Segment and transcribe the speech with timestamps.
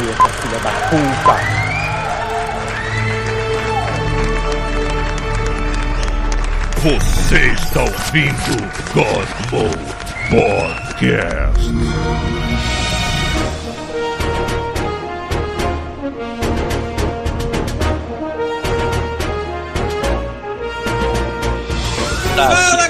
[0.00, 1.60] planeta, filha da puta.
[6.82, 8.56] Você está ouvindo
[8.94, 10.00] God Mode
[10.30, 11.70] Podcast.
[22.36, 22.89] Fala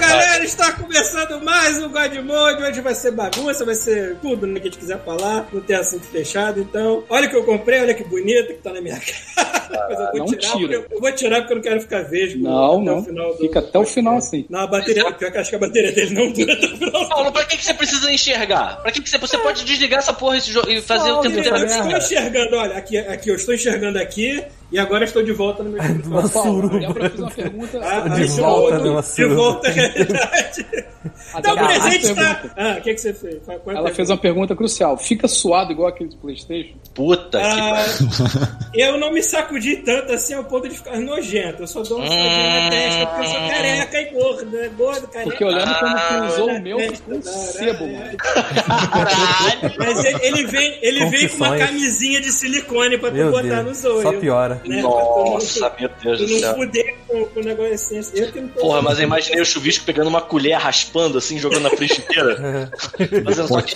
[1.00, 2.62] começando mais um God Mode.
[2.62, 5.74] Hoje vai ser bagunça, vai ser tudo né, que a gente quiser falar, não tem
[5.76, 6.60] assunto fechado.
[6.60, 9.60] Então, olha o que eu comprei, olha que bonito que tá na minha cara.
[9.88, 10.80] Mas eu vou não tirar, tira.
[10.80, 12.42] porque- eu vou tirar porque eu não quero ficar vesgo.
[12.42, 12.98] Não, até não.
[12.98, 14.44] o final do- Fica até o final assim.
[14.50, 16.76] Não, a bateria, pior que eu acho que a bateria dele não dura até o
[16.76, 17.08] final.
[17.08, 18.82] Paulo, pra que, que você precisa enxergar?
[18.82, 21.36] Pra que, que você, você pode desligar essa porra esse jogo e fazer o tempo
[21.36, 21.64] Eu inteiro?
[21.64, 25.70] estou enxergando, olha, aqui, aqui, eu estou enxergando aqui e agora estou de volta no
[25.70, 26.28] meu escritório.
[26.30, 26.68] Paulo.
[26.80, 27.80] Débora fez uma pergunta.
[27.82, 30.66] Ah, De ah, volta de numa De volta à realidade.
[31.34, 32.34] Então, presente tá.
[32.34, 32.54] pergunta.
[32.56, 33.36] Ah, o que, que você fez?
[33.44, 33.94] Qual- qual é Ela pergunta?
[33.94, 34.98] fez uma pergunta crucial.
[34.98, 36.74] Fica suado igual aquele do Playstation?
[36.92, 38.48] Puta que Ah, pariu.
[38.74, 41.62] eu não me sacudi tanto assim ao ponto de ficar nojento.
[41.62, 44.70] Eu só dou um sacudinho na testa porque eu sou careca e gordo, né?
[44.76, 45.30] Gordo, careca.
[45.30, 48.16] Porque eu lembro quando tu usou o meu Ah, ficou um sebo, mano.
[48.16, 49.74] Caralho.
[49.78, 53.62] Mas ele, ele vem, ele vem com uma camisinha de silicone pra tu Meu botar
[53.62, 54.02] Deus, no zoio.
[54.02, 54.59] só piora.
[54.64, 54.82] Né?
[54.82, 56.54] Nossa, meu Pra Deus do não céu.
[56.54, 58.18] fuder com, com o negócio assim.
[58.20, 61.38] Eu que não tô- Porra, mas eu imaginei o chuvisco pegando uma colher, raspando assim,
[61.38, 62.70] jogando na frigideira.
[63.24, 63.74] Fazendo só que.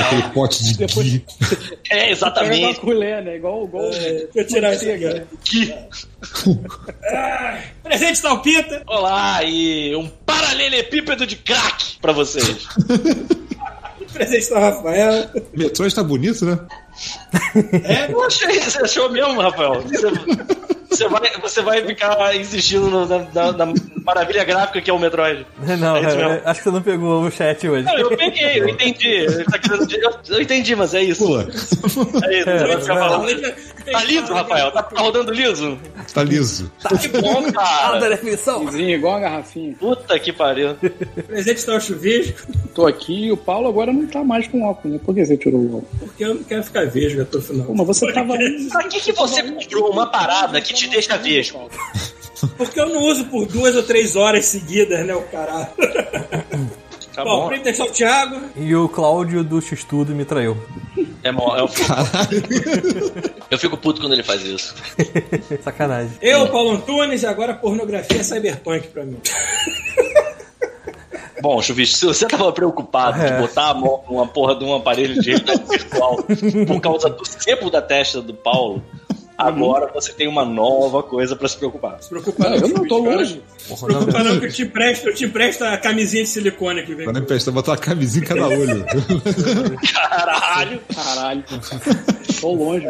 [0.00, 1.24] Aquele pote de Depois- ghee.
[1.88, 2.80] É, Pega uma exatamente.
[2.80, 3.36] colher, né?
[3.36, 5.22] Igual, igual É, Deixa eu tirar isso aqui.
[5.44, 5.74] Que...
[7.14, 8.82] Ah, presente Talpita.
[8.86, 12.66] Olá, e um paralelepípedo de crack pra vocês.
[14.12, 15.30] Presente da Rafael.
[15.54, 16.58] Metroid tá bonito, né?
[18.08, 19.82] Eu achei, você achou mesmo, Rafael?
[19.82, 20.06] Você,
[20.96, 24.98] você vai, você vai ficar insistindo no- na, na- na maravilha gráfica que é o
[24.98, 25.46] Metroid.
[25.78, 27.84] Não, É é, acho que você não pegou o chat hoje.
[27.84, 29.26] Não, eu peguei, eu entendi.
[29.44, 29.58] Tá
[30.00, 31.24] eu, eu entendi, mas é isso.
[31.24, 31.42] Pula.
[31.44, 31.48] É
[32.38, 33.54] isso, você vai ficar falando.
[33.92, 34.70] Tá liso, Rafael?
[34.72, 35.78] Tá, tá rodando liso?
[36.12, 36.70] Tá liso.
[37.00, 38.08] Que bom, cara.
[38.08, 38.66] definição.
[38.66, 39.74] Vizinho, igual a garrafinha.
[39.78, 40.74] Puta que pariu.
[41.26, 42.40] Presente está o chuvisco.
[42.74, 45.00] Tô aqui e o Paulo agora não tá mais com óculos, né?
[45.04, 46.00] Por que você tirou o óculos?
[46.00, 47.66] Porque eu não quero ficar vesgo até o final.
[47.66, 48.34] Pô, mas você tava.
[48.70, 51.68] Pra que, que você comprou uma parada que te deixa vesgo?
[52.56, 55.68] Porque eu não uso por duas ou três horas seguidas, né, o caralho.
[57.14, 57.48] Tá Bom, bom.
[57.48, 58.40] presente está o Thiago.
[58.56, 60.54] E o Cláudio do X-Tudo me traiu.
[61.24, 61.90] É mó, eu, fico,
[63.50, 64.74] eu fico puto quando ele faz isso.
[65.64, 66.12] Sacanagem.
[66.20, 69.16] Eu, Paulo Antunes, agora pornografia cyberpunk pra mim.
[71.40, 73.38] Bom, Chuvisco, se você tava preocupado de É.
[73.38, 76.18] botar a mão numa porra de um aparelho de realidade virtual
[76.66, 78.82] por causa do sebo da testa do Paulo,
[79.36, 82.02] agora você tem uma nova coisa pra se preocupar.
[82.02, 83.16] Se preocupa Não, eu não tô cara.
[83.16, 83.42] longe.
[83.58, 86.94] Se preocupa não que eu te empresto, eu te empresto a camisinha de silicone que
[86.94, 87.04] vem.
[87.04, 88.84] Pra nem prestar, botar uma camisinha em cada olho.
[89.92, 90.80] Caralho!
[90.94, 91.44] Caralho.
[92.46, 92.86] Tô longe.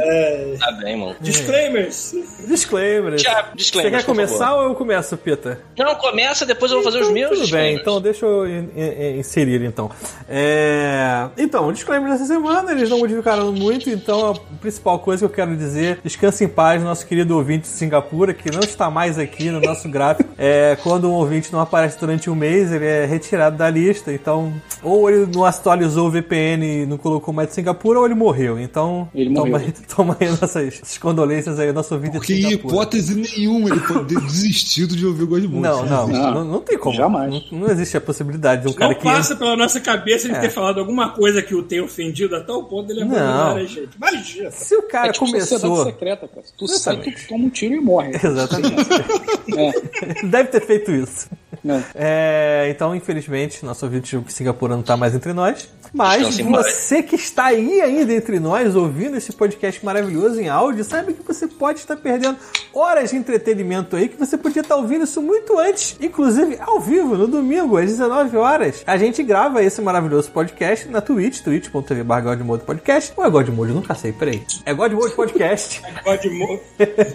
[0.59, 1.17] Tá bem, mano.
[1.21, 2.15] Disclaimers.
[2.47, 3.19] Disclaimer.
[3.19, 4.63] Já, Você disclaimer, quer começar favor.
[4.65, 5.61] ou eu começo, Pita?
[5.79, 7.31] Não, começa, depois eu vou fazer os meus.
[7.31, 7.45] Tudo bem,
[7.77, 7.81] disclaimers.
[7.81, 9.91] então deixa eu in- in- inserir então.
[10.29, 11.29] É...
[11.39, 15.35] Então, o disclaimer dessa semana, eles não modificaram muito, então a principal coisa que eu
[15.35, 19.51] quero dizer, descanse em paz, nosso querido ouvinte de Singapura, que não está mais aqui
[19.51, 20.29] no nosso gráfico.
[20.39, 24.53] É, quando um ouvinte não aparece durante um mês, ele é retirado da lista, então,
[24.83, 28.59] ou ele não atualizou o VPN e não colocou mais de Singapura, ou ele morreu.
[28.61, 33.71] Então, Ele toma, aí- toma aí nossas, condolências aí, nosso ouvinte Porque em hipótese nenhuma
[33.71, 35.63] ele pode ter desistido de ouvir o Godmode.
[35.63, 36.35] Não, não, Não.
[36.35, 36.95] não, não tem como.
[36.97, 37.31] Jamais.
[37.51, 39.05] Não, não existe a possibilidade de um cara Não que.
[39.05, 40.41] passa pela nossa cabeça ele É.
[40.41, 43.57] ter falado alguma coisa que o tenha ofendido a tal ponto dele abandonar Não.
[43.57, 43.91] a gente.
[43.97, 44.51] Imagina.
[44.51, 45.85] Se o cara É tipo começou.
[45.85, 46.47] secreta, cara.
[46.57, 47.23] Tu sai, Exatamente.
[47.23, 48.13] tu toma um tiro e morre.
[48.23, 48.75] Exatamente.
[49.57, 51.29] É, Deve ter feito isso.
[51.67, 51.83] é.
[51.95, 55.69] É, então, infelizmente, nosso ouvinte de Singapura não está mais entre nós.
[55.93, 61.13] Mas você que está aí ainda entre nós, ouvindo esse podcast maravilhoso em áudio, sabe
[61.13, 62.39] que você pode estar perdendo
[62.75, 67.17] horas de entretenimento aí, que você podia estar ouvindo isso muito antes, inclusive ao vivo,
[67.17, 68.83] no domingo, às 19 horas.
[68.87, 73.71] A gente grava esse maravilhoso podcast na Twitch, twitch.tv Godmode Podcast, ou é Godmode?
[73.71, 74.43] Eu nunca sei, peraí.
[74.65, 75.83] É Godmode Podcast.
[76.31, 76.61] Mo-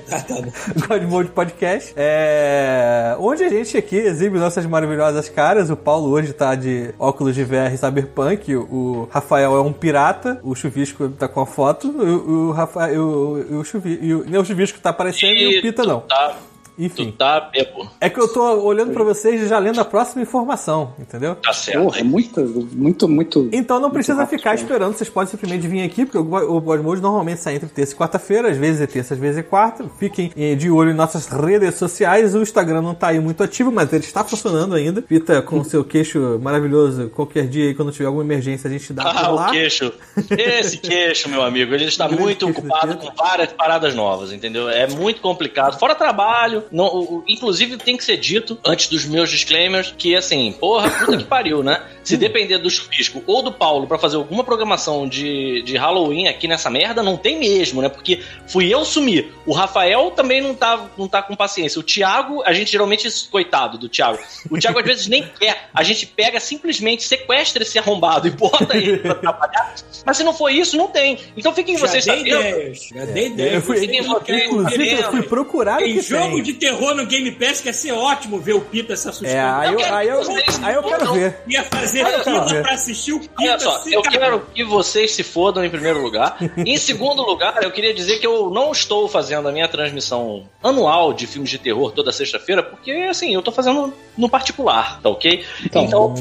[0.10, 0.36] tá, tá.
[0.88, 3.16] God Mode Podcast, é...
[3.20, 5.70] onde a gente aqui exibe nossas maravilhosas caras.
[5.70, 10.56] O Paulo hoje tá de óculos de VR Cyberpunk, o Rafael é um pirata, o
[10.56, 14.14] Chuvisco tá com a foto, o, o Rafael, o, o, Chuvi...
[14.14, 16.02] o, o Chuvisco tá aparecendo e o Pita não.
[16.02, 16.36] Tá.
[16.78, 17.12] Tu Enfim.
[17.12, 17.90] tá bebo.
[18.00, 21.36] É que eu tô olhando pra vocês e já lendo a próxima informação, entendeu?
[21.36, 21.84] Tá certo.
[21.84, 22.42] Porra, muito,
[22.74, 23.50] muito, muito.
[23.52, 26.62] Então não precisa rápido, ficar esperando, vocês podem simplesmente vir aqui, porque o Go- o
[26.62, 29.44] God Mode normalmente sai entre terça e quarta-feira, às vezes é terça, às vezes é
[29.44, 29.86] quarta.
[30.00, 32.34] Fiquem eh, de olho em nossas redes sociais.
[32.34, 35.02] O Instagram não tá aí muito ativo, mas ele está funcionando ainda.
[35.02, 39.04] Pita com seu queixo maravilhoso, qualquer dia aí, quando tiver alguma emergência, a gente dá
[39.04, 39.48] Ah, por lá.
[39.50, 39.92] o queixo.
[40.30, 44.70] Esse queixo, meu amigo, ele está Grande muito ocupado com várias paradas novas, entendeu?
[44.70, 45.78] É muito complicado.
[45.78, 50.52] Fora trabalho, não, o- inclusive tem que ser dito, antes dos meus disclaimers, que assim,
[50.60, 51.82] porra, puta que pariu, né?
[52.04, 56.48] Se depender do Chupisco ou do Paulo pra fazer alguma programação de, de Halloween aqui
[56.48, 57.90] nessa merda, não tem mesmo, né?
[57.90, 59.32] Porque fui eu sumir.
[59.46, 61.80] O Rafael também não tá, não tá com paciência.
[61.80, 64.18] O Thiago, a gente geralmente, coitado do Thiago.
[64.50, 65.70] O Thiago às vezes nem quer.
[65.74, 69.76] A gente pega simplesmente, sequestra esse arrombado e bota ele pra trabalhar.
[70.06, 71.18] Mas se não for isso, não tem.
[71.38, 72.28] Então fiquem Já vocês sabendo.
[72.28, 72.90] ideias.
[72.94, 73.52] Já dei Eu ideias.
[73.52, 76.44] Tem você, inclusive, eu fui procurar Tem jogo tem.
[76.52, 79.34] De terror no Game Pass que ia ser ótimo ver o Pita se assustando.
[79.34, 80.22] É, aí eu, quero aí eu,
[80.64, 81.42] aí eu quero ver.
[81.48, 82.62] Ia fazer fila ver.
[82.62, 84.20] pra assistir o Pita Olha só, se eu cagar.
[84.20, 86.38] quero que vocês se fodam em primeiro lugar.
[86.58, 91.14] Em segundo lugar, eu queria dizer que eu não estou fazendo a minha transmissão anual
[91.14, 95.44] de filmes de terror toda sexta-feira, porque assim, eu tô fazendo no particular, tá ok?
[95.66, 96.14] Então,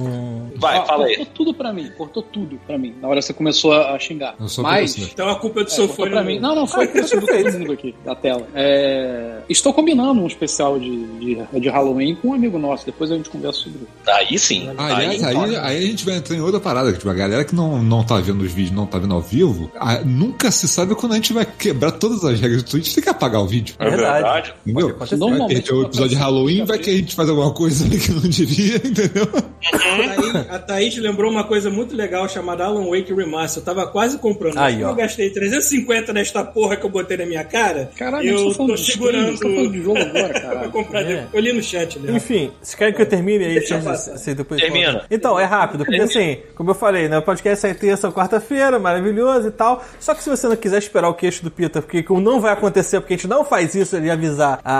[0.61, 1.17] vai, Ah, fala aí.
[1.17, 2.95] Cortou tudo pra mim, cortou tudo pra mim.
[3.01, 4.35] Na hora que você começou a xingar.
[4.39, 4.97] Eu sou Mas.
[4.99, 6.11] Então a culpa é do É, seu fone.
[6.11, 6.39] pra mim.
[6.39, 8.47] Não, não, foi culpa de todo mundo aqui da tela.
[8.55, 12.85] É, estou combinando um especial de, de, de Halloween com um amigo nosso.
[12.87, 14.11] Depois a gente conversa sobre isso.
[14.11, 14.71] Aí sim.
[14.77, 15.63] Aliás, aí, olha.
[15.65, 16.93] aí a gente vai entrar em outra parada.
[16.93, 19.71] Tipo, a galera que não, não tá vendo os vídeos, não tá vendo ao vivo,
[19.77, 22.95] ah, nunca se sabe quando a gente vai quebrar todas as regras do Twitch.
[22.95, 23.75] Tem que apagar o vídeo.
[23.79, 24.53] É verdade.
[24.67, 24.89] Entendeu?
[24.91, 25.17] acontecer.
[25.17, 28.13] Vai Normalmente, ter o episódio de Halloween, vai que a gente faz alguma coisa que
[28.13, 29.29] não diria, entendeu?
[29.73, 33.61] A Thaís, a Thaís lembrou uma coisa muito legal chamada Alan Wake Remaster.
[33.61, 34.59] Eu tava quase comprando.
[34.59, 34.81] Aí.
[34.81, 37.91] Eu gastei 350 nesta porra que eu botei na minha cara.
[37.97, 39.37] Caralho, eu tá tô segurando.
[39.37, 41.11] você tá falando de jogo agora, caralho.
[41.11, 41.27] É.
[41.33, 42.17] Eu li no chat, né?
[42.17, 43.55] Enfim, vocês querem que eu termine aí?
[43.55, 45.05] Deixa Vocês- depois Termina.
[45.11, 47.19] Então, é rápido, porque assim, como eu falei, né?
[47.19, 49.85] O podcast sai terça ou quarta-feira, maravilhoso e tal.
[49.99, 52.53] Só que se você não quiser esperar o queixo do Pita, porque como não vai
[52.53, 54.73] acontecer, porque a gente não faz isso de avisar a-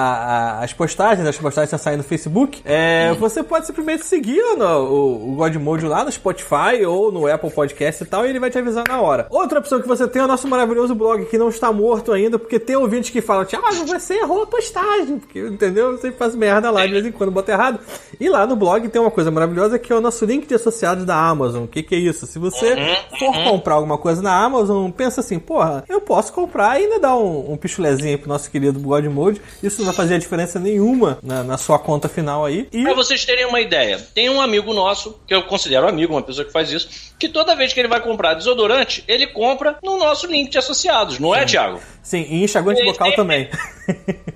[0.61, 4.65] a- as postagens, as postagens estão saindo no Facebook, é, você pode simplesmente seguir no,
[4.67, 8.41] o, o God Mode lá no Spotify ou no Apple Podcast e tal, e ele
[8.41, 9.27] vai te avisar na hora.
[9.31, 12.39] Outra opção que você tem é o nosso maravilhoso blog, que não está morto ainda,
[12.39, 15.93] porque tem ouvintes que falam, Thiago, você errou a postagem, porque, entendeu?
[15.93, 17.81] Você faz merda lá de vez em quando, bota errado.
[18.19, 21.05] E lá no blog tem uma coisa maravilhosa que é o nosso link de associados
[21.05, 21.65] da Amazon.
[21.65, 22.27] O que, que é isso?
[22.27, 22.75] Se você
[23.19, 27.17] for comprar alguma coisa na Amazon, pensa assim, porra, eu posso comprar e ainda dar
[27.17, 29.41] um, um pichulezinho pro nosso querido God Mode.
[29.63, 32.69] Isso não vai fazer diferença nenhuma na, na sua conta final aí.
[32.73, 36.23] E Pra vocês terem uma ideia, tem um amigo nosso, que eu considero amigo, uma
[36.23, 36.89] pessoa que faz isso,
[37.19, 41.19] que toda vez que ele vai comprar desodorante, ele compra no nosso link de associados,
[41.19, 41.81] não é, Thiago?
[42.03, 43.49] sim, e enxaguante Ele tem- também.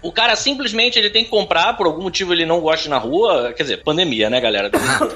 [0.02, 3.54] O cara simplesmente ele tem que comprar, por algum motivo ele não gosta na rua,
[3.56, 4.70] quer dizer, pandemia, né, galera?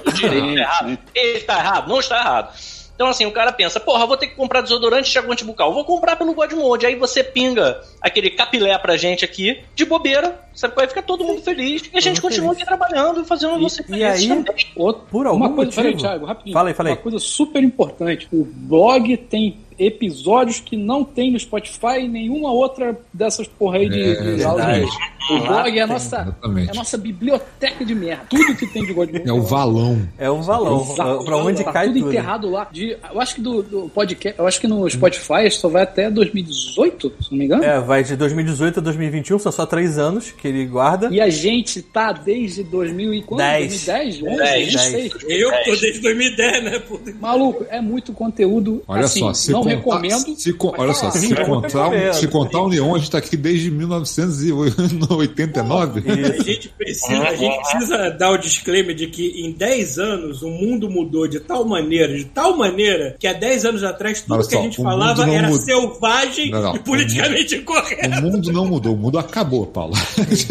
[0.06, 0.98] O direito tá errado.
[1.14, 1.88] Ele tá errado?
[1.88, 2.77] Não está errado.
[2.98, 5.72] Então, assim, o cara pensa, porra, vou ter que comprar desodorante e enxaguante bucal.
[5.72, 6.84] Vou comprar pelo Godmode.
[6.84, 10.88] Aí você pinga aquele capilé pra gente aqui, de bobeira, sabe qual é?
[10.88, 11.88] Fica todo mundo feliz.
[11.94, 12.66] E a gente continua feliz.
[12.68, 14.66] aqui trabalhando e fazendo você e aí- também.
[15.08, 16.54] Por algum uma coisa, motivo- Peraí, Thiago, rapidinho.
[16.54, 16.94] Fala aí, fala aí.
[16.96, 18.26] Uma coisa super importante.
[18.32, 23.88] O blog tem episódios que não tem no Spotify e nenhuma outra dessas porra aí
[23.88, 24.88] de, É, de áudio.
[25.30, 26.68] O blog é a nossa, exatamente.
[26.68, 28.24] é a nossa biblioteca de merda.
[28.30, 30.08] Tudo que tem de God É o valão.
[30.16, 30.80] É um valão.
[30.90, 31.24] Exato.
[31.24, 32.08] pra onde tá cai tudo tudo.
[32.08, 32.66] enterrado lá.
[32.72, 36.10] De, eu acho que do, do podcast, eu acho que no Spotify só vai até
[36.10, 37.62] 2018, se não me engano.
[37.62, 41.08] É, vai de 2018 a 2021, são só três anos que ele guarda.
[41.10, 43.40] E a gente tá desde 2000 e quando?
[43.40, 43.84] Dez.
[43.84, 44.22] 2010?
[44.22, 44.72] 11, Dez.
[44.72, 45.12] 16.
[45.28, 46.82] Eu tô desde 2010, né?
[47.20, 48.82] Maluco, é muito conteúdo.
[48.88, 50.36] Olha assim, só, se não contar, recomendo.
[50.38, 56.02] Se, olha só, se contar, se contar o Neon, a gente tá aqui desde 1989.
[56.10, 60.48] A gente, precisa, a gente precisa dar o disclaimer de que em 10 anos o
[60.50, 64.42] mundo mudou de tal maneira, de tal maneira, que há 10 anos atrás tudo Olha
[64.46, 65.62] que a só, gente falava era muda.
[65.62, 66.76] selvagem Não, não.
[66.76, 68.18] e politicamente incorreto.
[68.18, 69.94] O mundo não mudou, o mundo acabou, Paulo.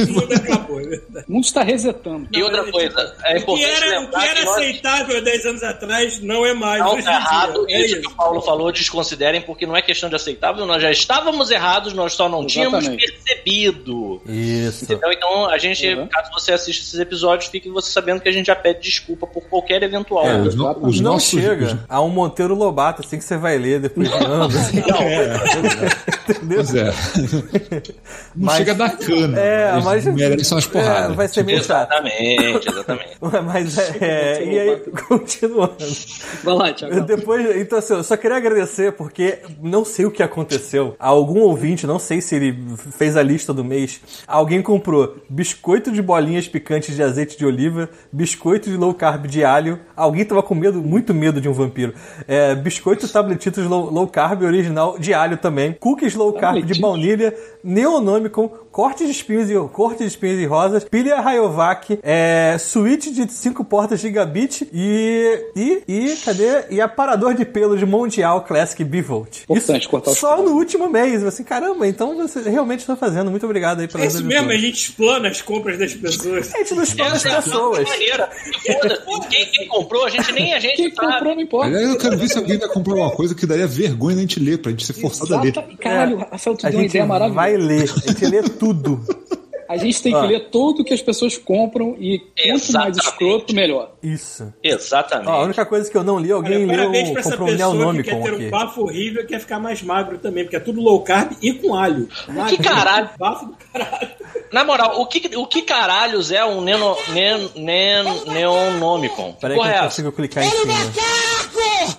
[0.07, 1.25] O mundo acabou, é verdade.
[1.27, 2.27] O mundo está resetando.
[2.33, 5.21] E outra coisa, é O que importante era, o que era que nós aceitável há
[5.21, 6.83] 10 anos atrás não é mais.
[6.83, 7.65] não hoje tá em errado.
[7.67, 7.75] dia.
[7.77, 8.71] É isso que o Paulo falou,
[9.07, 12.79] desconsiderem, porque não é questão de aceitável, nós já estávamos errados, nós só não tínhamos
[12.79, 13.11] Exatamente.
[13.13, 14.21] percebido.
[14.25, 14.83] Isso.
[14.85, 15.11] Entendeu?
[15.11, 16.07] Então, a gente, Uhum.
[16.07, 19.43] caso você assista esses episódios, fique você sabendo que a gente já pede desculpa por
[19.43, 20.27] qualquer eventual.
[20.27, 21.29] É, os, no- os não nossos.
[21.41, 24.55] chega a um Monteiro Lobato, assim que você vai ler depois de anos.
[24.57, 24.77] assim.
[24.79, 26.57] Entendeu?
[26.57, 26.85] Pois é.
[28.35, 29.39] Não Mas- chega da cana.
[29.39, 30.05] É, Eles mas.
[30.05, 31.11] merecem umas porradas.
[31.11, 31.91] É, vai ser meio chato.
[31.91, 33.07] Exatamente, exatamente.
[33.47, 35.77] Mas é, é, e aí, continuando.
[36.43, 37.01] Vai lá, Thiago.
[37.01, 40.96] Depois, então assim, eu só queria agradecer porque não sei o que aconteceu.
[40.98, 42.58] Algum ouvinte, não sei se ele
[42.92, 47.89] fez a lista do mês, alguém comprou biscoito de bolinhas picantes de azeite de oliva,
[48.12, 49.80] biscoito de low carb de alho.
[49.96, 51.94] Alguém tava com medo, muito medo de um vampiro.
[52.27, 55.74] É, biscoito tabletitos low, low carb original de alho também.
[55.74, 60.84] Cookies low carb de baunilha, neonômicon, corte de espinhos e corte de espinhos e rosas,
[60.84, 66.65] pilha Rayovac, é, suíte de 5 portas gigabit e e e cadê?
[66.69, 69.46] E aparador de pelo de Mondial Classic Bivolt.
[69.50, 70.51] Importante cortar os só pelos.
[70.51, 73.31] no último mês, assim, caramba, então você realmente está fazendo.
[73.31, 76.53] Muito obrigado aí pela É isso mesmo, a gente explana as compras das pessoas.
[76.53, 77.89] A gente não explana as Essa é a pessoas.
[79.29, 81.13] Quem, quem comprou, a gente nem a gente Quem sabe.
[81.13, 81.67] comprou não importa.
[81.67, 84.39] Aliás, eu quero ver se alguém vai comprar uma coisa que daria vergonha da gente
[84.39, 85.53] ler, pra gente ser forçado a ler.
[85.79, 87.36] Caralho, Rafael, tu A deu uma gente ideia maravilhosa.
[87.36, 88.66] vai ler, a gente lê tudo.
[89.69, 90.21] A gente tem que Ah.
[90.21, 93.91] ler tudo que as pessoas compram e quanto mais escroto, melhor.
[94.01, 94.53] Isso.
[94.63, 95.27] Exatamente.
[95.27, 97.51] Ó, a única coisa que eu não li, alguém Olha, leu, pra essa comprou um
[97.57, 98.45] pessoa que quer ter aqui.
[98.45, 101.51] um bafo horrível e quer ficar mais magro também, porque é tudo low carb e
[101.51, 102.07] com alho.
[102.29, 103.09] Magro, caralho?
[103.19, 104.07] Bafo do caralho.
[104.53, 109.33] Na moral, o que, o que caralhos é um neno, nen, nen, neonômicon?
[109.33, 110.74] Peraí que eu é consigo clicar em cima.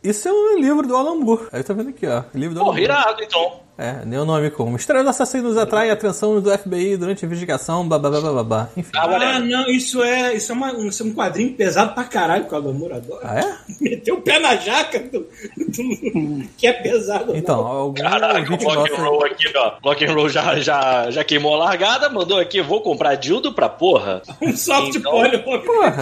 [0.02, 1.48] Isso é um livro do Alan Moore.
[1.52, 2.22] Aí tá vendo aqui, ó.
[2.34, 3.60] Livro do Porra, irado, então.
[3.80, 4.68] É, neonômico.
[4.68, 8.32] Mistério dos assassinos atrai a atenção do FBI durante a investigação, blá blá blá blá
[8.32, 8.68] blá, blá.
[8.76, 8.90] Enfim.
[8.96, 12.02] Ah, Ah, não, isso é, isso é, uma- um, isso é um quadrinho pesado pra
[12.02, 13.20] caralho que o Alan Moore adora.
[13.22, 13.56] Ah, é?
[13.80, 17.36] Meteu o pé na jaca do, do- que é pesado.
[17.36, 17.66] Então, não.
[17.66, 18.96] algum Caralho, o Rock and.
[18.96, 19.72] Roll aqui, ó.
[19.82, 23.68] Rock and Roll já, já, já queimou a largada, mandou aqui, vou comprar dildo pra
[23.68, 24.22] porra.
[24.42, 25.38] um soft Então- porn.
[25.38, 26.00] Porra, a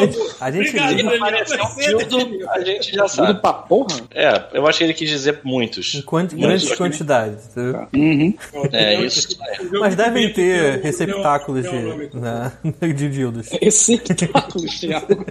[0.00, 1.24] gente- a gente Obrigado, liga- Daniel.
[1.24, 3.40] Apareceu dildo, a gente já sabe.
[3.40, 3.96] pra porra?
[4.14, 5.94] É, eu acho que ele quis dizer muitos.
[5.94, 7.15] Em quanti- grandes quantidades.
[7.94, 8.34] Uhum.
[8.72, 9.38] É isso.
[9.80, 13.48] Mas devem ter receptáculos de, na, de dildos.
[13.60, 15.24] Receptáculo, Thiago.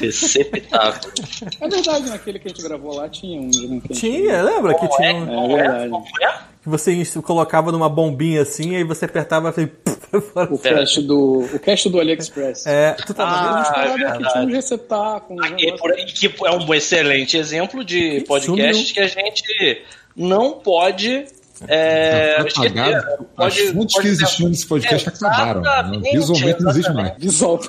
[0.00, 1.12] Receptáculo.
[1.60, 3.50] É verdade, naquele que a gente gravou lá tinha um.
[3.68, 5.92] né, Tinha, lembra que tinha um, É verdade.
[6.22, 6.52] É?
[6.62, 10.52] que você colocava numa bombinha assim, aí você apertava e fora.
[10.52, 12.66] O cast do, o cast do AliExpress.
[12.66, 13.78] É, tu tava Ah, vendo?
[13.78, 14.32] É que verdade.
[14.32, 15.40] tinha um receptáculo.
[15.40, 18.94] um Aqui, por aí, que é um excelente exemplo de podcast sumiu.
[18.94, 19.82] que a gente
[20.16, 21.26] não pode.
[21.68, 23.26] É, Tá apagado.
[23.36, 25.60] Pode- As fontes pode que existiam nesse podcast acabaram.
[25.60, 26.00] né?
[26.12, 27.12] Visualmente não existe mais.
[27.18, 27.60] Visual.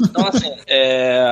[0.00, 1.24] Então, assim, é,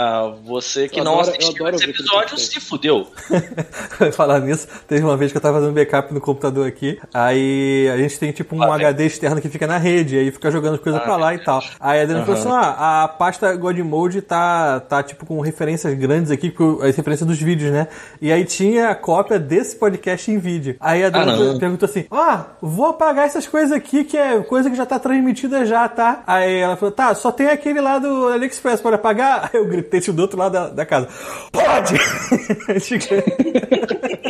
[0.44, 3.06] você que Eu não adoro- assistiu adoro esse episódio se fudeu.
[4.12, 7.96] Falar nisso, teve uma vez que eu tava fazendo backup no computador aqui, aí a
[7.96, 10.80] gente tem tipo um Ah, HD externo que fica na rede, aí fica jogando as
[10.80, 11.62] coisas pra lá e tal.
[11.80, 16.30] Aí a Adriana falou assim: ah, a pasta Godmode tá, tá tipo com referências grandes
[16.30, 17.88] aqui, com as referências dos vídeos, né?
[18.20, 20.76] E aí tinha a cópia desse podcast em vídeo.
[20.80, 21.58] Aí a Adriana Ah, não.
[21.86, 25.64] Perguntou assim: ah, vou apagar essas coisas aqui, que é coisa que já tá transmitida
[25.64, 26.22] já, tá?
[26.26, 29.50] Aí ela falou: tá, só tem aquele lá do AliExpress, pode apagar?
[29.54, 31.08] Aí eu gritei do outro lado da, da casa:
[31.52, 31.94] pode!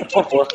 [0.04, 0.48] Por favor.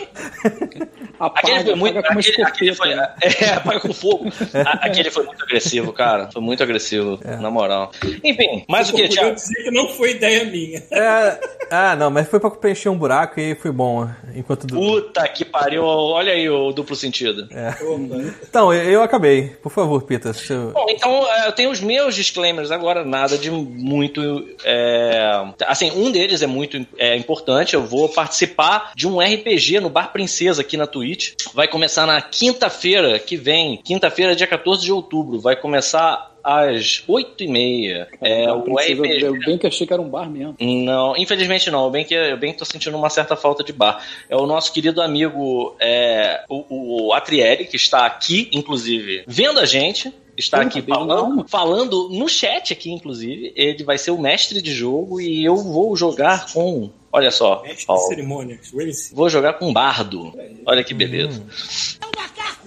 [1.19, 1.99] Apaga, Aquele foi muito.
[1.99, 3.15] apaga Aquele, aquele foi, escopeta.
[3.45, 4.29] é, apaga com fogo.
[4.53, 6.29] A- Aquele foi muito agressivo, cara.
[6.31, 7.91] Foi muito agressivo, na moral.
[8.23, 9.35] Enfim, mais o que, Eu Thiago?
[9.35, 10.81] dizer que não foi ideia minha.
[10.91, 11.39] É,
[11.71, 14.09] ah, não, mas foi pra preencher um buraco e foi bom.
[14.35, 15.83] Enquanto du- Puta que pariu.
[15.83, 17.43] Olha aí o duplo sentido.
[17.43, 18.33] Opa.
[18.47, 19.49] Então, eu, eu acabei.
[19.61, 20.33] Por favor, Pita.
[20.33, 24.47] seu- Bom, então é, eu tenho os meus disclaimers agora, nada de muito.
[24.63, 27.73] é, Assim, um deles é muito é, importante.
[27.73, 31.33] Eu vou participar de um RPG no Bar Princesa aqui na Twitch.
[31.53, 35.39] Vai começar na quinta-feira que vem, quinta-feira, dia 14 de outubro.
[35.39, 38.07] Vai começar às 8h30.
[38.21, 39.23] É, o Princesa, RPG.
[39.23, 40.55] eu bem que achei que era um bar mesmo.
[40.59, 41.89] Não, infelizmente não.
[41.91, 44.03] Bem que eu bem que tô sentindo uma certa falta de bar.
[44.29, 49.65] É o nosso querido amigo é, o, o Atrielli, que está aqui, inclusive, vendo a
[49.65, 50.13] gente.
[50.37, 53.51] Está aqui falando, falando no chat aqui, inclusive.
[53.57, 56.89] Ele vai ser o mestre de jogo e eu vou jogar com.
[57.11, 58.07] Olha só, Mestre de Paulo.
[58.07, 58.71] cerimônias.
[58.73, 59.13] Race.
[59.13, 60.33] Vou jogar com Bardo.
[60.65, 61.43] Olha que beleza.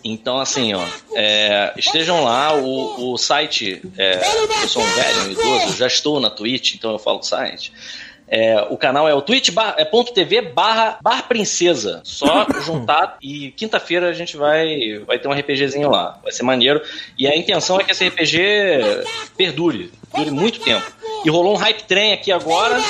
[0.04, 4.20] Então, assim, ó, é, estejam lá, o, o site, é,
[4.62, 7.72] eu sou um velho, um idoso, já estou na Twitch, então eu falo do site.
[8.34, 12.00] É, o canal é o twitch.tv barra Bar Princesa.
[12.02, 16.18] Só juntar e quinta-feira a gente vai, vai ter um RPGzinho lá.
[16.22, 16.80] Vai ser maneiro.
[17.18, 18.38] E a intenção é que esse RPG
[19.36, 20.90] perdure, dure muito tempo.
[21.26, 22.80] E rolou um hype trem aqui agora.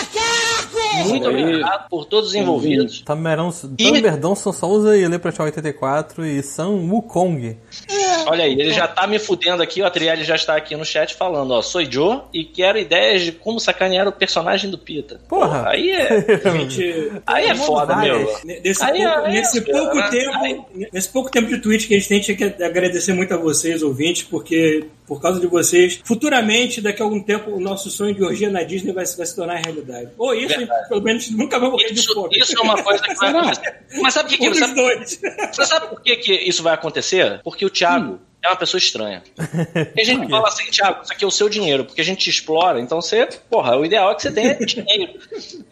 [1.06, 3.02] Muito obrigado por todos os envolvidos.
[3.02, 7.56] Tamerão, Tamerdão, São Souza e Leprechaun 84 e Sam Wukong.
[8.26, 11.14] Olha aí, ele já tá me fudendo aqui, o Atriel já está aqui no chat
[11.14, 15.20] falando, ó, sou Joe e quero ideias de como sacanear o personagem do Pita.
[15.28, 15.68] Porra.
[15.68, 16.22] aí é,
[16.52, 18.18] Gente, aí é foda, meu.
[18.44, 21.98] Nesse, Aí, pouco, nesse aí, pouco aí, tempo, nesse pouco tempo de Twitch que a
[21.98, 26.00] gente tem, tinha que agradecer muito a vocês, ouvintes, porque Por causa de vocês.
[26.04, 29.26] Futuramente, daqui a algum tempo, o nosso sonho de orgia na Disney vai, se- vai
[29.26, 30.10] se tornar realidade.
[30.16, 30.88] Ou isso, Verdade.
[30.88, 32.38] pelo menos nunca vai morrer de Isso, fome.
[32.38, 33.74] isso é uma coisa que vai acontecer.
[34.00, 34.74] Mas sabe o que, que Um sabe.
[35.52, 37.40] Você sabe por que, que isso vai acontecer?
[37.44, 39.22] Porque o Thiago é uma pessoa estranha.
[39.96, 42.18] E a gente fala assim, Thiago, isso aqui é o seu dinheiro, porque a gente
[42.24, 45.12] te explora, então você, porra, o ideal é que você tenha dinheiro.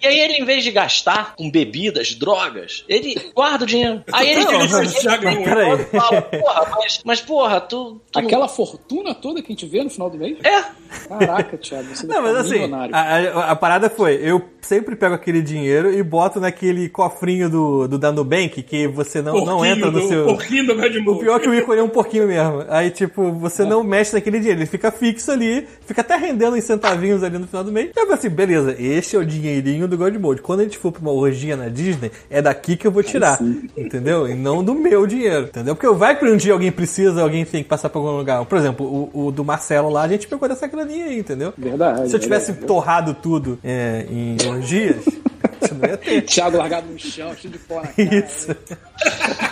[0.00, 4.02] E aí ele, em vez de gastar com bebidas, drogas, ele guarda o dinheiro.
[4.12, 5.78] Aí ele Não, vira mas, Thiago, e peraí.
[5.86, 8.00] fala, porra, mas, mas porra, tu.
[8.12, 10.36] tu não- Aquela fortuna toda que a gente vê no final do mês?
[10.44, 10.62] É,
[11.08, 12.94] Caraca, Thiago, você Não, mas tá assim, milionário.
[12.94, 17.88] a, a- a parada foi, eu sempre pego aquele dinheiro e boto naquele cofrinho do,
[17.88, 20.24] do da Nubank que você não, não Porquinho entra no do- seu...
[20.26, 21.18] Porquinho do O Godmode.
[21.20, 22.59] pior é que o ícone é um pouquinho mesmo.
[22.68, 26.64] Aí, tipo, você não mexe naquele dinheiro, ele fica fixo ali, fica até rendendo uns
[26.64, 27.90] centavinhos ali no final do mês.
[27.96, 30.42] E eu assim, beleza, este é o dinheirinho do God Mode.
[30.42, 33.38] Quando a gente for pra uma orgia na Disney, é daqui que eu vou tirar.
[33.76, 34.28] Entendeu?
[34.28, 35.46] E não do meu dinheiro.
[35.46, 35.74] Entendeu?
[35.74, 38.44] Porque vai que um dia alguém precisa, alguém tem que passar por algum lugar.
[38.44, 41.52] Por exemplo, o, o do Marcelo lá, a gente pegou dessa graninha aí, entendeu?
[41.56, 42.08] Verdade.
[42.08, 42.66] Se eu tivesse verdade.
[42.66, 45.04] torrado tudo é, em orgias,
[45.74, 46.22] não ia ter.
[46.22, 48.14] Thiago largado no chão, cheio de pó na cara.
[48.14, 48.54] Isso.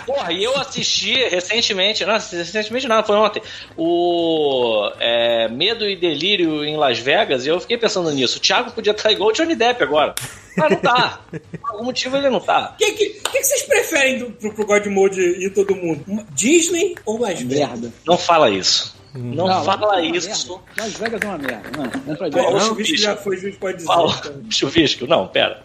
[0.05, 3.41] Porra, e eu assisti recentemente, não, recentemente não, foi ontem,
[3.77, 8.37] o é, Medo e Delírio em Las Vegas, e eu fiquei pensando nisso.
[8.37, 10.15] O Thiago podia estar igual o Johnny Depp agora.
[10.57, 11.21] Mas não tá.
[11.61, 12.73] Por algum motivo ele não tá.
[12.73, 16.03] O que, que, que que vocês preferem do, pro, pro Godmode ir todo mundo?
[16.31, 17.69] Disney ou Las Vegas?
[17.69, 17.93] Merda.
[18.05, 18.98] Não fala isso.
[19.13, 20.61] Não, Las fala é isso.
[20.77, 21.69] Las Vegas é uma merda.
[22.05, 22.63] Não, pra Pô, o Vegas.
[22.65, 23.87] Chuvisco já foi, juiz pode dizer.
[23.87, 24.33] Fala, então.
[24.51, 25.07] chuvisco.
[25.07, 25.63] Não, pera.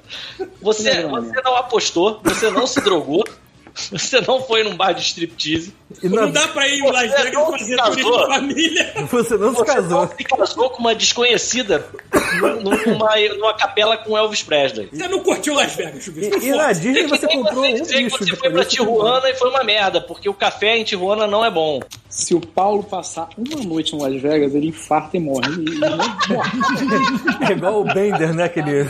[0.63, 1.29] Você, Não, não, não.
[1.33, 3.23] você não apostou, você não se drogou,
[3.93, 7.11] você não foi num bar de striptease, E Não não, dá pra ir em Las
[7.11, 8.95] Você Vegas não fazer turismo de família.
[9.11, 10.01] você não se você casou.
[10.01, 11.87] não se casou com uma desconhecida
[12.41, 12.61] num-
[12.93, 14.89] numa, numa capela com Elvis Presley.
[14.91, 16.39] Você não curtiu Las Vegas, Chuvisco?
[16.43, 18.65] E, e na Disney você comprou um dizer que bicho você foi pra.
[18.65, 21.81] Tijuana e foi uma merda, porque o café em Tijuana não é bom.
[22.17, 25.51] Se o Paulo passar uma noite em Las Vegas, ele infarta e morre.
[25.51, 27.49] E- e morre.
[27.49, 28.45] É igual o Bender, né?
[28.45, 28.85] Aquele...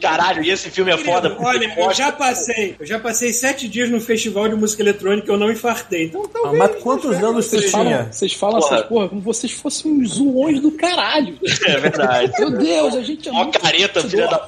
[0.00, 1.36] Caralho, e esse filme é foda.
[1.38, 5.30] Olha, eu mostra- já passei, eu já passei sete dias no festival de música eletrônica
[5.30, 6.06] e eu não infartei.
[6.06, 6.58] Então, Ah, talvez.
[6.58, 7.70] mas quantos Vegas anos você tinha?
[7.70, 8.74] Falam- vocês falam Porra.
[8.76, 11.38] essas porra como vocês fossem uns zoões do caralho.
[11.66, 12.32] É verdade.
[12.40, 14.38] Meu Deus, a gente é Mó muito careta, filha da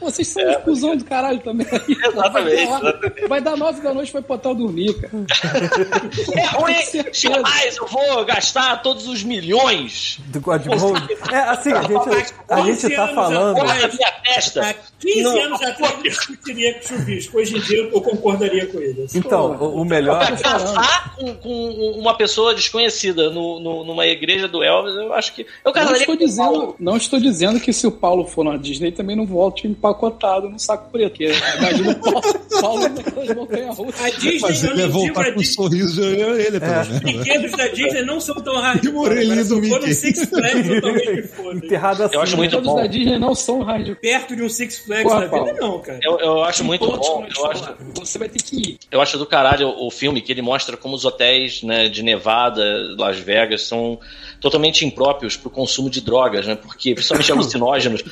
[0.00, 1.66] Vocês são uns cuzão do caralho também.
[2.06, 3.28] Exatamente, Vai dar, exatamente.
[3.28, 5.12] vai dar nove da noite vai botar dormir, cara.
[6.36, 6.74] É ruim,
[7.12, 10.18] jamais eu vou gastar todos os milhões.
[10.26, 11.12] Do God Mode.
[11.32, 13.54] É, assim, a gente, a gente tá 11 falando.
[13.64, 14.70] minha testa.
[14.70, 17.38] Há 15 Não, anos atrás eu discutiria com o Chuvisco.
[17.38, 19.02] Hoje em dia eu concordaria com ele.
[19.04, 19.18] assim.
[19.26, 20.24] Então, o, o melhor.
[20.24, 25.34] Pra casar com, com uma pessoa desconhecida no, no- numa igreja do Elvis, eu acho
[25.34, 25.42] que.
[25.42, 26.58] Eu Não casaria estou, com o Paulo.
[26.60, 30.48] dizendo, não estou dizendo que se o Paulo for na Disney também não volte empacotado
[30.48, 31.10] no saco preto.
[31.10, 32.22] porque Imagina o Paulo,
[32.60, 34.00] Paulo naquelas montanhas russas.
[34.04, 36.88] A Disney, Mas ele ia voltar com um sorriso de orelha, pelo menos.
[36.88, 38.94] Os brinquedos da Disney não são tão hardcore.
[38.94, 39.94] E orelhinha do Mickey.
[39.94, 41.56] Six Flags, foda.
[41.56, 42.14] Enterrado assim.
[42.14, 42.76] Eu acho muito Todos bom.
[42.76, 43.96] da Disney não são hardcore.
[43.96, 45.98] Perto de um Six Flags da vida, não, cara.
[46.02, 47.24] Eu, eu acho muito bom.
[47.24, 47.74] que Eu acho.
[47.94, 48.78] Você vai ter que ir.
[48.90, 52.64] eu acho do caralho o filme que ele mostra como os hotéis né, de Nevada,
[52.98, 53.98] Las Vegas, são
[54.40, 56.56] totalmente impróprios para o consumo de drogas, né?
[56.56, 58.02] Porque, principalmente alucinógenos,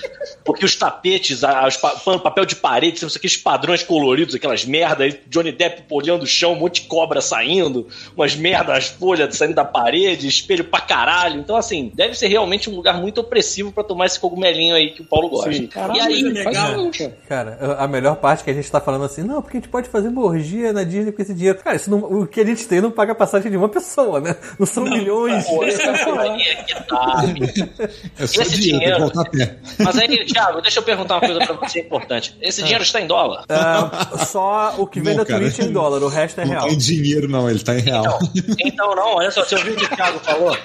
[0.45, 1.34] porque os tapetes,
[2.05, 6.57] pano- papel de parede, aqueles padrões coloridos, aquelas merdas, Johnny Depp olhando o chão, um
[6.57, 11.41] monte de cobra saindo, umas merdas, as folhas saindo da parede, espelho pra caralho.
[11.41, 15.03] Então, assim, deve ser realmente um lugar muito opressivo para tomar esse cogumelinho aí que
[15.03, 15.53] o Paulo gosta.
[15.53, 15.67] Sim.
[15.67, 16.73] Caralho, e aí, faz legal.
[16.77, 16.91] não,
[17.29, 17.77] cara.
[17.79, 20.09] A melhor parte que a gente tá falando assim, não, porque a gente pode fazer
[20.09, 21.59] uma orgia na Disney com esse dinheiro.
[21.59, 24.21] Cara, isso não- o que a gente tem não paga a passagem de uma pessoa,
[24.21, 24.37] né?
[24.59, 25.45] Não são milhões.
[25.47, 27.23] pô, esse aí é que tá.
[28.19, 29.57] É só Esse dinheiro, dinheiro-.
[29.79, 32.37] Mas aí, Thiago, deixa eu perguntar uma coisa pra você importante.
[32.41, 33.45] Esse dinheiro está em dólar?
[33.49, 35.41] Ah, só o que vem Não, da cara.
[35.43, 36.67] Twitch é em dólar, o resto é Não real.
[36.67, 38.19] tá em dinheiro, não, ele tá em real.
[38.59, 40.57] Então não, olha só, você ouviu o que o Thiago falou?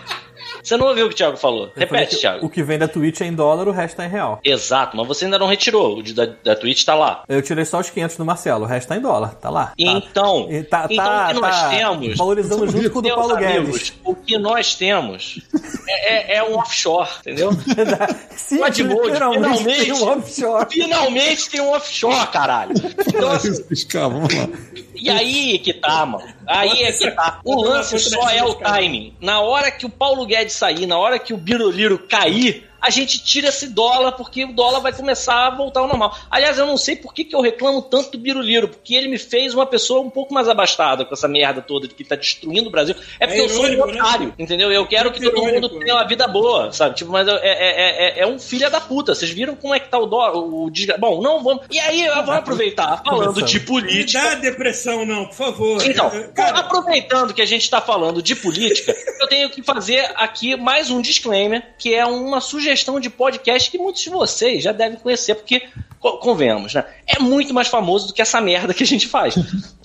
[0.70, 1.64] Você não ouviu o que o Thiago falou?
[1.76, 2.46] Eu Repete, que Thiago.
[2.46, 4.40] O que vem da Twitch é em dólar, o resto é em real.
[4.44, 5.98] Exato, mas você ainda não retirou.
[5.98, 7.24] O de- da, da Twitch tá lá.
[7.28, 9.66] Eu tirei só os 500 do Marcelo, o resto tá em dólar, tá lá.
[9.66, 9.74] Tá.
[9.80, 13.36] Então, tá, então tá, o que nós tá temos, valorizando junto com o do Paulo
[13.36, 13.94] amigos, Guedes.
[14.06, 15.42] o que nós temos
[15.88, 17.50] é, é- é um offshore, entendeu?
[18.38, 19.66] Sim, finalmente.
[19.66, 20.68] tem um offshore.
[20.70, 22.74] Finalmente tem um offshore, caralho.
[23.10, 24.48] Então, assim, Fiscal, vamos lá.
[24.96, 26.26] E aí que tá, mano.
[26.50, 27.40] Aí é que tá.
[27.44, 29.14] O lance só é o timing.
[29.22, 33.24] Na hora que o Paulo Guedes sair, na hora que o Biroliro cair, a gente
[33.24, 36.18] tira esse dólar porque o dólar vai começar a voltar ao normal.
[36.30, 39.18] Aliás, eu não sei por que, que eu reclamo tanto do Biruliro, porque ele me
[39.18, 42.70] fez uma pessoa um pouco mais abastada com essa merda toda de que tá destruindo
[42.70, 42.96] o Brasil.
[43.20, 43.78] É porque É eu sou um né?
[43.78, 44.72] otário, entendeu?
[44.72, 45.80] Eu quero que todo mundo né?
[45.86, 46.96] tenha uma vida boa, sabe?
[46.96, 49.14] Tipo, mas é, é, é, é um filho da puta.
[49.14, 50.36] Vocês viram como é que tá o dólar?
[50.36, 50.98] O desgra...
[50.98, 51.66] Bom, não vamos.
[51.70, 54.22] E aí, eu vou aproveitar falando de política.
[54.22, 55.86] dá depressão, não, por favor.
[55.86, 60.56] Então, cara, aproveitando que a gente está falando de política, eu tenho que fazer aqui
[60.56, 62.69] mais um disclaimer, que é uma sugestão
[63.02, 65.64] de podcast que muitos de vocês já devem conhecer, porque,
[66.00, 66.86] co- convenhamos, né?
[67.08, 69.36] É muito mais famoso do que essa merda que a gente faz.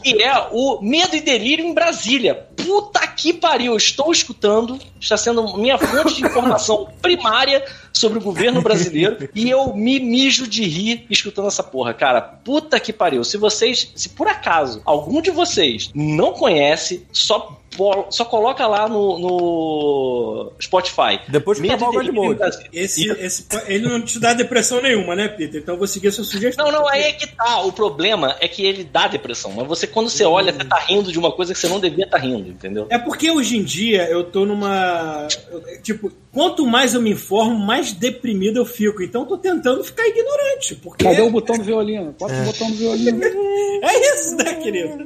[0.03, 2.35] Que é o Medo e Delírio em Brasília.
[2.57, 8.61] Puta que pariu, estou escutando, está sendo minha fonte de informação primária sobre o governo
[8.61, 12.20] brasileiro e eu me mijo de rir escutando essa porra, cara.
[12.20, 13.23] Puta que pariu.
[13.23, 17.61] Se vocês, se por acaso algum de vocês não conhece, só
[18.10, 21.20] só coloca lá no, no Spotify.
[21.28, 22.40] Depois que acabar o Godmode.
[22.72, 25.60] Esse, esse, ele não te dá depressão nenhuma, né, Peter?
[25.60, 26.64] Então eu vou seguir a sua sugestão.
[26.66, 27.60] Não, não, aí é que tá.
[27.62, 29.52] O problema é que ele dá depressão.
[29.52, 32.04] Mas você, quando você olha, você tá rindo de uma coisa que você não devia
[32.04, 32.87] estar rindo, entendeu?
[32.90, 35.26] É porque hoje em dia eu tô numa.
[35.50, 39.03] eu- Tipo, quanto mais eu me informo, mais deprimido eu fico.
[39.03, 40.75] Então eu tô tentando ficar ignorante.
[40.75, 42.14] Porque Cadê o botão do violino?
[42.18, 43.23] Bota o botão do violino.
[43.83, 45.05] é isso, né, querido?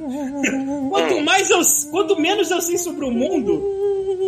[0.89, 1.61] Quanto mais eu.
[1.91, 3.63] Quanto menos eu sei sobre o mundo,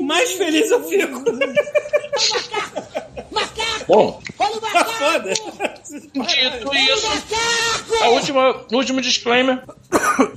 [0.04, 1.24] mais feliz eu fico.
[3.92, 4.20] Bom,
[4.98, 5.34] foda.
[5.34, 7.08] Dito isso,
[8.02, 9.62] a última, o último disclaimer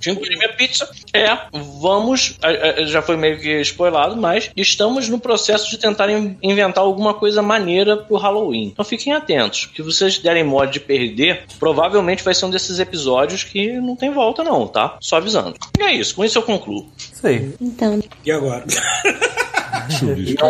[0.00, 1.28] de Inclusive a Pizza é:
[1.80, 2.36] vamos,
[2.86, 7.40] já foi meio que spoilado, mas estamos no processo de tentar in- inventar alguma coisa
[7.42, 8.64] maneira pro Halloween.
[8.72, 13.44] Então fiquem atentos, que vocês derem mole de perder, provavelmente vai ser um desses episódios
[13.44, 14.96] que não tem volta, não, tá?
[15.00, 15.54] Só avisando.
[15.78, 16.88] E é isso, com isso eu concluo.
[16.98, 17.54] Isso aí.
[17.60, 18.64] Então, E agora?
[19.98, 20.44] Chuvisco.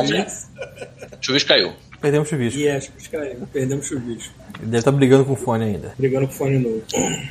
[1.20, 1.72] Chuvisco caiu.
[2.04, 2.60] Perdemos o chuvisco.
[2.68, 3.36] Acho que caiu.
[3.52, 4.34] Perdemos o chuvisco.
[4.60, 5.92] Ele deve estar brigando com o fone ainda.
[5.98, 6.82] Brigando com o fone novo.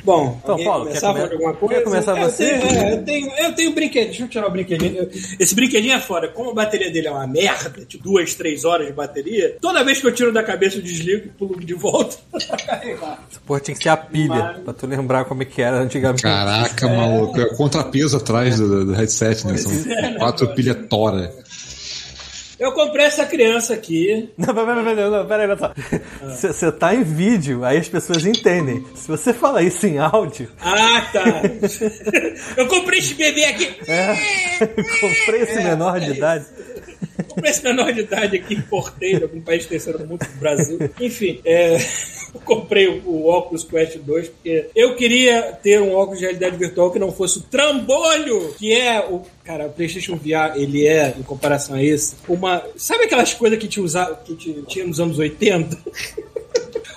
[0.04, 1.74] Bom, Então, Paulo, começar quer a come- falar de alguma coisa?
[1.76, 2.58] quer começar eu você?
[2.58, 4.08] Tenho, é, eu, tenho, eu tenho um brinquedinho.
[4.10, 4.94] Deixa eu tirar o brinquedinho.
[4.96, 5.10] Eu-
[5.40, 6.28] Esse brinquedinho é foda.
[6.28, 10.00] Como a bateria dele é uma merda, de duas, três horas de bateria, toda vez
[10.00, 13.24] que eu tiro da cabeça, eu desligo e pulo de volta pra carregar.
[13.30, 16.22] Essa porra tinha que ser a pilha, pra tu lembrar como é que era antigamente.
[16.22, 17.40] Caraca, maluco.
[17.40, 19.56] É o contrapeso atrás do, do headset, né?
[19.56, 19.72] São
[20.18, 21.32] quatro pilhas tora.
[22.64, 24.30] Eu comprei essa criança aqui.
[24.38, 25.72] Não, pera, pera, pera, não, pera aí, olha só.
[26.52, 28.84] Você tá em vídeo, aí as pessoas entendem.
[28.94, 31.22] Se você falar isso em áudio, Ah, tá.
[32.56, 33.76] eu comprei esse bebê aqui.
[33.86, 34.16] é,
[35.00, 36.46] comprei esse menor de idade.
[37.28, 40.78] Comprei esse menor de idade aqui, importei de algum país terceiro mundo, do Brasil.
[41.00, 41.76] Enfim, é,
[42.34, 46.56] eu comprei o, o Oculus Quest 2 porque eu queria ter um óculos de realidade
[46.56, 49.22] virtual que não fosse o trambolho, que é o.
[49.44, 52.62] Cara, o PlayStation VR, ele é, em comparação a esse, uma.
[52.76, 55.76] Sabe aquelas coisas que, te usa, que te- tinha nos anos 80?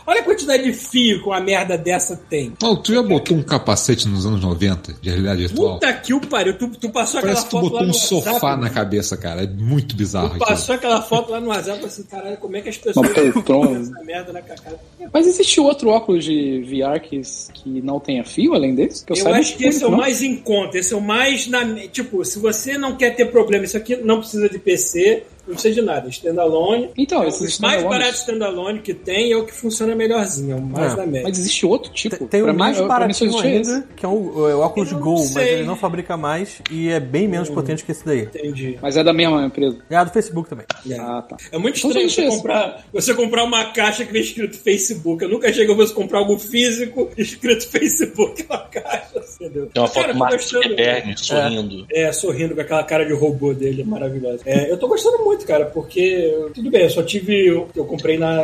[0.08, 2.52] Olha a quantidade de fio que uma merda dessa tem.
[2.52, 5.74] Paulo, tu já botou um capacete nos anos 90 de realidade virtual?
[5.74, 6.58] Puta que o pariu.
[6.58, 8.70] Tu, tu passou aquela Parece que tu foto botou lá um no sofá WhatsApp, na
[8.70, 9.44] cabeça, cara.
[9.44, 10.48] É muito bizarro Tu aquilo.
[10.48, 14.04] passou aquela foto lá no WhatsApp e assim, caralho, como é que as pessoas essa
[14.06, 14.80] merda na cacada?
[15.12, 17.20] Mas existe outro óculos de VR que,
[17.54, 19.06] que não tenha fio além desse?
[19.06, 21.48] Que Eu saiba, acho que esse é o mais em conta, esse é o mais
[21.48, 21.66] na.
[21.90, 25.74] Tipo, se você não quer ter problema, isso aqui não precisa de PC, não precisa
[25.76, 26.10] de nada.
[26.10, 26.90] Standalone.
[26.98, 30.60] Então, é esses o mais barato standalone que tem é o que funciona melhorzinho, é
[30.60, 31.24] o mais É, da média.
[31.24, 32.18] Mas existe outro tipo?
[32.18, 33.48] Tem, tem Pra mim, mais mim baratinho esse.
[33.48, 37.00] ainda, que é o, é o não Go, mas ele não fabrica mais e é
[37.00, 38.22] bem menos potente que esse daí.
[38.24, 38.78] Entendi.
[38.82, 39.78] Mas é da mesma empresa.
[39.90, 40.66] É a do Facebook também.
[40.90, 41.00] É.
[41.00, 41.38] Ah, tá.
[41.52, 45.24] É muito Então estranho você comprar, você comprar uma caixa que vem escrito Facebook.
[45.24, 49.24] Eu nunca cheguei a você comprar algo físico escrito Facebook na caixa.
[49.40, 49.68] Entendeu?
[49.68, 51.86] Tem uma foto do Mark sorrindo.
[51.92, 54.42] É, sorrindo com aquela cara de robô dele, maravilhosa.
[54.46, 57.48] É, eu tô gostando muito, cara, porque, tudo bem, eu só tive.
[57.48, 58.44] Eu comprei na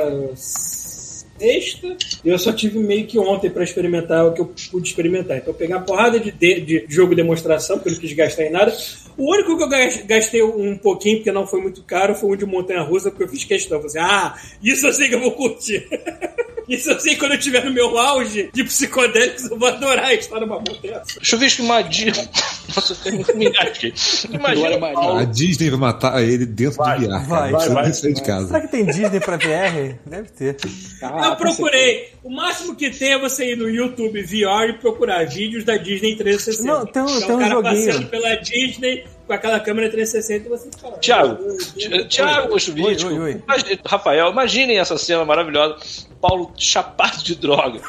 [1.44, 5.38] sexta e eu só tive meio que ontem pra experimentar o que eu pude experimentar.
[5.38, 8.14] Então, eu peguei uma porrada de, de, de jogo de demonstração, porque eu não quis
[8.14, 8.74] gastar em nada.
[9.18, 12.36] O único que eu gas- gastei um pouquinho, porque não foi muito caro, foi um
[12.38, 13.78] de montanha russa, porque eu fiz questão.
[13.80, 15.86] Eu falei assim, ah, isso eu sei que eu vou curtir.
[16.66, 20.14] Isso eu sei que quando eu estiver no meu auge de psicodélicos, eu vou adorar
[20.14, 21.02] estar numa montanha.
[21.22, 22.16] Chuvisco, imagina.
[22.74, 23.94] Nossa, eu me aqui.
[24.32, 24.80] Imagina.
[24.94, 27.28] Paulo A Disney vai matar ele dentro Vai, do VR.
[27.28, 27.52] vai.
[27.52, 28.48] Não vai, precisa sair de casa.
[28.48, 29.96] Será que tem Disney pra VR?
[30.06, 30.56] Deve ter.
[31.02, 32.10] Ah, eu procurei.
[32.24, 36.14] O máximo que tem é você ir no YouTube VR e procurar vídeos da Disney
[36.14, 36.64] em 360.
[36.68, 37.64] Não, tem Então, tem um o cara joguinho.
[37.86, 40.98] passeando pela Disney com aquela câmera 360 e você fala.
[41.00, 43.42] Tiago, "Meu Deus, Ti- Tiago Chuvisco, Oi, oi, oi.
[43.48, 45.78] imagi- Rafael, imaginem essa cena maravilhosa.
[46.22, 47.82] Paulo chapado de droga.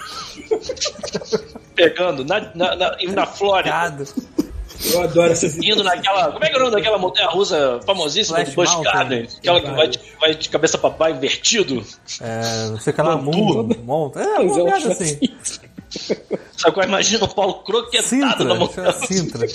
[1.74, 4.04] Pegando na, na, na, na Flórida.
[4.92, 6.32] Eu adoro essas Indo naquela.
[6.32, 8.92] Como é que é o nome daquela montanha russa famosíssima Flash do Mountain.
[8.92, 9.28] Garden?
[9.38, 11.84] Aquela que vai de, vai de cabeça pra baixo invertido.
[12.20, 13.38] É, não sei o que lá, Montu.
[13.38, 14.20] mundo, monta.
[14.20, 15.18] É, é, uma eu merda acho assim.
[16.56, 16.88] Sabe qual é?
[16.88, 19.46] Imagina o Paulo croquetado Sintra, na montanha Sintra.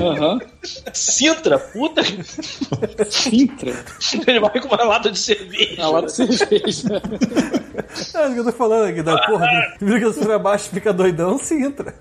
[0.00, 0.40] Aham.
[0.92, 2.02] Sintra, puta.
[3.08, 3.72] Sintra.
[4.26, 5.76] Ele vai com uma lata de cerveja.
[5.78, 7.02] Na lata de cerveja.
[7.76, 9.46] É isso que eu tô falando aqui, da porra.
[9.78, 11.94] que Fica pra baixo, fica doidão, Sintra.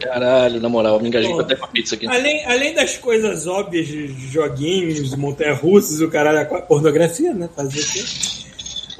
[0.00, 2.06] Caralho, na moral, me engajei até com a pizza aqui.
[2.06, 7.48] Além, além das coisas óbvias de joguinhos, montanha-russas e o caralho, a pornografia, né?
[7.54, 8.49] Fazer o quê?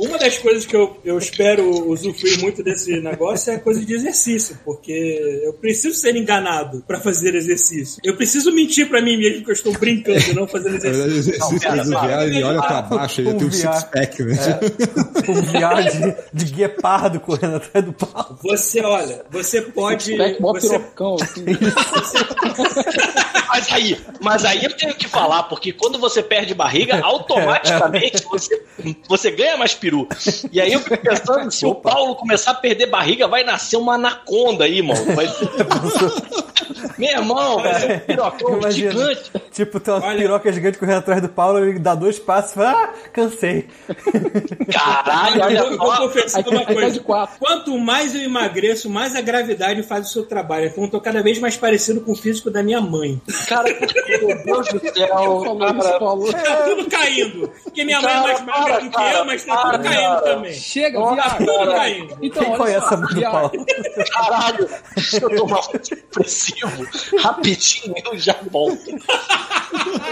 [0.00, 3.92] Uma das coisas que eu, eu espero usufruir muito desse negócio é a coisa de
[3.92, 8.00] exercício, porque eu preciso ser enganado pra fazer exercício.
[8.02, 11.60] Eu preciso mentir pra mim mesmo que eu estou brincando e não fazendo exercício.
[11.60, 11.84] pera, para.
[11.84, 14.36] VR, ele olha pra baixo, ele tem um six-pack, né?
[15.28, 18.38] Um viagem de guepardo correndo atrás do pau.
[18.42, 20.16] Você, olha, você pode.
[20.40, 21.44] Mó Você, pirocão, assim.
[23.52, 28.62] Mas aí, mas aí eu tenho que falar, porque quando você perde barriga, automaticamente você,
[29.08, 30.08] você ganha mais peru.
[30.52, 33.94] E aí eu fico pensando, se o Paulo começar a perder barriga, vai nascer uma
[33.94, 35.04] anaconda aí, mano.
[35.14, 35.48] Vai ser...
[36.96, 38.90] Meu irmão, vai ser um pirocão Imagina.
[38.92, 39.32] gigante.
[39.52, 42.54] Tipo, tem uma Olha- piroca gigante correndo atrás do Paulo, ele dá dois passos e
[42.54, 43.68] fala, ah, cansei.
[44.72, 46.90] Caralho, eu olha vou, eu vou confessar uma coisa.
[46.92, 47.38] de quatro.
[47.38, 50.66] Quanto mais eu emagreço, mais a gravidade faz o seu trabalho.
[50.66, 53.20] Então eu tô cada vez mais parecido com o físico da minha mãe.
[53.46, 55.08] Cara, meu Deus do céu.
[55.08, 56.32] Falou Cara, falou.
[56.32, 57.48] Tá tudo caindo.
[57.64, 59.84] Porque minha mãe é mais Cara, magra do que cara, eu, mas tá para, tudo
[59.84, 60.20] caindo cara.
[60.22, 60.52] também.
[60.52, 61.72] Chega, Nossa, Tá tudo cara.
[61.74, 62.18] caindo.
[62.22, 63.20] Então, Quem olha conhece só, a mãe do.
[63.22, 63.50] Paulo?
[64.12, 64.68] caralho.
[64.94, 66.88] Deixa eu tomar um depressivo.
[67.20, 68.80] Rapidinho eu já volto.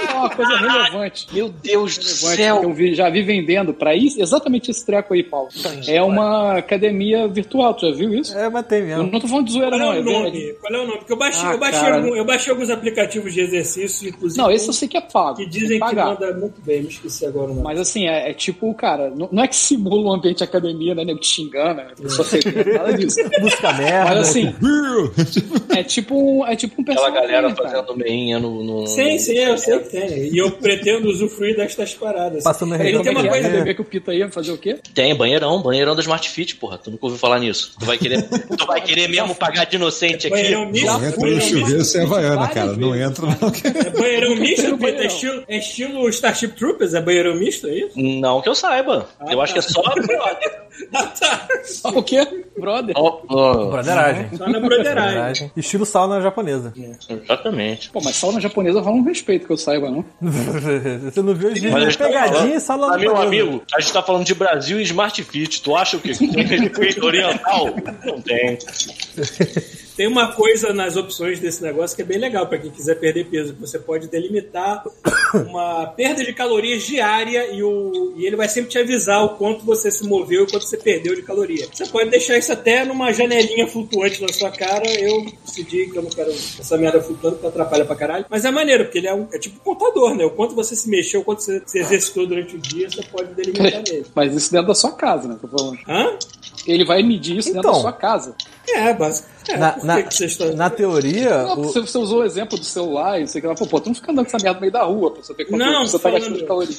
[0.09, 1.27] É uma coisa relevante.
[1.33, 2.61] Meu Deus do céu.
[2.61, 5.49] que eu vi- já vi vendendo pra isso, exatamente esse treco aí, Paulo.
[5.87, 8.37] É uma academia virtual, tu já viu isso?
[8.37, 9.11] É, mas tem Eu mesmo.
[9.13, 9.91] não tô falando de zoeira, Qual é não.
[9.91, 10.39] o é verdade.
[10.39, 10.53] nome?
[10.61, 10.99] Qual é o nome?
[10.99, 14.41] Porque eu baixei, Ah, eu baixei, algum- eu baixei alguns aplicativos de exercício, inclusive.
[14.43, 15.37] Não, esse eu sei que é pago.
[15.37, 16.83] que dizem que manda muito bem.
[16.83, 17.63] Me esqueci agora o nome.
[17.63, 20.95] Mas assim, é, é tipo, cara, não, não é que simula um ambiente de academia,
[20.95, 21.05] né?
[21.05, 21.89] Nego te xingando, né?
[22.01, 22.41] Pessoa tem
[22.75, 23.17] nada disso.
[23.41, 24.11] Música merda.
[24.11, 24.55] Mas assim,
[25.77, 27.29] é tipo, um- é tipo um Aquela personagem.
[27.33, 27.69] galera cara.
[27.71, 28.87] fazendo meinha no, no.
[28.87, 30.33] Sim, sim, eu sei que tem.
[30.33, 32.45] E eu pretendo usufruir destas paradas.
[32.45, 33.29] Passando Ele tem uma é é?
[33.29, 33.49] coisa.
[33.49, 34.79] Academia que o Pita ia fazer o quê?
[34.95, 36.79] Tem, banheirão, banheirão da Smart Fit, porra.
[36.79, 37.75] Tu nunca ouviu falar nisso.
[37.79, 40.37] Tu vai querer, tu vai querer mesmo pagar de inocente aqui.
[40.37, 42.77] Banheirão misto, Não entra no chuveiro sem Havaiana, várias cara.
[42.77, 43.33] Não entra, não.
[43.35, 47.75] é banheirão misto, no Pita, é estilo, é estilo Starship Troopers, é banheirão misto, é
[47.75, 47.93] isso?
[48.01, 49.09] Não que eu saiba.
[49.31, 49.83] eu acho que é só.
[50.95, 51.49] Ah, tá.
[51.85, 52.45] Ah, o quê?
[52.57, 52.95] Brother?
[52.97, 54.31] Ó, ó, Broderagem.
[54.37, 54.61] Só na.
[54.61, 55.51] Broderagem.
[55.57, 56.73] Estilo sauna japonesa.
[57.09, 57.91] exatamente.
[57.91, 60.05] Pô, mas sauna japonesa rola um respeito que eu saiba, não?
[60.23, 63.93] Você não viu os vídeos Mas estou pegadinha e falando- Ah, meu amigo, a gente
[63.93, 65.63] tá falando de Brasil e Smart Fit.
[65.63, 66.13] Tu acha o quê?
[66.13, 66.27] Que
[66.71, 67.67] tem oriental?
[68.05, 68.59] Não tem.
[69.99, 73.25] Tem uma coisa nas opções desse negócio que é bem legal para quem quiser perder
[73.27, 73.53] peso.
[73.53, 74.85] que Você pode delimitar
[75.35, 79.65] uma perda de calorias diária e, o, e ele vai sempre te avisar o quanto
[79.65, 81.67] você se moveu e quanto você perdeu de caloria.
[81.75, 84.89] Você pode deixar isso até numa janelinha flutuante na sua cara.
[85.01, 88.25] Eu decidi que eu não quero essa merda flutuando, que atrapalha pra caralho.
[88.31, 90.25] Mas é maneiro, porque ele é, um, é tipo um contador, né?
[90.25, 93.35] O quanto você se mexeu, o quanto você se exercitou durante o dia, você pode
[93.35, 94.07] delimitar nele.
[94.15, 95.37] Mas isso dentro da sua casa, né?
[95.43, 95.77] Tô falando.
[95.89, 96.17] Hã?
[96.69, 97.73] Ele vai medir isso dentro Então.
[97.73, 98.37] da sua casa.
[98.75, 99.29] É, básico.
[99.49, 99.97] É, Na, na,
[100.55, 103.55] na teoria, Não, o- você, você usou o exemplo do celular e sei que lá.
[103.55, 105.45] Pô, pô, tu não fica andando com essa merda no meio da rua pra saber
[105.47, 106.77] quanto Não, você tá gastando de caloria.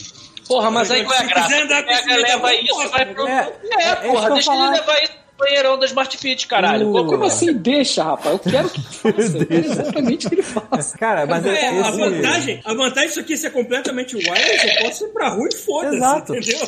[0.47, 1.47] Porra, mas aí Se qual é a graça?
[1.47, 3.27] quiser andar com esse Pega, leva isso, vai pro.
[3.27, 4.71] É, É, é porra, deixa ele falar.
[4.71, 6.89] levar isso banheirão da Smart Fit, caralho.
[6.89, 8.33] O- Pô, Como assim deixa, rapaz?
[8.33, 8.87] Eu quero que ele
[9.23, 9.37] faça.
[9.37, 10.97] Eu quero exatamente que ele faça.
[10.97, 11.97] cara, mas é, É, a esse...
[11.99, 15.95] vantagem, a vantagem disso aqui ser completamente wireless, eu posso ir pra rua e foda-se,
[15.97, 16.35] Exato.
[16.35, 16.59] entendeu?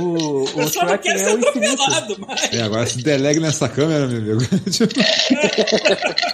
[0.00, 1.82] O, Eu o só não quero é ser o infinito.
[1.82, 2.52] atropelado, mas...
[2.52, 4.40] É, agora se delegue nessa câmera, meu amigo.
[4.70, 4.94] Tipo,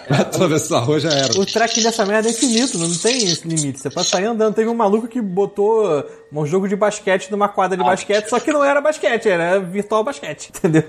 [0.09, 1.39] Vai atravessar a rua já era.
[1.39, 3.81] O tracking dessa merda é infinito, não tem esse limite.
[3.81, 4.55] Você pode sair andando.
[4.55, 8.53] Teve um maluco que botou um jogo de basquete numa quadra de basquete, só que
[8.53, 10.85] não era basquete, era virtual basquete, entendeu?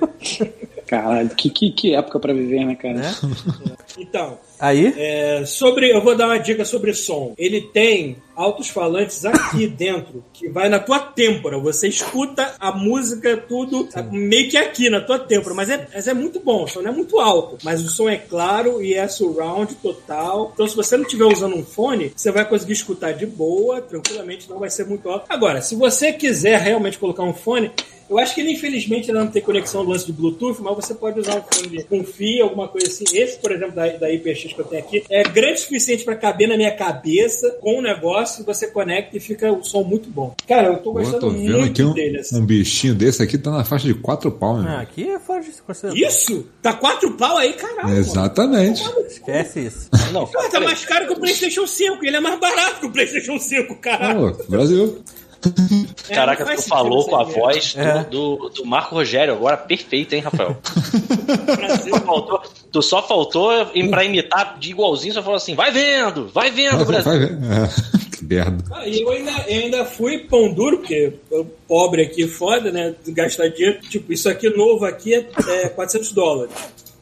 [0.92, 2.96] Caralho, que, que, que época pra viver, né, cara?
[2.96, 3.16] Né?
[3.98, 7.34] Então, Aí, é, sobre, eu vou dar uma dica sobre som.
[7.36, 11.58] Ele tem altos falantes aqui dentro, que vai na tua têmpora.
[11.58, 15.56] Você escuta a música, tudo, meio que aqui na tua têmpora.
[15.56, 17.58] Mas é, mas é muito bom, o som não é muito alto.
[17.64, 20.52] Mas o som é claro e é surround total.
[20.54, 24.48] Então, se você não estiver usando um fone, você vai conseguir escutar de boa, tranquilamente,
[24.48, 25.26] não vai ser muito alto.
[25.28, 27.72] Agora, se você quiser realmente colocar um fone,
[28.12, 31.20] eu acho que ele, infelizmente, não tem conexão do lance de Bluetooth, mas você pode
[31.20, 33.06] usar um fone com fio, alguma coisa assim.
[33.14, 35.04] Esse, por exemplo, da, da IPX que eu tenho aqui.
[35.10, 39.20] É grande o suficiente pra caber na minha cabeça com o negócio, você conecta e
[39.20, 40.36] fica o som muito bom.
[40.48, 42.20] Cara, eu tô gostando tô vendo muito aqui um, dele.
[42.20, 42.38] assim.
[42.38, 44.76] um bichinho desse aqui, tá na faixa de 4 pau, né?
[44.78, 45.52] Ah, aqui é fora de.
[45.96, 46.46] Isso?
[46.62, 47.96] Tá quatro pau aí, caralho.
[47.96, 48.84] Exatamente.
[49.08, 49.90] Esquece isso.
[50.12, 52.06] Não, Pô, tá mais caro que o PlayStation 5.
[52.06, 54.36] Ele é mais barato que o PlayStation 5, caralho.
[54.36, 55.02] Pô, Brasil.
[56.10, 58.04] É, Caraca, faz tu falou com a voz do, É.
[58.04, 60.58] do, do Marco Rogério agora perfeita, hein, Rafael?
[61.56, 61.96] Brasil.
[62.02, 66.52] Faltou- tu só faltou em- pra imitar de igualzinho, só falou assim: vai vendo, vai
[66.52, 67.12] vendo, Vai, Brasil.
[67.12, 67.34] vai ver.
[67.34, 68.64] É, que merda.
[68.72, 71.14] Ah, e eu ainda, eu ainda fui pão duro, porque
[71.68, 72.94] pobre aqui, foda, né?
[73.08, 73.80] Gastar dinheiro.
[73.82, 75.28] Tipo, isso aqui novo aqui é,
[75.64, 76.54] é 400 dólares.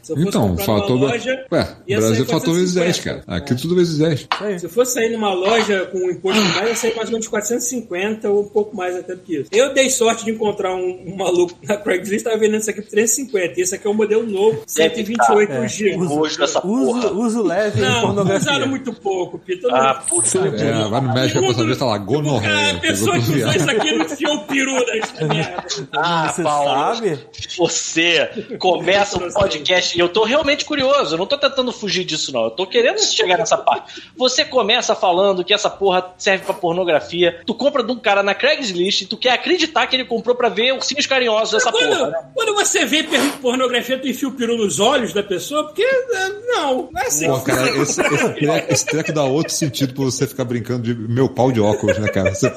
[0.10, 0.48] Se eu fosse Então,
[0.96, 3.26] numa loja, Ué, ia Brasil sair faltou vezes 10, 450.
[3.26, 3.38] cara.
[3.38, 4.28] Aqui tudo vezes 10.
[4.60, 7.28] Se eu fosse sair numa loja com um imposto mais, ia sair mais ou menos
[7.28, 9.50] 450 ou um pouco mais até do que isso.
[9.52, 12.90] Eu dei sorte de encontrar um, um maluco na Craigslist, tava vendendo isso aqui por
[12.90, 13.60] 350.
[13.60, 15.68] E esse aqui é o modelo novo, 128 É.
[15.68, 16.04] GB.
[16.06, 17.12] Hoje essa Uso, porra.
[17.12, 19.68] uso leve Não, usaram muito pouco, Pito.
[19.72, 20.40] Ah, puta.
[20.40, 22.80] É, vai no médico pra saber, tá lá, a gonorreia.
[22.80, 25.64] pessoa que usou isso aqui não enfiou o peru nessa merda.
[25.96, 27.20] Ah, Você Paulo, sabe?
[27.58, 32.32] você começa um podcast e eu tô realmente curioso, eu não tô tentando fugir disso
[32.32, 34.02] não, eu tô querendo chegar nessa parte.
[34.16, 38.34] Você começa falando que essa porra serve pra pornografia, tu compra de um cara na
[38.34, 42.12] Craigslist e tu quer acreditar que ele comprou pra ver ursinhos carinhosos dessa porra, Quando,
[42.12, 42.30] né?
[42.34, 43.04] quando você vê
[43.42, 47.28] pornografia, tu enfia o peru nos olhos da pessoa, porque é, não, não é assim.
[47.28, 50.96] Pô, cara, esse, esse, treco, esse treco dá outro sentido pra você ficar brincando de
[50.96, 52.34] meu pau de óculos, né, cara?
[52.34, 52.50] Você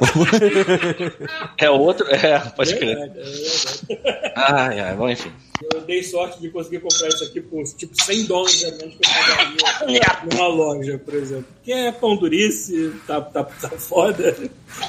[1.59, 2.96] É outro, é, pode crer.
[2.96, 4.33] Verdade, é verdade.
[4.37, 5.33] Ai, ai, bom, enfim.
[5.72, 9.07] Eu dei sorte de conseguir comprar isso aqui por tipo 100 dólares a menos que
[9.07, 11.47] eu pagaria numa loja, por exemplo.
[11.55, 14.37] Porque é pão durice, tá, tá, tá foda.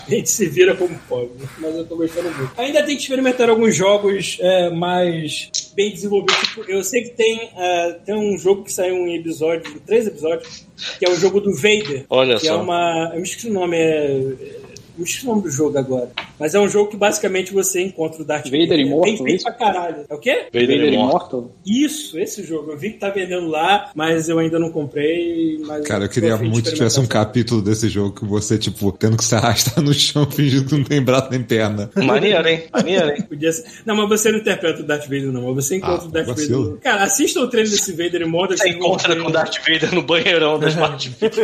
[0.08, 1.32] A gente se vira como pode.
[1.60, 2.52] Mas eu tô gostando muito.
[2.60, 6.36] Ainda tem que experimentar alguns jogos é, mais bem desenvolvidos.
[6.48, 10.08] Tipo, eu sei que tem, é, tem um jogo que saiu em episódios, em três
[10.08, 10.66] episódios,
[10.98, 12.06] que é o jogo do Vader.
[12.10, 12.54] Olha que só.
[12.54, 13.12] é uma.
[13.14, 14.63] Eu me esqueci o nome, é.
[15.00, 16.10] Esqueci o nome do jogo agora.
[16.40, 19.36] Mas é um jogo que basicamente você encontra o Darth Vader É Immortal, bem feito
[19.36, 19.44] isso?
[19.46, 20.06] pra caralho.
[20.10, 20.46] É o quê?
[20.54, 21.52] Vader Vader Immortal.
[21.66, 22.72] Isso, esse jogo.
[22.72, 25.60] Eu vi que tá vendendo lá, mas eu ainda não comprei.
[25.66, 29.18] Mas Cara, eu queria muito que tivesse um capítulo desse jogo que você, tipo, tendo
[29.18, 31.90] que se arrastar no chão fingindo que não tem braço nem perna.
[31.96, 32.64] Maneiro, hein?
[32.72, 33.22] Maneiro, hein?
[33.30, 33.66] Podia ser.
[33.86, 35.54] Não, mas você não interpreta o Darth Vader, não.
[35.54, 36.64] Mas você encontra Ah, o Darth vacilo.
[36.66, 36.80] Vader.
[36.82, 38.58] Cara, assista o treino desse Vader Immortal.
[38.58, 41.40] Você encontra com o Darth Vader no banheirão da Smart Fit.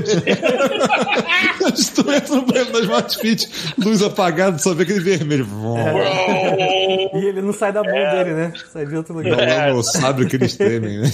[2.09, 3.38] Entra no banheiro da Smart Fit,
[3.77, 5.47] luz apagada, só vê aquele vermelho.
[7.13, 8.53] E ele não sai da mão dele, né?
[8.71, 9.35] Sai de outro lugar.
[9.69, 11.09] Não, não sabe o que eles temem, né?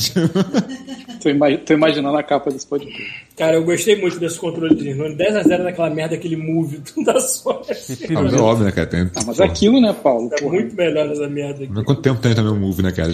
[1.21, 3.25] Tô, ima- tô imaginando a capa desse podcast.
[3.37, 7.65] Cara, eu gostei muito desse controle de 10x0 naquela merda, aquele move da Sony.
[8.15, 8.87] Ah, mas é óbvio, né, cara?
[8.87, 10.29] Tem, Ah, mas é aquilo, né, Paulo?
[10.29, 10.53] Tá Porra.
[10.53, 11.71] muito melhor essa merda aqui.
[11.73, 13.11] Mas quanto tempo tem também o Move, né, cara?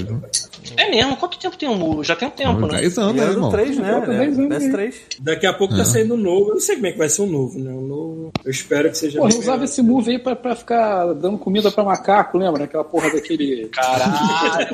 [0.78, 1.18] É mesmo?
[1.18, 2.04] Quanto tempo tem o Muro?
[2.04, 2.80] Já tem um tempo, né?
[2.82, 3.52] 10 anos, E né, era do irmão?
[3.52, 3.94] 3, né?
[3.94, 4.70] Bota 10 anos aí.
[4.72, 4.94] PS3.
[5.20, 6.50] Daqui a pouco tá saindo um novo.
[6.50, 7.72] Eu não sei como é que vai ser o novo, né?
[7.72, 8.32] O novo.
[8.46, 9.20] Eu espero que seja.
[9.20, 12.64] Porra, eu usava esse move aí pra, pra ficar dando comida pra macaco, lembra?
[12.66, 13.68] Aquela porra daquele.
[13.70, 14.68] Caralho,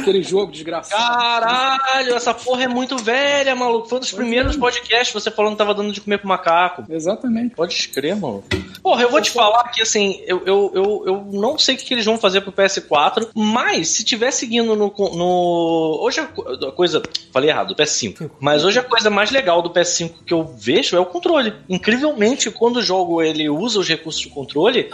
[0.00, 0.96] aquele jogo desgraçado.
[1.02, 3.88] Caralho, essa porra é muito velha, maluco.
[3.88, 6.84] Foi um dos primeiros podcasts você falando que tava dando de comer pro macaco.
[6.88, 7.54] Exatamente.
[7.54, 8.42] Pode crer, mano.
[8.82, 11.92] Porra, eu vou te falar que assim, eu, eu, eu, eu não sei o que
[11.94, 14.92] eles vão fazer pro PS4, mas se tiver seguindo no.
[14.96, 17.02] no hoje a co- a coisa.
[17.32, 18.30] Falei errado, do PS5.
[18.40, 21.52] Mas hoje a coisa mais legal do PS5 que eu vejo é o controle.
[21.68, 24.90] Incrivelmente, quando o jogo ele usa os recursos de controle.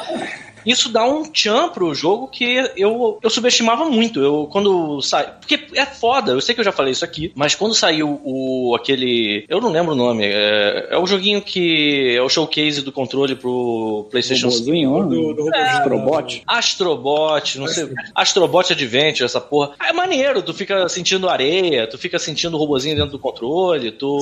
[0.64, 2.44] Isso dá um tchan pro jogo que
[2.76, 4.20] eu, eu subestimava muito.
[4.20, 5.32] Eu, quando sai.
[5.40, 8.74] Porque é foda, eu sei que eu já falei isso aqui, mas quando saiu o
[8.74, 9.44] aquele.
[9.48, 10.24] Eu não lembro o nome.
[10.26, 14.64] É, é o joguinho que é o showcase do controle pro PlayStation 5.
[14.64, 15.02] Robozinho, ó.
[15.02, 16.42] Do, do Astrobot.
[16.46, 17.88] Astrobot, não sei.
[18.14, 19.72] Astrobot Adventure, essa porra.
[19.82, 24.18] É maneiro, tu fica sentindo areia, tu fica sentindo o robozinho dentro do controle, tu.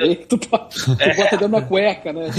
[0.00, 0.76] Aí tu, tu bota
[1.16, 2.30] dentro da cueca, né?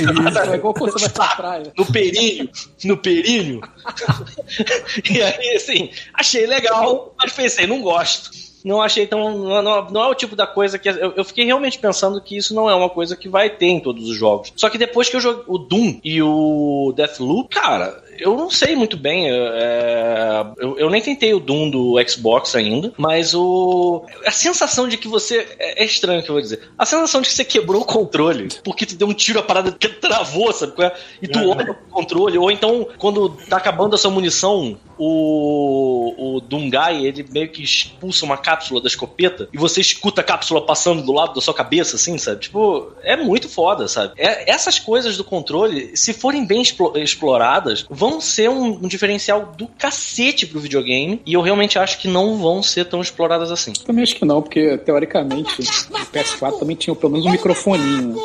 [0.51, 1.73] É igual quando você vai pra praia.
[1.77, 2.49] no perilho,
[2.83, 3.61] no perilho.
[5.09, 8.31] e aí, assim, achei legal, mas pensei, não gosto.
[8.65, 9.37] Não achei tão.
[9.37, 10.89] Não, não- não é o tipo da coisa que.
[10.89, 13.79] Eu, eu fiquei realmente pensando que isso não é uma coisa que vai ter em
[13.79, 14.51] todos os jogos.
[14.55, 18.75] Só que depois que eu joguei o Doom e o Deathloop, cara, eu não sei
[18.75, 19.29] muito bem.
[19.29, 24.05] é, eu, eu nem tentei o Doom do Xbox ainda, mas o.
[24.25, 25.47] A sensação de que você.
[25.59, 26.61] É, é estranho o que eu vou dizer.
[26.77, 29.71] A sensação de que você quebrou o controle porque tu deu um tiro, a parada
[29.71, 30.73] que travou, sabe?
[30.83, 30.93] é?
[31.21, 36.41] E tu olha pro controle, ou então quando tá acabando a sua munição o, o
[36.41, 41.03] Dungai, ele meio que expulsa uma cápsula da escopeta e você escuta a cápsula passando
[41.03, 42.41] do lado da sua cabeça, assim, sabe?
[42.41, 44.13] Tipo, é muito foda, sabe?
[44.17, 49.53] É- essas coisas do controle, se forem bem explo- exploradas, vão ser um, um diferencial
[49.57, 53.73] do cacete pro videogame e eu realmente acho que não vão ser tão exploradas assim.
[53.73, 58.15] Também acho que não, porque teoricamente o PS4 também tinha pelo menos um microfoninho.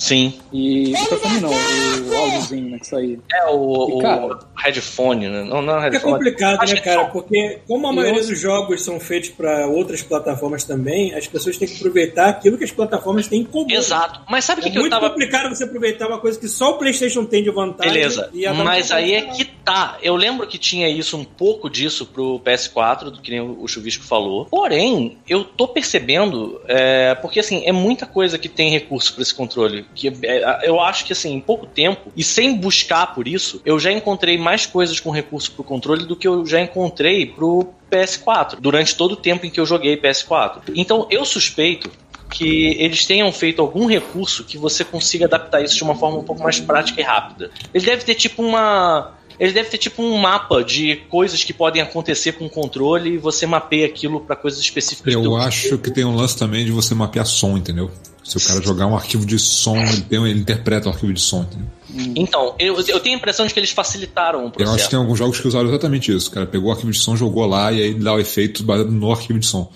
[0.00, 0.32] Sim.
[0.50, 0.92] E.
[0.98, 2.78] Microfone não, o áudiozinho, né?
[2.78, 3.18] Que saía.
[3.30, 5.42] É o, E, cara- o headphone, né?
[5.44, 6.14] Não, não é É headphone.
[6.14, 7.04] complicado, Acho né, cara?
[7.04, 11.68] Porque como a maioria dos jogos são feitos para outras plataformas também, as pessoas têm
[11.68, 13.66] que aproveitar aquilo que as plataformas têm em comum.
[13.70, 14.20] Exato.
[14.30, 16.48] Mas sabe o É que, que eu muito tava complicado você aproveitar uma coisa que
[16.48, 17.92] só o PlayStation tem de vantagem.
[17.92, 19.98] Beleza, e mas aí é que tá.
[20.02, 24.04] Eu lembro que tinha isso, um pouco disso pro PS4, do que nem o Chuvisco
[24.04, 24.46] falou.
[24.46, 29.34] Porém, eu tô percebendo, é, porque assim, é muita coisa que tem recurso pra esse
[29.34, 29.84] controle.
[29.94, 33.78] Que é, eu acho que assim, em pouco tempo, e sem buscar por isso, eu
[33.78, 38.56] já encontrei mais coisas com recurso pro controle do que eu já encontrei pro PS4,
[38.60, 40.62] durante todo o tempo em que eu joguei PS4.
[40.74, 41.90] Então eu suspeito
[42.30, 46.22] que eles tenham feito algum recurso que você consiga adaptar isso de uma forma um
[46.22, 47.50] pouco mais prática e rápida.
[47.74, 49.12] Ele deve ter tipo uma.
[49.40, 53.18] Ele deve ter tipo um mapa de coisas que podem acontecer com o controle e
[53.18, 56.94] você mapeia aquilo pra coisas específicas Eu acho que tem um lance também de você
[56.94, 57.90] mapear som, entendeu?
[58.22, 61.20] Se o cara jogar um arquivo de som, ele, tem, ele interpreta o arquivo de
[61.20, 61.40] som.
[61.42, 62.14] Entendeu?
[62.14, 64.84] Então, eu, eu tenho a impressão de que eles facilitaram o Eu acho processo.
[64.84, 66.28] que tem alguns jogos que usaram exatamente isso.
[66.28, 68.90] O cara pegou o arquivo de som, jogou lá e aí dá o efeito baseado
[68.92, 69.72] no arquivo de som.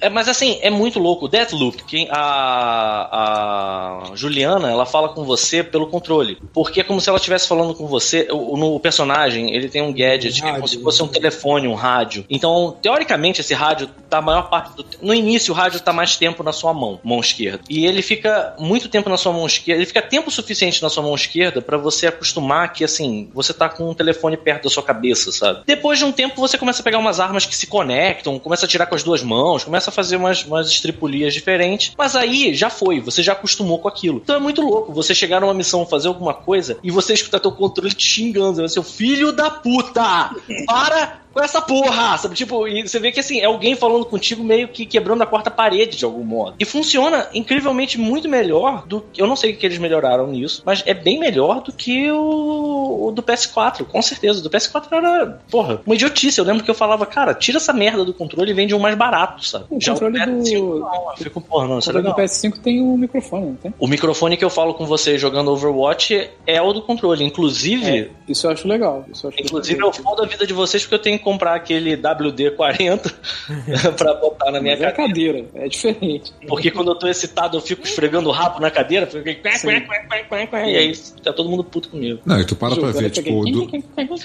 [0.00, 1.26] É, mas assim, é muito louco.
[1.26, 6.38] O Deathloop, quem, a, a Juliana, ela fala com você pelo controle.
[6.52, 8.28] Porque é como se ela estivesse falando com você.
[8.30, 11.74] O, no personagem, ele tem um gadget, que é como se fosse um telefone, um
[11.74, 12.24] rádio.
[12.30, 16.16] Então, teoricamente, esse rádio tá a maior parte do No início, o rádio tá mais
[16.16, 17.60] tempo na sua mão, mão esquerda.
[17.68, 19.80] E ele fica muito tempo na sua mão esquerda.
[19.80, 23.68] Ele fica tempo suficiente na sua mão esquerda pra você acostumar que, assim, você tá
[23.68, 25.62] com um telefone perto da sua cabeça, sabe?
[25.66, 28.68] Depois de um tempo, você começa a pegar umas armas que se conectam, começa a
[28.68, 31.92] tirar com as duas mãos, começa a fazer umas, umas estripulias diferentes.
[31.96, 34.20] Mas aí já foi, você já acostumou com aquilo.
[34.22, 37.52] Então é muito louco você chegar numa missão, fazer alguma coisa e você escutar teu
[37.52, 38.56] controle te xingando.
[38.62, 40.30] Você, seu filho da puta!
[40.66, 42.16] Para com essa porra!
[42.18, 42.34] Sabe?
[42.34, 45.50] Tipo, e você vê que assim, é alguém falando contigo meio que quebrando a quarta
[45.50, 46.56] parede de algum modo.
[46.58, 49.20] E funciona incrivelmente muito melhor do que.
[49.22, 53.06] Eu não sei o que eles melhoraram nisso, mas é bem melhor do que o,
[53.08, 54.40] o do PS4, com certeza.
[54.40, 56.38] O do PS4 era, porra, uma idiotice.
[56.38, 58.96] Eu lembro que eu falava, cara, tira essa merda do controle e vende um mais
[58.96, 59.64] barato, sabe?
[59.70, 62.16] O Já controle do- PS5, não, eu fico, porra, não, O isso é controle do
[62.20, 62.26] legal.
[62.26, 63.74] PS5 tem o microfone, não tem?
[63.78, 67.24] O microfone que eu falo com você jogando Overwatch é o do controle.
[67.24, 69.04] Inclusive, É, isso eu acho legal.
[69.08, 69.90] Eu acho Inclusive, legal.
[69.96, 73.12] eu fodo a vida de vocês porque eu tenho comprar aquele WD-40
[73.98, 75.42] pra botar na minha Mas é cadeira.
[75.42, 76.32] cadeira, é diferente.
[76.46, 79.28] Porque quando eu tô excitado, eu fico esfregando o rabo na cadeira, fico...
[79.28, 82.20] e aí tá todo mundo puto comigo.
[82.24, 83.66] Não, e tu para pra Jogando, ver, tipo, do,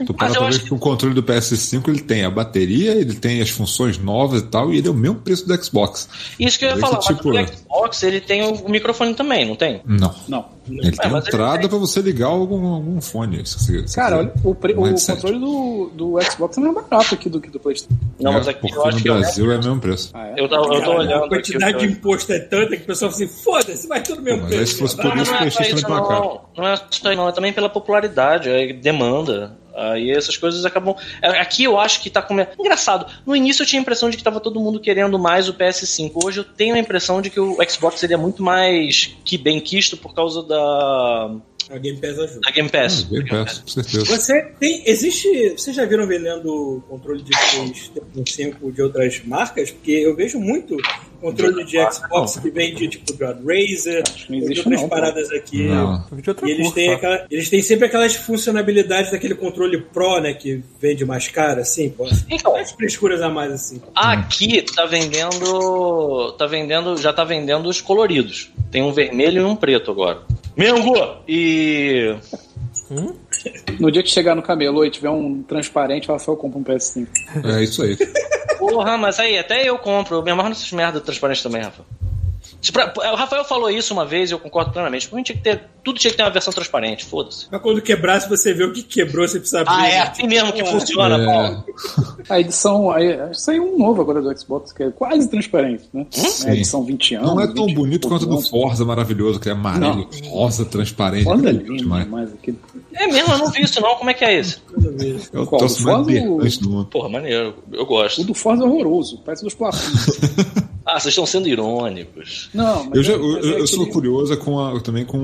[0.05, 3.15] tu para Mas pra ver que o controle do PS5 ele tem a bateria, ele
[3.15, 6.07] tem as funções novas e tal, e ele é o mesmo preço do Xbox.
[6.39, 9.55] Isso que eu ia falar, tipo- mas o Xbox, ele tem o microfone também, não
[9.57, 9.81] tem?
[9.85, 10.15] Não.
[10.29, 10.45] Não.
[10.67, 11.69] Ele tem mas ele entrada tem.
[11.69, 13.45] pra você ligar algum, algum fone.
[13.45, 15.21] se você- se Cara, olha, o, pre- Um o headset.
[15.21, 17.93] controle do, do Xbox é mais barato aqui do que do PlayStation.
[18.19, 20.09] Não, É, mas aqui porque eu acho no que eu, Brasil é o mesmo preço.
[20.13, 20.33] Ah, é?
[20.37, 22.85] eu, tô, eu tô Cara, olhando A quantidade aqui, de imposto é tanta que o
[22.85, 25.31] pessoal fala assim: foda-se, vai tudo mesmo Pô, mas aí se fosse por Não, isso,
[25.31, 26.19] o é só PlayStation isso, vai pra cá.
[26.21, 26.41] não.
[26.57, 27.27] Não é só isso, não.
[27.29, 29.57] É também pela popularidade, é demanda.
[29.75, 30.95] Aí essas coisas acabam.
[31.21, 32.39] é, Aqui eu acho que tá com.
[32.59, 33.05] Engraçado.
[33.25, 36.11] No início eu tinha a impressão de que tava todo mundo querendo mais o PS5.
[36.23, 39.97] Hoje eu tenho a impressão de que o Xbox seria muito mais que bem quisto
[39.97, 41.31] por causa da,
[41.69, 42.39] A Game Pass ajuda.
[42.41, 43.05] da Game Pass.
[43.07, 44.05] Ah, bem perto, com certeza.
[44.05, 44.83] Você tem.
[44.85, 45.49] Existe.
[45.57, 49.71] Vocês já viram vendendo controle de PlayStation 5 de outras marcas?
[49.71, 50.75] Porque eu vejo muito
[51.21, 54.89] controle de Xbox que vende tipo do Razer, não de outras não, pô.
[54.89, 55.63] paradas aqui.
[55.63, 56.03] Não.
[56.45, 60.33] E eles têm, aquela- eles têm sempre aquelas funcionalidades daquele controle Pro, né?
[60.33, 62.07] Que vende mais caro, assim, pô.
[62.29, 63.81] Então, As frescuras a mais, assim.
[63.95, 66.31] aqui tá vendendo.
[66.37, 66.97] Tá vendendo.
[66.97, 68.51] Já tá vendendo os coloridos.
[68.71, 70.21] Tem um vermelho e um preto agora.
[70.55, 70.93] Mengo!
[71.27, 71.52] E.
[73.79, 77.07] No dia que chegar no camelô e tiver um transparente, o Rafael compra um PS5.
[77.43, 77.97] É isso aí.
[78.57, 80.17] Porra, mas aí, até eu compro.
[80.17, 81.83] Eu me amarro nessas merda transparentes também, Rafa.
[82.71, 85.07] Pra- o Rafael falou isso uma vez e eu concordo plenamente.
[85.07, 85.61] Pra mim tinha que ter.
[85.83, 87.47] Tudo tinha que ter uma versão transparente, foda-se.
[87.51, 89.73] Mas quando quebrasse, você vê o que quebrou, você precisa abrir.
[89.75, 91.25] Ah, é assim mesmo que funciona, É.
[91.25, 91.63] Paulo.
[92.29, 92.89] A edição.
[92.91, 96.05] Aí, saiu um novo agora do Xbox, que é quase transparente, né?
[96.45, 97.29] É a edição 20 anos.
[97.29, 98.39] Não é tão 20 bonito quanto do.
[98.41, 101.23] Forza maravilhoso, que é amarelo, rosa, transparente.
[101.25, 102.05] Forza é é lindo demais.
[102.05, 102.33] demais.
[102.33, 102.57] Aquele...
[102.93, 103.95] É mesmo, eu não vi isso não.
[103.95, 104.57] Como é que é esse?
[105.33, 106.85] É o Qual, do mais Forza do mundo.
[106.85, 107.55] Porra, maneiro.
[107.71, 108.23] Eu O gosto.
[108.23, 110.19] do Forza é horroroso, parece dos platinhos.
[110.85, 112.49] Ah, vocês estão sendo irônicos.
[112.53, 115.17] Não, mas Eu, já, é- eu, é eu- sou curioso com a- também com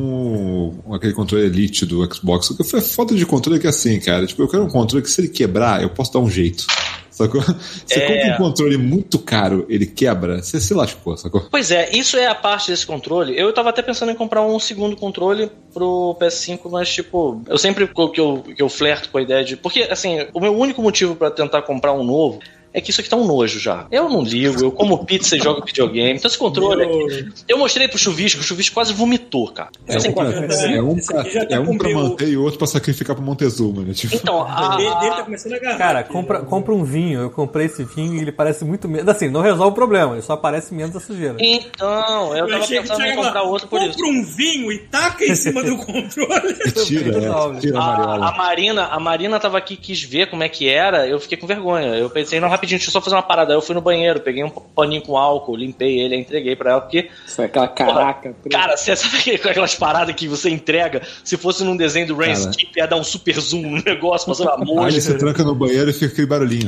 [0.88, 2.50] o- aquele controle Elite do Xbox.
[2.50, 4.26] O que foi foda de controle que é assim, cara.
[4.26, 6.66] Tipo, eu quero um controle que se ele quebrar, eu posso dar um jeito.
[7.12, 7.42] Sacou?
[7.86, 8.08] Você É.
[8.08, 11.46] compra um controle muito caro, ele quebra, você se lascou, sacou?
[11.52, 13.38] Pois é, isso é a parte desse controle.
[13.38, 17.86] Eu tava até pensando em comprar um segundo controle pro PS5, mas tipo, eu sempre
[17.88, 19.58] que eu, que eu flerto com a ideia de.
[19.58, 22.40] Porque, assim, o meu único motivo pra tentar comprar um novo.
[22.74, 23.88] É que isso aqui tá um nojo já.
[23.92, 26.18] Eu não ligo, eu como pizza e jogo videogame.
[26.18, 27.30] Então esse controle aqui.
[27.48, 29.70] Eu mostrei pro chuvisco, o chuvisco quase vomitou, cara.
[29.88, 33.16] É Assim, pra, é, é um pra, é um pra manter e outro pra sacrificar
[33.16, 33.94] pro Montezuma, né?
[33.94, 35.78] Tipo, Então, a, O dele dele tá começando a agarrar.
[35.78, 36.46] Cara, aqui, compra, né?
[36.48, 37.20] compra um vinho.
[37.22, 39.08] Eu comprei esse vinho e ele parece muito menos.
[39.10, 41.36] Assim, não resolve o problema, ele só parece menos a sujeira.
[41.40, 43.98] Então, eu Eu tava pensando em comprar outro por isso.
[43.98, 46.54] Compra um vinho e taca em cima do controle.
[46.86, 48.32] tira, é, tira a A, a Mariola.
[48.38, 51.96] Marina, a Marina tava aqui, quis ver como é que era, eu fiquei com vergonha.
[51.96, 53.54] Eu pensei, não, rapidinho, deixa eu só fazer uma parada.
[53.54, 56.72] Aí eu fui no banheiro, peguei um paninho com álcool, limpei ele, aí entreguei pra
[56.72, 58.34] ela, porque, Isso é aquela caraca.
[58.34, 58.50] preta.
[58.50, 62.34] cara, você sabe aquele- aquelas paradas que você entrega, se fosse num desenho do Rain.
[62.34, 64.92] Skip, ia dar um super zoom no negócio, passando a Aí mosca.
[64.92, 66.68] ele se tranca no banheiro e fica aquele barulhinho.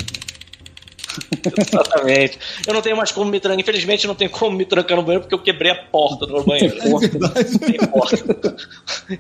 [1.58, 2.40] Exatamente.
[2.66, 3.60] Eu não tenho mais como me trancar.
[3.60, 6.44] Infelizmente, não tenho como me trancar no banheiro porque eu quebrei a porta do meu
[6.44, 6.78] banheiro.
[6.78, 7.60] É verdade.
[7.62, 8.56] Não importa.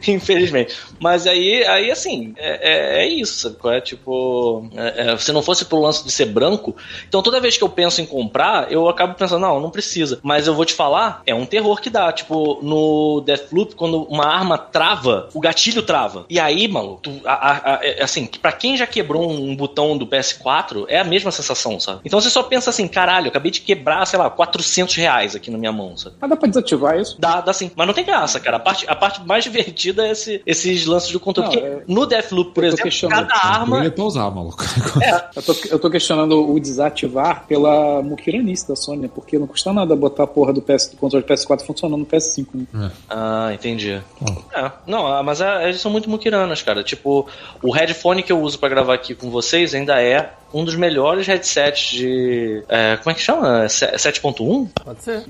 [0.07, 0.75] Infelizmente.
[0.99, 4.69] Mas aí, aí assim, é, é, é isso, É tipo.
[4.75, 6.75] é, é, se não fosse pro lance de ser branco,
[7.07, 10.19] então toda vez que eu penso em comprar, eu acabo pensando, não, não precisa.
[10.23, 12.11] Mas eu vou te falar, é um terror que dá.
[12.11, 16.25] Tipo, no Deathloop, quando uma arma trava, o gatilho trava.
[16.29, 20.05] E aí, mano, tu, a- a- a- assim, pra quem já quebrou um botão do
[20.05, 21.99] PS4, é a mesma sensação, sabe?
[22.05, 25.51] Então você só pensa assim, caralho, eu acabei de quebrar, sei lá, 400 reais aqui
[25.51, 26.15] na minha mão, sabe?
[26.21, 27.15] Mas dá pra desativar isso?
[27.19, 27.71] Dá, dá sim.
[27.75, 28.57] Mas não tem graça, cara.
[28.57, 31.49] A parte, a parte mais divertida é esse- esses lances do controle.
[31.49, 33.27] Não, Porque é- no Deathloop, por eu exemplo, questionando.
[33.27, 33.85] cada arma.
[33.85, 34.63] É pra usar, maluco.
[35.35, 39.95] Eu tô, eu tô questionando o desativar pela muquiranice da Sony, porque não custa nada
[39.95, 42.47] botar a porra do, PS, do controle PS4 funcionando no PS5.
[42.73, 42.91] Né?
[43.09, 44.01] Ah, entendi.
[44.53, 46.83] É, não, ah, mas é, eles são muito muquiranas, cara.
[46.83, 47.27] Tipo,
[47.63, 51.25] o headphone que eu uso pra gravar aqui com vocês ainda é um dos melhores
[51.27, 52.63] headsets de.
[52.69, 53.67] é, como é que chama?
[53.69, 54.69] Se- 7.1?
[54.83, 55.23] Pode ser.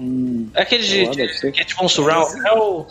[0.54, 2.32] É aquele de, lá, de- que é tipo um surround.
[2.48, 2.86] É o.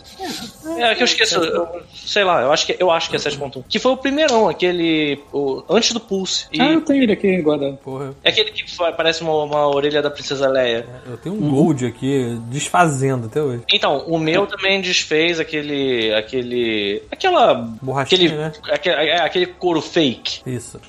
[0.77, 1.35] É que eu esqueço.
[1.39, 3.63] eu- sei lá, eu acho que, eu acho que é 7.1.
[3.67, 5.19] Que foi o primeirão, aquele.
[5.33, 6.47] o- antes do Pulse.
[6.51, 7.73] E Ah, eu tenho ele aqui agora.
[7.83, 8.63] Porra, é aquele que
[8.97, 10.85] parece uma, uma orelha da Princesa Leia.
[11.05, 13.63] eu tenho um gold aqui desfazendo até hoje.
[13.71, 16.13] Então, o meu também desfez aquele.
[16.13, 17.01] aquele.
[17.11, 17.53] aquela.
[17.81, 18.51] Borrachinha, aquele, né?
[18.71, 20.41] aquele, é, aquele couro fake.
[20.45, 20.79] Isso.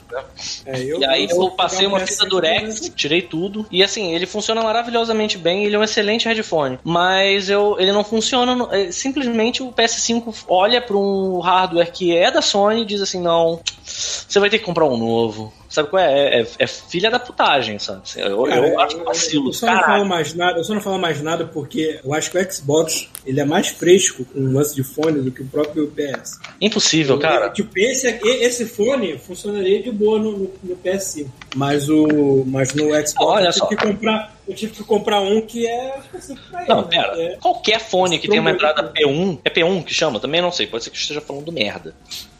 [0.67, 2.52] É, e aí eu passei uma fita durex,
[2.95, 3.67] tirei tudo.
[3.71, 6.79] E assim, ele funciona maravilhosamente bem, ele é um excelente headphone.
[6.85, 8.55] Mas eu, ele não funciona.
[8.55, 13.01] no- é, simplesmente o PS5 olha para um hardware que é da Sony e diz
[13.01, 13.61] assim: não,
[14.29, 15.53] você vai ter que comprar um novo.
[15.69, 16.13] Sabe qual é?
[16.13, 18.03] É, é- é filha da putagem, sabe?
[18.17, 19.49] Eu, Cara, eu acho eu- vacilo.
[19.49, 22.31] Eu só não falo mais nada, eu só não falo mais nada porque eu acho
[22.31, 25.47] que o Xbox ele é mais fresco com o lance de fone do que o
[25.47, 26.39] próprio PS.
[26.61, 27.49] Impossível, cara.
[27.51, 31.27] Tipo, esse, esse fone funcionaria de boa no, no, no PS5.
[31.57, 33.67] Mas, o, mas no Xbox Olha eu, tive só.
[33.69, 36.69] que comprar, eu tive que comprar um que é específico pra ele.
[36.69, 36.89] Não, né?
[36.91, 37.23] pera.
[37.23, 40.19] É- Qualquer fone que tem uma entrada P1, é P1 que chama?
[40.19, 41.95] Também não sei, pode ser que eu esteja falando merda.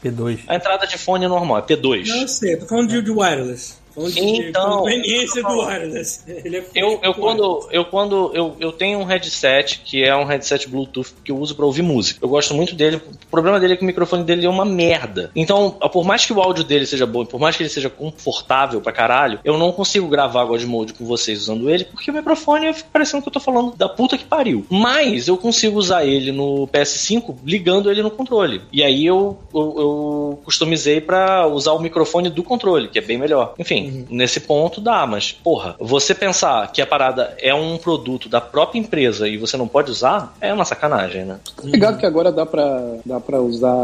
[0.05, 0.41] P2.
[0.49, 2.07] A entrada de fone é normal, é P2.
[2.09, 3.82] Não, eu sei, tô falando de, de wireless.
[3.95, 6.23] Tô falando de, Então, conveniência do wireless.
[6.27, 10.25] Ele é Eu, eu quando, eu quando eu, eu tenho um headset que é um
[10.25, 12.19] headset Bluetooth que eu uso pra ouvir música.
[12.23, 12.97] Eu gosto muito dele.
[12.97, 15.31] O problema dele é que o microfone dele é uma merda.
[15.37, 18.81] Então, por mais que o áudio dele seja bom, por mais que ele seja confortável
[18.81, 22.73] pra caralho, eu não consigo gravar God Mode com vocês usando ele, porque o microfone
[22.73, 24.65] fica parecendo que eu tô falando da puta que pariu.
[24.71, 28.63] Mas eu consigo usar ele no PS5 ligando ele no controle.
[28.73, 33.19] E aí eu, eu, eu customizei pra usar o microfone do controle, que é bem
[33.19, 33.55] melhor.
[33.59, 38.41] Enfim, nesse ponto dá, mas porra, você pensar que a parada é um produto da
[38.41, 41.39] própria empresa e você não pode usar, é uma sacanagem, né?
[41.57, 43.77] Tá ligado que agora dá pra, dá pra usar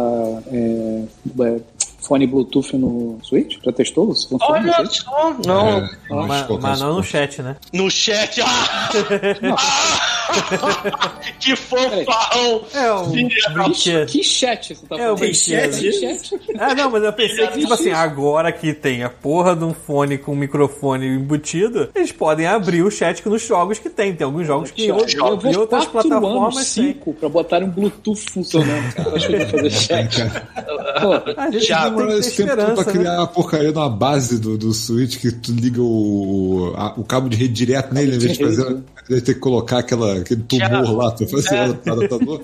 [0.52, 1.02] é,
[1.40, 1.60] é,
[1.98, 3.56] fone Bluetooth no Switch?
[3.64, 4.12] Já testou?
[4.40, 5.68] Olha só, não.
[5.68, 7.56] É, eu acho Mas, mas não no chat, né?
[7.72, 8.88] No chat, ah!
[11.40, 12.62] que fofão!
[12.74, 14.06] É um Que, brinquedo.
[14.10, 15.18] que chat você tá É, o falando?
[15.18, 15.78] brinquedo.
[15.78, 16.40] Que chat?
[16.58, 19.72] Ah, não, mas eu pensei que, tipo assim, agora que tem a porra de um
[19.74, 24.14] fone com microfone embutido, eles podem abrir o chat nos jogos que tem.
[24.14, 25.18] Tem alguns jogos que Eu em
[25.52, 26.84] vou outras plataformas anos, tem.
[26.92, 29.16] cinco, pra botar um Bluetooth funcionando, cara.
[29.16, 30.16] Acho que eu vou fazer chat.
[31.00, 31.66] Pô, A gente
[31.96, 32.92] Thiago, tem que ter esse tempo pra né?
[32.92, 37.04] criar a porcaria de uma base do, do Switch que tu liga o, a- o
[37.04, 38.70] cabo de rede direto nele, em vez de fazer.
[38.70, 38.80] né?
[39.08, 41.68] de ter que colocar aquela, aquele tumor Thiago, lá, tu fazer é.
[41.68, 42.42] o adaptador.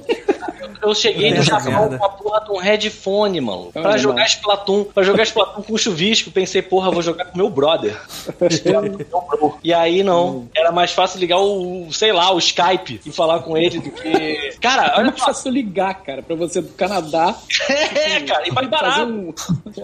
[0.84, 3.70] Eu cheguei no essa Japão com a porra de um headphone, mano.
[3.72, 4.26] Pra Ah, jogar não.
[4.26, 7.96] Splatoon, pra jogar Splatoon com chuvisco, pensei, porra, vou jogar com meu brother.
[9.62, 13.56] e aí não, era mais fácil ligar o, sei lá, o Skype e falar com
[13.56, 14.54] ele do que.
[14.60, 17.34] Cara, É olha mais fácil ligar, cara, pra você do Canadá.
[17.68, 19.02] É, cara, e mais barato.
[19.10, 19.34] um.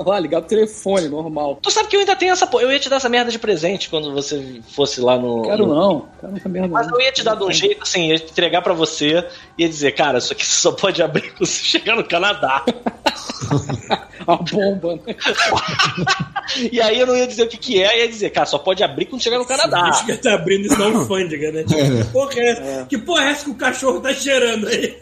[0.05, 1.59] Lá, ligar o telefone normal.
[1.62, 2.64] Tu sabe que eu ainda tenho essa porra.
[2.64, 5.42] Eu ia te dar essa merda de presente quando você fosse lá no.
[5.42, 6.09] Quero no- não.
[6.20, 6.68] Quero essa merda.
[6.68, 9.26] Mas eu ia te dar de um jeito assim, ia entregar pra você
[9.59, 12.64] e ia dizer, cara, isso aqui só pode abrir quando você chegar no Canadá.
[14.26, 15.16] A bomba, né?
[16.70, 18.82] e aí eu não ia dizer o que que é, ia dizer, cara, só pode
[18.82, 19.82] abrir quando chegar no Canadá.
[19.84, 21.64] Acho que tá abrindo isso na alfândega, né?
[21.64, 22.86] Tipo, que porra é essa?
[22.86, 24.97] Que porra é essa que o cachorro tá cheirando aí?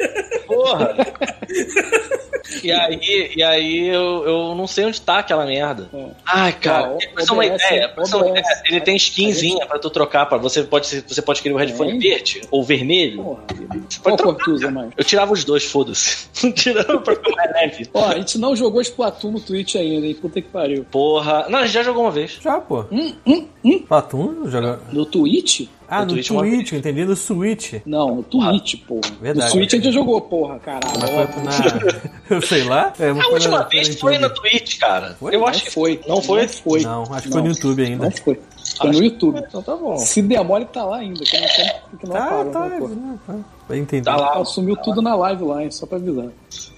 [0.46, 0.94] Porra!
[2.62, 5.88] E aí, e aí eu, eu não sei onde tá aquela merda.
[5.92, 6.06] É.
[6.24, 10.26] Ai, cara, pra você ter uma ideia, uma ideia, ele tem skinzinha pra tu trocar,
[10.26, 11.98] pra você pode, você pode querer o headphone Tem?
[12.00, 13.22] verde ou vermelho.
[13.22, 13.42] Porra.
[13.88, 14.70] Você Qual pode cor trocar.
[14.72, 14.90] mais?
[14.96, 16.28] Eu tirava os dois, foda-se.
[16.52, 17.88] Tirando pra ficar mais leve.
[17.92, 20.14] Ó, a gente não jogou Splatoon no Twitch ainda, hein?
[20.14, 20.84] Puta que pariu.
[20.90, 21.46] Porra.
[21.48, 22.38] Não, a gente já jogou uma vez.
[22.40, 22.84] Já, pô.
[22.90, 23.78] Hum, hum, hum.
[23.80, 24.80] Platum joga.
[24.92, 25.68] No Twitch?
[25.90, 27.74] Ah, No no Twitch uma Twitch, eu entendi, no Switch.
[27.86, 29.00] Não, no Twitch, porra.
[29.22, 29.46] Verdade.
[29.46, 30.92] No Switch a gente jogou, porra, caralho.
[31.00, 32.08] Mas foi na.
[32.30, 32.92] Eu sei lá.
[33.00, 34.28] É, A última vez foi na.
[34.28, 35.16] Twitch, cara.
[35.18, 35.34] Foi?
[35.34, 35.98] Eu acho que foi.
[36.06, 36.42] Não foi?
[36.42, 36.80] Não foi.
[36.82, 38.04] Não, acho que foi no YouTube ainda.
[38.04, 38.38] Não foi.
[38.78, 39.38] Foi no YouTube.
[39.46, 39.96] Então tá bom.
[39.98, 41.22] Se demora, tá lá ainda.
[41.24, 42.68] Que eu não sei porque não Tá, apagam, tá.
[42.94, 43.34] né, tá.
[43.68, 44.04] Vai entender.
[44.04, 44.34] Tá lá.
[44.36, 45.70] Ela sumiu tudo na live lá, hein?
[45.70, 46.26] Só pra avisar.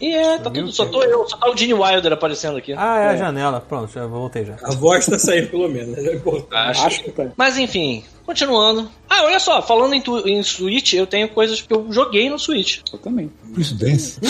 [0.01, 0.73] E é, tá tudo.
[0.73, 2.73] Só tô eu, só tá o Gene Wilder aparecendo aqui.
[2.77, 3.61] Ah, é a janela.
[3.61, 4.57] Pronto, já voltei já.
[4.65, 6.11] A voz tá saindo pelo menos, né?
[6.11, 6.55] É importante.
[6.55, 6.87] Acho.
[6.87, 7.27] Acho que tá.
[7.37, 8.91] Mas enfim, continuando.
[9.09, 12.39] Ah, olha só, falando em, tu, em Switch, eu tenho coisas que eu joguei no
[12.39, 12.81] Switch.
[12.93, 13.31] Eu também.
[13.55, 14.21] Coincidência.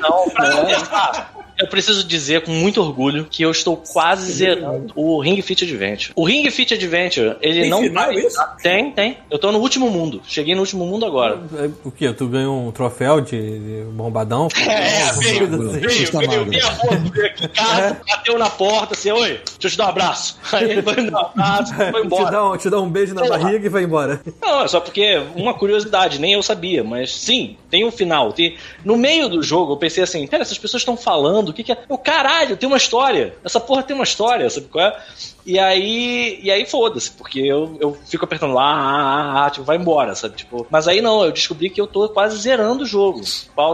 [0.00, 5.20] Não, pra começar, eu preciso dizer com muito orgulho que eu estou quase zerando o
[5.20, 6.12] Ring Fit Adventure.
[6.14, 8.38] O Ring Fit Adventure, ele Tem não final vai- isso?
[8.62, 9.18] Tem, tem.
[9.30, 10.20] Eu tô no último mundo.
[10.26, 11.38] Cheguei no último mundo agora.
[11.58, 12.12] É, O que?
[12.12, 14.48] Tu ganhou um troféu de de bombadão?
[14.66, 15.78] É, veio, assim.
[15.78, 19.44] veio, veio, veio a foto dele aqui em casa, bateu na porta, assim, oi, deixa
[19.62, 20.38] eu te dar um abraço.
[20.52, 22.30] Aí ele foi me dar um abraço, foi Te embora.
[22.30, 24.20] dá, um, te dá um beijo na barriga e vai embora.
[24.42, 28.32] Não, é só porque uma curiosidade, nem eu sabia, mas sim, tem um final.
[28.32, 28.56] Tem...
[28.84, 31.72] No meio do jogo eu pensei assim, pera, essas pessoas estão falando, o que, que
[31.72, 31.78] é?
[31.88, 33.34] Eu, caralho, tem uma história.
[33.44, 35.02] Essa porra tem uma história, sabe qual é?
[35.46, 39.64] E aí, e aí foda-se, porque eu, eu fico apertando lá, ah, ah, ah, tipo,
[39.64, 40.36] vai embora, sabe?
[40.36, 43.20] Tipo, mas aí não, eu descobri que eu tô quase zerando o jogo.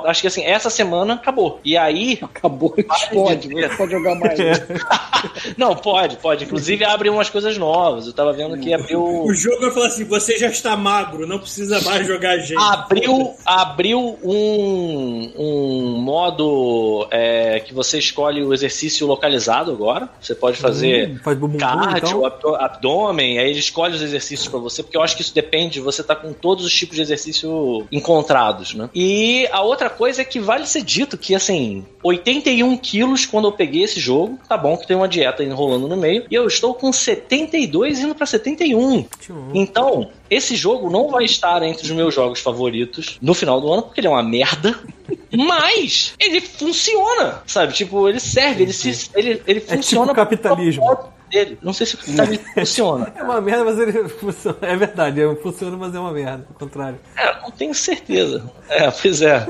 [0.04, 1.60] Acho que assim, essa semana acabou.
[1.64, 3.48] E aí, Acabou, explode.
[3.48, 4.38] Você pode jogar mais.
[5.56, 6.44] não, pode, pode.
[6.44, 8.06] Inclusive abre umas coisas novas.
[8.06, 9.02] Eu tava vendo que abriu.
[9.02, 12.60] O jogo vai falar assim: você já está magro, não precisa mais jogar gente.
[12.60, 20.08] Abriu, abriu um, um modo é, que você escolhe o exercício localizado agora.
[20.20, 22.54] Você pode fazer Hum, faz bumbum, cardio, então.
[22.54, 26.02] abdômen, aí ele escolhe os exercícios pra você, porque eu acho que isso depende, você
[26.02, 28.88] tá com todos os tipos de exercício encontrados, né?
[28.94, 33.52] E a outra coisa é que vale ser dito que, assim, 81 quilos quando eu
[33.52, 36.74] peguei esse jogo, tá bom que tem uma dieta enrolando no meio, e eu estou
[36.74, 39.06] com 72 indo pra 71.
[39.54, 43.82] Então, esse jogo não vai estar entre os meus jogos favoritos no final do ano,
[43.82, 44.78] porque ele é uma merda.
[45.30, 47.72] Mas ele funciona, sabe?
[47.72, 50.84] Tipo, ele serve, ele se ele, ele tipo funciona pro capitalismo.
[50.84, 51.58] propósito Dele.
[51.62, 53.12] Não sei se o capitalismo funciona.
[53.16, 54.58] É uma merda, mas ele funciona.
[54.60, 56.46] É verdade, é, funciona, mas é uma merda.
[56.48, 57.00] Ao contrário.
[57.16, 58.50] É, não tenho certeza.
[58.68, 59.46] É, pois é.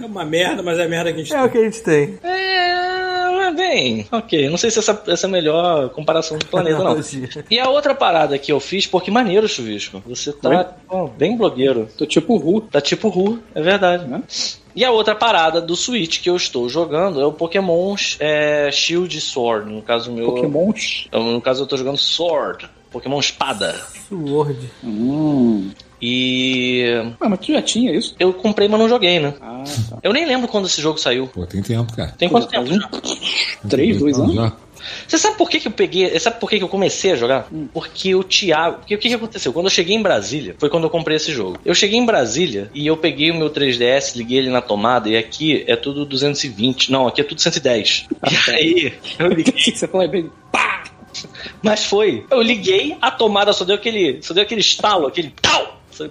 [0.00, 1.82] É uma merda, mas é a merda que a gente É o que a gente
[1.82, 2.18] tem.
[2.22, 2.84] É,
[3.54, 4.48] bem, ok.
[4.48, 7.00] Não sei se essa, essa é a melhor comparação do planeta, não.
[7.50, 10.02] E a outra parada que eu fiz, pô, que maneiro, Chuvisco.
[10.06, 10.74] Você tá
[11.16, 11.88] bem blogueiro.
[11.96, 12.60] Tô tipo Ru.
[12.60, 14.06] Tá tipo Ru, é verdade.
[14.06, 14.22] Né?
[14.74, 19.20] E a outra parada do Switch que eu estou jogando é o Pokémon é, Shield
[19.20, 19.70] Sword.
[19.70, 20.26] No caso meu.
[20.26, 20.72] Pokémon.
[21.12, 22.68] No caso eu tô jogando Sword.
[22.90, 23.80] Pokémon Espada.
[24.08, 24.70] Sword.
[24.82, 25.70] Hum.
[26.00, 26.84] E.
[27.20, 28.14] Ah, mas tu já tinha isso?
[28.18, 29.34] Eu comprei, mas não joguei, né?
[29.40, 29.98] Ah, tá.
[30.02, 31.28] Eu nem lembro quando esse jogo saiu.
[31.28, 32.12] Pô, tem tempo, cara.
[32.18, 32.66] Tem quanto tempo?
[32.66, 32.90] já?
[33.68, 34.34] Três, dois anos?
[34.34, 34.52] Já.
[35.06, 36.18] Você sabe por que, que eu peguei.
[36.18, 37.48] Sabe por que, que eu comecei a jogar?
[37.72, 38.78] Porque o Thiago.
[38.78, 39.52] Porque o que, que aconteceu?
[39.52, 41.58] Quando eu cheguei em Brasília, foi quando eu comprei esse jogo.
[41.64, 45.16] Eu cheguei em Brasília e eu peguei o meu 3DS, liguei ele na tomada, e
[45.16, 46.90] aqui é tudo 220.
[46.90, 48.06] Não, aqui é tudo 110.
[48.30, 49.54] E aí, eu liguei.
[49.74, 50.30] Você fala bem.
[50.50, 50.84] Pá!
[51.62, 52.26] Mas foi.
[52.30, 54.22] Eu liguei, a tomada só deu aquele.
[54.22, 55.63] Só deu aquele estalo, aquele tal.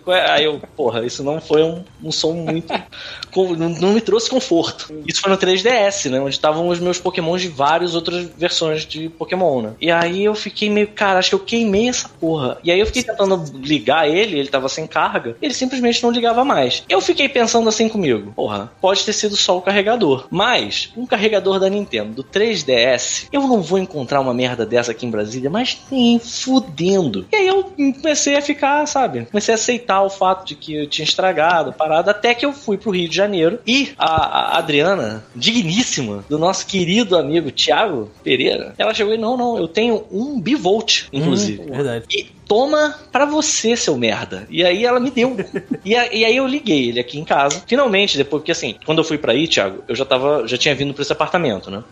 [0.08, 0.32] É?
[0.32, 2.72] Aí eu, porra, isso não foi um, um som muito.
[3.58, 4.94] não, não me trouxe conforto.
[5.08, 6.20] Isso foi no 3DS, né?
[6.20, 9.74] Onde estavam os meus Pokémons de várias outras versões de Pokémon, né?
[9.82, 12.58] E aí eu fiquei meio, cara, acho que eu queimei essa porra.
[12.64, 16.46] E aí eu fiquei tentando ligar ele, ele tava sem carga, ele simplesmente não ligava
[16.46, 16.84] mais.
[16.88, 20.28] Eu fiquei pensando assim comigo, porra, pode ter sido só o carregador.
[20.30, 25.06] Mas, um carregador da Nintendo, do 3DS, eu não vou encontrar uma merda dessa aqui
[25.06, 27.26] em Brasília, mas nem fudendo.
[27.32, 27.64] E aí eu
[28.02, 29.26] comecei a ficar, sabe?
[29.26, 32.54] Comecei a aceitar o fato de que eu tinha estragado a parada, até que eu
[32.54, 38.12] fui pro Rio de Janeiro e a, a Adriana, digníssima, do nosso querido amigo Tiago
[38.24, 41.64] Pereira, ela chegou e não, não, eu tenho um bivolt, inclusive.
[41.64, 42.06] Verdade.
[42.10, 44.48] E toma pra você, seu merda.
[44.50, 45.36] E aí ela me deu.
[45.84, 47.64] e, a- e aí eu liguei ele aqui em casa.
[47.68, 50.76] Finalmente, depois, porque assim, quando eu fui pra aí, Thiago, eu já tava, já tinha
[50.76, 51.84] vindo pra esse apartamento, né?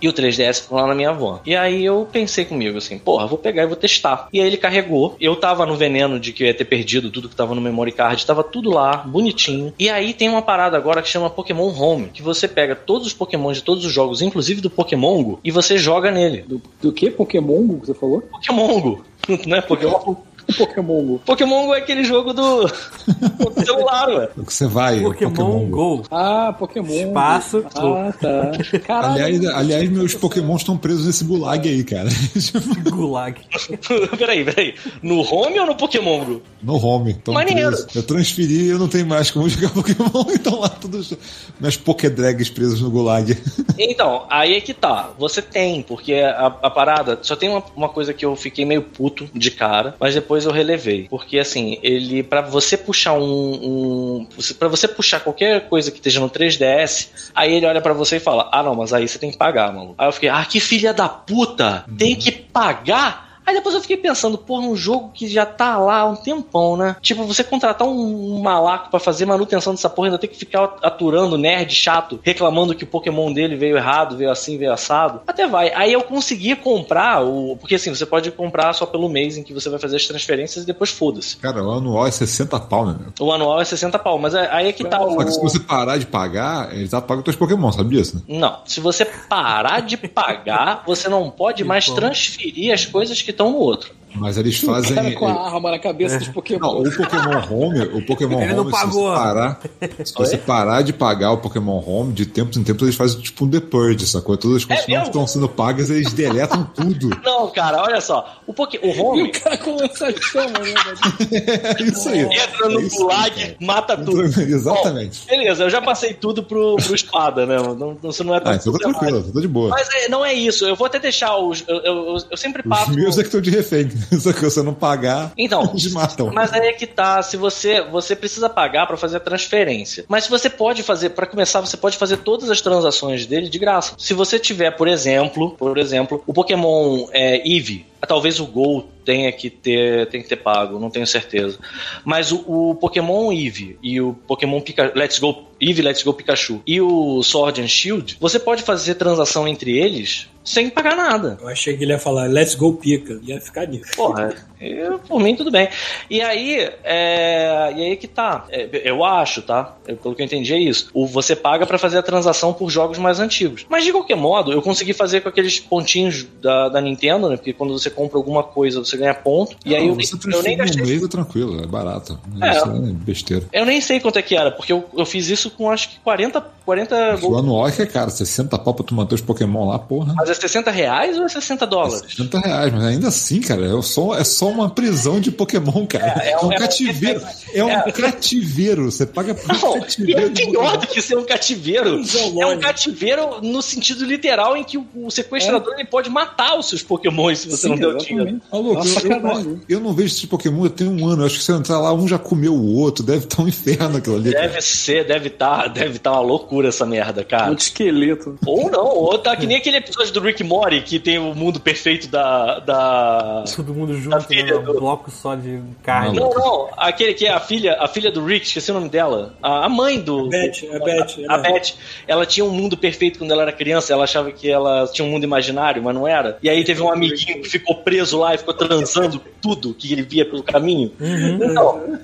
[0.00, 1.40] E o 3DS ficou lá na minha avó.
[1.46, 4.28] E aí eu pensei comigo assim, porra, vou pegar e vou testar.
[4.32, 5.16] E aí ele carregou.
[5.20, 7.92] Eu tava no veneno de que eu ia ter perdido tudo que tava no memory
[7.92, 9.72] card, tava tudo lá, bonitinho.
[9.78, 13.12] E aí tem uma parada agora que chama Pokémon Home, que você pega todos os
[13.14, 16.44] Pokémon de todos os jogos, inclusive do Pokémon Go, e você joga nele.
[16.46, 17.10] Do, do que?
[17.10, 18.22] Pokémon Go que você falou?
[18.22, 19.04] Pokémon Go.
[19.46, 20.16] Não é Pokémon?
[20.48, 21.18] O Pokémon Go.
[21.24, 22.68] Pokémon Go é aquele jogo do,
[23.64, 24.28] celular, ué.
[24.36, 26.02] O que você vai, o Pokémon, Go.
[26.10, 27.08] Ah, Pokémon.
[27.08, 27.62] Espaço.
[27.62, 27.94] Go.
[27.94, 28.78] Ah, tá.
[28.80, 29.24] Caralho.
[29.24, 32.08] Aliás, aliás, meus Pokémon estão presos nesse gulag aí, cara.
[32.90, 33.40] Gulag.
[34.18, 34.74] peraí, peraí.
[35.02, 36.42] No home ou no Pokémon Go?
[36.62, 37.14] No home.
[37.14, 37.70] Tão Maneiro.
[37.70, 37.96] presos.
[37.96, 41.12] Eu transferi e eu não tenho mais como jogar Pokémon, então lá todos
[41.58, 43.36] minhas Pokédrags presos no gulag.
[43.78, 45.10] Então, aí é que tá.
[45.18, 47.18] Você tem, porque a, a parada.
[47.22, 50.52] Só tem uma, uma coisa que eu fiquei meio puto de cara, mas depois eu
[50.52, 51.06] relevei.
[51.08, 52.22] Porque assim, ele.
[52.22, 53.22] Pra você puxar um.
[53.22, 57.92] um você- pra você puxar qualquer coisa que esteja no 3DS, aí ele olha pra
[57.92, 59.94] você e fala: Ah, não, mas aí você tem que pagar, maluco.
[59.98, 61.84] Aí eu fiquei, ah, que filha da puta!
[61.96, 63.25] Tem que pagar?
[63.46, 66.76] Aí depois eu fiquei pensando, porra, um jogo que já tá lá há um tempão,
[66.76, 66.96] né?
[67.00, 71.38] Tipo, você contratar um malaco pra fazer manutenção dessa porra, ainda tem que ficar aturando
[71.38, 75.20] nerd chato, reclamando que o Pokémon dele veio errado, veio assim, veio assado.
[75.26, 75.72] Até vai.
[75.74, 77.56] Aí eu consegui comprar o.
[77.56, 80.64] Porque assim, você pode comprar só pelo mês em que você vai fazer as transferências
[80.64, 81.36] e depois foda-se.
[81.36, 82.96] Cara, o anual é 60 pau, né?
[82.98, 83.26] meu?
[83.26, 85.16] O anual é 60 pau, mas é- aí é que tá o.
[85.16, 88.22] Que se você parar de pagar, eles apagam teus Pokémon, sabe disso, né?
[88.38, 93.50] Não, se você parar de pagar, você não pode mais transferir as coisas que estão
[93.50, 93.94] no outro.
[94.18, 94.94] Mas eles O fazem.
[94.94, 96.80] cara com a arma na cabeça dos Não, Pokémon.
[96.82, 99.12] o Pokémon Home, o Pokémon Ele não Home, se você pagou.
[99.14, 99.60] parar,
[100.04, 103.44] se você parar de pagar o Pokémon Home, de tempos em tempos eles fazem tipo
[103.44, 104.36] um The Purge, sacou?
[104.36, 105.10] Todas as coisas que não mesmo?
[105.10, 107.10] estão sendo pagas, eles deletam tudo.
[107.24, 108.40] Não, cara, olha só.
[108.46, 110.74] O, Poké, o E Home o cara com lança-chama, né?
[110.84, 111.56] velho?
[111.78, 112.20] É isso aí.
[112.20, 113.56] entra no É gulag, cara.
[113.60, 114.22] mata tudo.
[114.40, 115.20] Exatamente.
[115.20, 117.56] Bom, beleza, eu já passei tudo pro, pro espada, né?
[117.56, 119.70] Não, não, isso não é tão Ah, então tá tranquilo, tá de boa.
[119.70, 120.64] Mas é, não é isso.
[120.66, 121.64] Eu vou até deixar os.
[121.66, 122.90] Eu, eu, eu sempre passo.
[122.90, 123.88] Os meus é que estão de refém.
[124.20, 126.30] Só que você não pagar, Então, eles matam.
[126.32, 130.04] Mas aí é que tá, se você você precisa pagar pra fazer a transferência.
[130.08, 133.58] Mas se você pode fazer, pra começar, você pode fazer todas as transações dele de
[133.58, 133.94] graça.
[133.98, 139.32] Se você tiver, por exemplo, por exemplo, o Pokémon é, Eevee, talvez o Gol tenha
[139.32, 141.58] que ter tem que ter pago, não tenho certeza.
[142.04, 146.60] Mas o, o Pokémon Eevee e o Pokémon Pika, Let's Go Eevee, Let's Go Pikachu
[146.66, 151.38] e o Sword and Shield, você pode fazer transação entre eles sem pagar nada.
[151.40, 153.20] Eu achei que ele ia falar Let's Go Pica.
[153.22, 153.92] Ia ficar nisso.
[153.96, 155.68] Porra, eu, por mim tudo bem.
[156.10, 158.44] E aí, é, e aí que tá.
[158.50, 159.76] É, eu acho, tá?
[159.86, 160.90] Eu- pelo que eu entendi é isso.
[160.94, 163.66] O, você paga pra fazer a transação por jogos mais antigos.
[163.68, 167.36] Mas de qualquer modo, eu consegui fazer com aqueles pontinhos da, da Nintendo, né?
[167.36, 169.56] Porque quando você compra alguma coisa, você ganha ponto.
[169.64, 170.82] E aí eu, Não, eu nem gastei.
[170.82, 172.18] mês é tranquilo, é barato.
[172.40, 172.50] É.
[172.56, 173.44] Isso é besteira.
[173.52, 176.00] Eu nem sei quanto é que era, porque eu, eu fiz isso com acho que
[176.00, 179.68] 40, 40 O anual é que é caro, 60 pau pra tu manter os Pokémon
[179.68, 180.14] lá, porra.
[180.16, 182.02] Mas é 60 reais ou é 60 dólares?
[182.08, 186.20] 60 reais, mas ainda assim, cara, é só, é só uma prisão de Pokémon, cara.
[186.22, 187.22] É, É, é um- um é um- cativeiro.
[187.54, 187.92] É um é.
[187.92, 188.90] cativeiro.
[188.90, 190.20] Você paga por um Não, cativeiro.
[190.26, 190.80] é de pior Pokémon.
[190.80, 192.00] do que ser um cativeiro.
[192.40, 196.68] É um cativeiro no sentido literal em que o, o sequestrador ele pode matar os
[196.68, 198.28] seus pokémons se você Sim, não deu dinheiro.
[198.28, 198.50] exatamente.
[198.50, 201.22] Tá louco, Nossa, eu, eu, eu não vejo esse Pokémon, eu tenho um ano.
[201.22, 203.04] Eu acho que se eu entrar lá, um já comeu o outro.
[203.04, 204.32] Deve estar um inferno aquilo ali.
[204.32, 204.48] cara.
[204.48, 207.46] Deve ser, deve estar deve tá uma loucura essa merda, cara.
[207.46, 208.38] Muito esqueleto.
[208.46, 211.60] Ou não, ou tá que nem aquele episódio do Rick Mori que tem o mundo
[211.60, 212.58] perfeito da.
[212.60, 213.44] da...
[213.54, 216.18] Todo mundo junto, filha do- Um bloco só de carne.
[216.18, 219.34] Não, não, aquele que é a filha, a filha do Rick, esqueci o nome dela.
[219.42, 220.28] A, a mãe do.
[220.28, 221.52] Beth, a Beth, A, a né?
[221.52, 221.74] Beth,
[222.06, 225.10] ela tinha um mundo perfeito quando ela era criança, ela achava que ela tinha um
[225.10, 226.38] mundo imaginário, mas não era.
[226.42, 230.02] E aí teve um amiguinho que ficou preso lá e ficou transando tudo que ele
[230.02, 230.92] via pelo caminho.
[231.00, 231.98] Então,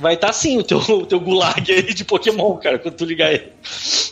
[0.00, 3.32] vai estar sim o teu, o teu gulag aí de Pokémon, cara, quando tu ligar
[3.32, 3.52] ele.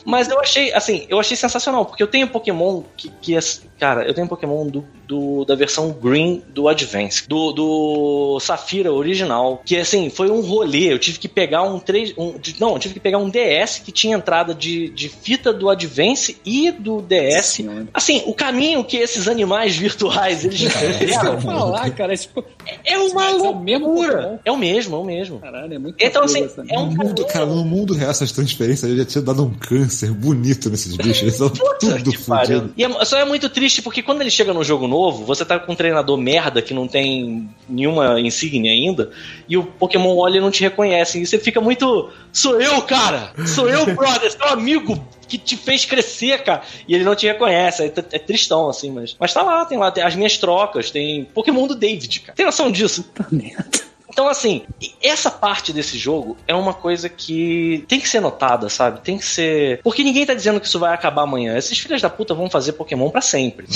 [0.05, 3.41] Mas eu achei, assim, eu achei sensacional, porque eu tenho Pokémon que, que é.
[3.81, 9.63] Cara, eu tenho Pokémon do, do- da versão Green do Advance, do, do Safira original,
[9.65, 10.93] que assim, foi um rolê.
[10.93, 12.13] Eu tive que pegar um 3.
[12.19, 15.71] Um, não, eu tive que pegar um DS que tinha entrada de, de fita do
[15.71, 17.47] Advance e do DS.
[17.47, 17.89] Senhora.
[17.95, 22.13] Assim, o caminho que esses animais virtuais eles Isso que eu ia fizeram falar, cara.
[22.35, 22.45] Po-
[22.85, 23.95] é uma é o mesmo Pokémon?
[23.95, 24.41] loucura.
[24.45, 25.39] É o mesmo, é o mesmo.
[25.39, 28.31] caralho, é muito Então, assim, essa- é um No mundo, cara, no mundo real, essas
[28.31, 31.23] transferências eu já tinha dado um câncer bonito nesses bichos.
[31.23, 32.71] Eles tudo fodidos.
[32.77, 35.45] E é- só é muito triste triste porque quando ele chega num jogo novo, você
[35.45, 39.11] tá com um treinador merda que não tem nenhuma insígnia ainda,
[39.49, 41.21] e o Pokémon olha e não te reconhece.
[41.21, 42.11] E você fica muito.
[42.33, 43.33] Sou eu, cara!
[43.47, 44.31] Sou eu, brother!
[44.31, 46.63] Seu amigo que te fez crescer, cara.
[46.89, 47.85] E ele não te reconhece.
[47.85, 49.17] É, é tristão, assim, mas.
[49.19, 52.35] Mas tá lá, tem lá, tem as minhas trocas, tem Pokémon do David, cara.
[52.35, 53.05] Tem noção disso?
[53.05, 53.90] Puta merda.
[54.21, 54.65] Então, assim,
[55.03, 59.01] essa parte desse jogo é uma coisa que tem que ser notada, sabe?
[59.01, 59.81] Tem que ser.
[59.83, 61.57] Porque ninguém tá dizendo que isso vai acabar amanhã.
[61.57, 63.67] Esses filhos da puta vão fazer Pokémon para sempre.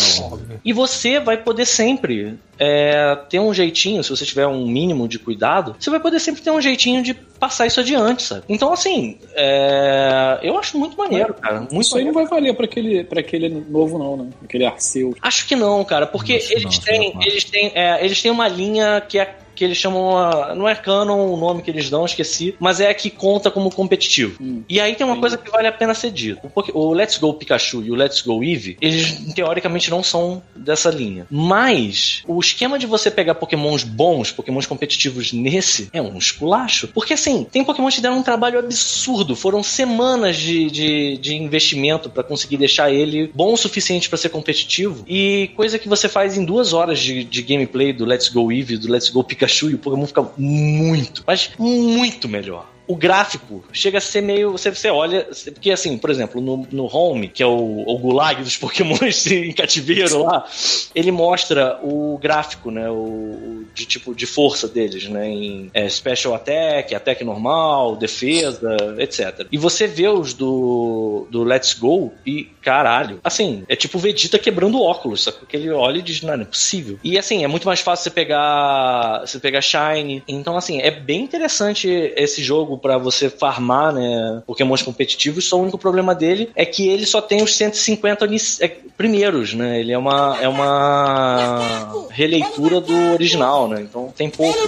[0.63, 5.19] E você vai poder sempre é, ter um jeitinho, se você tiver um mínimo de
[5.19, 8.45] cuidado, você vai poder sempre ter um jeitinho de passar isso adiante, sabe?
[8.49, 11.61] Então, assim, é, eu acho muito maneiro, cara.
[11.61, 12.19] Muito Isso aí maneiro.
[12.19, 14.31] não vai valer pra aquele, pra aquele novo, não, né?
[14.43, 15.15] Aquele Arceu.
[15.21, 17.23] Acho que não, cara, porque que eles, não, têm, não.
[17.23, 20.75] eles, têm, é, eles têm uma linha que é que eles chamam a, não é
[20.75, 24.43] canon o nome que eles dão, esqueci, mas é a que conta como competitivo.
[24.43, 24.63] Hum.
[24.69, 26.51] E aí tem uma coisa que vale a pena ser dito.
[26.55, 30.91] O, o Let's Go Pikachu e o Let's Go Eevee, eles teoricamente não são dessa
[30.91, 31.27] linha.
[31.31, 36.89] Mas o esquema de você pegar pokémons bons, pokémons competitivos nesse, é um esculacho.
[36.89, 39.35] Porque assim, tem pokémons que deram um trabalho absurdo.
[39.35, 44.29] Foram semanas de, de, de investimento pra conseguir deixar ele bom o suficiente pra ser
[44.29, 45.05] competitivo.
[45.09, 48.77] E coisa que você faz em duas horas de, de gameplay do Let's Go Eevee,
[48.77, 52.74] do Let's Go Pikachu, e o Pokémon fica muito, mas muito melhor.
[52.87, 54.53] O gráfico chega a ser meio.
[54.53, 55.27] Você, você olha.
[55.53, 59.53] Porque, assim, por exemplo, no, no Home, que é o, o gulag dos Pokémons em
[59.53, 60.47] cativeiro lá,
[60.95, 62.91] ele mostra o gráfico, né?
[62.91, 65.29] O, o de tipo de força deles, né?
[65.29, 69.47] Em é, Special Attack, Attack normal, defesa, etc.
[69.51, 74.39] E você vê os do, do Let's Go e, caralho, assim, é tipo o Vegeta
[74.39, 75.39] quebrando o óculos, sabe?
[75.39, 76.99] Porque ele olha e diz, não, não é possível.
[77.03, 79.21] E assim, é muito mais fácil você pegar.
[79.21, 80.23] Você pegar Shine.
[80.29, 84.43] Então, assim, é bem interessante esse jogo pra você farmar, né?
[84.47, 85.49] Pokémons competitivos.
[85.49, 89.55] Só o único problema dele é que ele só tem os 150 inici- é, primeiros,
[89.55, 89.81] né?
[89.81, 93.81] Ele é uma, é uma releitura do original, né?
[93.83, 94.61] Então tem poucos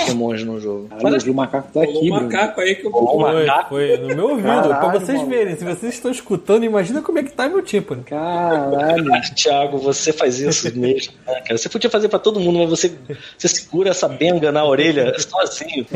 [0.00, 0.88] Pokémons no jogo.
[1.00, 2.22] Eu vi o macaco tá aqui, Bruno.
[2.22, 3.68] macaco aí que eu um Foi, macaco.
[3.68, 4.46] foi no meu ouvido.
[4.46, 5.30] Caralho, pra vocês maluco.
[5.30, 8.02] verem, se vocês estão escutando, imagina como é que tá meu tímpano.
[8.04, 9.04] Caralho.
[9.34, 11.58] Thiago, você faz isso mesmo, né, cara?
[11.58, 12.92] Você podia fazer pra todo mundo, mas você,
[13.36, 15.86] você segura essa benga na orelha sozinho.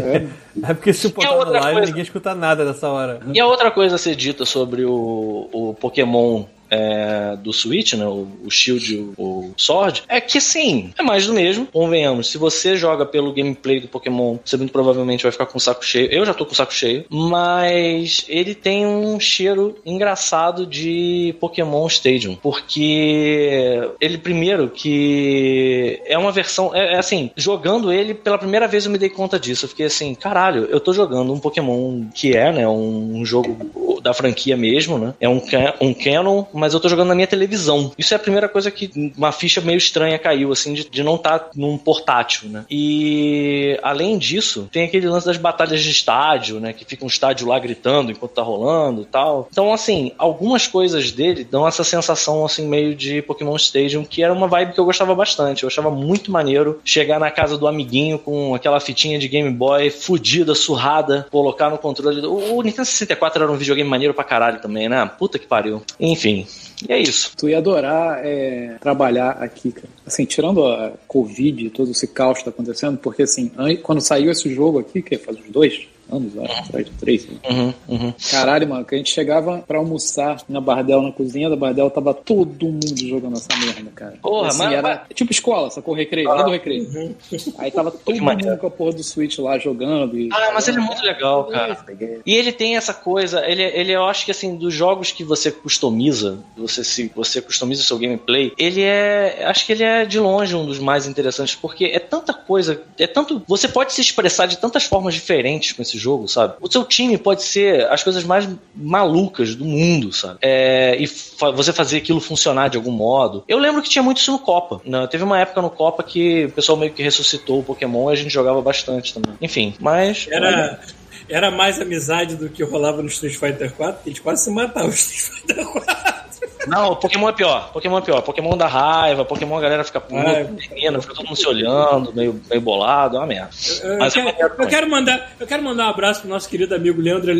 [0.62, 1.86] É porque se botar no outra live, coisa?
[1.86, 3.20] ninguém escuta nada nessa hora.
[3.32, 8.06] E a outra coisa a ser dita sobre o, o Pokémon é, do Switch, né,
[8.06, 11.66] o, o Shield e o, Sword, é que sim, é mais do mesmo.
[11.66, 15.60] Convenhamos, se você joga pelo gameplay do Pokémon, você muito provavelmente vai ficar com o
[15.60, 16.10] saco cheio.
[16.10, 21.86] Eu já tô com o saco cheio, mas ele tem um cheiro engraçado de Pokémon
[21.86, 28.66] Stadium, porque ele primeiro que é uma versão, é, é assim, jogando ele pela primeira
[28.66, 29.64] vez eu me dei conta disso.
[29.64, 34.14] Eu fiquei assim, caralho, eu tô jogando um Pokémon que é, né, um jogo da
[34.14, 35.14] franquia mesmo, né?
[35.20, 35.40] É um,
[35.80, 37.90] um canon, mas eu tô jogando na minha televisão.
[37.98, 41.16] Isso é a primeira coisa que uma ficha meio estranha caiu, assim, de, de não
[41.16, 42.64] estar num portátil, né?
[42.70, 46.72] E além disso, tem aquele lance das batalhas de estádio, né?
[46.72, 49.48] Que fica um estádio lá gritando enquanto tá rolando e tal.
[49.50, 54.32] Então, assim, algumas coisas dele dão essa sensação, assim, meio de Pokémon Stadium, que era
[54.32, 55.64] uma vibe que eu gostava bastante.
[55.64, 59.90] Eu achava muito maneiro chegar na casa do amiguinho com aquela fitinha de Game Boy
[59.90, 62.20] fudida, surrada, colocar no controle.
[62.20, 65.10] do- O Nintendo 64 era um videogame maneiro pra caralho também, né?
[65.18, 65.82] Puta que pariu.
[65.98, 66.46] Enfim,
[66.88, 67.32] e é isso.
[67.36, 69.88] Tu ia adorar é, trabalhar aqui, cara.
[70.06, 74.30] Assim, tirando a Covid todo esse caos que tá acontecendo, porque assim, an- quando saiu
[74.30, 77.36] esse jogo aqui, que faz uns dois anos, acho, atrás de três, né?
[77.48, 78.14] Uhum, uhum.
[78.30, 82.14] Caralho, mano, que a gente chegava pra almoçar na Bardel, na cozinha da Bardel, tava
[82.14, 84.18] todo mundo jogando essa merda, cara.
[84.22, 85.94] Porra, assim, mas- era tipo escola, sacou?
[85.94, 87.16] Recreio, lá do recreio.
[87.58, 90.18] Aí tava todo mundo com a porra do Switch lá jogando.
[90.18, 90.28] E...
[90.32, 91.76] Ah, mas ele é muito legal, cara.
[92.24, 95.50] E ele tem essa coisa, ele, ele eu acho que assim, dos jogos que você
[95.50, 100.18] customiza, você se você customiza o seu gameplay, ele é, acho que ele é de
[100.18, 104.46] longe um dos mais interessantes, porque é tanta coisa, é tanto, você pode se expressar
[104.46, 106.54] de tantas formas diferentes com esse jogo, sabe?
[106.60, 110.38] O seu time pode ser as coisas mais malucas do mundo, sabe?
[110.42, 113.44] É, e fa- você fazer aquilo funcionar de algum modo.
[113.48, 115.06] Eu lembro que tinha muito isso no Copa, né?
[115.06, 118.16] Teve uma época no Copa que o pessoal meio que ressuscitou o Pokémon e a
[118.16, 119.34] gente jogava bastante também.
[119.40, 120.80] Enfim, mas Era,
[121.28, 124.88] era mais amizade do que rolava no Street Fighter 4, que eles quase se matavam
[124.88, 126.25] no Street Fighter 4.
[126.66, 127.70] Não, Pokémon é pior.
[127.72, 128.22] Pokémon é pior.
[128.22, 130.44] Pokémon dá raiva, Pokémon a galera fica puta, Ai.
[130.44, 133.50] menina, fica todo mundo se olhando, meio, meio bolado, é uma merda.
[133.82, 136.48] Eu, Mas é quero, maneiro eu, quero mandar, eu quero mandar um abraço pro nosso
[136.48, 137.32] querido amigo Leandro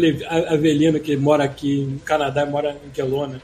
[0.49, 3.41] Avelino, que mora aqui no Canadá e mora em Kelowna.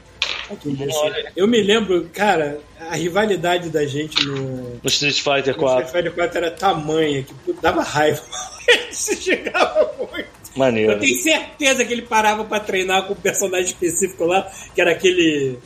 [1.35, 2.59] Eu me lembro, cara,
[2.89, 7.23] a rivalidade da gente no, No Street Fighter no Street 4, Fighter 4 era tamanha,
[7.23, 8.21] que dava raiva.
[8.91, 10.42] Se chegava muito.
[10.55, 10.93] Maneiro.
[10.93, 14.91] Eu tenho certeza que ele parava pra treinar com um personagem específico lá, que era
[14.91, 15.57] aquele.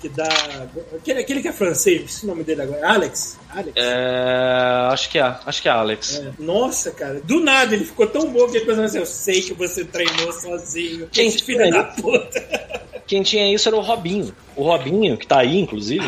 [0.00, 0.28] que dá.
[0.96, 2.88] Aquele, aquele que é francês, o nome dele agora.
[2.88, 3.38] Alex?
[3.50, 3.72] Alex?
[3.76, 6.20] É, acho que é, acho que é Alex.
[6.20, 6.32] É.
[6.38, 9.54] Nossa, cara, do nada ele ficou tão bom que ele pensou assim: eu sei que
[9.54, 11.08] você treinou sozinho.
[11.10, 12.78] Quem Esse filho da puta.
[13.08, 14.34] Quem tinha isso era o Robinho.
[14.54, 16.06] O Robinho, que tá aí, inclusive,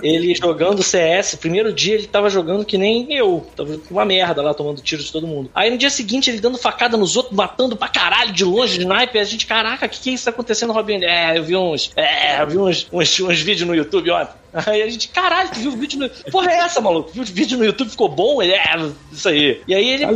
[0.00, 3.44] ele jogando CS, primeiro dia ele tava jogando que nem eu.
[3.56, 5.50] Tava com uma merda lá, tomando tiro de todo mundo.
[5.52, 8.84] Aí no dia seguinte ele dando facada nos outros, matando pra caralho de longe, de
[8.84, 9.20] sniper.
[9.20, 11.02] A gente, caraca, o que, que é isso tá acontecendo, Robinho?
[11.02, 11.90] É, eu vi uns.
[11.96, 14.34] É, eu vi uns, uns, uns vídeos no YouTube ontem.
[14.64, 16.08] Aí a gente, caralho, tu viu o vídeo no.
[16.32, 17.10] Porra, é essa, maluco?
[17.12, 18.40] Viu o vídeo no YouTube, ficou bom?
[18.40, 19.60] Ele, é, isso aí.
[19.68, 20.08] E aí ele é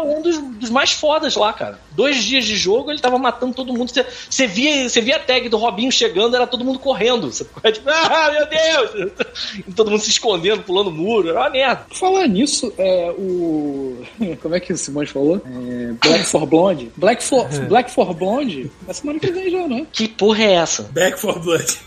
[0.00, 1.80] um dos, dos mais fodas lá, cara.
[1.92, 3.90] Dois dias de jogo, ele tava matando todo mundo.
[3.90, 7.32] Você, você via, você via a tag do Robinho chegando, era todo mundo correndo.
[7.32, 9.12] Você ficava tipo, ah, meu Deus!
[9.66, 11.28] E todo mundo se escondendo, pulando muro.
[11.30, 11.86] Era uma merda.
[11.90, 14.02] Falar nisso, é, o.
[14.40, 15.40] Como é que o Simões falou?
[15.44, 16.92] É, Black for Blonde.
[16.96, 19.86] Black for, Black for Blonde, na semana que vem já, né?
[19.92, 20.84] Que porra é essa?
[20.84, 21.78] Back for Blood.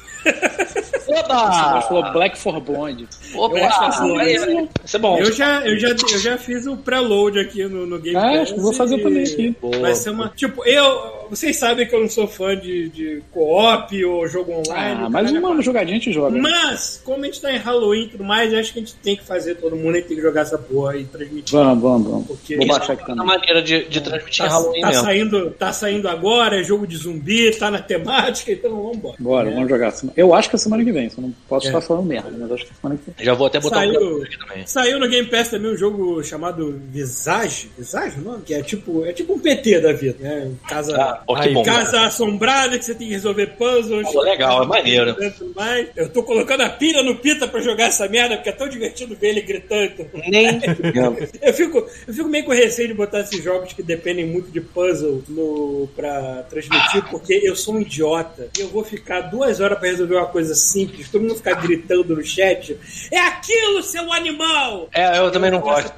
[1.19, 1.81] Oba!
[1.81, 3.07] falou Black for Blonde.
[3.35, 3.57] Opa!
[3.57, 5.17] Eu acho Aí, mas- Isso é bom.
[5.19, 8.41] Eu já, eu, já, eu já fiz o preload aqui no, no Game Ah, Pass.
[8.41, 9.55] acho que vou fazer também aqui.
[9.79, 10.29] Vai ser uma.
[10.35, 11.21] Tipo, eu.
[11.31, 15.01] Vocês sabem que eu não sou fã de, de co-op ou jogo online.
[15.05, 16.37] Ah, mas uma jogadinha a gente joga.
[16.37, 18.95] Mas, como a gente tá em Halloween e tudo mais, eu acho que a gente
[18.95, 21.57] tem que fazer todo mundo e tem que jogar essa porra e transmitir.
[21.57, 22.27] Vamos, vamos, vamos.
[22.27, 23.27] Porque Vou baixar aqui É uma também.
[23.37, 25.03] maneira de, de transmitir tá, Halloween tá mesmo.
[25.05, 29.15] saindo, tá saindo agora, é jogo de zumbi, tá na temática, então vamos embora.
[29.17, 29.93] Bora, vamos jogar.
[30.17, 31.69] Eu acho que é semana que vem, só não posso É.
[31.69, 33.25] estar falando merda, mas acho que semana que vem.
[33.25, 34.67] Já vou até botar Saiu, um aqui também.
[34.67, 38.43] saiu no Game Pass também um jogo chamado Visage, Visage o nome?
[38.43, 40.51] Que é tipo, é tipo um PT da vida, né?
[40.67, 41.63] Casa, Ah, que Aí, bom.
[41.63, 44.09] casa assombrada que você tem que resolver puzzles.
[44.11, 45.15] Pô, legal, é maneiro.
[45.37, 45.87] tudo mais.
[45.95, 49.15] Eu tô colocando a pilha no Pita pra jogar essa merda, porque é tão divertido
[49.15, 49.91] ver ele gritando.
[50.27, 50.59] Nem.
[51.41, 51.77] Eu fico,
[52.07, 55.87] eu fico meio com receio de botar esses jogos que dependem muito de puzzle no,
[55.95, 58.47] pra transmitir, porque eu sou um idiota.
[58.57, 62.15] E eu vou ficar duas horas pra resolver uma coisa simples, todo mundo ficar gritando
[62.15, 62.77] no chat.
[63.11, 64.89] É aquilo, seu animal!
[64.93, 65.93] É, eu também não Eu gosto.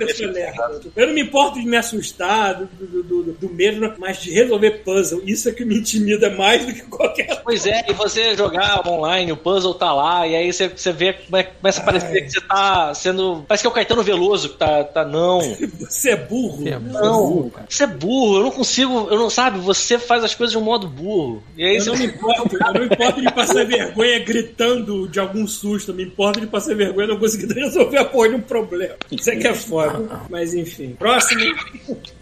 [0.96, 4.72] Eu não me importo de me assustar, do, do, do, do medo, mas de resolver
[4.84, 5.22] puzzle.
[5.26, 9.32] Isso é que me intimida mais do que qualquer Pois é, e você jogar online,
[9.32, 12.42] o puzzle tá lá, e aí você, você vê, come- começa a parecer que você
[12.42, 13.44] tá sendo.
[13.48, 14.84] Parece que é o Caetano Veloso que tá.
[14.84, 15.40] tá não.
[15.80, 16.68] Você é burro.
[16.68, 20.52] É Não, você é burro, eu não consigo, eu não sabe, você faz as coisas
[20.52, 21.44] de um modo burro.
[21.58, 24.83] E aí Eu você não me importo, eu não me importo de passar vergonha gritando
[25.08, 28.42] de algum susto, me importa de passar vergonha não conseguir resolver a porra de um
[28.42, 28.96] problema.
[29.12, 30.22] Isso é que é foda.
[30.30, 30.96] Mas enfim.
[31.00, 31.42] Próximo.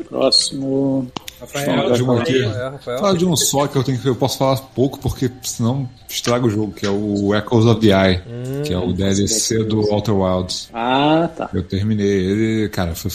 [0.08, 1.12] Próximo.
[1.40, 1.66] Rafael.
[1.66, 2.46] Fala de um fala aqui.
[2.46, 2.78] É.
[2.78, 6.46] Falar de um só que eu tenho que eu posso falar pouco porque senão estraga
[6.46, 8.22] o jogo, que é o Echoes of the Eye,
[8.64, 10.70] que é o DLC do Outer Wilds.
[10.74, 11.50] Ah, tá.
[11.54, 13.10] Eu terminei ele, cara, foi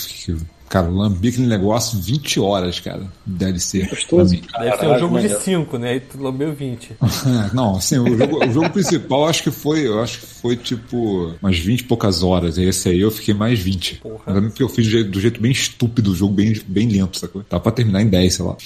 [0.68, 3.86] Cara, eu lambi aquele negócio 20 horas, cara, DLC.
[3.86, 4.36] Gostoso.
[4.36, 4.68] pra mim.
[4.70, 5.40] Deve ser um jogo de maneiro.
[5.40, 5.96] 5, né?
[5.96, 6.96] E tu lambeu 20.
[7.54, 11.34] Não, assim, o jogo, o jogo principal acho que foi, eu acho que foi tipo
[11.40, 12.58] umas 20 e poucas horas.
[12.58, 13.96] E esse aí eu fiquei mais 20.
[13.96, 14.22] Porra.
[14.26, 16.88] Mas também porque eu fiz do jeito, do jeito bem estúpido o jogo, bem, bem
[16.88, 17.42] lento, sacou?
[17.44, 18.56] Tava pra terminar em 10, sei lá.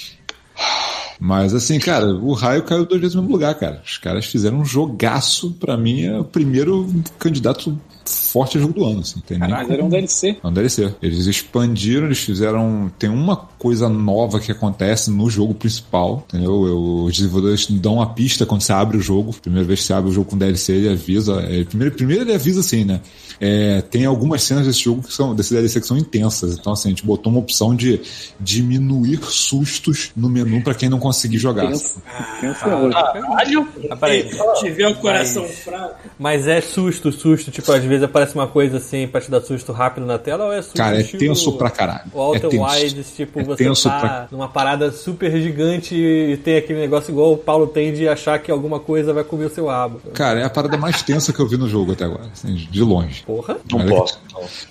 [1.21, 3.83] Mas assim, cara, o raio caiu dois vezes no mesmo lugar, cara.
[3.85, 6.89] Os caras fizeram um jogaço, pra mim, é o primeiro
[7.19, 10.37] candidato forte jogo do ano, assim, tem nem Mas era um DLC.
[10.43, 10.93] é um DLC.
[11.03, 12.91] Eles expandiram, eles fizeram.
[12.99, 16.67] Tem uma coisa nova que acontece no jogo principal, entendeu?
[16.67, 19.33] Eu- Os desenvolvedores dão uma pista quando você abre o jogo.
[19.41, 21.41] Primeira vez que você abre o jogo com DLC, ele avisa.
[21.43, 23.01] é, primeiro, primeiro ele avisa assim, né?
[23.41, 26.57] É, tem algumas cenas desse jogo que são, desse DLC que são intensas.
[26.59, 28.01] Então, assim, a gente botou uma opção de
[28.39, 31.69] diminuir sustos no menu pra quem não conseguir jogar.
[31.69, 32.03] Pensa,
[32.41, 32.93] pensa hoje.
[32.93, 33.69] Caralho!
[33.91, 34.55] Ah.
[34.57, 35.95] Se tiver o coração fraco.
[36.19, 39.73] Mas é susto, susto, tipo, às vezes aparece uma coisa assim pra te dar susto
[39.73, 42.11] rápido na tela ou é susto Cara, é tenso pra caralho.
[42.15, 42.65] O Outer é tenso.
[42.65, 47.11] Wilds, tipo, É você tenso tá pra- numa parada super gigante e tem aquele negócio
[47.11, 50.01] igual o Paulo tem de achar que alguma coisa vai comer o seu rabo.
[50.15, 52.83] Cara, é a parada mais tensa que eu vi no jogo até agora, assim, de
[52.83, 53.23] longe.
[53.27, 53.59] Porra.
[53.71, 54.19] Não que- posso.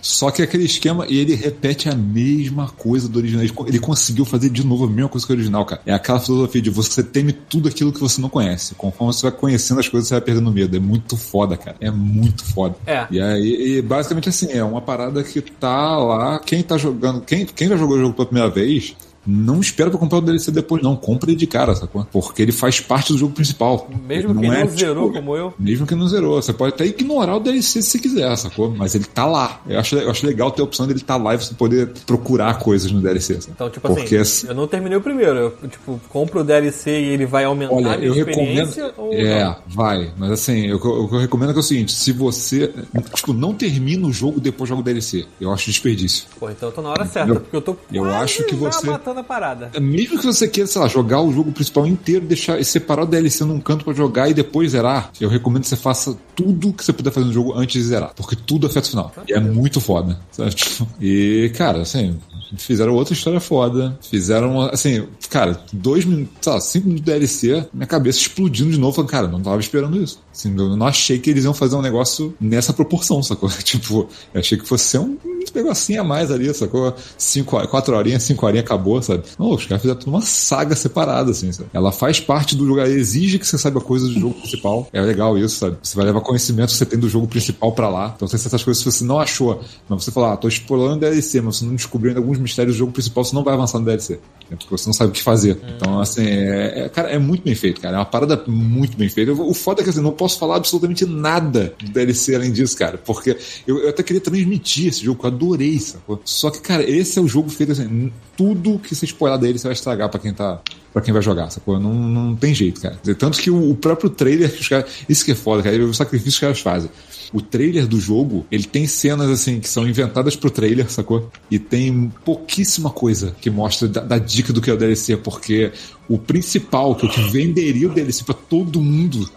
[0.02, 3.44] Só que aquele esquema, e ele repete a mesma coisa do original.
[3.68, 5.82] Ele conseguiu fazer de novo a mesma coisa que o original, cara.
[5.86, 8.74] É aquela filosofia de você teme tudo aquilo que você não conhece.
[8.76, 10.76] Conforme você vai conhecendo as coisas, você vai perdendo medo.
[10.76, 11.76] É muito foda, cara.
[11.82, 12.76] É muito foda.
[12.86, 13.06] É.
[13.12, 16.40] E aí, e basicamente assim, é uma parada que tá lá.
[16.40, 18.96] Quem tá jogando, quem, quem já jogou o jogo pela primeira vez,
[19.30, 20.96] não espera pra comprar o DLC depois, não.
[20.96, 22.06] Compra ele de cara, sacou?
[22.12, 23.88] Porque ele faz parte do jogo principal.
[24.08, 25.54] Mesmo Não quem é, não zerou tipo, como eu.
[25.60, 26.42] mesmo que não zerou.
[26.42, 28.72] Você pode até ignorar o DLC se você quiser, sacou?
[28.76, 29.62] Mas ele tá lá.
[29.68, 32.58] Eu acho, eu acho legal ter a opção dele tá lá e você poder procurar
[32.60, 33.36] coisas no DLC.
[33.42, 33.52] sabe?
[33.56, 35.38] Então, tipo Porque assim, eu não terminei o primeiro.
[35.62, 38.40] Eu, tipo, compro o DLC e ele vai aumentar Olha, a minha eu recomendo.
[38.70, 39.56] experiência ou É, não?
[39.68, 40.12] vai.
[40.18, 42.74] Mas assim, eu- o que eu recomendo é, que é o seguinte: se você,
[43.14, 46.26] tipo, não termina o jogo depois joga o DLC, eu acho desperdício.
[46.40, 48.88] Pô, então eu tô na hora certa, Eu- porque eu tô eu acho que você-
[48.88, 49.72] matando da parada.
[49.80, 53.06] Mesmo que você queira, sei lá, jogar o jogo principal inteiro, deixar e separar o
[53.06, 56.84] DLC num canto pra jogar e depois zerar, eu recomendo que você faça tudo que
[56.84, 58.14] você puder fazer no jogo antes de zerar.
[58.16, 59.14] Porque tudo afeta o final.
[59.28, 60.20] E é muito foda.
[60.32, 60.56] Sabe?
[61.02, 62.20] E, cara, assim,
[62.58, 63.98] fizeram outra história foda.
[64.02, 68.80] Fizeram, assim, cara, dois minutos, sei lá, cinco minutos de DLC, minha cabeça explodindo de
[68.80, 68.96] novo.
[68.96, 70.20] Falando, cara, não tava esperando isso.
[70.34, 73.50] Assim, eu não achei que eles iam fazer um negócio nessa proporção, sacou?
[73.70, 75.18] Tipo, eu achei que fosse ser um
[75.54, 76.94] negocinho a mais ali, sacou?
[77.18, 79.24] Cinco, quatro horinhas, cinco horinhas, acabou, sabe?
[79.38, 81.70] Não, os caras fizeram uma saga separada, assim, sabe?
[81.74, 84.88] Ela faz parte do jogo, ela exige que você saiba coisas do jogo principal.
[84.92, 85.78] É legal isso, sabe?
[85.82, 88.14] Você vai levar conhecimento que você tem do jogo principal pra lá.
[88.16, 91.58] Então, se essas coisas você não achou, mas você falar, ah, tô explorando DLC, mas
[91.58, 94.14] você não descobriu ainda alguns mistérios do jogo principal, você não vai avançar no DLC.
[94.50, 94.58] né?
[94.58, 95.60] Porque você não sabe o que fazer.
[95.76, 97.96] Então, assim, é, é- cara, é muito bem feito, cara.
[97.98, 99.32] É uma parada muito bem feita.
[99.32, 102.98] O foda é que assim, não posso falar absolutamente nada do DLC além disso, cara.
[102.98, 103.38] Porque
[103.68, 106.20] eu, eu até queria transmitir esse jogo, eu adorei, sacou?
[106.26, 108.12] Só que, cara, esse é o jogo feito assim.
[108.36, 110.60] Tudo que você spoiler dele, você vai estragar pra quem tá.
[110.92, 111.80] Pra quem vai jogar, sacou?
[111.80, 112.98] Não, não tem jeito, cara.
[113.20, 114.90] Tanto que o, o próprio trailer os caras.
[115.08, 115.76] Isso que é foda, cara.
[115.76, 116.90] É o sacrifício que os caras fazem.
[117.32, 121.30] O trailer do jogo, ele tem cenas assim que são inventadas pro trailer, sacou?
[121.50, 125.72] E tem pouquíssima coisa que mostra da, da dica do que é o DLC, porque
[126.08, 129.30] o principal, que é o que venderia o DLC pra todo mundo,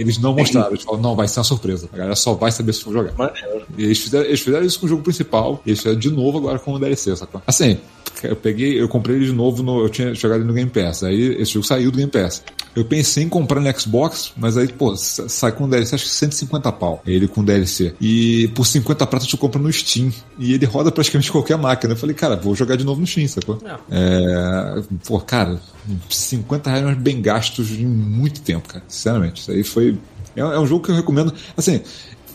[0.00, 0.68] eles não mostraram.
[0.70, 1.88] Eles falaram, não, vai ser uma surpresa.
[1.92, 3.12] A galera só vai saber se for jogar.
[3.16, 3.62] Maneiro.
[3.76, 6.38] E eles fizeram, eles fizeram isso com o jogo principal, e eles fizeram de novo
[6.38, 7.42] agora com o DLC, sacou?
[7.46, 7.78] Assim,
[8.22, 9.80] eu peguei, eu comprei ele de novo no.
[9.82, 11.02] Eu tinha jogado ele no Game Pass.
[11.04, 12.42] Aí esse jogo saiu do Game Pass.
[12.76, 16.10] Eu pensei em comprar no Xbox, mas aí, pô, sa- sai com DLC, acho que
[16.10, 17.02] 150 pau.
[17.04, 17.94] Ele com DLC.
[18.00, 20.12] E por 50 pratas tu compra no Steam.
[20.38, 21.94] E ele roda praticamente qualquer máquina.
[21.94, 23.58] Eu falei, cara, vou jogar de novo no Steam, sacou?
[23.62, 23.78] Não.
[23.90, 24.82] É.
[25.04, 25.60] Pô, cara,
[26.08, 28.84] 50 reais bem gastos em muito tempo, cara.
[28.88, 29.40] Sinceramente.
[29.40, 29.98] Isso aí foi.
[30.36, 31.32] É, é um jogo que eu recomendo.
[31.56, 31.82] Assim,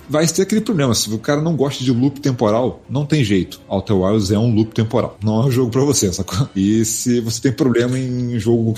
[0.09, 0.93] vai ter aquele problema.
[0.93, 3.59] Se o cara não gosta de loop temporal, não tem jeito.
[3.67, 5.17] Outer Wilds é um loop temporal.
[5.23, 6.47] Não é um jogo pra você, sacou?
[6.55, 8.73] E se você tem problema em jogo,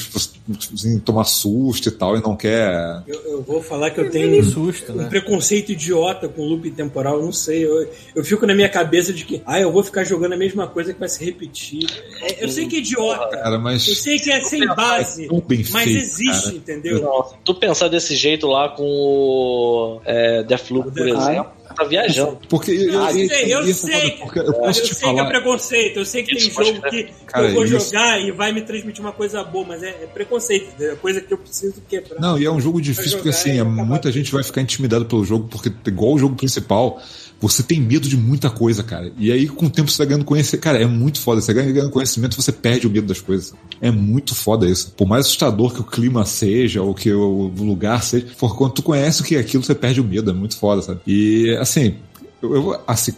[0.85, 3.03] em tomar susto e tal, e não quer.
[3.07, 5.05] Eu, eu vou falar que eu tenho susto, um né?
[5.09, 7.65] preconceito idiota com loop temporal, eu não sei.
[7.65, 10.67] Eu, eu fico na minha cabeça de que, ah, eu vou ficar jogando a mesma
[10.67, 11.87] coisa que vai se repetir.
[12.21, 13.37] É, eu sei que é idiota.
[13.37, 13.87] Cara, mas.
[13.87, 16.55] Eu sei que é sem base, tão bem mas feito, existe, cara.
[16.55, 17.01] entendeu?
[17.01, 22.39] Não, tu pensar desse jeito lá com o é, Deathloop, por Ah, exemplo, tá viajando.
[22.49, 23.91] Porque eu, Ah, eu sei, eu é sei.
[23.93, 25.25] foda, porque eu Eu te sei que é falar.
[25.29, 28.31] preconceito, eu sei que tem Isso, pode jogo que Cara, eu vou isso- jogar e
[28.31, 31.81] vai me transmitir uma coisa boa, mas é, é preconceito, é coisa que eu preciso
[31.87, 32.19] quebrar.
[32.19, 35.23] Não, e é um jogo difícil porque assim, é, muita gente vai ficar intimidado pelo
[35.25, 37.01] jogo, porque igual o jogo principal,
[37.39, 39.11] você tem medo de muita coisa, cara.
[39.17, 40.63] E aí, com o tempo, você vai ganhando conhecimento.
[40.63, 41.39] Cara, é muito foda.
[41.39, 43.53] Você ganha ganhando conhecimento, você perde o medo das coisas.
[43.79, 44.91] É muito foda isso.
[44.97, 48.81] Por mais assustador que o clima seja, ou que o lugar seja, por quando tu
[48.81, 50.31] conhece o que é aquilo, você perde o medo.
[50.31, 51.01] É muito foda, sabe?
[51.05, 51.95] E assim.
[52.39, 53.13] Eu, eu, assim,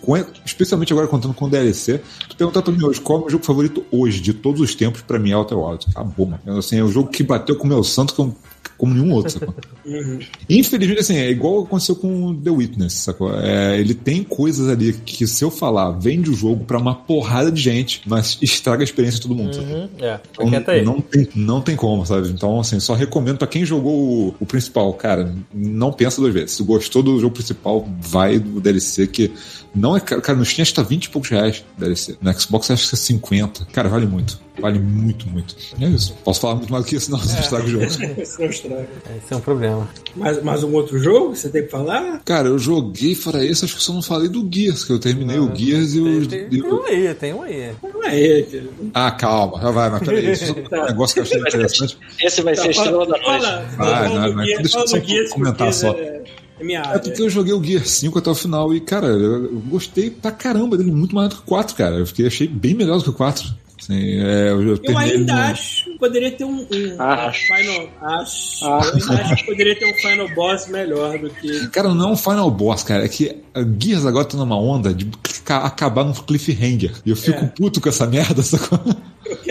[0.46, 2.00] especialmente agora contando com o DLC,
[2.30, 4.74] tu perguntar pra mim hoje qual é o meu jogo favorito hoje, de todos os
[4.74, 5.90] tempos, pra mim é Outer Wilds.
[5.90, 6.58] Acabou, mano.
[6.58, 8.34] Assim, é o jogo que bateu com o meu santo como,
[8.80, 9.54] como nenhum outro, sacou?
[10.50, 13.38] Infelizmente, assim, é igual aconteceu com The Witness, sacou?
[13.38, 17.52] É, ele tem coisas ali que, se eu falar, vende o jogo pra uma porrada
[17.52, 19.58] de gente, mas estraga a experiência de todo mundo?
[19.58, 20.84] Uhum, é, Então, aí.
[20.84, 22.30] não, tem, não tem como, sabe?
[22.30, 26.52] Então, assim, só recomendo pra quem jogou o, o principal, cara, não pensa duas vezes.
[26.52, 29.32] Se gostou do jogo principal, vai do DLC, que
[29.76, 30.22] não é caro.
[30.22, 32.16] Cara, no Steam acho que tá 20 e poucos reais o DLC.
[32.22, 33.66] No Xbox acho que é 50.
[33.66, 34.40] Cara, vale muito.
[34.60, 35.56] Vale muito, muito.
[35.80, 36.14] É isso.
[36.24, 37.86] Posso falar muito mais do que isso, senão você estraga o jogo.
[38.70, 39.18] Isso não estraga.
[39.24, 39.90] Esse é um problema.
[40.16, 42.22] Mais, mais um outro jogo que você tem que falar?
[42.26, 45.38] Cara, eu joguei fora isso, acho que só não falei do Gears, que eu terminei
[45.40, 46.28] o Gears e o.
[46.28, 47.72] Tem, tem o- um aí, tem um aí.
[47.84, 48.70] Não é ele.
[48.94, 50.32] Ah, calma, já vai, mas peraí.
[50.32, 51.98] Isso é um negócio que eu achei interessante.
[52.22, 53.76] Esse vai ser a estrela da noite.
[53.78, 55.92] Vai, Deixa eu fala só Gears, comentar só.
[55.92, 56.24] É,
[56.62, 59.62] é É porque eu joguei o Gear 5 até o final e, cara, eu eu
[59.68, 61.96] gostei pra caramba dele, muito mais do que o 4, cara.
[61.96, 63.48] Eu fiquei, achei bem melhor do que o 4.
[63.90, 67.40] Assim, é, eu, eu ainda no- acho que poderia ter um, um Acho.
[67.48, 67.90] final.
[68.02, 68.66] Acho.
[68.66, 68.82] Ah.
[68.84, 71.68] Eu ainda acho que poderia ter um final boss melhor do que.
[71.70, 73.04] Cara, não é um final boss, cara.
[73.04, 75.06] É que a Gears agora tá numa onda de
[75.44, 76.94] ca- acabar num cliffhanger.
[77.04, 77.48] E eu fico É.
[77.48, 78.80] puto com essa merda, sacou?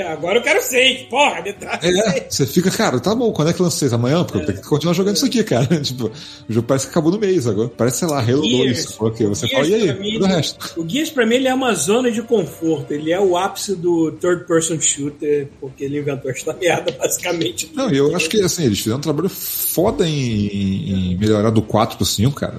[0.00, 2.24] Agora eu quero seis, porra, me traz É, seis.
[2.30, 3.92] você fica, cara, tá bom, quando é que lança vocês?
[3.92, 4.24] Amanhã?
[4.24, 5.66] Porque eu tenho que continuar jogando isso aqui, cara.
[5.80, 6.06] tipo,
[6.48, 7.68] o jogo parece que acabou no mês agora.
[7.68, 8.50] Parece, sei lá, Halo 2.
[8.50, 9.10] Gears- sacou?
[9.10, 9.98] Que você Gears fala, e aí?
[9.98, 10.80] mim- o resto?
[10.80, 12.92] O Gears pra mim ele é uma zona de conforto.
[12.92, 17.70] Ele é o ápice do third person shooter, porque ele inventou esta merda, basicamente.
[17.74, 21.96] Não, eu acho que assim, eles fizeram um trabalho foda em, em melhorar do 4
[21.96, 22.58] pro 5, cara.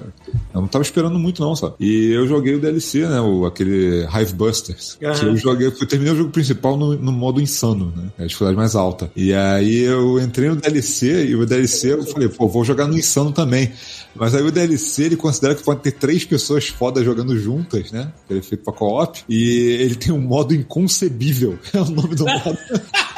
[0.54, 1.74] Eu não tava esperando muito, não, sabe?
[1.80, 3.20] E eu joguei o DLC, né?
[3.20, 4.98] O, aquele Hive Busters.
[5.02, 5.14] Aham.
[5.14, 8.10] Que eu joguei, eu terminei o jogo principal no, no modo insano, né?
[8.18, 9.10] É a dificuldade mais alta.
[9.14, 12.96] E aí eu entrei no DLC e o DLC eu falei, pô, vou jogar no
[12.96, 13.72] insano também.
[14.14, 18.12] Mas aí o DLC ele considera que pode ter três pessoas fodas jogando juntas, né?
[18.26, 19.22] Que ele é feito pra co-op.
[19.28, 21.58] E ele tem um modo inconcebível.
[21.72, 22.58] É o nome do modo.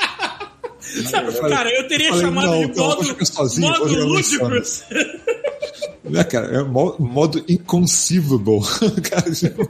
[1.48, 4.62] Cara, eu teria falei, chamado não, de então eu modo, vou modo.
[6.04, 6.46] Né, cara?
[6.60, 8.60] É mo- modo inconceivable.
[9.08, 9.68] cara, tipo...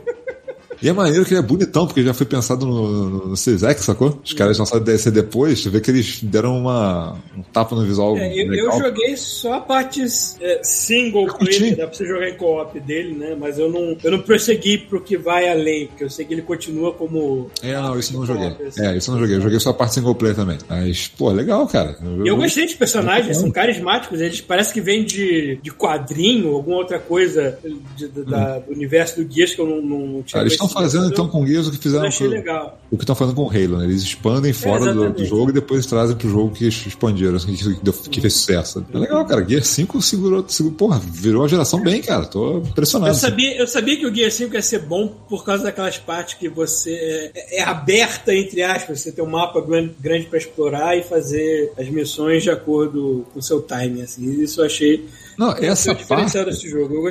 [0.82, 3.80] E é maneiro que ele é bonitão, porque já foi pensado no, no, no CZEC,
[3.80, 4.18] sacou?
[4.24, 8.16] Os caras lançaram DLC depois, tu vê que eles deram uma, um tapa no visual
[8.16, 10.02] É, eu, eu joguei só a parte
[10.40, 11.58] é, single curti.
[11.58, 13.36] player, dá pra você jogar em co-op dele, né?
[13.38, 16.42] Mas eu não, eu não prossegui pro que vai além, porque eu sei que ele
[16.42, 17.50] continua como.
[17.62, 18.48] É, não, isso eu não joguei.
[18.66, 18.84] assim.
[18.84, 19.36] É, isso eu não joguei.
[19.36, 20.58] Eu joguei só a parte single player também.
[20.68, 21.96] Mas, pô, legal, cara.
[22.24, 26.76] E eu gostei dos personagens, são carismáticos, eles parecem que vêm de, de quadrinho, alguma
[26.78, 27.58] outra coisa
[27.96, 30.71] de- de- da- do universo do Gears que eu não, não, não tinha eles estão
[30.72, 32.78] fazendo então com Gears o que fizeram com, legal.
[32.90, 33.84] o que estão fazendo com o Halo, né?
[33.84, 35.24] Eles expandem fora do, do exatamente.
[35.28, 38.84] jogo e depois trazem pro jogo que expandiram, assim, que, deu- que fez sucesso.
[38.92, 39.46] É legal, cara.
[39.48, 42.24] Gears 5 segurou, segurou, porra, virou a geração bem, cara.
[42.26, 43.10] Tô impressionado.
[43.12, 46.34] Eu sabia, eu sabia que o Gear 5 ia ser bom por causa daquelas partes
[46.34, 50.96] que você é, é aberta, entre aspas, você tem um mapa grande, grande para explorar
[50.96, 54.02] e fazer as missões de acordo com o seu timing.
[54.02, 54.42] Assim.
[54.42, 55.06] Isso eu achei
[55.38, 56.32] Não, essa parte.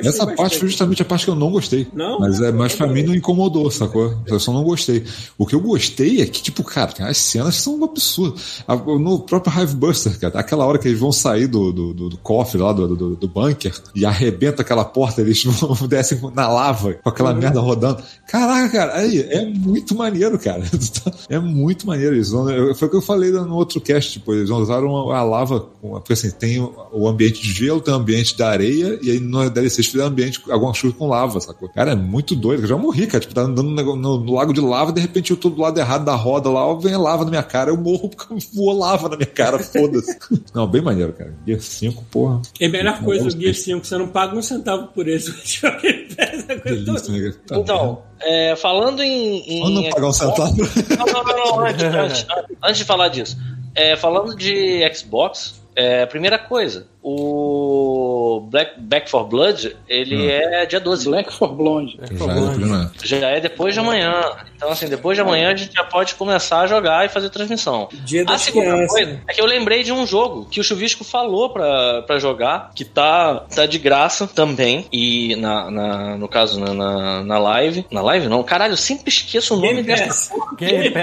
[0.08, 1.86] Essa parte foi justamente a parte que eu não gostei.
[1.92, 2.18] Não?
[2.20, 4.14] Mas, é, mas pra mim não incomodou, sacou?
[4.26, 5.04] Eu só não gostei.
[5.36, 8.34] O que eu gostei é que, tipo, cara, as cenas são um absurdo.
[8.66, 12.08] A- No próprio Hive Buster, cara, aquela hora que eles vão sair do, do, do,
[12.10, 16.48] do cofre lá, do, do, do bunker, e arrebenta aquela porta, eles vão, descem na
[16.48, 18.02] lava, com aquela merda rodando.
[18.28, 20.62] Caraca, cara, aí, é muito maneiro, cara.
[21.28, 22.36] É muito maneiro isso.
[22.76, 26.30] Foi o que eu falei no outro cast, tipo, eles usaram a lava, porque assim,
[26.30, 29.82] tem o- o ambiente de gelo, tem o ambiente da areia, e aí no DLC
[29.82, 31.68] fizeram ambiente, alguma chuva com lava, sacou?
[31.68, 34.52] Cara, é muito doido, eu já morri, cara, tipo, tá andando no, no- no lago
[34.52, 37.30] de lava, de repente eu tô do lado errado da roda lá, vem lava na
[37.30, 40.16] minha cara, eu morro porque voou lava na minha cara, foda-se.
[40.54, 41.34] Não, bem maneiro, cara.
[41.46, 42.42] Gear 5, porra.
[42.60, 43.60] É a melhor coisa do Vamos Gear ver.
[43.60, 45.32] 5, você não paga um centavo por isso.
[46.64, 47.32] Delícia, né?
[47.46, 49.38] Tá Então, é, falando em.
[49.58, 50.56] em Vamos não pagar um centavo?
[50.56, 52.26] Não, não, não, não, antes, antes,
[52.62, 53.36] antes de falar disso.
[53.74, 60.78] É, falando de Xbox, é, primeira coisa, o Black Back for Blood, ele é dia
[60.80, 61.08] 12.
[61.08, 61.98] Black for Blonde.
[62.00, 62.90] Já é depois, né?
[63.02, 64.22] Já é depois de amanhã.
[64.56, 67.88] Então, assim, depois de amanhã a gente já pode começar a jogar e fazer transmissão.
[68.04, 68.90] Dia A segunda crianças.
[68.90, 72.70] coisa é que eu lembrei de um jogo que o Chuvisco falou pra, pra jogar,
[72.74, 74.86] que tá, tá de graça também.
[74.92, 77.84] E na, na- no caso, na, na, na live.
[77.90, 78.42] Na live não?
[78.42, 80.30] Caralho, eu sempre esqueço o nome Game dessa Pass.
[80.56, 80.94] Game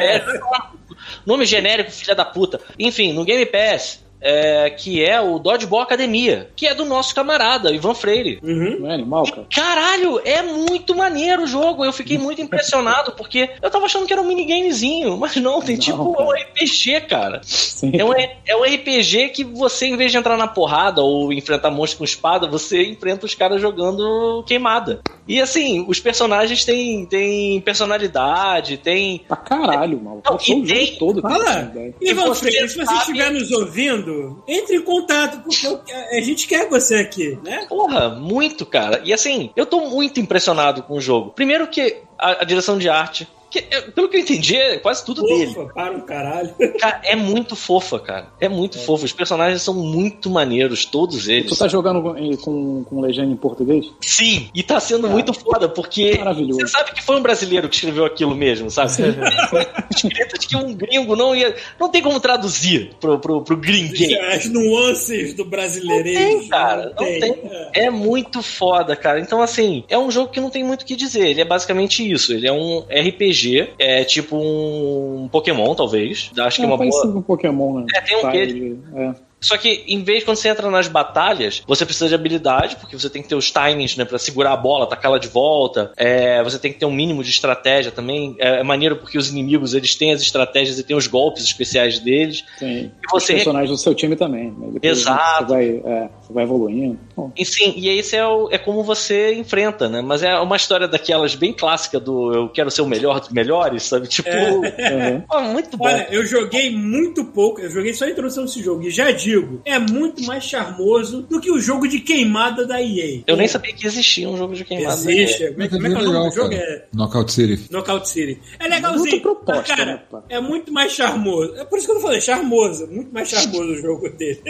[1.25, 2.59] Nome genérico, filha da puta.
[2.77, 4.03] Enfim, no Game Pass.
[4.21, 8.39] É, que é o Dodgeball Academia, que é do nosso camarada, Ivan Freire.
[8.43, 8.81] Uhum.
[8.81, 9.47] Não é animal, cara?
[9.53, 11.85] Caralho, é muito maneiro o jogo.
[11.85, 15.75] Eu fiquei muito impressionado, porque eu tava achando que era um minigamezinho, mas não, tem
[15.75, 16.41] Não, tipo um cara.
[16.41, 17.41] RPG, cara.
[17.43, 17.91] Sim.
[17.97, 21.71] É um, é um RPG que você, em vez de entrar na porrada ou enfrentar
[21.71, 24.99] monstros com espada, você enfrenta os caras jogando queimada.
[25.27, 29.19] E assim, os personagens têm, têm personalidade, tem.
[29.27, 30.15] Pra caralho, mal.
[30.15, 31.21] Não, Passou e o jogo tem- todo.
[31.21, 31.93] Fala, cara.
[32.01, 34.08] Ivan Freire, se você estiver nos ouvindo,
[34.47, 37.65] entre em contato, porque a gente quer você aqui, né?
[37.67, 39.01] Porra, muito, cara.
[39.03, 41.31] E assim, eu tô muito impressionado com o jogo.
[41.31, 43.27] Primeiro que a, a direção de arte.
[43.49, 45.47] Que, é, pelo que eu entendi, é quase tudo dele.
[45.51, 46.53] Ufa, para um caralho.
[46.79, 48.27] Cara, é muito fofa, cara.
[48.39, 49.05] É muito fofo.
[49.05, 51.49] Os personagens são muito maneiros, todos eles.
[51.49, 53.91] Tu tá jogando com, com, com legenda em português?
[54.01, 56.61] Sim, e tá sendo muito foda, porque Maravilhoso.
[56.61, 58.91] você sabe que foi um brasileiro que escreveu aquilo mesmo, sabe?
[59.95, 61.55] Escrito de que um gringo não ia.
[61.79, 64.13] Não tem como traduzir pro, pro, pro gringuês.
[64.33, 66.19] As nuances do Não brasileirismo.
[66.19, 66.85] tem, cara.
[66.87, 67.33] Não tem.
[67.73, 67.85] É.
[67.85, 69.19] É muito foda, cara.
[69.19, 71.27] Então, assim, é um jogo que não tem muito o que dizer.
[71.27, 72.33] Ele é basicamente isso.
[72.33, 73.38] Ele é um RPG,
[73.77, 76.31] é tipo um Pokémon, talvez.
[76.39, 77.13] Acho que é É uma boa.
[77.13, 77.85] com Pokémon, né?
[77.95, 79.13] É, tem um quê de- É.
[79.41, 82.97] Só que, em vez de quando você entra nas batalhas, você precisa de habilidade, porque
[82.97, 85.91] você tem que ter os timings, né, pra segurar a bola, tacar ela de volta.
[85.95, 88.35] É, você tem que ter um mínimo de estratégia também.
[88.37, 91.99] É, é maneiro porque os inimigos, eles têm as estratégias e têm os golpes especiais
[91.99, 92.43] deles.
[92.59, 94.51] Tem E você- os personagens do seu time também.
[94.51, 94.67] né?
[94.83, 95.45] Exato.
[95.47, 96.99] Você vai, é, você vai evoluindo.
[97.15, 100.01] Bom, E sim, e esse é, o- é como você enfrenta, né?
[100.01, 103.83] Mas é uma história daquelas bem clássica do eu quero ser o melhor dos melhores,
[103.83, 104.07] sabe?
[104.07, 105.21] Tipo, uhum.
[105.29, 105.85] pô, muito bom.
[105.85, 109.28] Olha, eu joguei muito pouco, eu joguei só a introdução desse jogo e já digo
[109.29, 113.21] digo, é muito mais charmoso do que o jogo de queimada da EA.
[113.27, 114.99] Eu nem sabia que existia um jogo de queimada.
[115.11, 115.51] Existe.
[115.51, 116.53] Como é, como é que é o nome do jogo?
[116.53, 117.71] É Knockout City.
[117.71, 118.39] Knockout City.
[118.59, 119.21] É legalzinho.
[119.21, 121.55] proposta, mas, cara, né, é muito mais charmoso.
[121.55, 122.87] É por isso que eu não falei, charmoso.
[122.87, 124.41] Muito mais charmoso o jogo dele.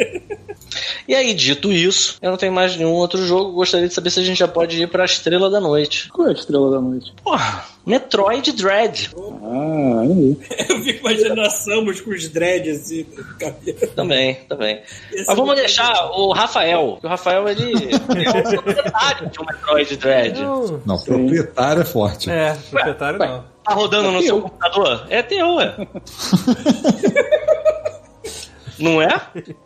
[1.07, 3.53] E aí, dito isso, eu não tenho mais nenhum outro jogo.
[3.53, 6.09] Gostaria de saber se a gente já pode ir pra Estrela da Noite.
[6.09, 7.13] Qual é a estrela da noite?
[7.23, 9.09] Porra, Metroid Dread.
[9.17, 10.37] Ah, aí.
[10.69, 13.87] eu fico imaginando a Samus com os dreads assim no cabelo.
[13.95, 14.81] Também, também.
[15.11, 16.97] Esse Mas vamos é deixar o Rafael.
[17.01, 20.39] que O Rafael, ele é o proprietário de um Metroid Dread.
[20.41, 22.29] Não, Não, proprietário é forte.
[22.29, 23.43] é, proprietário não.
[23.63, 24.41] Tá rodando no É seu teu.
[24.43, 25.05] computador?
[25.09, 25.75] É teu, ué.
[28.79, 29.09] Não é?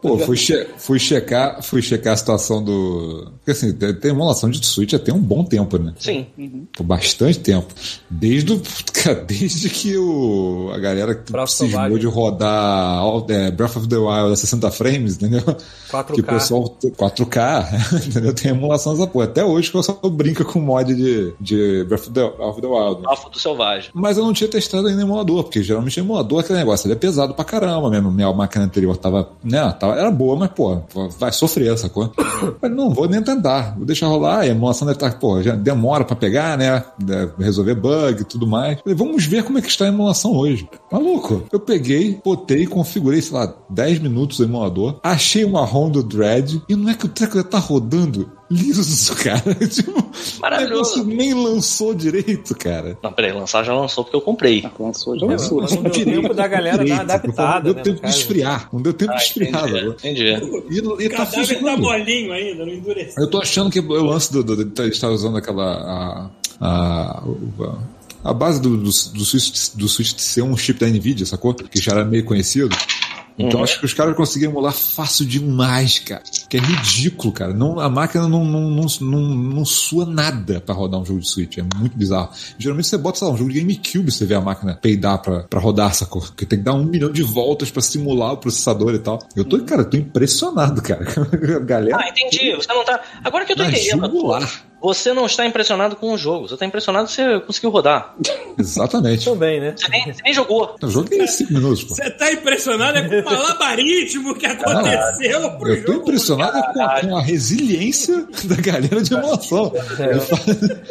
[0.02, 3.32] Pô, fui, che- fui checar, fui checar a situação do.
[3.40, 5.94] Porque assim, tem, emulação de Switch já tem um bom tempo, né?
[6.00, 6.26] Sim.
[6.76, 7.74] Por bastante tempo.
[8.10, 8.62] Desde, o,
[9.28, 11.14] desde que o, a galera
[11.48, 15.42] cismou de rodar all- é, Breath of the Wild a 60 frames, entendeu?
[15.92, 16.14] 4K.
[16.14, 16.78] Que o pessoal.
[16.84, 18.34] 4K, entendeu?
[18.34, 19.26] Tem emulação dessa porra.
[19.26, 22.68] Até hoje que o pessoal brinca com mod de, de Breath of the, of the
[22.68, 23.02] Wild.
[23.02, 23.08] né?
[23.08, 23.90] Alfa do Selvagem.
[23.94, 26.94] Mas eu não tinha testado ainda em emulador, porque geralmente emulador é aquele negócio, ele
[26.94, 28.12] é pesado pra caramba mesmo.
[28.12, 30.82] Minha máquina anterior tava, né, tava, era boa, mas, pô,
[31.20, 32.12] vai sofrer, sacou?
[32.62, 36.04] Mas não, vou nem tentar, vou deixar rolar, a emulação deve estar, pô, já demora
[36.04, 38.78] pra pegar, né, deve resolver bug e tudo mais.
[38.94, 40.68] Falei, vamos ver como é que está a emulação hoje.
[40.92, 46.04] Maluco, eu peguei, botei, configurei, sei lá, 10 minutos o emulador, achei uma ROM do
[46.04, 49.56] Dread, e não é que o treco já tá rodando liso, cara.
[49.68, 49.94] tipo,
[50.40, 51.02] Maravilhoso.
[51.02, 52.98] o negócio nem lançou direito, cara.
[53.02, 54.64] Não, peraí, lançar já lançou porque eu comprei.
[54.66, 55.62] Ah, lançou, já lançou.
[55.62, 58.18] mas não deu tempo da galera dar adaptada, Não deu né, tempo de caso.
[58.20, 58.70] esfriar.
[58.72, 59.70] Não deu tempo Ah, de esfriar.
[59.70, 60.24] entendi.
[60.70, 61.82] E, O e tá cadáver tá funcionando.
[61.82, 63.24] molinho ainda, não endureceu.
[63.24, 65.64] Eu tô achando que o lance do, do, de estar usando aquela.
[65.66, 66.30] A,
[66.62, 67.24] a, a,
[68.24, 71.54] a base do, do, do, Switch, do Switch ser um chip da Nvidia, sacou?
[71.54, 72.76] Que já era meio conhecido.
[73.38, 76.22] Então acho que os caras conseguiram emular fácil demais, cara.
[76.48, 77.54] Que é ridículo, cara.
[77.54, 81.28] Não, a máquina não, não, não, não, não sua nada pra rodar um jogo de
[81.28, 81.58] Switch.
[81.58, 82.30] É muito bizarro.
[82.58, 85.44] Geralmente você bota, sei lá, um jogo de GameCube, você vê a máquina peidar pra,
[85.44, 86.22] pra rodar, sacou?
[86.22, 89.20] Porque tem que dar um milhão de voltas pra simular o processador e tal.
[89.36, 91.04] Eu tô, cara, eu tô impressionado, cara.
[91.66, 91.98] Galera.
[92.00, 92.56] Ah, entendi.
[92.56, 93.02] Você não tá.
[93.24, 94.06] Agora que eu tô entendendo.
[94.06, 94.73] jugular.
[94.84, 96.48] Você não está impressionado com o jogo.
[96.50, 98.14] Você tá impressionado que você conseguiu rodar.
[98.60, 99.26] Exatamente.
[99.26, 99.74] Também, né?
[99.78, 100.76] Você nem, você nem jogou.
[100.82, 101.96] Eu joguei 5 minutos, pô.
[101.96, 106.04] Você tá impressionado é com o malabarismo que aconteceu pro Eu tô jogo.
[106.04, 109.72] impressionado com a, com a resiliência da galera de emulação.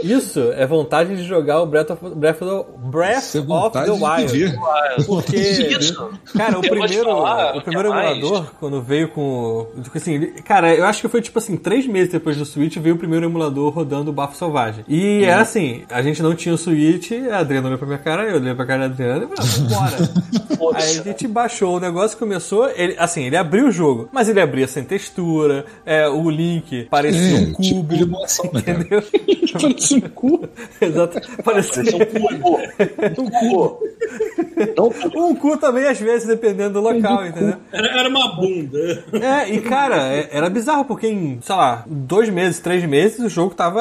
[0.02, 3.90] Isso é vontade de jogar o Breath of, Breath of, the- Breath é of the
[3.90, 4.32] Wild.
[4.32, 4.58] viver.
[5.06, 6.10] Porque, Isso.
[6.36, 8.18] cara, o Eu primeiro, falar, o primeiro é mais.
[8.18, 9.66] emulador, quando veio com.
[9.82, 12.94] tipo Assim, cara, eu acho que foi tipo assim, três meses depois do Switch, veio
[12.94, 14.84] o primeiro emulador rodando o Bafo Selvagem.
[14.88, 18.22] E era assim, a gente não tinha o Switch, a Adriana olhou pra minha cara,
[18.24, 20.78] eu olhei pra cara da Adriana e falei, bora.
[20.80, 24.40] Aí a gente baixou o negócio, começou, ele, assim, ele abriu o jogo, mas ele
[24.40, 27.96] abria sem textura, é, o link parecia É, um tipo cubo.
[27.96, 28.78] de emulação, né, cara?
[28.78, 29.02] entendeu?
[29.52, 30.48] Parecia um cu.
[30.80, 31.20] Exato.
[31.44, 31.82] Parecia.
[33.18, 33.82] Um cu.
[35.14, 37.56] Não, um cu também, às vezes, dependendo do local, entendeu?
[37.72, 39.04] Era, era uma bunda.
[39.20, 43.28] É, e cara, é- era bizarro, porque em, sei lá, dois meses, três meses, o
[43.28, 43.71] jogo tava.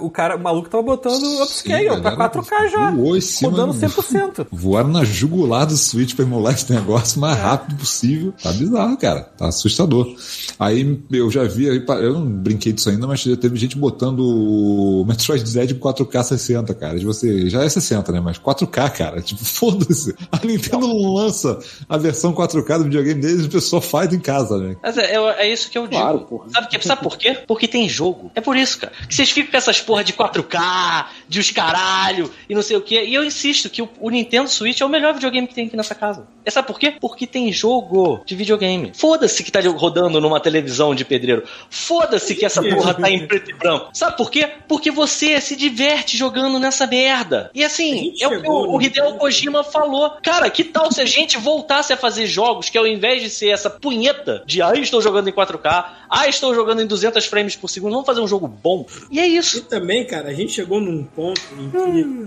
[0.00, 2.90] O cara, o maluco tava botando upscale Sim, pra galera 4K já.
[2.90, 4.46] voou em cima Rodando do- 100%.
[4.52, 8.32] Voaram na jugular do Switch pra emular esse negócio o mais rápido possível.
[8.42, 9.20] Tá bizarro, cara.
[9.22, 10.14] Tá assustador.
[10.58, 14.20] Aí eu já vi, aí, eu não brinquei disso ainda, mas já teve gente botando
[14.20, 16.98] o Metroid Dread 4K 60, cara.
[16.98, 18.20] De você, já é 60, né?
[18.20, 19.20] Mas 4K, cara.
[19.30, 20.14] Tipo, foda-se.
[20.32, 21.58] A Nintendo não lança
[21.88, 24.76] a versão 4K do videogame deles e o pessoal faz em casa, né?
[24.82, 26.00] Mas é, é- é isso que eu digo.
[26.00, 26.48] Claro, porra.
[26.50, 27.38] Sabe, que, sabe por quê?
[27.46, 28.30] Porque tem jogo.
[28.34, 28.92] É por isso, cara.
[29.08, 32.80] Que vocês ficam com essas porra de 4K, de os caralho e não sei o
[32.80, 33.04] quê.
[33.04, 35.76] E eu insisto que o, o Nintendo Switch é o melhor videogame que tem aqui
[35.76, 36.26] nessa casa.
[36.44, 36.94] E sabe por quê?
[37.00, 38.92] Porque tem jogo de videogame.
[38.94, 41.44] Foda-se que tá rodando numa televisão de pedreiro.
[41.68, 43.90] Foda-se que essa porra tá em preto e branco.
[43.92, 44.50] Sabe por quê?
[44.66, 47.50] Porque você se diverte jogando nessa merda.
[47.54, 50.10] E assim, é o que o, o Hideo Kojima falou.
[50.22, 53.50] Cara, que tal se a gente voltasse a fazer jogos que ao invés de ser
[53.50, 57.68] essa punheta de ah, estou jogando em 4K, ah, estou jogando em 200 frames por
[57.68, 58.86] segundo, vamos fazer um jogo bom.
[59.10, 59.62] E é E isso.
[59.64, 61.70] também, cara, a gente chegou num ponto em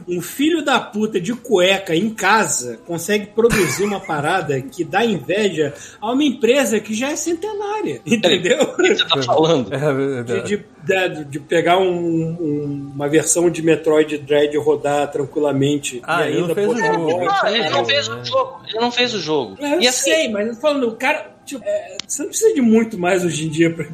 [0.05, 5.05] que um filho da puta de cueca em casa consegue produzir uma parada que dá
[5.05, 8.01] inveja a uma empresa que já é centenária.
[8.05, 8.63] Entendeu?
[8.63, 9.73] O que você tá falando?
[9.73, 15.09] É, De, de, de- de pegar um- um- uma versão de Metroid Dread e rodar
[15.09, 16.01] tranquilamente.
[16.03, 17.09] Ah, e ele não ainda fez o botar- jogo.
[17.47, 18.15] Ele não fez né?
[18.15, 18.59] o jogo.
[18.67, 19.57] Ele não fez o jogo.
[19.61, 21.32] É, Eu E assim, sei, mas eu tô falando, o cara.
[21.45, 23.85] Tipo, é, você não precisa de muito mais hoje em dia para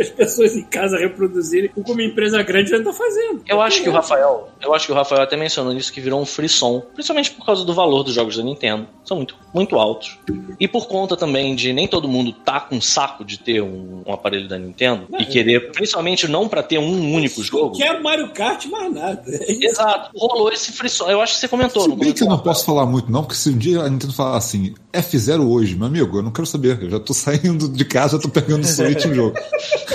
[0.00, 3.42] as pessoas em casa reproduzirem o que uma empresa grande já está fazendo.
[3.46, 6.20] Eu acho que o Rafael, eu acho que o Rafael até mencionou isso que virou
[6.20, 8.86] um frisson, principalmente por causa do valor dos jogos da Nintendo.
[9.04, 10.18] São muito, muito altos.
[10.58, 14.12] E por conta também de nem todo mundo tá com saco de ter um, um
[14.12, 17.76] aparelho da Nintendo e querer, principalmente não para ter um único jogo.
[17.76, 19.20] Quer Mario Kart, mais nada.
[19.40, 19.64] É.
[19.64, 21.08] Exato, rolou esse frisson.
[21.10, 21.82] Eu acho que você comentou.
[21.82, 23.88] Se não bem que eu não posso falar muito, não, porque se um dia a
[23.88, 26.78] Nintendo falar assim, F0 hoje, meu amigo, eu não quero saber.
[26.82, 29.36] Eu já tô saindo de casa, já tô pegando o Switch no jogo.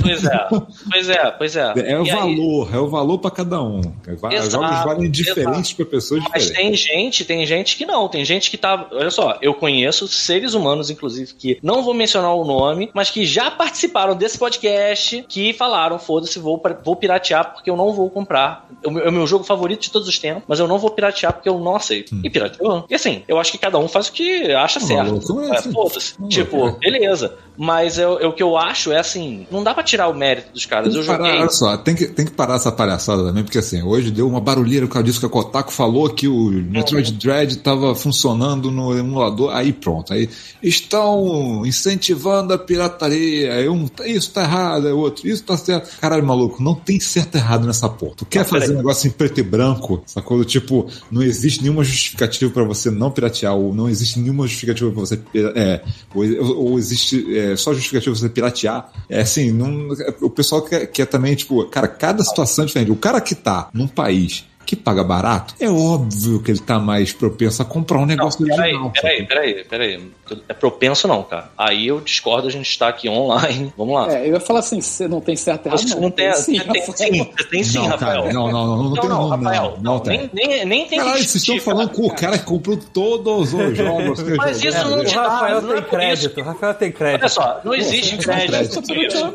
[0.01, 0.47] Pois é,
[0.91, 1.73] pois é, pois é.
[1.85, 3.79] É o E aí- valor, é o valor pra cada um.
[3.79, 6.85] Os Exato, jogos valem diferentes pra pessoas Mas diferentes.
[6.85, 8.87] tem gente, tem gente que não, tem gente que tá.
[8.91, 13.25] Olha só, eu conheço seres humanos, inclusive, que não vou mencionar o nome, mas que
[13.25, 18.67] já participaram desse podcast, que falaram: foda-se, vou, vou piratear porque eu não vou comprar.
[18.83, 21.33] É o meu- é jogo favorito de todos os tempos, mas eu não vou piratear
[21.33, 22.15] porque eu não aceito.
[22.23, 22.85] E pirateou.
[22.89, 25.05] E assim, eu acho que cada um faz o que acha certo.
[25.07, 25.61] maluco, é É.
[25.61, 26.13] Foda-se.
[26.19, 26.71] Não, Tipo, é.
[26.79, 27.35] beleza.
[27.57, 30.51] Mas eu, eu- o que eu acho é assim: não dá pra tirar o mérito
[30.51, 30.89] dos caras.
[30.89, 31.39] Tem Eu que parar, joguei.
[31.41, 34.41] olha só, tem que, tem que parar essa palhaçada também, porque assim, hoje deu uma
[34.41, 38.97] barulheira por causa disso que a Kotaku falou que o Metroid Dread estava funcionando no
[38.97, 40.29] emulador, aí pronto, aí
[40.61, 45.97] estão incentivando a pirataria, aí um, isso tá errado, aí outro, isso tá certo.
[45.99, 48.15] Caralho, maluco, não tem certo e errado nessa porra.
[48.17, 50.43] Tu quer Não, fazer um negócio em preto e branco, sacou?
[50.43, 54.99] Tipo, não existe nenhuma justificativa pra você não piratear, ou não existe nenhuma justificativa pra
[55.01, 55.81] você, pira- é,
[56.13, 58.91] ou, ou existe é, só justificativa pra você piratear.
[59.09, 59.89] É assim, não,
[60.21, 62.91] o pessoal quer, quer também, tipo, cara, cada situação é diferente.
[62.91, 67.13] O cara que tá num país que paga barato, é óbvio que ele tá mais
[67.13, 68.91] propenso a comprar um negócio Peraí, original.
[68.91, 70.11] peraí, peraí, peraí.
[70.49, 71.51] É propenso não, cara.
[71.57, 73.71] Aí eu discordo, a gente está aqui online.
[73.77, 74.11] Vamos lá.
[74.11, 76.01] É, eu ia falar assim, você não tem certo errado, Você não.
[76.01, 76.95] não tem, sim, você tem Rafael.
[76.95, 78.33] sim, você tem sim, Não, Rafael.
[78.33, 79.77] não, não, não, não tem não, Rafael.
[79.81, 80.29] não, não tem.
[80.33, 83.75] Nem, nem, nem tem Caralho, vocês estão falando com o cara que comprou todos os
[83.77, 87.21] jogos Mas isso não te dá, Rafael não é tem por crédito, Rafael tem crédito.
[87.21, 88.81] Olha só, não existe crédito.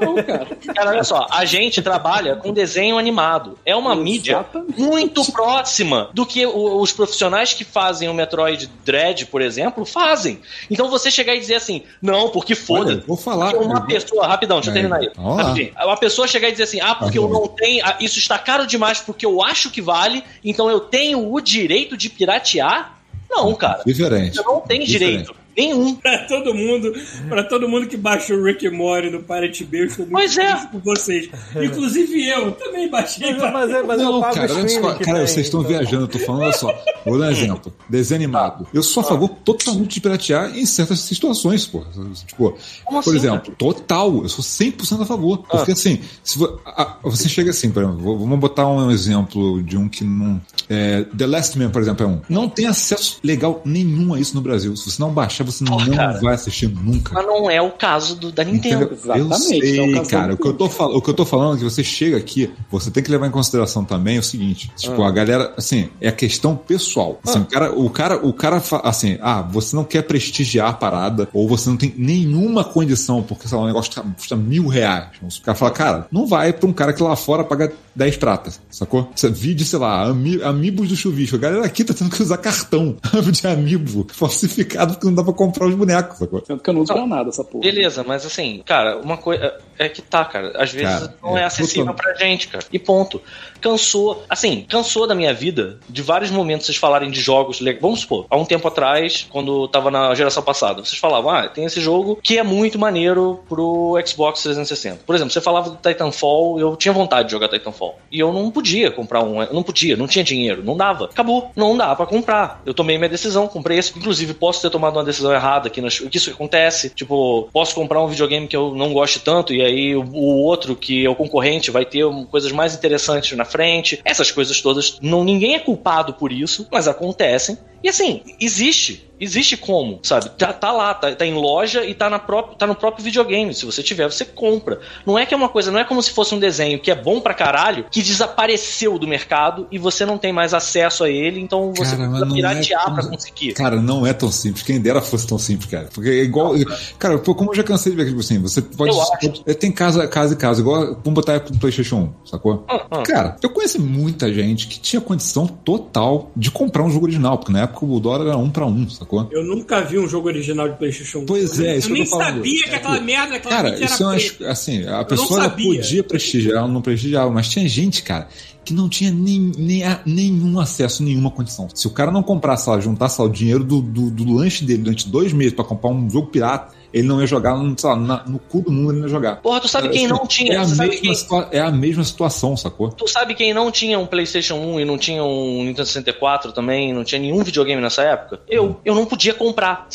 [0.00, 0.46] Não não, cara.
[0.88, 3.58] Olha só, a gente trabalha com desenho animado.
[3.64, 4.82] É uma mídia Exatamente.
[5.20, 10.40] Muito próxima do que os profissionais que fazem o Metroid Dread, por exemplo, fazem.
[10.70, 13.02] Então você chegar e dizer assim, não, porque foda.
[13.06, 13.54] vou falar.
[13.54, 15.10] Uma pessoa, rapidão, deixa eu terminar aí.
[15.16, 15.72] Rapidinho.
[15.82, 18.66] Uma pessoa chegar e dizer assim, ah, porque eu não tenho, ah, isso está caro
[18.66, 22.98] demais porque eu acho que vale, então eu tenho o direito de piratear?
[23.28, 23.82] Não, cara.
[23.86, 24.36] Diferente.
[24.36, 25.10] Você não tem Diferente.
[25.10, 25.39] direito.
[25.56, 25.94] Nenhum.
[25.96, 26.92] Pra todo mundo,
[27.28, 30.36] pra todo mundo que baixou o Rick Morty no Pirate Bay, eu estou muito Pois
[30.38, 30.46] é.
[30.56, 31.30] feliz por vocês.
[31.62, 33.34] Inclusive eu, também baixei.
[33.34, 35.60] Mas, mas, é- mas eu Não, pago cara, olha só, que cara, tem, vocês estão
[35.60, 35.70] então.
[35.72, 36.74] viajando, eu tô falando, olha só.
[37.04, 37.72] Vou dar um exemplo.
[37.88, 38.66] Desenho animado.
[38.72, 41.82] Eu sou a favor totalmente de piratear em certas situações, pô.
[42.26, 45.38] Tipo, Como por assim, exemplo, total, eu sou 100% a favor.
[45.50, 49.62] Porque assim, se vo- a- a- você chega assim, por exemplo, vamos botar um exemplo
[49.62, 50.40] de um que não.
[50.68, 52.20] é, The Last Man, por exemplo, é um.
[52.28, 54.76] Não tem acesso legal nenhum a isso no Brasil.
[54.76, 56.20] Se você não baixar, você não cara.
[56.20, 57.14] vai assistir nunca.
[57.14, 58.84] Mas não é o caso do, da Nintendo.
[58.84, 58.98] Entendeu?
[59.16, 60.34] Exatamente, Eu é sei, o caso cara.
[60.34, 62.50] O que, eu tô fal- o que eu tô falando é que você chega aqui,
[62.70, 66.12] você tem que levar em consideração também o seguinte: tipo, a galera, assim, é a
[66.12, 67.18] questão pessoal.
[67.26, 71.28] Assim, o cara, o cara, o cara, assim, ah, você não quer prestigiar a parada,
[71.32, 75.08] ou você não tem nenhuma condição, porque, sei lá, o negócio custa, custa mil reais.
[75.22, 78.60] O cara fala, cara, não vai pra um cara que lá fora paga 10 pratas,
[78.70, 79.10] sacou?
[79.14, 81.36] Você vídeo, sei lá, ami, amigos do chuvisco.
[81.36, 82.96] A galera aqui tá tendo que usar cartão
[83.30, 86.42] de amiibo falsificado porque não dá pra comprar os bonecos, sacou?
[86.44, 87.62] Sendo que eu não uso pra nada essa porra.
[87.62, 90.52] Beleza, mas assim, cara, uma coisa é que tá, cara.
[90.56, 92.64] Às vezes Cara, não é, é acessível total- pra gente, cara.
[92.72, 93.20] E ponto.
[93.60, 97.60] Cansou, assim, cansou da minha vida de vários momentos vocês falarem de jogos.
[97.80, 101.64] Vamos supor, há um tempo atrás, quando tava na geração passada, vocês falavam, ah, tem
[101.66, 105.00] esse jogo que é muito maneiro pro Xbox 360.
[105.04, 107.98] Por exemplo, você falava do Titanfall, eu tinha vontade de jogar Titanfall.
[108.10, 111.04] E eu não podia comprar um, eu não podia, não tinha dinheiro, não dava.
[111.04, 112.62] Acabou, não dá pra comprar.
[112.64, 113.96] Eu tomei minha decisão, comprei esse.
[113.98, 116.90] Inclusive, posso ter tomado uma decisão errada aqui, nas, que isso acontece.
[116.90, 120.76] Tipo, posso comprar um videogame que eu não goste tanto, e aí o, o outro,
[120.76, 124.00] que é o concorrente, vai ter coisas mais interessantes na frente.
[124.04, 127.58] Essas coisas todas, não, ninguém é culpado por isso, mas acontecem.
[127.82, 129.06] E assim, existe.
[129.22, 130.30] Existe como, sabe?
[130.30, 133.52] Tá, tá lá, tá, tá em loja e tá, na própria, tá no próprio videogame.
[133.52, 134.80] Se você tiver, você compra.
[135.04, 136.94] Não é que é uma coisa, não é como se fosse um desenho que é
[136.94, 141.38] bom pra caralho, que desapareceu do mercado e você não tem mais acesso a ele,
[141.38, 143.52] então você Cara, precisa não piratear é pra tão- conseguir.
[143.52, 144.62] Cara, não é tão simples.
[144.64, 145.90] Quem dera fosse tão simples, cara.
[145.92, 146.54] Porque é igual.
[146.98, 148.90] Cara, pô, como eu já cansei de ver, tipo assim, você pode.
[148.90, 149.54] Eu acho.
[149.58, 150.80] tem casa, casa e casa, igual.
[151.04, 152.64] Vamos botar do PlayStation 1, sacou?
[152.66, 153.02] Ah, ah.
[153.02, 157.52] Cara, eu conheci muita gente que tinha condição total de comprar um jogo original, porque
[157.52, 159.28] na época o dólar era um pra um, sacou?
[159.30, 161.26] Eu nunca vi um jogo original de PlayStation 1.
[161.26, 162.34] Pois é, isso Eu eu nem falando.
[162.36, 164.50] sabia que aquela merda, aquela Cara, mídia isso é era preta.
[164.50, 168.28] assim, a não pessoa podia prestigiar, ela não prestigiava, mas tinha gente, cara,
[168.64, 171.68] que não tinha nem, nem a- nenhum acesso, nenhuma condição.
[171.74, 174.82] Se o cara não comprasse lá, juntasse lá o dinheiro do, do, do lanche dele
[174.82, 178.22] durante dois meses pra comprar um jogo pirata, ele não ia jogar, sei lá, na-
[178.26, 179.36] no cu do mundo ele não ia jogar.
[179.36, 180.54] Porra, tu sabe quem não tinha?
[180.54, 182.90] É a, mesma, quem- situa- é a mesma situação, sacou?
[182.90, 186.92] Tu sabe quem não tinha um PlayStation 1 e não tinha um Nintendo 64 também,
[186.92, 188.40] não tinha nenhum videogame nessa época?
[188.48, 188.80] Eu.
[188.84, 189.86] Eu não podia comprar.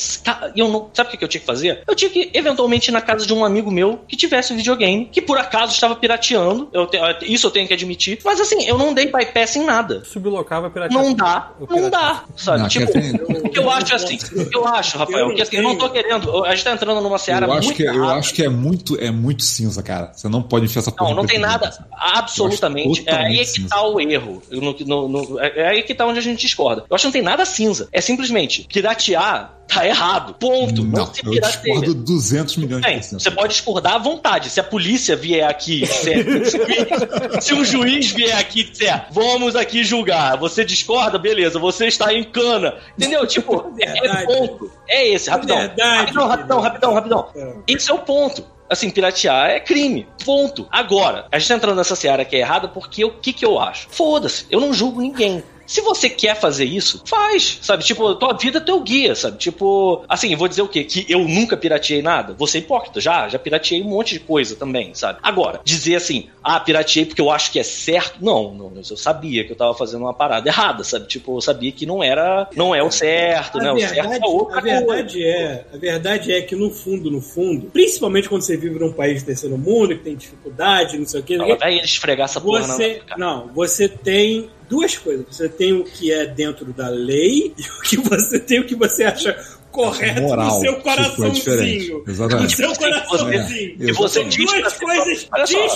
[0.55, 1.81] Eu não, sabe o que eu tinha que fazer?
[1.88, 5.05] Eu tinha que, eventualmente, ir na casa de um amigo meu que tivesse um videogame,
[5.11, 6.69] que por acaso estava pirateando.
[6.73, 8.19] Eu te- isso eu tenho que admitir.
[8.23, 10.03] Mas assim, eu não dei bypass em nada.
[10.05, 11.01] Sublocava piratear.
[11.03, 12.59] Não dá, não dá, sabe?
[12.61, 15.63] Não, tipo, que eu acho é assim, o que eu acho, Rafael, que assim, eu
[15.63, 18.14] não tô querendo, a gente tá entrando numa seara Eu acho, muito que, eu errada.
[18.20, 20.12] acho que é muito, é muito cinza, cara.
[20.14, 21.84] Você não pode enfiar essa porra Não, não tem nada, assim.
[21.91, 23.03] absolutamente.
[23.07, 23.70] Eu É aí que cinza.
[23.70, 24.41] tá o erro.
[24.52, 26.84] No- no- no- é é aí que tá onde a gente discorda.
[26.90, 27.88] Eu acho que não tem nada cinza.
[27.91, 30.36] É simplesmente piratear tá errado.
[30.36, 30.84] Ponto.
[30.84, 33.20] Não, Não, se eu discordo 200 milhões de Bem, cento.
[33.24, 34.52] você pode discordar à vontade.
[34.52, 39.56] Se a polícia vier aqui, se, se- se um juiz vier aqui e disser, vamos
[39.56, 42.76] aqui julgar, você discorda, beleza, você está em cana.
[42.95, 43.26] Entendeu?
[43.26, 44.72] Tipo, é, é ponto.
[44.88, 45.57] É esse, rapidão.
[45.57, 47.30] Verdade, rapidão, rapidão, rapidão, rapidão.
[47.68, 48.45] Esse é o ponto.
[48.69, 50.07] Assim, piratear é crime.
[50.26, 50.68] Ponto.
[50.72, 53.60] Agora, a gente tá entrando nessa seara que é errada porque o que, que eu
[53.60, 53.88] acho?
[53.89, 55.43] Foda-se, eu não julgo ninguém.
[55.66, 57.84] Se você quer fazer isso, faz, sabe?
[57.84, 59.38] Tipo, tua vida é teu guia, sabe?
[59.38, 60.84] Tipo, assim, vou dizer o quê?
[60.84, 62.36] Que eu nunca pirateei nada?
[62.46, 65.18] Ser hipócrita, já, já pirateei um monte de coisa também, sabe?
[65.24, 69.44] Agora, dizer assim, ah, pirateei porque eu acho que é certo, não, não, eu sabia
[69.44, 71.08] que eu tava fazendo uma parada errada, sabe?
[71.08, 73.70] Tipo, eu sabia que não era, não é o certo, né?
[73.70, 77.10] A O certo verdade, é outra a verdade é, a verdade é que no fundo,
[77.10, 81.06] no fundo, principalmente quando você vive num país de terceiro mundo, que tem dificuldade, não
[81.08, 81.56] sei o que, coisa.
[81.56, 83.20] Vai ele esfregar essa porra na você, nossa cara.
[83.20, 85.26] não, você tem duas coisas.
[85.30, 88.76] Você tem o que é dentro da lei e o que você tem o que
[88.76, 89.38] você acha
[89.76, 91.31] correto Moral, no seu tipo, é coraçãozinho.
[91.34, 92.03] diferente.
[92.07, 92.43] Exatamente.
[92.43, 93.39] No seu coraçãozinho.
[93.39, 94.38] É, E você exatamente.
[94.38, 95.30] diz Duas coisas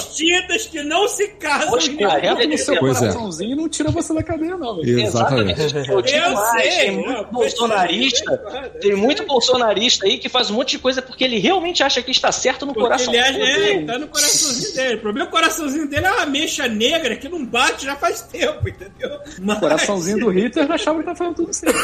[0.07, 2.99] distintas que não se casam Poxa, é- No seu Pois é.
[2.99, 4.77] coraçãozinho não tira você da cadeia, não.
[4.77, 4.99] velho.
[5.01, 5.61] Exatamente.
[5.89, 8.37] Eu digo mais, sei, tem não, muito mas- bolsonarista,
[8.81, 12.11] tem muito bolsonarista aí que faz um monte de coisa porque ele realmente acha que
[12.11, 13.13] está certo no Porque coração.
[13.13, 14.95] ele acha, é, tá no coraçãozinho dele.
[14.95, 17.95] O problema é que o coraçãozinho dele é uma mecha negra que não bate já
[17.95, 19.19] faz tempo, entendeu?
[19.41, 21.77] Mas, O coraçãozinho do Hitler achava que tá fazendo tudo certo.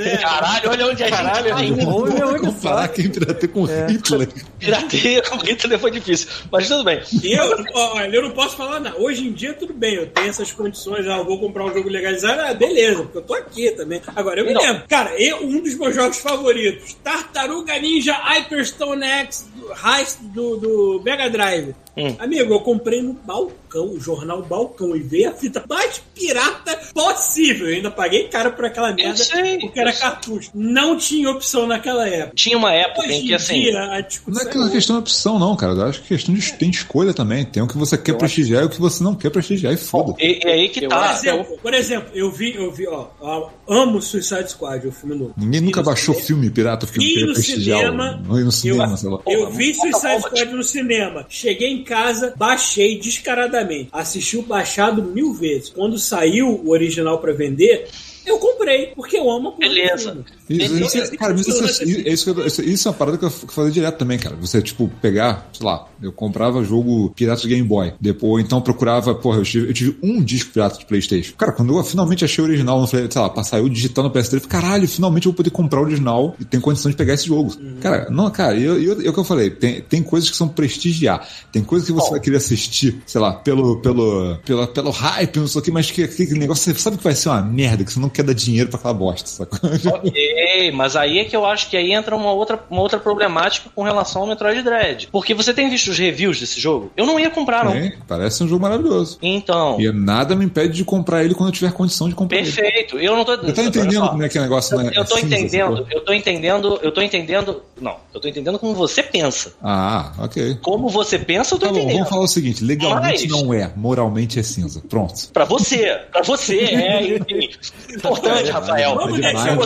[0.00, 1.88] é, Caralho, olha onde a gente Caralho, tá indo.
[1.94, 4.28] olha onde Comparar quem pirateia com Hitler.
[4.58, 7.00] Pirateia com Hitler foi difícil, mas tudo bem.
[7.22, 8.96] Eu, olha, eu não posso falar nada.
[8.98, 11.06] Hoje em dia, tudo bem, eu tenho essas condições.
[11.06, 14.00] Ah, eu vou comprar um jogo legalizado, ah, beleza, porque eu tô aqui também.
[14.14, 14.60] Agora, eu me Não.
[14.60, 19.46] lembro, cara, eu, um dos meus jogos favoritos, Tartaruga Ninja Hyperstone X
[19.84, 21.74] Heist do, do Mega Drive.
[21.96, 22.14] Hum.
[22.18, 27.68] Amigo, eu comprei no balcão, o jornal Balcão, e veio a fita mais pirata possível.
[27.68, 30.02] Eu ainda paguei caro por aquela merda, sei, porque era eu sei.
[30.02, 30.50] cartucho.
[30.54, 32.32] Não tinha opção naquela época.
[32.36, 33.60] Tinha uma época Hoje em que assim.
[33.62, 35.72] dia, a Não discussão é que é questão de opção, não, cara.
[35.72, 37.44] Eu acho que é questão de tem de escolha também.
[37.44, 39.72] Tem o que você quer prestigiar e o que você não quer prestigiar.
[39.72, 40.14] E foda.
[40.20, 41.10] E, e aí que Eu Por tá.
[41.10, 45.14] acho- exemplo, por exemplo, eu vi, eu vi, ó, ó, amo Suicide Squad, o filme
[45.16, 45.34] novo.
[45.36, 46.26] Ninguém nunca no baixou cinema.
[46.26, 47.78] filme pirata porque não queria no prestigiar.
[47.80, 49.18] cinema, o- no cinema, eu, sei lá.
[49.26, 50.20] eu vi Suicide.
[50.20, 51.26] Squad no cinema.
[51.28, 53.88] Cheguei em casa, baixei descaradamente.
[53.92, 55.68] Assisti o baixado mil vezes.
[55.68, 57.88] Quando saiu o original pra vender,
[58.26, 60.10] eu comprei, porque eu amo a Beleza.
[60.12, 60.24] filme.
[60.48, 64.36] Isso, isso, cara, é- isso, uma parada que eu fazia direto também, cara.
[64.36, 67.94] Você, tipo, pegar, sei lá, eu comprava jogo pirata de Game Boy.
[68.00, 71.34] Depois, então procurava, porra, eu tive, eu tive um disco pirata de Playstation.
[71.36, 74.14] Cara, quando eu finalmente achei o original, eu falei, sei lá, passar eu digitando no
[74.14, 76.96] PS3, eu falei, caralho, finalmente eu vou poder comprar o original e ter condição de
[76.96, 77.54] pegar esse jogo.
[77.80, 81.26] Cara, não, cara, eu, eu, eu que eu falei, tem, tem coisas que são prestigiar.
[81.52, 85.46] Tem coisas que você vai querer assistir, sei lá, pelo, pelo, pelo, pelo hype, não
[85.46, 87.92] sei o que, mas que aquele negócio, você sabe que vai ser uma merda, que
[87.92, 89.58] você não quer dar dinheiro pra aquela bosta, sacou?
[89.94, 90.33] Ok,
[90.72, 93.82] mas aí é que eu acho que aí entra uma outra, uma outra problemática com
[93.82, 95.08] relação ao Metroid Dread.
[95.10, 96.90] Porque você tem visto os reviews desse jogo?
[96.96, 97.72] Eu não ia comprar, não.
[97.72, 99.18] Tem, parece um jogo maravilhoso.
[99.22, 102.50] Então, E nada me impede de comprar ele quando eu tiver condição de comprar ele.
[102.50, 102.98] perfeito.
[102.98, 103.36] Eu não tô.
[103.36, 104.90] Você tá entendendo como é que é o negócio, né?
[104.94, 107.62] Eu, eu tô É cinza, entendendo, eu tô entendendo, eu tô entendendo.
[107.80, 109.52] Não, eu tô entendendo como você pensa.
[109.62, 110.58] Ah, ok.
[110.62, 111.96] Como você pensa, eu tô Tá bom, entendendo.
[111.96, 114.82] vamos falar o seguinte: legalmente Mas- não é, moralmente é cinza.
[114.88, 115.28] Pronto.
[115.32, 117.48] Pra você, pra você, é, enfim.
[117.96, 118.94] Importante, Rafael.
[118.96, 119.58] Vamos É deixar demais,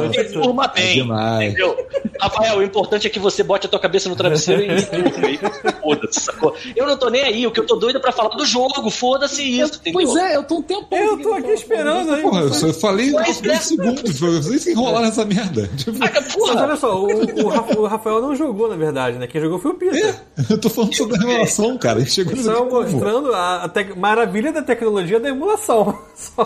[0.59, 0.95] uma durma É bem.
[0.95, 1.53] demais.
[1.53, 1.87] Entendeu?
[2.21, 5.51] Rafael, o importante é que você bote a tua cabeça no travesseiro e durma.
[5.83, 6.55] Foda-se, sacou?
[6.77, 8.91] Eu não tô nem aí, o que eu tô doido é pra falar do jogo,
[8.91, 10.01] foda-se isso, entendeu?
[10.05, 10.87] Pois é, eu tô um tempo.
[10.95, 12.23] Eu tô aqui esperando aí.
[12.23, 13.61] Porra, eu só falei Mas uns dois é.
[13.61, 14.19] segundos.
[14.19, 15.69] Foi vocês que enrolaram essa merda.
[15.77, 19.19] Tipo, Saca, Mas porra, olha só, o, o Rafa- o Rafael não jogou, na verdade,
[19.19, 19.27] né?
[19.27, 20.15] Quem jogou foi o Peter.
[20.51, 21.99] eu tô falando sobre a revelação, cara.
[21.99, 22.35] A gente chegou
[22.67, 22.83] como?
[22.83, 25.99] mostrando a, a tec- maravilha da tecnologia da emulação.
[26.15, 26.45] Só.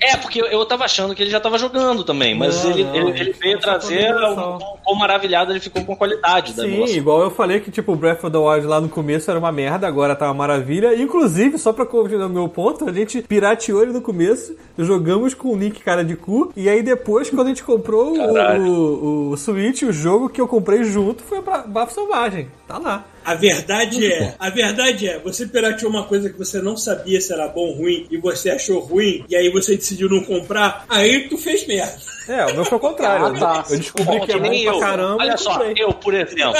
[0.00, 2.84] É, porque eu, eu tava achando que ele já tava jogando também, mas Não, ele,
[2.84, 6.62] não, ele, ele ele veio trazer com quão maravilhado ele ficou com a qualidade da
[6.62, 9.38] Sim, igual eu falei que, tipo, o Breath of the Wild lá no começo era
[9.38, 10.94] uma merda, agora tá uma maravilha.
[10.94, 15.48] Inclusive, só pra continuar o meu ponto, a gente pirateou ele no começo, jogamos com
[15.48, 19.36] o Nick cara de cu, e aí depois, quando a gente comprou o, o, o
[19.36, 22.46] Switch, o jogo que eu comprei junto foi pra Bafo Selvagem.
[22.68, 23.04] Tá lá.
[23.26, 27.32] A verdade é, a verdade é, você pirateou uma coisa que você não sabia se
[27.32, 31.28] era bom ou ruim e você achou ruim e aí você decidiu não comprar, aí
[31.28, 31.96] tu fez merda.
[32.28, 33.26] É, o meu foi o contrário.
[33.26, 33.32] Ah,
[33.62, 33.64] tá.
[33.70, 34.78] Eu descobri Bom, que é que nem bom eu.
[34.78, 36.54] pra caramba Olha só, eu, por exemplo,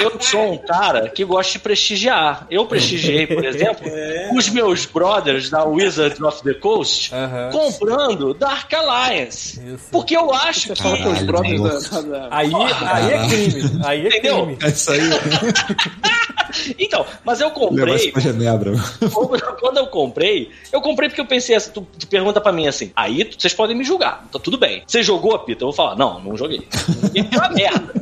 [0.00, 2.44] eu sou um cara que gosta de prestigiar.
[2.50, 3.88] Eu prestigiei, por exemplo,
[4.36, 7.50] os meus brothers da Wizards of the Coast Aham.
[7.52, 9.60] comprando Dark Alliance.
[9.64, 9.84] Isso.
[9.92, 10.82] Porque eu acho Você que.
[10.82, 13.80] com os Caralho, brothers da- da- Aí, aí é crime.
[13.84, 14.42] Aí é Entendeu?
[14.44, 14.58] crime.
[14.60, 15.00] É isso aí.
[16.78, 18.10] Então, mas eu comprei.
[18.12, 18.72] pra Genebra.
[19.60, 22.92] Quando eu comprei, eu comprei porque eu pensei assim, tu, tu pergunta pra mim assim,
[22.94, 24.82] aí tu- vocês podem me julgar, tá tudo bem.
[24.86, 25.62] Você jogou, Pita?
[25.64, 26.66] Eu vou falar, não, não joguei.
[27.14, 27.94] E é uma merda.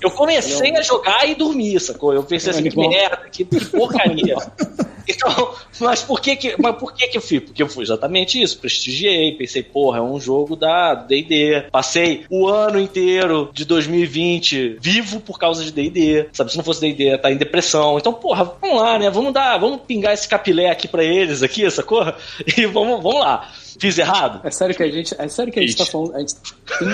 [0.00, 2.12] Eu comecei a jogar e dormi, sacou?
[2.12, 4.36] Eu pensei assim, que merda, que, que porcaria.
[5.08, 7.40] Então, mas por que que, mas por que que eu fui?
[7.40, 11.66] Porque eu fui exatamente isso, prestigiei, pensei, porra, é um jogo da D&D.
[11.72, 16.28] Passei o ano inteiro de 2020 vivo por causa de D&D.
[16.32, 17.98] Sabe, se não fosse D&D, tá em depressão.
[17.98, 19.10] Então, porra, vamos lá, né?
[19.10, 22.00] Vamos dar, vamos pingar esse capilé aqui pra eles aqui, sacou?
[22.56, 23.50] E vamos, vamos lá.
[23.78, 24.40] Fiz errado?
[24.44, 25.92] É sério que a gente, é sério que a gente tá Ixi.
[25.92, 26.14] falando.
[26.16, 26.34] A gente
[26.78, 26.88] tem,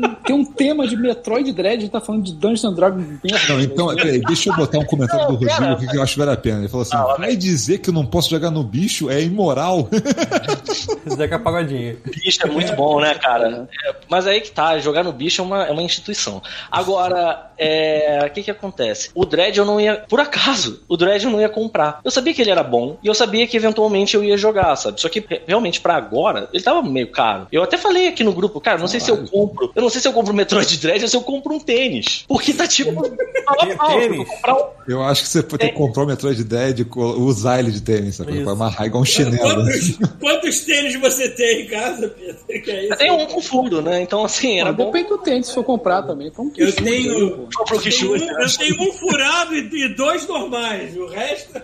[0.00, 3.06] tem, tem um tema de Metroid Dread, a gente tá falando de Dungeons and Dragons.
[3.48, 6.12] Não, então, peraí, deixa eu botar um comentário Não, do Rodrigo aqui que eu acho
[6.14, 6.58] que vale a pena.
[6.58, 9.88] Ele falou assim: Ah, vai dizer que eu não posso jogar no bicho é imoral.
[11.16, 11.98] Zeca Pagodinho.
[12.04, 13.68] Bicho é muito bom, né, cara?
[13.86, 16.42] É, mas aí que tá, jogar no bicho é uma, é uma instituição.
[16.70, 19.10] Agora, é, o que que acontece?
[19.14, 22.00] O Dread eu não ia, por acaso, o Dread eu não ia comprar.
[22.04, 25.00] Eu sabia que ele era bom e eu sabia que eventualmente eu ia jogar, sabe?
[25.00, 27.46] Só que re- realmente pra agora, ele tava meio caro.
[27.52, 30.00] Eu até falei aqui no grupo, cara, não sei se eu compro, eu não sei
[30.00, 32.24] se eu compro o Metroid Dread ou se eu compro um tênis.
[32.26, 32.92] Porque tá tipo,
[33.44, 36.86] pau, eu um Eu acho que você pode ter que comprar o Metroid Dead e
[36.98, 38.42] usar ele de tênis, sabe?
[38.42, 39.38] Vai amarrar igual um chinelo.
[39.38, 42.62] Quantos, quantos tênis você tem em casa, Pedro?
[42.62, 42.92] Que é isso?
[42.92, 44.00] Eu tenho um com furo, né?
[44.02, 44.86] Então, assim, era Mas bom.
[44.86, 46.30] depende do tênis, se for comprar também.
[46.30, 47.74] Foi um Eu quichute aí, tenho, pô.
[47.74, 48.36] Eu tenho, um, né?
[48.40, 50.96] eu tenho um furado e, e dois normais.
[50.96, 51.60] O resto.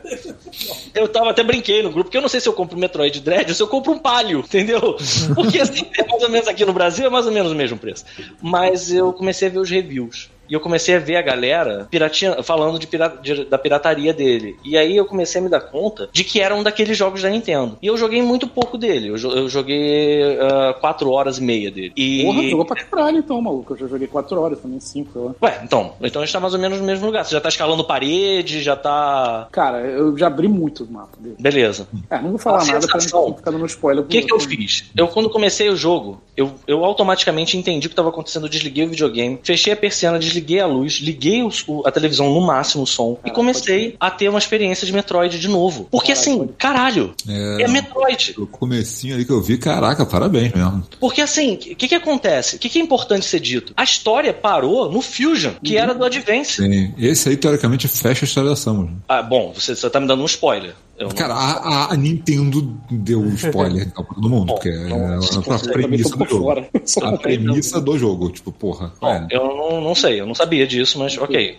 [0.95, 3.49] Eu tava até brinquei no grupo, porque eu não sei se eu compro Metroid Dread
[3.49, 4.97] ou se eu compro um Palio, entendeu?
[5.35, 7.79] Porque assim, é mais ou menos aqui no Brasil, é mais ou menos o mesmo
[7.79, 8.05] preço.
[8.43, 10.31] Mas eu comecei a ver os reviews.
[10.49, 14.57] E eu comecei a ver a galera piratinha, falando de pira- de- da pirataria dele.
[14.65, 17.29] E aí eu comecei a me dar conta de que era um daqueles jogos da
[17.31, 17.77] Nintendo.
[17.83, 19.09] E eu joguei muito pouco dele.
[19.09, 20.21] Eu, eu joguei
[20.81, 21.93] 4 horas e meia dele.
[21.97, 22.23] E...
[22.25, 23.73] Porra, jogou pra caralho então, maluco.
[23.75, 25.35] Eu já joguei 4 horas também, 5 lá.
[25.43, 25.95] Ué, então.
[26.01, 27.25] Então a gente tá mais ou menos no mesmo lugar.
[27.25, 29.49] Você já tá escalando parede, já tá.
[29.53, 31.37] Cara, eu já abri muito o mapa dele.
[31.39, 31.89] Beleza.
[32.11, 34.05] É, não vou falar A nada pra sensação- não ficar dando spoiler.
[34.05, 34.91] O que, que eu fiz?
[34.97, 38.47] Eu, quando comecei o jogo, eu, eu automaticamente entendi o que estava acontecendo.
[38.47, 42.33] Eu desliguei o videogame, fechei a persiana, desliguei a luz, liguei os- o- a televisão
[42.33, 45.89] no máximo, o som, e comecei a ter uma experiência de Metroid de novo.
[45.91, 48.35] Porque Caraca, assim, caralho, É, é Metroid.
[48.39, 50.85] O comecinho ali que eu vi, caraca, parabéns mesmo.
[51.01, 52.57] Porque assim, o que, que acontece?
[52.57, 53.73] O que, que é importante ser dito?
[53.77, 56.57] A história parou no Fusion, que era do Advance.
[56.63, 56.95] Sim.
[56.99, 58.91] Esse aí, teoricamente, fecha a história da Samus.
[59.09, 60.75] Ah, bom, você, você tá me dando um spoiler.
[60.99, 64.85] Eu não- Cara, a, a- a Nintendo deu spoiler pra todo mundo, Bom, porque é
[64.89, 66.51] não, a, não a também premissa do jogo.
[67.03, 68.93] A premissa do jogo, tipo, porra.
[69.01, 69.27] Bom, é.
[69.31, 71.59] eu não, não sei, eu não sabia disso, mas ok.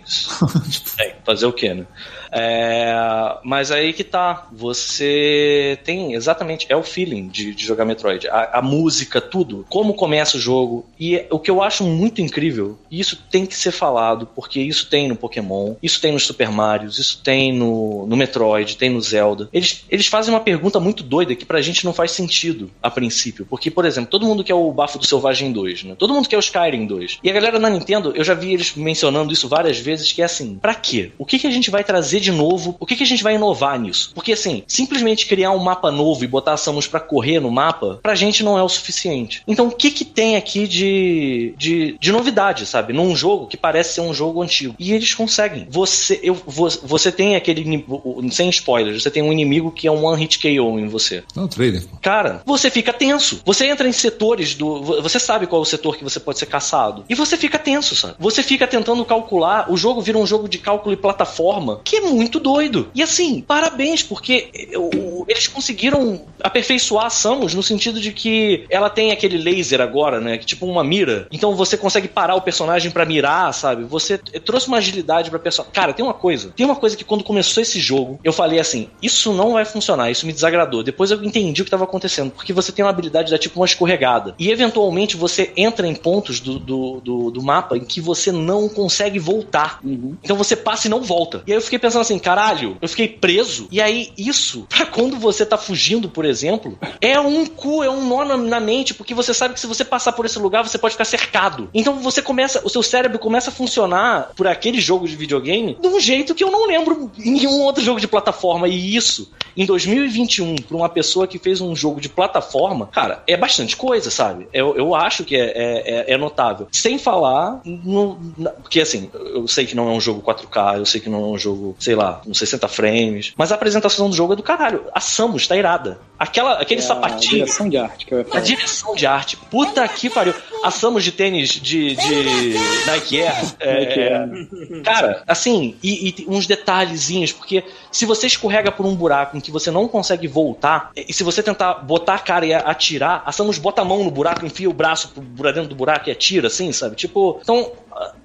[1.00, 1.86] É, fazer o quê, né?
[2.30, 2.94] É,
[3.42, 4.48] mas aí que tá.
[4.52, 6.66] Você tem exatamente.
[6.68, 8.28] É o feeling de, de jogar Metroid.
[8.28, 9.64] A, a música, tudo.
[9.68, 10.86] Como começa o jogo.
[10.98, 14.88] E o que eu acho muito incrível, e isso tem que ser falado, porque isso
[14.88, 19.00] tem no Pokémon, isso tem nos Super Marios, isso tem no, no Metroid, tem no
[19.00, 19.48] Zelda.
[19.52, 23.46] Eles, eles fazem uma pergunta muito doida que pra gente não faz sentido a princípio.
[23.48, 25.94] Porque, por exemplo, todo mundo quer o Bafo do Selvagem 2, né?
[25.98, 27.18] Todo mundo quer o Skyrim 2.
[27.22, 30.24] E a galera na Nintendo, eu já vi eles mencionando isso várias vezes, que é
[30.24, 31.12] assim, pra quê?
[31.18, 32.76] O que, que a gente vai trazer de novo?
[32.80, 34.12] O que, que a gente vai inovar nisso?
[34.14, 37.98] Porque assim, simplesmente criar um mapa novo e botar a Samus pra correr no mapa,
[38.02, 39.42] pra gente não é o suficiente.
[39.46, 42.92] Então o que que tem aqui de, de, de novidade, sabe?
[42.92, 44.74] Num jogo que parece ser um jogo antigo.
[44.78, 45.66] E eles conseguem.
[45.70, 47.84] Você, eu, vo- você tem aquele,
[48.30, 51.22] sem spoilers, você tem um inimigo que é um one hit KO em você.
[51.34, 51.82] Não, trailer.
[51.86, 51.96] pô.
[52.00, 53.40] Cara, você fica tenso.
[53.44, 54.82] Você entra em setores do.
[54.82, 57.04] vo- Você sabe qual é o setor que você pode ser caçado.
[57.08, 58.14] E você fica tenso, sabe?
[58.18, 59.70] Você fica tentando calcular.
[59.70, 62.88] O jogo vira um jogo de cálculo e plataforma que é muito doido.
[62.94, 68.88] E assim, parabéns, porque eu- eles conseguiram aperfeiçoar a Samus no sentido de que ela
[68.90, 70.38] tem aquele laser agora, né?
[70.38, 71.26] Que tipo uma mira.
[71.30, 73.84] Então você consegue parar o personagem pra mirar, sabe?
[73.84, 75.72] Você trouxe uma agilidade pra personagem.
[75.74, 76.52] Cara, tem uma coisa.
[76.56, 80.10] Tem uma coisa que quando começou esse jogo, eu falei assim: isso não vai funcionar,
[80.10, 80.82] isso me desagradou.
[80.82, 82.30] Depois eu entendi o que tava acontecendo.
[82.30, 84.34] Porque você tem uma habilidade de dar tipo uma escorregada.
[84.38, 88.68] E eventualmente você entra em pontos do, do, do, do mapa em que você não
[88.68, 89.80] consegue voltar.
[90.22, 91.42] Então você passa e não volta.
[91.46, 93.68] E aí eu fiquei pensando assim, caralho, eu fiquei preso.
[93.70, 98.06] E aí isso, pra quando você tá fugindo, por exemplo, é um cu, é um
[98.06, 100.78] nó na, na mente, porque você sabe que se você passar por esse lugar, você
[100.78, 101.68] pode ficar cercado.
[101.74, 105.86] Então você começa, o seu cérebro começa a funcionar por aquele jogo de videogame de
[105.88, 108.68] um jeito que eu não lembro em nenhum outro jogo de plataforma.
[108.68, 113.36] E isso, em 2021, pra uma pessoa que fez um jogo de plataforma, cara, é
[113.36, 114.48] bastante coisa, sabe?
[114.52, 116.68] Eu, eu acho que é, é, é- é notável.
[116.72, 118.18] Sem falar no.
[118.36, 121.20] na- porque assim, eu sei que não é um jogo 4K, eu sei que não
[121.20, 124.42] é um jogo, sei lá, com 60 frames, mas a apresentação do jogo é do
[124.42, 124.84] caralho.
[124.94, 125.98] A Samus tá irada.
[126.18, 127.30] Aquela, aquele É a sapatinho.
[127.46, 128.40] direção de arte que eu ia A falar.
[128.42, 130.34] direção de arte, puta que pariu.
[130.62, 132.54] A Samus de tênis de, de
[132.86, 133.54] Nike Air.
[133.60, 134.82] é, Nike Air.
[134.82, 139.50] Cara, assim, e, e uns detalhezinhos, porque se você escorrega por um buraco em que
[139.50, 143.56] você não consegue voltar, e se você tentar botar a cara e atirar, a Samus
[143.56, 146.48] bota a mão no buraco, enfia o braço por por dentro do buraco e atira,
[146.48, 146.96] assim, sabe?
[146.96, 147.70] Tipo, então,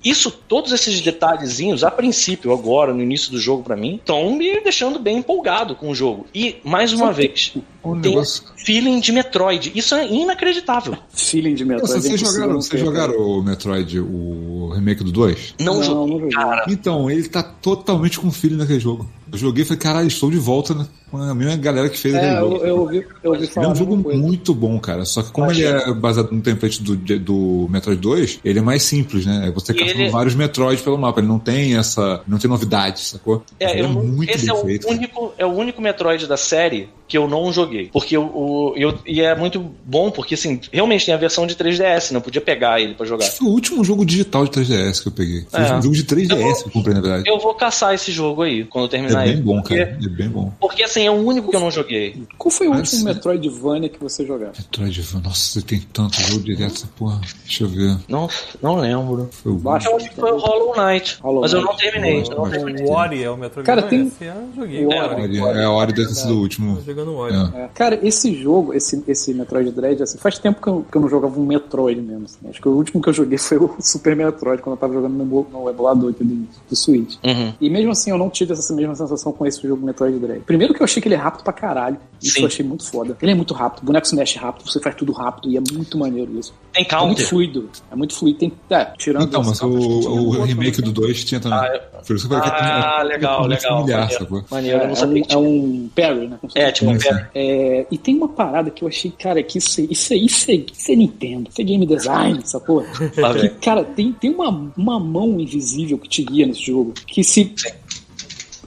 [0.03, 4.59] isso, todos esses detalhezinhos, a princípio, agora, no início do jogo, pra mim, estão me
[4.59, 6.27] deixando bem empolgado com o jogo.
[6.33, 7.53] E, mais uma vez,
[7.83, 8.43] Um tem negócio.
[8.57, 9.71] feeling de Metroid.
[9.75, 10.95] Isso é inacreditável.
[11.11, 12.01] Feeling de Metroid.
[12.01, 15.55] Vocês é jogaram, vocês ter, jogaram o Metroid, o remake do 2?
[15.59, 16.65] Não, Não, joguei, cara.
[16.69, 19.07] Então, ele tá totalmente com feeling naquele jogo.
[19.31, 22.13] Eu joguei e falei, caralho, estou de volta né, com a mesma galera que fez
[22.13, 22.55] aquele É, jogo.
[22.57, 25.05] eu, eu ouvi, eu ouvi Ele é um jogo muito bom, cara.
[25.05, 28.83] Só que como ele é baseado no template do, do Metroid 2, ele é mais
[28.83, 29.51] simples, né?
[29.55, 31.19] Você E caçando ele- vários Metroids pelo mapa.
[31.19, 32.21] Ele não tem essa.
[32.27, 33.43] Não tem novidade, sacou?
[33.59, 36.37] É, ele eu é muito esse bem é o, único, é o único Metroid da
[36.37, 37.89] série que eu não joguei.
[37.93, 41.53] Porque o, o- eu, e é muito bom, porque assim, realmente tem a versão de
[41.55, 43.25] 3DS, não podia pegar ele pra jogar.
[43.25, 45.45] Foi o último jogo digital de 3DS que eu peguei.
[45.47, 45.75] Foi É.
[45.75, 47.29] um jogo de 3DS que eu comprei, na verdade.
[47.29, 49.41] Eu vou caçar esse jogo aí, quando eu terminar É bem ele.
[49.43, 49.99] bom, porque, cara.
[50.03, 50.51] É bem bom.
[50.59, 52.23] Porque assim, é o único que eu não joguei.
[52.35, 54.47] Qual foi o Mas- último Metroidvania que você jogou?
[54.47, 55.21] Metroidvania.
[55.23, 57.21] Nossa, tem tanto jogo direto essa porra.
[57.45, 57.95] Deixa eu ver.
[58.07, 58.27] Não,
[58.59, 59.29] não lembro.
[59.31, 59.87] Foi o Baixo.
[59.87, 61.19] Eu acho que foi o Hollow Knight.
[61.21, 62.21] Hollow mas eu não terminei.
[62.21, 62.85] eu não Hollow terminei.
[62.85, 63.65] O Ori é o Metroid.
[63.67, 64.83] Cara, tem- Esse eu joguei.
[64.85, 65.39] O o Ori.
[65.39, 65.59] Ori.
[65.59, 66.81] É a hora deve ter sido o último.
[67.03, 67.51] Jogando o.
[67.55, 67.63] É.
[67.63, 67.69] É.
[67.73, 71.09] Cara, esse jogo, esse, esse Metroid Dread, assim, faz tempo que eu, que eu não
[71.09, 72.25] jogava um Metroid mesmo.
[72.25, 72.37] assim.
[72.49, 75.13] Acho que o último que eu joguei foi o Super Metroid, quando eu tava jogando
[75.13, 77.15] no, no emulador aqui do, do Switch.
[77.23, 77.53] Uhum.
[77.59, 80.41] E mesmo assim, eu não tive essa mesma sensação com esse jogo Metroid Dread.
[80.41, 81.97] Primeiro que eu achei que ele é rápido pra caralho.
[82.21, 82.41] Isso Sim.
[82.41, 83.17] eu achei muito foda.
[83.21, 85.61] Ele é muito rápido, o boneco se mexe rápido, você faz tudo rápido e é
[85.73, 86.53] muito maneiro isso.
[86.73, 87.69] Tem É muito fluido.
[87.91, 88.39] É muito fluido.
[88.39, 91.59] Tem, é, tirando Então, mas o, o outro remake do 2 tinha também.
[91.59, 93.77] Ah, eu que Ah, é legal, legal.
[93.79, 94.09] familiar,
[94.49, 94.79] maneiro.
[94.81, 96.39] eu não É, sabia um, que é um parry, né?
[96.55, 97.29] É, tipo pé.
[97.35, 100.65] É, e tem uma parada que eu achei, cara, que isso, isso, aí- isso, aí-
[100.71, 102.83] isso é Nintendo, isso é game design, sacou?
[103.17, 103.49] Lá que, vem.
[103.61, 106.93] cara, tem, tem uma, uma mão invisível que te guia nesse jogo.
[107.07, 107.53] Que se.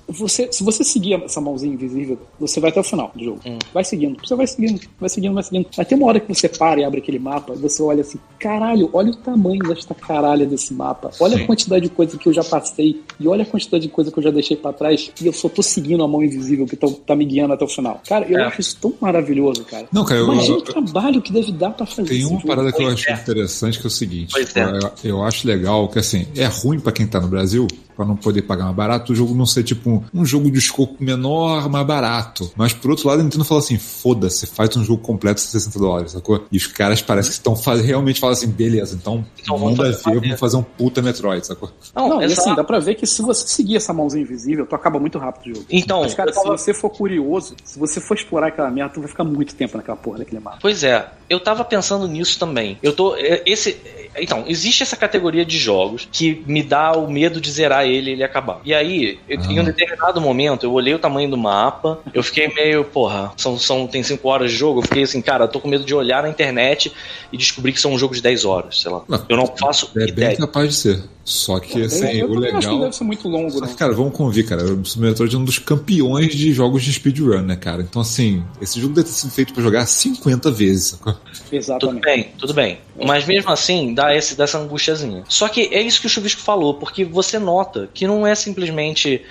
[0.08, 3.40] Você, se você seguir essa mãozinha invisível, você vai até o final do jogo.
[3.44, 3.58] Hum.
[3.74, 5.66] Vai seguindo, você vai seguindo, vai seguindo, vai seguindo.
[5.76, 8.18] Vai ter uma hora que você para e abre aquele mapa e você olha assim:
[8.38, 11.10] caralho, olha o tamanho desta caralha desse mapa.
[11.18, 11.42] Olha Sim.
[11.42, 14.18] a quantidade de coisa que eu já passei e olha a quantidade de coisa que
[14.18, 16.86] eu já deixei pra trás e eu só tô seguindo a mão invisível que tá,
[17.04, 18.00] tá me guiando até o final.
[18.08, 18.44] Cara, eu É.
[18.44, 19.88] acho isso tão maravilhoso, cara.
[19.92, 22.46] Não, cara, eu, Imagina eu- o trabalho que deve dar pra fazer Tem uma jogo.
[22.46, 23.12] parada que eu acho é.
[23.14, 24.62] interessante que é o seguinte: é.
[25.08, 27.66] eu, eu acho legal que assim, é ruim pra quem tá no Brasil,
[27.96, 30.58] pra não poder pagar mais barato, o jogo não ser tipo um, um jogo de
[30.58, 32.50] escopo menor, mais barato.
[32.56, 35.78] Mas por outro lado, a Nintendo fala assim: foda-se, faz um jogo completo por 60
[35.78, 36.44] dólares, sacou?
[36.52, 40.10] E os caras parecem que estão realmente falam assim: beleza, então, Então vamos manda fazer-
[40.14, 41.70] ver, vamos fazer um puta Metroid, sacou?
[41.94, 44.74] Não, Não, e assim, dá pra ver que se você seguir essa mãozinha invisível, tu
[44.74, 45.66] acaba muito rápido o jogo.
[45.70, 49.00] Então, Mas, cara, tava- se você for curioso, se você for explorar aquela merda, tu
[49.00, 50.58] vai ficar muito tempo naquela porra daquele mapa.
[50.60, 52.78] Pois é, eu tava pensando nisso também.
[52.82, 53.16] Eu tô.
[53.16, 53.76] é, Esse.
[54.18, 58.12] Então, existe essa categoria de jogos que me dá o medo de zerar ele e
[58.14, 58.60] ele acabar.
[58.64, 62.48] E aí, eu- em um determinado momento, eu olhei o tamanho do mapa, eu fiquei
[62.54, 65.60] meio, porra, são, são, tem 5 horas de jogo, eu fiquei assim, cara, eu tô
[65.60, 66.92] com medo de olhar na internet
[67.32, 69.02] e descobrir que são um jogo de 10 horas, sei lá.
[69.28, 70.36] Eu não faço É bem ideia.
[70.36, 71.02] capaz de ser.
[71.24, 72.80] Só que assim, eu o também acho que não legal.
[72.84, 73.66] deve ser muito longo, não.
[73.66, 74.62] que, cara, vamos convir, cara.
[74.64, 77.82] O Metroid é um dos campeões de jogos de speedrun, né, cara?
[77.82, 81.14] Então, assim, esse jogo deve ter sido feito pra jogar 50 vezes, sacou?
[81.14, 82.04] Tudo Exatamente.
[82.04, 82.78] bem, tudo bem.
[83.04, 85.24] Mas mesmo assim, dá, esse, dá essa angustiazinha.
[85.28, 89.24] Só que é isso que o Chuvisco falou, porque você nota que não é simplesmente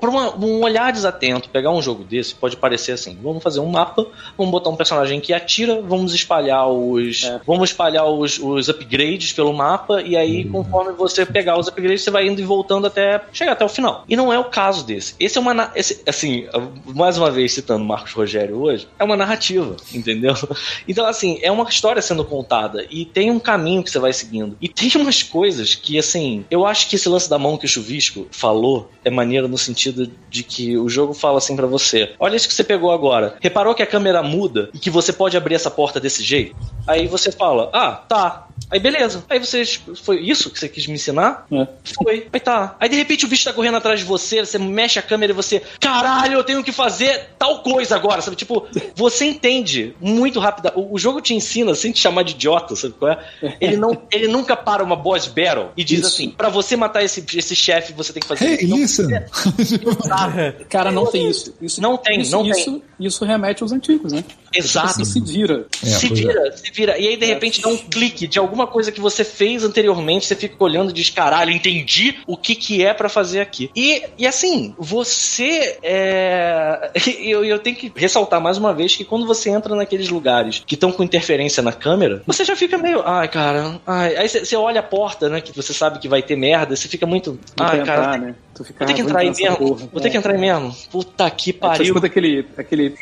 [0.00, 4.06] para um olhar desatento, pegar um jogo desse pode parecer assim: vamos fazer um mapa,
[4.36, 7.40] vamos botar um personagem que atira, vamos espalhar os, é.
[7.46, 10.64] vamos espalhar os, os, upgrades pelo mapa e aí uhum.
[10.64, 14.04] conforme você pegar os upgrades você vai indo e voltando até chegar até o final.
[14.08, 15.14] E não é o caso desse.
[15.20, 16.46] Esse é uma esse, assim,
[16.86, 20.34] mais uma vez citando Marcos Rogério hoje, é uma narrativa, entendeu?
[20.88, 24.56] Então assim, é uma história sendo contada e tem um caminho que você vai seguindo.
[24.60, 27.68] E tem umas coisas que assim, eu acho que esse lance da mão que o
[27.86, 32.34] Chuvisco falou é maneiro no sentido de que o jogo fala assim para você: olha
[32.34, 33.36] isso que você pegou agora.
[33.40, 36.56] Reparou que a câmera muda e que você pode abrir essa porta desse jeito?
[36.86, 38.48] Aí você fala: ah, tá.
[38.70, 39.24] Aí beleza.
[39.28, 39.64] Aí você.
[40.02, 41.46] Foi isso que você quis me ensinar?
[41.52, 41.66] É.
[41.94, 42.28] Foi.
[42.32, 42.76] Aí tá.
[42.80, 45.34] Aí de repente o bicho tá correndo atrás de você, você mexe a câmera e
[45.34, 45.62] você.
[45.80, 48.36] Caralho, eu tenho que fazer tal coisa agora, sabe?
[48.36, 50.72] Tipo, você entende muito rápido.
[50.74, 53.56] O, o jogo te ensina sem te chamar de idiota, sabe qual é?
[53.60, 56.08] Ele, não, ele nunca para uma boss battle e diz isso.
[56.08, 59.06] assim: para você matar esse, esse chefe, você tem que fazer hey, isso.
[60.68, 61.54] Cara, não tem isso.
[61.60, 62.82] isso não tem, isso, não isso, tem.
[62.98, 64.24] Isso remete aos antigos, né?
[64.52, 64.92] Exato.
[64.94, 65.66] Tipo se vira.
[65.82, 66.52] É, se vira, é.
[66.52, 66.98] se vira.
[66.98, 67.28] E aí, de é.
[67.28, 70.92] repente, dá um clique de alguma coisa que você fez anteriormente, você fica olhando e
[70.94, 73.70] diz, caralho, entendi o que que é para fazer aqui.
[73.76, 76.90] E, e assim, você é...
[77.26, 80.74] Eu, eu tenho que ressaltar mais uma vez que quando você entra naqueles lugares que
[80.74, 84.16] estão com interferência na câmera, você já fica meio, ai, cara, ai.
[84.16, 87.06] aí você olha a porta, né, que você sabe que vai ter merda, você fica
[87.06, 88.34] muito, ai, cara, entrar, né?
[88.56, 89.88] Tu fica, vou ter que entrar aí mesmo, porra.
[89.92, 90.74] vou ter que entrar aí mesmo.
[90.90, 91.74] Puta que pariu.
[91.74, 92.94] É, você escuta aquele, aquele...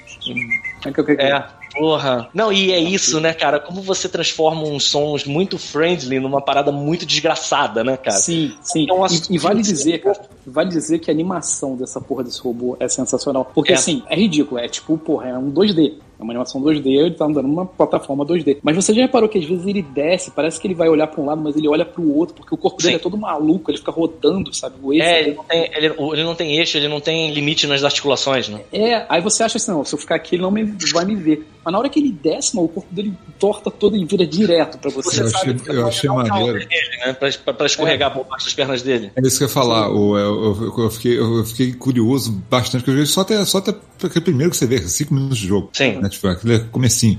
[1.18, 1.44] É,
[1.74, 2.28] Porra.
[2.32, 3.58] Não, e é isso, né, cara?
[3.58, 8.16] Como você transforma uns sons muito friendly numa parada muito desgraçada, né, cara?
[8.16, 8.84] Sim, sim.
[8.84, 12.76] Então, e, e, vale dizer, cara, vale dizer que a animação dessa porra desse robô
[12.78, 13.50] é sensacional.
[13.52, 13.74] Porque, é.
[13.74, 14.60] assim, é ridículo.
[14.60, 15.94] É tipo, porra, é um 2D.
[16.18, 18.58] É uma animação 2D, ele tá andando numa plataforma 2D.
[18.62, 21.20] Mas você já reparou que às vezes ele desce, parece que ele vai olhar para
[21.20, 22.88] um lado, mas ele olha para o outro, porque o corpo Sim.
[22.88, 24.76] dele é todo maluco, ele fica rodando, sabe?
[24.82, 27.66] O eixo é, ele não, tem, ele, ele não tem eixo, ele não tem limite
[27.66, 28.60] nas articulações, né?
[28.72, 31.14] É, aí você acha assim, não, se eu ficar aqui ele não me, vai me
[31.14, 31.46] ver.
[31.64, 34.78] Mas na hora que ele desce, mano, o corpo dele torta todo e vira direto
[34.78, 35.22] pra você.
[35.22, 35.52] Eu sabe?
[35.52, 36.58] achei, eu achei maneiro.
[36.58, 37.12] Dele, né?
[37.12, 38.14] pra, pra escorregar é.
[38.14, 39.10] por baixo das pernas dele.
[39.16, 39.90] É isso que eu ia falar.
[39.90, 43.58] O, eu, eu, eu, fiquei, eu fiquei curioso bastante, porque eu joguei só até, só
[43.58, 45.70] até aquele primeiro que você vê, cinco minutos de jogo.
[45.72, 46.00] Sim.
[46.00, 46.08] Né?
[46.08, 47.18] Tipo, aquele comecinho.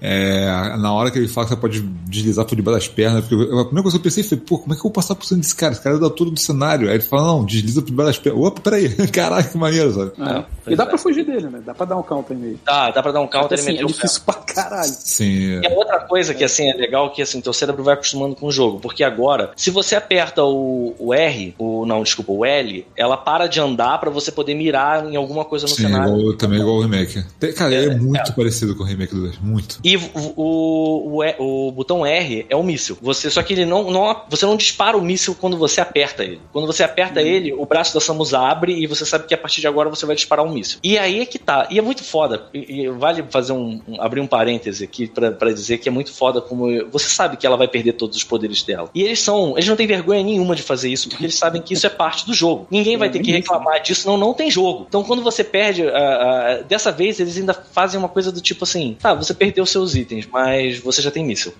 [0.00, 3.34] É, na hora que ele fala que você pode deslizar por debaixo das pernas, porque
[3.34, 5.14] eu, a primeira coisa que eu pensei foi, pô, como é que eu vou passar
[5.14, 5.72] por cima desse cara?
[5.72, 6.88] Esse cara é da altura do cenário.
[6.88, 8.42] Aí ele fala, não, desliza por debaixo das pernas.
[8.42, 10.12] Opa, peraí, caralho, que maneiro, sabe?
[10.20, 10.72] É.
[10.72, 11.62] E dá pra fugir dele, né?
[11.64, 12.58] Dá pra dar um counter nele.
[12.64, 14.92] Dá, dá pra dar um counter assim, É difícil pra caralho.
[14.92, 15.60] Sim.
[15.60, 18.46] E a outra coisa que, assim, é legal que, assim, teu cérebro vai acostumando com
[18.46, 22.86] o jogo, porque agora, se você aperta o, o R, o, não, desculpa, o L,
[22.96, 26.18] ela para de andar pra você poder mirar em alguma coisa no Sim, cenário.
[26.18, 27.24] Igual, também igual o remake.
[27.54, 28.34] Cara, é, é muito é.
[28.34, 29.80] parecido com o remake do 2, muito.
[29.82, 30.02] E o,
[30.36, 32.98] o, o, botão R é o míssil.
[33.00, 36.40] Você, só que ele não, não, você não dispara o míssil quando você aperta ele.
[36.52, 37.24] Quando você aperta hum.
[37.24, 40.06] ele, o braço da Samus abre e você sabe que a partir de agora você
[40.06, 40.78] vai disparar um míssil.
[40.82, 41.68] E aí é que tá.
[41.70, 42.46] E é muito foda.
[42.52, 46.12] E, e vale fazer um, um, abrir um parêntese aqui para dizer que é muito
[46.12, 48.90] foda como você sabe que ela vai perder todos os poderes dela.
[48.94, 51.74] E eles são, eles não têm vergonha nenhuma de fazer isso, porque eles sabem que
[51.74, 52.66] isso é parte do jogo.
[52.70, 54.86] Ninguém vai ter que reclamar disso, não, não tem jogo.
[54.88, 58.64] Então quando você perde, uh, uh, dessa vez eles ainda fazem uma coisa do tipo
[58.64, 61.52] assim, tá, você perdeu seus itens, mas você já tem míssil.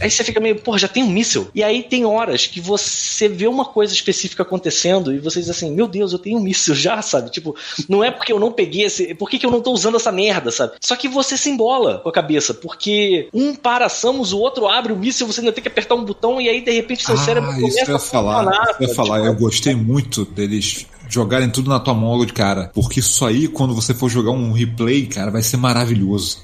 [0.00, 1.48] Aí você fica meio, porra, já tem um míssil.
[1.54, 5.72] E aí tem horas que você vê uma coisa específica acontecendo e você diz assim,
[5.72, 7.30] meu Deus, eu tenho um míssil já, sabe?
[7.30, 7.56] Tipo,
[7.88, 9.14] não é porque eu não peguei esse.
[9.14, 10.74] Por que, que eu não tô usando essa merda, sabe?
[10.80, 14.92] Só que você se embola com a cabeça, porque um para Samus, o outro abre
[14.92, 17.18] o míssil, você ainda tem que apertar um botão e aí de repente seu ah,
[17.18, 18.52] cérebro começa isso eu ia a falar.
[18.52, 22.26] Isso eu ia falar, tipo, eu gostei muito deles jogarem tudo na tua mão logo
[22.26, 22.70] de cara.
[22.74, 26.42] Porque isso aí, quando você for jogar um replay, cara, vai ser maravilhoso.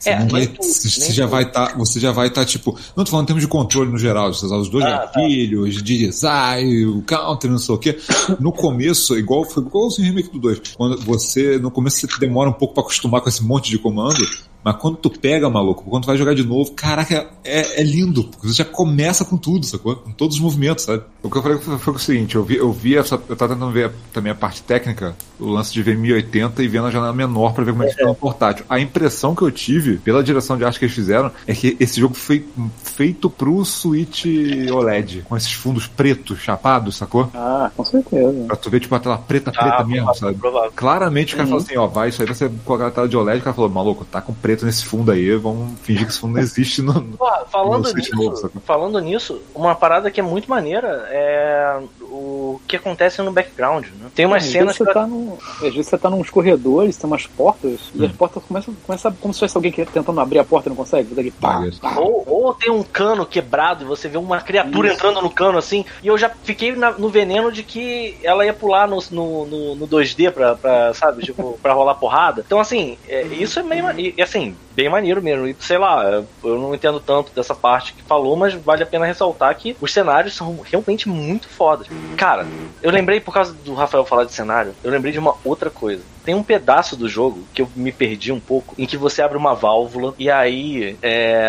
[0.00, 3.04] Você, é, tudo, você já vai estar, tá, você já vai estar tá, tipo, não
[3.04, 5.82] tô falando em termos de controle no geral, usar os dois ah, gatilhos, tá.
[5.82, 7.98] de design, o counter, não sei o quê.
[8.40, 12.48] No começo, igual foi igual o remake do 2, quando você no começo você demora
[12.48, 14.18] um pouco para acostumar com esse monte de comando,
[14.62, 18.24] mas quando tu pega, maluco, quando tu vai jogar de novo, caraca, é, é lindo.
[18.24, 19.96] Porque você já começa com tudo, sacou?
[19.96, 21.02] Com todos os movimentos, sabe?
[21.22, 23.14] O que eu falei foi, foi o seguinte, eu vi, eu vi essa.
[23.28, 26.86] Eu tava tentando ver também a parte técnica, o lance de ver 1080 e vendo
[26.86, 28.64] a janela menor para ver como é que fica no portátil.
[28.68, 32.00] A impressão que eu tive, pela direção de arte que eles fizeram, é que esse
[32.00, 32.46] jogo foi
[32.82, 34.26] feito pro Switch
[34.70, 37.30] OLED, com esses fundos pretos, chapados, sacou?
[37.34, 38.44] Ah, com certeza.
[38.46, 40.34] Pra tu ver, tipo, a tela preta, preta ah, mesmo, sabe?
[40.34, 40.72] Provável.
[40.74, 41.50] Claramente o cara uhum.
[41.50, 43.54] falou assim, ó, vai, isso aí vai ser com a tela de OLED, o cara
[43.54, 46.40] falou, maluco, tá com preto preto nesse fundo aí, vamos fingir que esse fundo não
[46.40, 47.02] existe no.
[47.16, 51.80] Pô, falando, no nisso, novo, falando nisso, uma parada que é muito maneira é
[52.12, 54.10] o que acontece no background, né?
[54.14, 54.92] Tem umas Às cenas você que...
[54.92, 58.74] tá num, às vezes você tá nos corredores, tem umas portas, e as portas começam,
[58.82, 61.14] começam como se fosse alguém que- tentando abrir a porta e não consegue.
[61.14, 61.80] Você aqui, pá, Isso.
[61.80, 61.94] pá.
[61.96, 65.84] Ou, ou tem um cano quebrado e você vê uma criatura entrando no cano assim.
[66.02, 69.74] E eu já fiquei na- no veneno de que ela ia pular no, no, no-
[69.76, 72.42] no 2D pra, pra, sabe, tipo, pra rolar porrada.
[72.44, 73.90] Então, assim, é, isso é meio.
[73.98, 75.46] E, e, assim, bem maneiro mesmo.
[75.46, 79.06] E sei lá, eu não entendo tanto dessa parte que falou, mas vale a pena
[79.06, 81.86] ressaltar que os cenários são realmente muito fodas.
[82.16, 82.52] Cara,
[82.82, 86.04] eu lembrei, por causa do Rafael falar de cenário, eu lembrei de uma outra coisa.
[86.24, 89.36] Tem um pedaço do jogo que eu me perdi um pouco, em que você abre
[89.38, 91.48] uma válvula e aí é,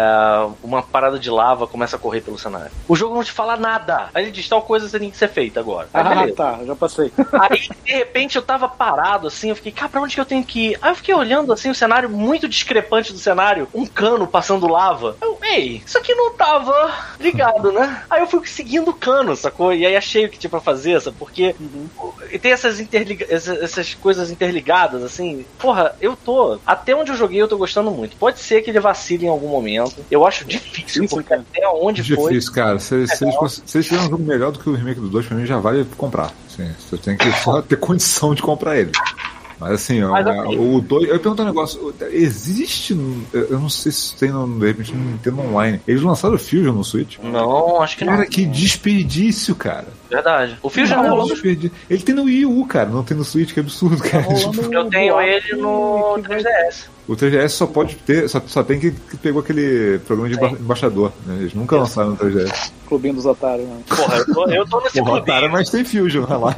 [0.63, 2.71] uma parada de lava começa a correr pelo cenário.
[2.87, 4.09] O jogo não te fala nada.
[4.13, 5.87] Aí ele diz tal coisa tem que ser feita agora.
[5.93, 6.35] Aí, Ah, beleza.
[6.35, 7.11] tá, já passei.
[7.33, 10.43] Aí, de repente, eu tava parado assim, eu fiquei, cara, pra onde que eu tenho
[10.43, 10.77] que ir?
[10.81, 15.17] Aí eu fiquei olhando assim o cenário muito discrepante do cenário, um cano passando lava.
[15.21, 18.03] Eu, ei, isso aqui não tava ligado, né?
[18.09, 19.73] Aí eu fui seguindo o cano, sacou?
[19.73, 21.17] E aí achei o que tinha pra fazer, sabe?
[21.17, 21.55] Porque
[22.31, 24.60] e tem essas, interliga essas, essas coisas interligadas,
[25.03, 25.45] assim.
[25.59, 26.59] Porra, eu tô.
[26.65, 28.15] Até onde eu joguei, eu tô gostando muito.
[28.17, 30.03] Pode ser que ele vacile em algum momento.
[30.09, 31.45] Eu acho difícil, porque cara.
[31.51, 32.33] até onde foi.
[32.33, 32.79] Difícil, cara.
[32.79, 35.25] Se, se, eles, se eles tiverem um jogo melhor do que o remake do 2,
[35.25, 36.31] pra mim já vale comprar.
[36.47, 38.91] Sim, você tem que só ter condição de comprar ele.
[39.61, 41.07] Mas assim, ó, Mas, assim- o 2.
[41.07, 42.97] Eu pergunto um negócio: existe.
[43.31, 45.79] Eu não sei se tem no, de repente no Nintendo Online.
[45.87, 47.19] Eles lançaram o Fusion no Switch?
[47.21, 48.13] Não, acho que não.
[48.13, 49.87] Cara, que desperdício, cara.
[50.09, 50.57] Verdade.
[50.63, 51.27] O Fio já Não, rolou.
[51.27, 51.71] desperdício.
[51.87, 54.23] Ele tem no Wii U, cara, não tem no Switch, que absurdo, cara.
[54.23, 56.89] rolando Eu tenho ele no que vai- 3DS.
[57.11, 60.57] O 3DS só pode ter, só, só tem que, que pegou aquele programa de emba-
[60.57, 61.37] embaixador, né?
[61.41, 62.71] Eles nunca lançaram no 3DS.
[62.87, 63.77] Clubinho dos otários, né?
[63.87, 65.25] Porra, eu tô, eu tô nesse Porra, clubinho.
[65.25, 66.55] cara, mas tem Fusion, olha lá.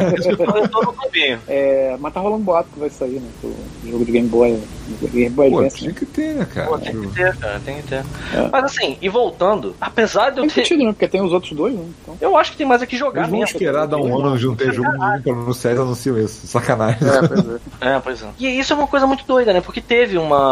[0.59, 1.39] Eu tô no clubinho.
[1.47, 3.27] É, mas tá rolando boato que vai sair, né?
[3.43, 3.55] O
[3.91, 4.59] jogo de Game Boy.
[5.11, 5.77] Game Boy Pô, Advance.
[5.77, 5.95] tinha né?
[5.97, 6.67] que ter, né, cara?
[6.69, 8.03] Pô, tem que ter, cara, tem que ter.
[8.51, 10.61] Mas assim, e voltando, apesar de eu Tem ter.
[10.65, 10.91] sentido, né?
[10.91, 11.83] Porque tem os outros dois, né?
[12.01, 12.17] Então...
[12.19, 13.53] Eu acho que tem mais aqui jogar Eles vão mesmo.
[13.55, 16.45] esperar dar um ano de não ter jogo nenhum pra anunciar e anunciam isso.
[16.47, 16.97] Sacanagem.
[17.07, 17.59] É, pois é.
[17.95, 18.27] É, pois é.
[18.39, 19.61] E isso é uma coisa muito doida, né?
[19.61, 20.42] Porque teve uma.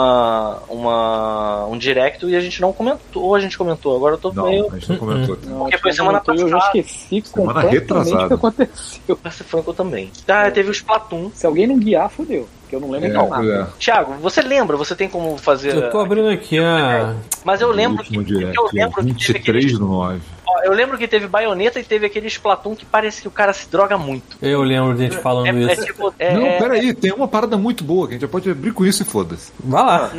[0.69, 3.23] Uma um direct e a gente não comentou.
[3.23, 4.67] Ou a gente comentou, agora eu tô Não, meio.
[4.71, 5.37] a gente não comentou.
[5.45, 6.77] Não, Porque foi que semana comentou e Eu já passada.
[6.79, 8.27] esqueci Semana completamente o retrasada.
[8.27, 9.19] que aconteceu.
[9.31, 10.11] Ser franco, também.
[10.27, 11.31] Ah, teve o Splatoon.
[11.33, 12.47] Se alguém não guiar, fodeu.
[12.71, 13.53] Eu não lembro É, nada.
[13.75, 13.79] é.
[13.79, 14.77] Thiago, você lembra?
[14.77, 15.75] Você tem como fazer.
[15.75, 17.15] Eu tô abrindo aqui a.
[17.43, 18.17] Mas eu lembro que.
[18.17, 20.21] último direct, eu lembro que teve aquele 23 do 9.
[20.53, 23.53] Ó, eu lembro que teve baioneta e teve aquele Splatoon que parece que o cara
[23.53, 24.37] se droga muito.
[24.41, 25.85] Eu lembro de gente falando É, é isso.
[25.85, 26.13] tipo.
[26.19, 28.71] É, Não, é- peraí, tem uma parada muito boa que a gente já pode abrir
[28.73, 29.51] com isso e foda-se.
[29.63, 30.11] Vai lá.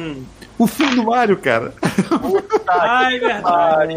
[0.58, 1.72] O filme do Mario, cara.
[2.68, 3.94] Ai, verdade.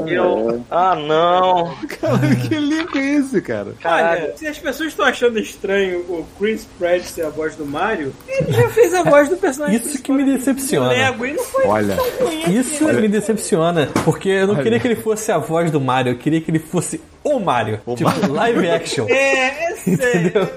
[0.72, 1.76] Ah, não.
[2.00, 3.74] Cara, que elenco é esse, cara?
[3.82, 4.24] Caralho.
[4.24, 8.14] Olha, se as pessoas estão achando estranho o Chris Pratt ser a voz do Mario,
[8.28, 10.90] ele já fez a voz do personagem Isso que me decepciona.
[10.90, 12.58] Lego e não foi Olha, tão ruim.
[12.60, 14.64] Isso me decepciona, porque eu não Olha.
[14.64, 17.80] queria que ele fosse a voz do Mario, eu queria que ele fosse o Mario.
[17.96, 19.06] tipo, live action.
[19.16, 20.50] É, é sério.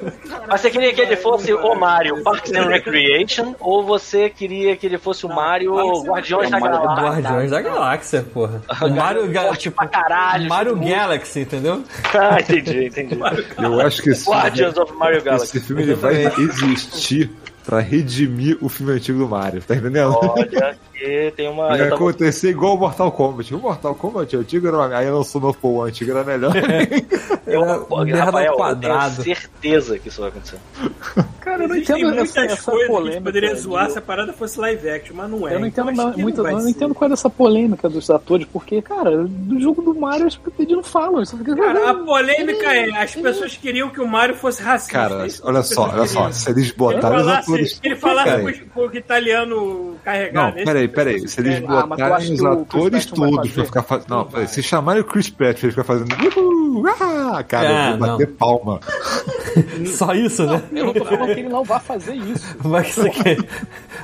[0.49, 4.87] Mas você queria que ele fosse o Mario Parks and Recreation ou você queria que
[4.87, 5.75] ele fosse o Mario
[6.05, 6.59] Guardiões da.
[6.59, 7.05] Galáxia?
[7.05, 8.63] Guardiões da Galáxia, porra.
[8.81, 11.85] O Mario, Ga- tipo, pra caralho, Mario tipo- Galaxy, entendeu?
[12.15, 13.19] Ah, entendi, entendi.
[13.59, 15.57] eu acho que esse filme, Guardians of Mario Galaxy.
[15.59, 17.31] esse filme ele vai existir
[17.69, 20.17] pra redimir o filme antigo do Mario, tá entendendo?
[20.23, 21.77] Olha que tem uma.
[21.77, 23.55] Ia tava- acontecer igual o Mortal Kombat.
[23.55, 24.97] O Mortal Kombat, o antigo era uma...
[24.97, 26.51] Aí lançou no pô, o antigo era melhor.
[27.47, 29.21] eu- Era Rafael, quadrado.
[29.21, 30.57] Eu tenho certeza que isso vai acontecer.
[31.41, 33.13] Cara, eu não Existem entendo muitas essa, essa coisas que a polêmica.
[33.17, 35.55] gente poderia de- zoar se a parada fosse live action, mas não é.
[35.55, 36.71] Eu não entendo, Então, não, que muito, não ser.
[36.71, 40.39] entendo qual é dessa polêmica dos atores, porque, cara, do jogo do Mario eles
[40.73, 41.25] não falam.
[41.25, 44.93] Ficam Cara, a polêmica é, as pessoas queriam que o Mario fosse racista.
[44.93, 46.31] Cara, que olha só, olha só.
[46.31, 47.81] Se eles Ele botaram os falasse, atores.
[47.83, 48.43] ele Peraí.
[48.43, 50.35] com, o- com o italiano carregado.
[50.35, 51.13] Não, Esse peraí, que as peraí.
[51.15, 51.65] pessoas Se eles.
[51.69, 54.09] Ah, botarem os o atores não todos pra ficar fazendo.
[54.11, 56.09] Não, peraí, se chamarem o Chris Pratt pra ele ficar fazendo.
[56.37, 58.81] Uhul, ah, cara, Ah, eu vou bater palma.
[59.87, 60.63] Só isso, né?
[60.73, 62.47] Eu não tô falando que ele não vai fazer isso.
[62.61, 63.37] Vai ser que,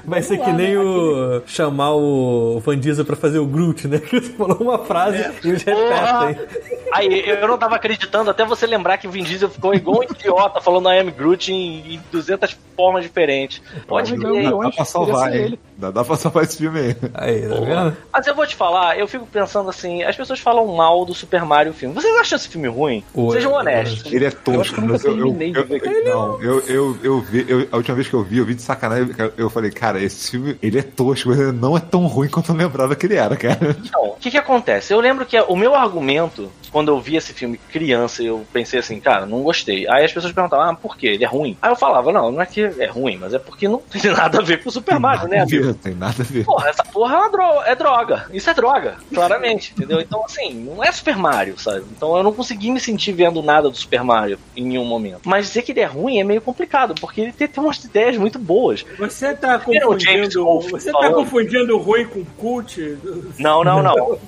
[0.04, 1.42] vai ser que nem o.
[1.46, 3.98] chamar o Van Diesel pra fazer o Groot, né?
[4.04, 6.26] Que você falou uma frase e eles Porra!
[6.28, 6.46] repetem.
[6.92, 10.02] Aí, eu não tava acreditando até você lembrar que o Vin Diesel ficou igual um
[10.04, 13.43] idiota falando I am Groot em, em 200 formas diferentes.
[13.86, 14.42] Pode Mas crer.
[14.44, 15.58] não, Dá, pra salvar, ele.
[15.76, 16.96] Dá, dá pra salvar esse filme aí.
[17.14, 17.96] Aí, tá vendo?
[18.12, 21.44] Mas eu vou te falar, eu fico pensando assim, as pessoas falam mal do Super
[21.44, 21.94] Mario filme.
[21.94, 23.02] Vocês acham esse filme ruim?
[23.12, 23.36] Oi.
[23.36, 24.12] Sejam honestos.
[24.12, 26.98] Ele é Eu acho tosco, que eu eu, eu, terminei de eu- não, eu, eu,
[27.02, 29.70] eu vi, eu- a última vez que eu vi, eu vi de sacanagem, eu falei,
[29.70, 32.94] cara, esse filme, ele é tosco, mas ele não é tão ruim quanto eu lembrava
[32.94, 33.76] que ele era, cara.
[33.84, 34.92] Então, o que que acontece?
[34.92, 38.98] Eu lembro que o meu argumento quando eu vi esse filme criança, eu pensei assim,
[38.98, 39.88] cara, não gostei.
[39.88, 41.06] Aí as pessoas perguntavam, ah, por quê?
[41.06, 41.56] Ele é ruim?
[41.62, 44.38] Aí eu falava, não, não é que é ruim, mas é porque não tem nada
[44.40, 45.63] a ver com o Super Mario, né, amigo?
[45.66, 46.44] Não tem nada a ver.
[46.44, 48.26] Porra, essa porra é, uma dro- é droga.
[48.32, 50.00] Isso é droga, claramente, entendeu?
[50.00, 51.84] Então, assim, não é Super Mario, sabe?
[51.96, 55.20] Então eu não consegui me sentir vendo nada do Super Mario em nenhum momento.
[55.24, 58.16] Mas dizer que ele é ruim é meio complicado, porque ele tem, tem umas ideias
[58.16, 58.84] muito boas.
[58.98, 60.44] Você tá o confundindo.
[60.44, 61.14] Wolfe Você tá falando.
[61.14, 62.98] confundindo o ruim com cult?
[63.38, 64.18] Não, não, não.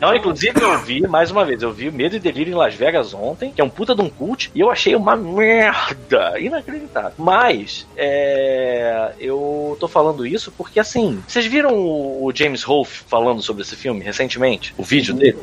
[0.00, 3.12] Não, inclusive eu vi, mais uma vez, eu vi Medo e Delírio em Las Vegas
[3.14, 6.38] ontem, que é um puta de um cult, e eu achei uma merda.
[6.38, 7.12] Inacreditável.
[7.18, 9.12] Mas, é.
[9.18, 14.04] Eu tô falando isso porque, assim, vocês viram o James Rolfe falando sobre esse filme
[14.04, 14.74] recentemente?
[14.78, 15.36] O vídeo dele?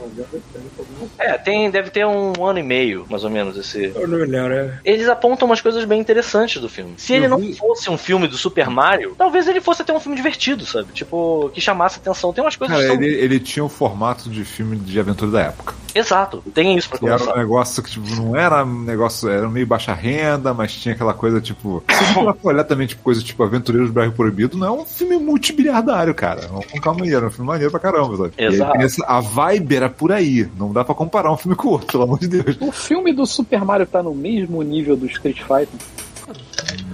[1.20, 4.26] É, tem, deve ter um ano e meio, mais ou menos, esse, Eu não me
[4.26, 4.54] lembro.
[4.54, 4.80] é.
[4.86, 6.94] eles apontam umas coisas bem interessantes do filme.
[6.98, 10.16] Se ele não fosse um filme do Super Mario, talvez ele fosse até um filme
[10.16, 10.92] divertido, sabe?
[10.94, 12.32] Tipo, que chamasse atenção.
[12.32, 12.96] Tem umas coisas Cara, são...
[13.02, 15.74] ele, ele tinha o formato de filme de aventura da época.
[15.96, 17.40] Exato, tem isso pra Que era um começar.
[17.40, 21.42] negócio que, tipo, não era um negócio, era meio baixa renda, mas tinha aquela coisa,
[21.42, 21.84] tipo.
[21.90, 24.86] Se você for olhar também, tipo, coisa tipo Aventureiros do Bairro Proibido, não é um
[24.86, 26.48] filme multibiliardário, cara.
[26.48, 28.34] Não, com calma aí, era um filme maneiro pra caramba, sabe?
[28.38, 28.78] Aí Exato.
[28.82, 30.48] essa- a vibe era por aí.
[30.58, 32.58] Não dá pra comparar um filme com o outro, pelo amor de Deus.
[32.62, 35.68] O filme do Super Mario tá no mesmo nível do Street Fighter.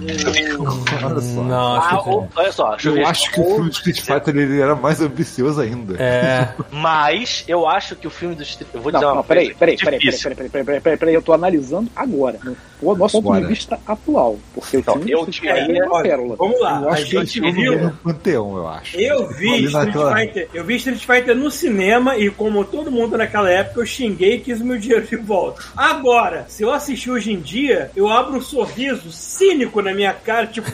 [0.00, 1.42] Olha só.
[1.42, 4.00] Não, Ah, que o- olha só, deixa eu, Eu acho que o filme do Street
[4.00, 5.94] Fighter ele era mais ambicioso ainda.
[6.02, 6.48] É.
[6.70, 8.68] Mas eu acho que o filme do Street.
[8.74, 10.30] Eu vou Não, dizer uma não, peraí, coisa peraí, peraí, peraí, difícil.
[10.34, 13.48] peraí, peraí, peraí, peraí, peraí, eu tô analisando agora, no no nosso ponto de Agora.
[13.54, 14.36] vista atual.
[14.54, 16.36] Porque Então, o filme eu do Street Fighter é uma pérola.
[16.36, 16.80] Vamos lá.
[16.82, 17.72] Eu A acho que ele gente no viu.
[17.72, 18.96] mesmo panteão, eu acho.
[19.00, 23.16] Eu vi Street naquela- Fighter, eu vi Street Fighter no cinema e como todo mundo
[23.16, 25.62] naquela época eu xinguei e quis o meu dinheiro de volta.
[25.74, 30.46] Agora, se eu assistir hoje em dia, eu abro um sorriso cínico na minha cara,
[30.46, 30.68] tipo,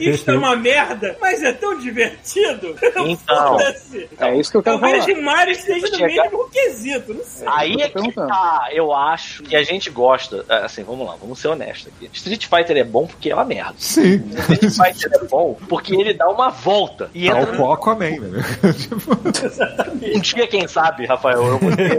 [0.00, 2.74] isso é uma merda, mas é tão divertido.
[3.06, 3.58] Então.
[4.18, 5.18] É isso que eu quero Talvez falar.
[5.18, 7.46] em Mario esteja no mínimo quesito, não sei.
[7.48, 10.44] Aí é que tá, eu acho que a gente gosta.
[10.48, 12.08] é, Assim, vamos lá, vamos ser honestos aqui.
[12.12, 13.74] Street Fighter é bom porque é uma merda.
[13.78, 14.22] Sim.
[14.36, 18.18] Street Fighter é bom porque ele dá uma volta e Tal entra no qual Aquaman,
[18.20, 18.44] né?
[20.14, 21.98] Um dia, quem sabe, Rafael, eu vou ter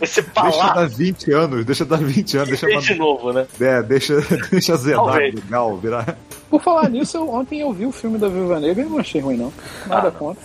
[0.00, 3.46] esse Deixa palácio dar 20 anos, deixa dar 20 anos, deixa, de novo, né?
[3.60, 4.20] é, deixa,
[4.50, 5.34] deixa zerar Talvez.
[5.70, 6.16] Legal, virar.
[6.50, 9.20] Por falar nisso, eu- ontem eu vi o filme da Viúva Negra e não achei
[9.20, 9.52] ruim, não.
[9.86, 10.42] Nada Ah, contra.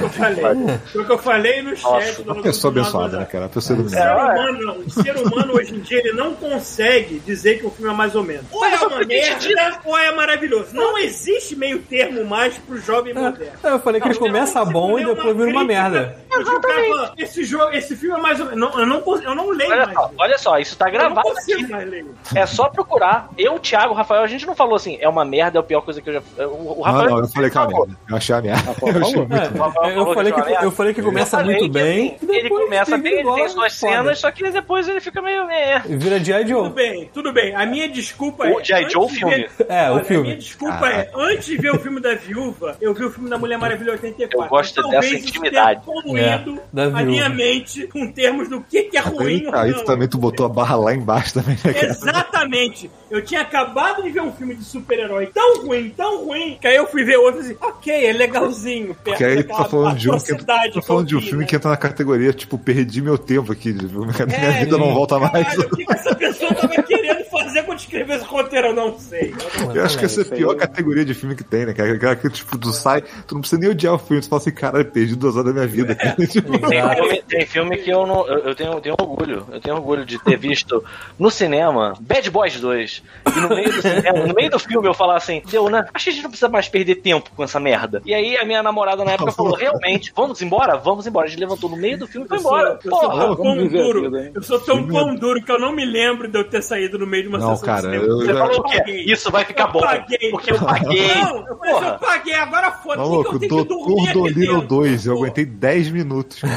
[0.00, 0.78] eu falei.
[0.92, 2.22] Foi o que eu falei no chat.
[2.22, 3.44] Do- Uma pessoa do- do- abençoada, né, cara?
[3.44, 4.34] Uma pessoa O iluminada.
[4.36, 7.92] ser, humano, o ser humano hoje em dia ele não consegue dizer que o filme
[7.92, 8.44] é mais ou menos.
[8.52, 10.68] Ou é uma merda ou é maravilhoso.
[10.72, 13.52] Não existe meio termo mais pro jovem moderno.
[13.62, 16.16] Eu falei que ele começa bom e depois vira uma merda.
[16.32, 17.12] Exatamente.
[17.18, 18.60] Esse jogo, esse filme é mais ou menos.
[18.60, 19.94] Não, eu, não, eu não leio Olha mais.
[19.98, 21.66] só, olha só, isso tá eu não gravado aqui.
[21.68, 22.06] mais ler.
[22.34, 23.28] É só procurar.
[23.38, 25.80] Eu, Thiago, o Rafael, a gente não falou assim, é uma merda, é a pior
[25.80, 26.22] coisa que eu já.
[26.46, 27.10] O, o Não, Rafael.
[27.10, 27.98] não, eu falei que é uma merda.
[28.08, 28.62] Eu achei a merda.
[28.62, 29.58] Rafael Eu achei muito É.
[29.58, 31.12] Rafael eu, falei que eu falei que merda.
[31.12, 32.16] começa Eu falei muito que, bem.
[32.16, 35.42] assim, ele começa bem, ele tem suas cenas, só que depois ele fica meio.
[35.50, 35.80] É.
[35.80, 36.44] Vira G.I.
[36.44, 36.70] Tudo Joe.
[36.70, 37.54] bem, tudo bem.
[37.54, 38.52] A minha desculpa é.
[38.54, 38.90] O G.I.
[38.90, 39.48] Joe, o filme.
[39.68, 40.20] É, o filme.
[40.20, 43.28] A minha desculpa é, antes de ver o filme da viúva, eu vi o filme
[43.30, 44.38] da Mulher Maravilha 84.
[44.46, 45.84] Eu gosto Talvez dessa intimidade.
[45.84, 49.84] poluído É, da a minha mente com termos do que, que é ruim Aí, aí
[49.84, 51.74] também tu botou a barra lá embaixo também, né?
[51.82, 52.90] Exatamente.
[53.10, 56.76] Eu tinha acabado de ver um filme de super-herói tão ruim, tão ruim, que aí
[56.76, 58.88] eu fui ver outro e assim, ok, é legalzinho.
[58.88, 61.46] Perto Porque aí tu tá falando de um que, tá falando de um filme né?
[61.46, 63.72] que entra na categoria, tipo, perdi meu tempo aqui.
[63.74, 65.46] Minha É, vida não volta mais.
[65.46, 68.68] Caralho, o que, que essa pessoa tava querendo fazer quando escreveu esse roteiro?
[68.68, 69.34] Eu não sei.
[69.74, 70.38] Eu acho que essa é a Isso aí.
[70.40, 71.92] pior categoria de filme que tem, né, cara?
[71.94, 74.50] Aquela que, tipo, tu sai, tu não precisa nem odiar o filme, tu fala assim,
[74.50, 75.92] caralho, perdi duas horas da minha vida.
[75.92, 76.26] aqui.
[76.34, 78.26] Tipo, Tem filme, tem filme que eu não.
[78.26, 79.46] Eu, eu tenho, eu tenho orgulho.
[79.52, 80.82] Eu tenho orgulho de ter visto
[81.18, 83.02] no cinema Bad Boys 2.
[83.36, 85.86] E no meio do cinema, no meio do filme eu falar assim, deu, né?
[85.94, 88.02] Acho que a gente não precisa mais perder tempo com essa merda.
[88.04, 90.76] E aí a minha namorada na época falou, realmente, vamos embora?
[90.76, 91.26] Vamos embora.
[91.26, 92.78] A gente levantou no meio do filme e foi Eu sou, embora.
[92.84, 93.26] eu sou Porra!
[93.26, 94.16] tão pão duro.
[94.34, 97.06] Eu sou tão pão duro que eu não me lembro de eu ter saído no
[97.06, 98.04] meio de uma Não, sessão cara, de cinema.
[98.04, 98.78] eu Você já- falou o quê?
[98.78, 99.04] paguei.
[99.04, 99.80] Isso vai ficar Eu bom.
[99.80, 100.30] paguei.
[100.30, 101.14] Porque eu paguei.
[101.14, 101.86] Não, eu falei Porra.
[101.88, 103.10] eu paguei, agora foda-se.
[103.10, 104.60] nem que Maluco, eu tenho que dormir Doutor dentro.
[104.62, 106.52] 2, eu aguentei 10 minutos, cara.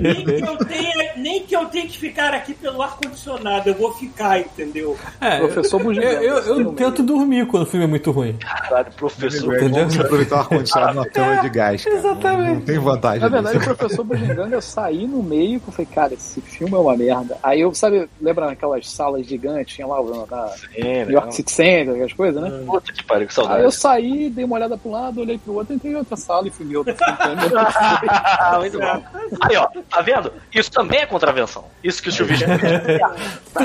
[0.00, 3.92] Nem que, eu tenha, nem que eu tenha que ficar aqui pelo ar-condicionado, eu vou
[3.94, 4.96] ficar, entendeu?
[5.20, 8.34] É, Professor eu, Bugiganga, eu, eu tentando dormir quando o filme é muito ruim.
[8.38, 9.54] Caralho, professor.
[9.54, 11.96] É aproveitar o ar-condicionado na câmara de gás, cara.
[11.96, 12.54] Exatamente.
[12.54, 15.88] Não tem vantagem Na verdade, o professor Bujinganga, eu saí no meio que eu falei,
[15.94, 17.38] cara, esse filme é uma merda.
[17.42, 20.46] Aí eu, sabe, lembra naquelas salas gigantes, tinha lá na, na
[20.78, 21.12] New né?
[21.12, 22.62] York City Center, aquelas coisas, né?
[22.66, 23.62] Puta que pariu, que Aí saudade.
[23.64, 26.46] eu saí, dei uma olhada pra um lado, olhei pro outro, entrei em outra sala
[26.48, 26.94] e fui ver outro
[28.58, 29.02] muito bom.
[29.42, 30.32] Aí, ó, tá vendo?
[30.54, 31.64] Isso também é contravenção.
[31.82, 33.00] Isso que o chuvisco fez.
[33.00, 33.60] Tá,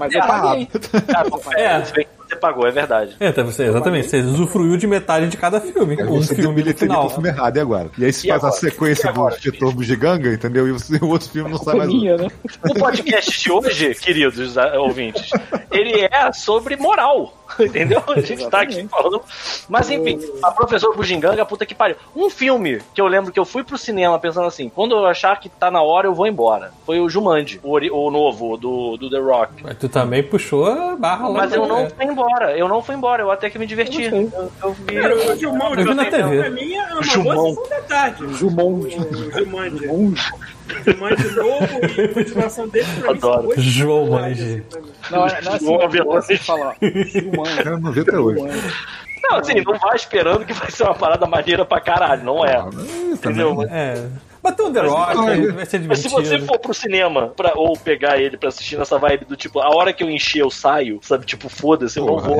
[0.00, 0.66] Mas eu paguei.
[1.06, 1.82] Cara, É.
[2.32, 3.16] você pagou, é verdade.
[3.20, 4.08] É, então você, exatamente.
[4.08, 6.00] Você usufruiu de metade de cada filme.
[6.00, 7.10] Aí Um filme no final.
[7.10, 7.90] filme errado, e agora?
[7.98, 8.60] E aí se E faz a agora?
[8.60, 9.34] sequência E agora?
[9.34, 10.66] do Inspetor Bugiganga, entendeu?
[10.68, 11.88] E o, o outro filme não sai mais.
[11.88, 12.28] Minha, né?
[12.68, 15.30] O podcast de hoje, queridos ah, ouvintes,
[15.70, 17.34] ele é sobre moral.
[17.60, 18.02] Entendeu?
[18.08, 18.88] A gente tá aqui Exatamente.
[18.88, 19.20] falando.
[19.68, 21.96] Mas enfim, a professora Bujinganga, puta que pariu.
[22.16, 25.38] Um filme que eu lembro que eu fui pro cinema pensando assim: quando eu achar
[25.38, 26.72] que tá na hora, eu vou embora.
[26.86, 29.62] Foi o Jumanji, o, o novo, do, do The Rock.
[29.64, 31.34] Mas tu também puxou a barra lá.
[31.40, 32.21] Mas eu não fui embora,
[32.56, 34.04] eu não fui embora, eu até que me diverti.
[34.04, 34.94] Eu Eu, eu vi.
[34.94, 36.38] Cara, o Gilmão, Eu vi na TV.
[36.40, 37.34] pra mim é uma Gilmão.
[37.34, 38.34] boa sessão da tarde.
[38.34, 38.96] Jumonde.
[38.98, 39.78] O Jumanji.
[39.86, 40.22] Jumonde.
[40.86, 41.68] Jumanji novo
[41.98, 43.42] e a continuação dele pra mim Adoro.
[43.42, 44.42] boas João sessões da Manji.
[44.42, 44.92] assim, mim.
[45.10, 46.26] Não, não é assim, João não, Avelange.
[46.26, 46.76] você fala.
[46.80, 47.62] Jumonde.
[47.68, 48.42] Eu não vi até hoje.
[49.22, 52.56] Não, assim, não vai esperando que vai ser uma parada maneira pra caralho, não é.
[52.56, 52.68] Ah,
[53.12, 53.62] Entendeu?
[53.70, 54.06] É.
[54.42, 55.16] Mas tem o The Rock,
[55.52, 56.10] vai ser mas se divertido.
[56.10, 59.68] você for pro cinema pra, ou pegar ele pra assistir nessa vibe do tipo, a
[59.74, 61.24] hora que eu encher eu saio, sabe?
[61.24, 62.36] Tipo, foda-se, eu não vou.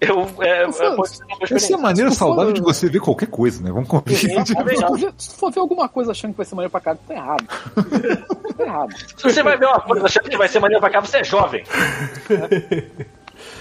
[0.00, 1.08] Eu, é, Essa- é, uma boa
[1.50, 3.70] essa é a maneira saudável de você ver qualquer coisa, né?
[3.70, 4.18] Vamos combinar.
[4.18, 4.34] Se
[4.86, 7.44] tu tu for ver alguma coisa achando que vai ser maneiro pra cá, tá errado.
[8.56, 8.94] tá errado.
[9.16, 11.24] Se você vai ver uma coisa achando que vai ser maneiro pra cá, você é
[11.24, 11.64] jovem.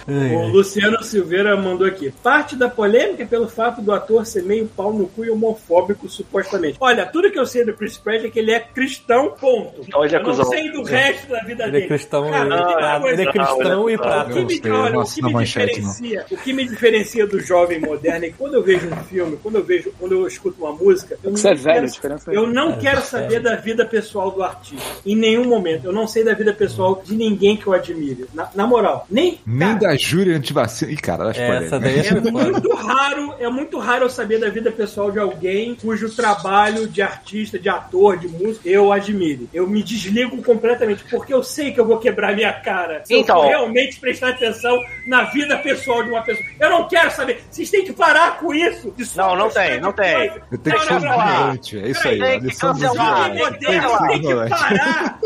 [0.08, 2.12] O Luciano Silveira mandou aqui.
[2.24, 6.10] Parte da polêmica é pelo fato do ator ser meio pau no cu e homofóbico,
[6.10, 6.78] supostamente.
[6.80, 9.82] Olha, tudo que eu sei do Chris Pratt é que ele é cristão, ponto.
[9.88, 11.86] Então ele é eu não sei do resto da vida Ele dele.
[11.86, 14.40] é cristão Cara, e Ele é cristão e Não, prato.
[14.40, 17.80] O que, me, olha, não o que me diferencia, o que me diferencia do jovem
[17.80, 20.74] moderno é que quando eu vejo um filme, quando eu vejo, quando eu escuto uma
[20.74, 24.32] música, eu Você não é velho, quero- é- eu não quero saber da vida pessoal
[24.32, 24.84] do artista.
[25.06, 25.86] Em nenhum momento.
[25.86, 28.26] Eu não sei da vida pessoal de ninguém que eu admire.
[28.34, 30.91] Na, na moral, nem Nem cara, da Júlia antivacina.
[30.91, 34.40] Ih, cara, acho É, essa daí é é muito raro, é muito raro eu saber
[34.40, 39.49] da vida pessoal de alguém cujo trabalho de artista, de ator, de músico, eu admire.
[39.53, 43.44] Eu me desligo completamente, porque eu sei que eu vou quebrar minha cara se Então.
[43.44, 46.45] eu realmente prestar atenção na vida pessoal de uma pessoa.
[46.60, 47.44] Eu não quero saber.
[47.49, 48.94] Vocês têm que parar com isso.
[49.03, 50.32] só Não, não tem, não tem.
[50.52, 51.80] Eu tenho que ser ignorante.
[51.80, 52.20] É isso aí.
[52.20, 54.07] Tem que cancelar, tem que parar.
[54.07, 54.34] Tem que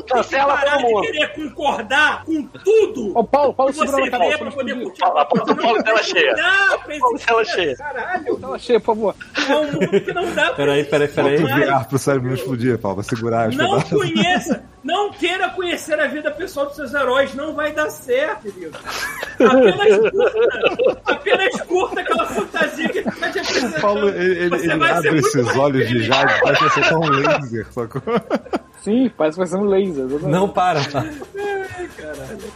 [0.08, 1.02] Cancela todo mundo.
[1.02, 3.12] querer concordar com tudo.
[3.16, 4.32] Ó, Paulo, Paulo, segura na canal.
[4.58, 5.00] Poder curtir.
[5.00, 6.34] Fala, Paulo, Paulo, tela cheia.
[6.36, 7.76] Não, Paulo, tela cheia.
[7.78, 9.16] Caralho, Tela cheia, por favor.
[9.50, 11.38] é um mundo que não dá pra Peraí, peraí, peraí.
[11.38, 12.98] VR pro cérebro não explodir, Paulo.
[12.98, 13.92] Vai segurar as Não pedaços.
[13.98, 18.78] conheça, não queira conhecer a vida pessoal dos seus heróis, não vai dar certo, querido.
[19.40, 23.82] Apenas curta, apenas curta aquela fantasia que ele tá te apresentando.
[23.82, 27.68] Paulo, ele, ele- ele abre esses olhos de jade, parece que você tá um laser,
[27.72, 28.02] sacou?
[28.88, 30.06] Sim, parece que vai ser um laser.
[30.06, 30.32] exatamente.
[30.32, 30.80] Não para.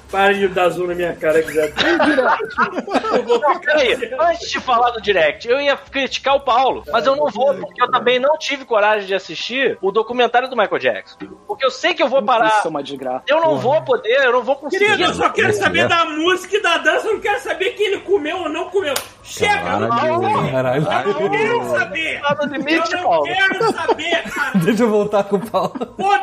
[0.09, 4.59] Para de dar zoom na minha cara que já Eu vou Não, peraí, antes de
[4.59, 8.19] falar do Direct, eu ia criticar o Paulo, mas eu não vou, porque eu também
[8.19, 11.17] não tive coragem de assistir o documentário do Michael Jackson.
[11.47, 12.59] Porque eu sei que eu vou parar.
[12.59, 13.23] Isso é uma desgraça.
[13.27, 14.85] Eu não vou poder, eu não vou conseguir.
[14.85, 15.87] Querido, eu só quero saber é.
[15.87, 18.93] da música e da dança, eu não quero saber que ele comeu ou não comeu.
[19.23, 20.19] Chega, eu não Caralho.
[20.19, 20.51] quero saber.
[20.51, 20.87] Caralho.
[21.11, 22.21] Eu não quero saber.
[22.21, 23.23] Eu não Paulo.
[23.23, 24.51] quero saber, cara.
[24.59, 25.73] Deixa eu voltar com o Paulo.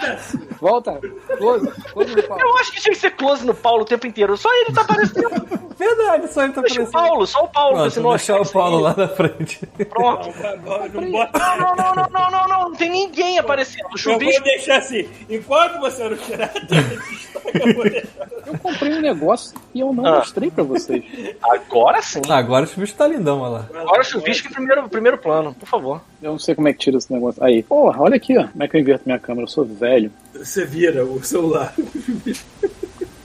[0.01, 0.37] Foda-se.
[0.61, 1.01] Volta.
[1.39, 1.71] Close.
[1.93, 2.43] Close no Paulo.
[2.43, 4.37] Eu acho que tinha que ser close no Paulo o tempo inteiro.
[4.37, 5.49] Só ele tá aparecendo.
[5.79, 6.91] Verdade, só ele tá Deixa o aparecendo.
[7.09, 7.77] Paulo, só o Paulo.
[7.77, 9.65] Pronto, vou deixar o Paulo lá na frente.
[9.89, 10.29] Pronto.
[10.35, 11.01] Não.
[11.01, 12.59] Não, não, não, não, não, não, não.
[12.71, 13.87] Não tem ninguém aparecendo.
[13.87, 14.43] O Eu chuvisco.
[14.43, 15.09] vou deixar assim.
[15.31, 18.53] Enquanto você não tirar eu.
[18.53, 20.19] Eu comprei um negócio e eu não Ah.
[20.19, 21.05] mostrei pra vocês.
[21.43, 22.21] Agora sim.
[22.29, 23.67] Ah, agora o bicho tá lindão, olha lá.
[23.83, 26.01] Agora o chuvisco em primeiro, primeiro plano, por favor.
[26.23, 27.43] Eu não sei como é que tira esse negócio.
[27.43, 27.63] Aí.
[27.63, 28.49] Porra, olha aqui, ó.
[28.49, 29.45] Como é que eu inverto minha câmera?
[29.45, 30.13] Eu sou velho.
[30.35, 31.75] Você vira o celular.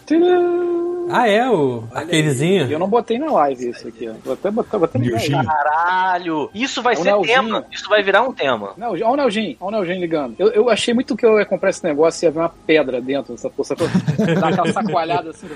[0.06, 0.84] Tcharam!
[1.10, 2.72] Ah, é, o aquelezinho.
[2.72, 4.14] Eu não botei na live isso aqui, ó.
[4.24, 5.36] Vou até botar, Nilginho.
[5.36, 5.48] live.
[5.50, 6.50] Caralho.
[6.56, 7.36] Isso vai É um ser Nelzinho.
[7.44, 7.66] tema.
[7.72, 8.72] Isso vai virar um tema.
[8.78, 10.36] Não, olha o Nelginho, olha o Nelginho ligando.
[10.40, 13.02] Eu, eu achei muito que eu ia comprar esse negócio e ia ver uma pedra
[13.02, 13.76] dentro dessa porra.
[14.40, 15.48] Dar aquela sacoalhada assim,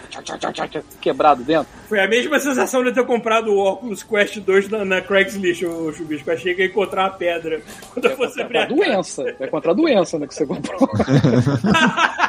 [1.00, 1.68] quebrado dentro.
[1.88, 5.64] Foi a mesma sensação de eu ter comprado o Oculus Quest 2 na, na Craigslist,
[5.64, 6.30] o Chubisco.
[6.30, 7.62] Achei que ia encontrar uma pedra
[7.94, 9.24] quando eu fosse É abrir contra a a doença.
[9.40, 10.78] É contra a doença, né, que você comprou.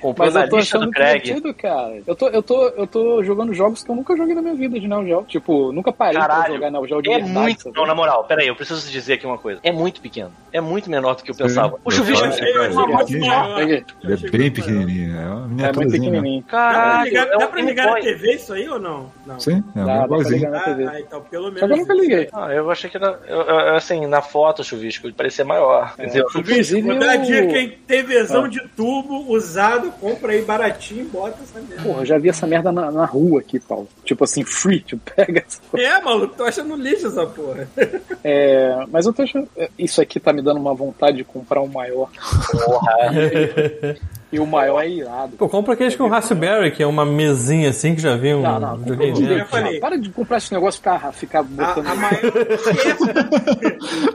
[0.00, 2.00] Comprou Mas na eu tô lista achando divertido, cara.
[2.06, 4.78] Eu tô, eu, tô, eu tô jogando jogos que eu nunca joguei na minha vida
[4.80, 5.24] de Neo Geo.
[5.24, 7.32] Tipo, nunca parei pra Caralho, jogar Neo Geo de é verdade.
[7.32, 7.62] muito.
[7.64, 7.76] sabe?
[7.76, 9.60] Não, na moral, peraí, eu preciso dizer aqui uma coisa.
[9.62, 10.30] É muito pequeno.
[10.52, 11.74] É muito menor do que eu pensava.
[11.84, 12.24] O Eu chuvisco.
[12.26, 13.58] Eu.
[13.58, 15.16] Ele é bem pequenininho.
[15.16, 16.42] É uma É muito pequenininho.
[16.42, 18.00] Dá pra Caralho, ligar, é dá pra ligar na.
[18.00, 19.10] TV isso aí ou não?
[19.26, 19.40] Não.
[19.40, 20.36] Sim, é Dá, dá pra igualzinho.
[20.36, 20.86] ligar na Ah, TV.
[20.86, 21.60] ah, então pelo menos.
[21.60, 22.28] Só que eu nunca liguei.
[22.32, 23.18] Ah, eu achei que era.
[23.26, 25.94] eu- eu- assim, na foto, o chuvisco, ele parecia maior.
[25.96, 27.78] Quer dizer, Inclusive, dica, hein?
[27.86, 29.30] TVzão de tubo
[29.92, 31.82] compra aí baratinho e bota essa merda.
[31.82, 33.88] Porra, eu já vi essa merda na, na rua aqui, Paulo.
[34.04, 37.68] Tipo assim, free, tipo, pega essa É, maluco, tô achando lixo essa porra.
[38.22, 39.48] É, mas eu tô achando.
[39.78, 42.10] Isso aqui tá me dando uma vontade de comprar um maior.
[42.50, 43.10] porra.
[44.34, 45.36] E o maior é irado.
[45.36, 48.58] Pô, compra aqueles com Raspberry, que é uma mesinha assim que já vem um Não,
[48.58, 49.24] não, dentro.
[49.38, 49.78] já falei.
[49.78, 51.86] Para de comprar esse negócio e ficar, ficar A, botando.
[51.86, 52.20] a maior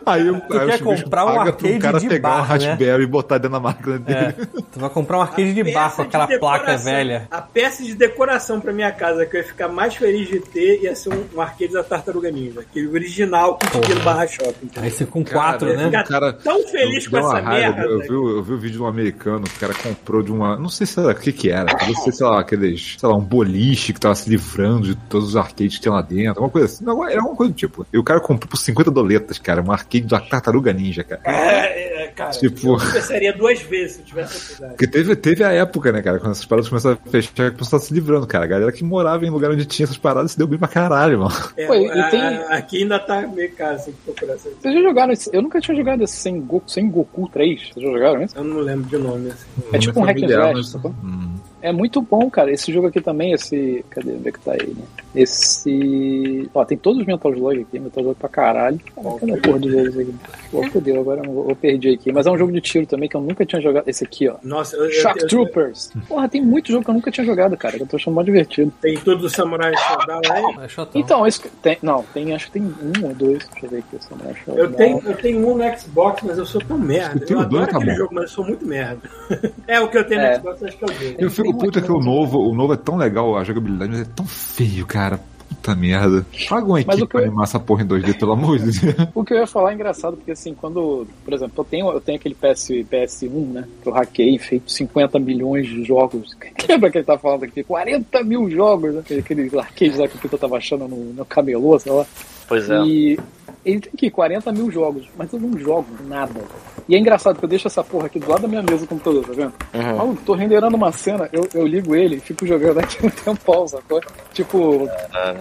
[0.06, 2.48] Aí, o- Tu aí quer comprar um arcade pro cara de pegar bar, um né?
[2.68, 4.20] Raspberry e botar dentro da máquina dele.
[4.20, 4.32] É,
[4.72, 7.28] tu vai comprar um arcade de bar com aquela de placa velha.
[7.30, 10.82] A peça de decoração pra minha casa que eu ia ficar mais feliz de ter
[10.84, 12.62] ia ser um, um arcade da Tartaruga Ninja.
[12.62, 14.66] Aquele original que tinha no Barra Shopping.
[14.66, 14.84] entendeu?
[14.84, 15.86] Aí você com quatro, eu ia né?
[15.86, 17.82] ficar cara- tão feliz Eu- com essa raiva, merda.
[17.94, 20.32] Eu vi, o- eu vi o vídeo de um americano que o cara comprou de
[20.32, 20.58] uma.
[20.58, 21.68] Não sei se era o que que era.
[22.04, 22.96] Ser, sei lá, aqueles.
[23.00, 26.02] Sei lá, um boliche que tava se livrando de todos os arcades que tinha lá
[26.02, 26.30] dentro.
[26.32, 26.84] Alguma coisa assim.
[26.84, 27.86] Não, era uma coisa do tipo.
[27.94, 29.62] E o cara comprou por 50 doletas, cara.
[29.62, 31.22] Um arcade da Tartaruga Ninja, cara.
[31.24, 34.72] É, é, cara, Tipo- eu pensaria duas vezes se eu tivesse a oportunidade.
[34.74, 37.84] Porque teve, teve a época, né, cara, quando essas paradas começaram a fechar, pessoal tava
[37.84, 38.44] se livrando, cara.
[38.46, 41.20] A galera que morava em lugar onde tinha essas paradas se deu bem pra caralho,
[41.20, 41.36] mano.
[41.58, 44.50] É, Pô, e a- tem- a- Aqui ainda tá meio caro assim, procurar essa.
[44.50, 45.30] Vocês já jogaram esse?
[45.34, 47.70] Eu nunca tinha jogado esse sem Goku, sem Goku 3.
[47.74, 48.38] Vocês já jogaram isso?
[48.38, 49.30] Eu não lembro de nome.
[49.30, 49.46] Assim.
[49.74, 50.94] É tipo um hack and slash, sacou?
[51.02, 51.29] Hum.
[51.62, 52.52] É muito bom, cara.
[52.52, 53.84] Esse jogo aqui também, esse.
[53.90, 54.12] Cadê?
[54.14, 54.84] Onde é que tá aí, né?
[55.16, 56.50] Esse.
[56.54, 58.80] Ó, tem todos os Metal Slug aqui, Metal Slug pra caralho.
[58.96, 60.16] Caraca, cadê a porra dos jogos aqui?
[60.52, 62.12] Pô, fodeu, agora eu, eu perdi aqui.
[62.12, 63.88] Mas é um jogo de tiro também que eu nunca tinha jogado.
[63.88, 64.36] Esse aqui, ó.
[64.44, 65.92] Nossa, eu, eu, Shock eu- Troopers.
[66.08, 67.78] Porra, tem muito jogo que eu nunca tinha jogado, cara.
[67.78, 68.72] Que eu tô achando mó divertido.
[68.82, 70.66] Tem todo o Samurai Shodown aí.
[70.66, 71.02] É chatão.
[71.02, 71.42] Então, esse.
[71.62, 73.48] Tem, não, tem, acho que tem um ou dois.
[73.52, 73.98] Deixa eu ver aqui.
[74.04, 74.72] Samurai Eu Shodown.
[74.74, 77.16] tenho, eu tenho um no Xbox, mas eu sou tão merda.
[77.18, 79.02] Eu Eu, tenho adoro dois, tá aquele jogo, mas eu sou muito merda.
[79.68, 80.30] é, o que eu tenho É.
[80.34, 81.16] no Xbox, acho que é o dele.
[81.20, 84.06] Eu fico puto que o novo, o novo é tão legal, a jogabilidade, mas é
[84.06, 85.20] tão feio, cara.
[85.50, 86.24] Puta merda.
[86.48, 88.78] Paga uma equipe o pra eu- animar essa porra em 2D, pelo amor de Deus.
[89.16, 92.00] O que eu ia falar é engraçado, porque assim, quando, por exemplo, eu tenho, eu
[92.00, 96.38] tenho aquele PS, PS1, né, que eu hackei, feito 50 milhões de jogos.
[96.70, 97.64] Lembra que ele tá falando aqui?
[97.64, 99.02] 40 mil jogos, né?
[99.20, 102.06] Aqueles arcades lá que o tava achando no, no camelô, sei lá.
[102.50, 102.80] Pois é.
[102.82, 103.20] E
[103.66, 106.42] ele tem aqui 40 mil jogos, mas eu não jogo nada.
[106.88, 108.88] E é engraçado que eu deixo essa porra aqui do lado da minha mesa do
[108.88, 109.54] computador, tá vendo?
[109.76, 109.96] Uhum.
[109.98, 113.68] Maluco, tô renderando uma cena, eu, eu ligo ele e fico jogando aqui um tempão,
[113.68, 114.02] sacou?
[114.34, 114.90] Tipo,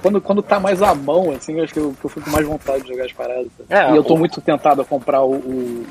[0.03, 2.31] quando, quando tá mais à mão, assim, eu acho que eu, que eu fico com
[2.33, 3.47] mais vontade de jogar as paradas.
[3.57, 3.67] sabe?
[3.71, 5.87] É, e eu tô o- muito tentado a comprar o, o,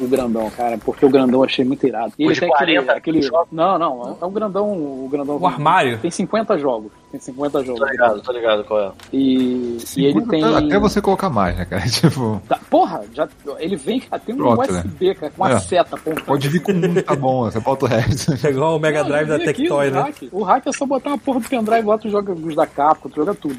[0.00, 2.14] o, o grandão, cara, porque o grandão eu achei muito irado.
[2.18, 3.20] E O ele de tem aquele, 40 aquele.
[3.22, 3.48] jogos?
[3.52, 4.70] Não, não, é um grandão.
[4.72, 5.98] O grandão O armário.
[5.98, 6.90] Tem 50 jogos.
[7.12, 7.80] Tem 50 jogos.
[7.80, 8.90] Tô ligado, tô ligado qual é.
[9.12, 10.42] E, e ele tem.
[10.54, 11.82] Até você colocar mais, né, cara?
[11.88, 13.28] Tipo, Tá, porra, já,
[13.58, 14.80] ele vem, cara, tem um Pronto, né?
[14.80, 15.58] USB, cara, com uma É.
[15.58, 16.26] seta apontando.
[16.26, 18.32] pode vir com um, tá bom, você bota o resto.
[18.46, 20.00] É igual o Mega Não, Drive da Tectoy, o né?
[20.02, 20.16] hack.
[20.32, 23.08] O hack é só botar uma porra do pendrive lá, tu joga os da Capcom,
[23.08, 23.56] tu joga tudo.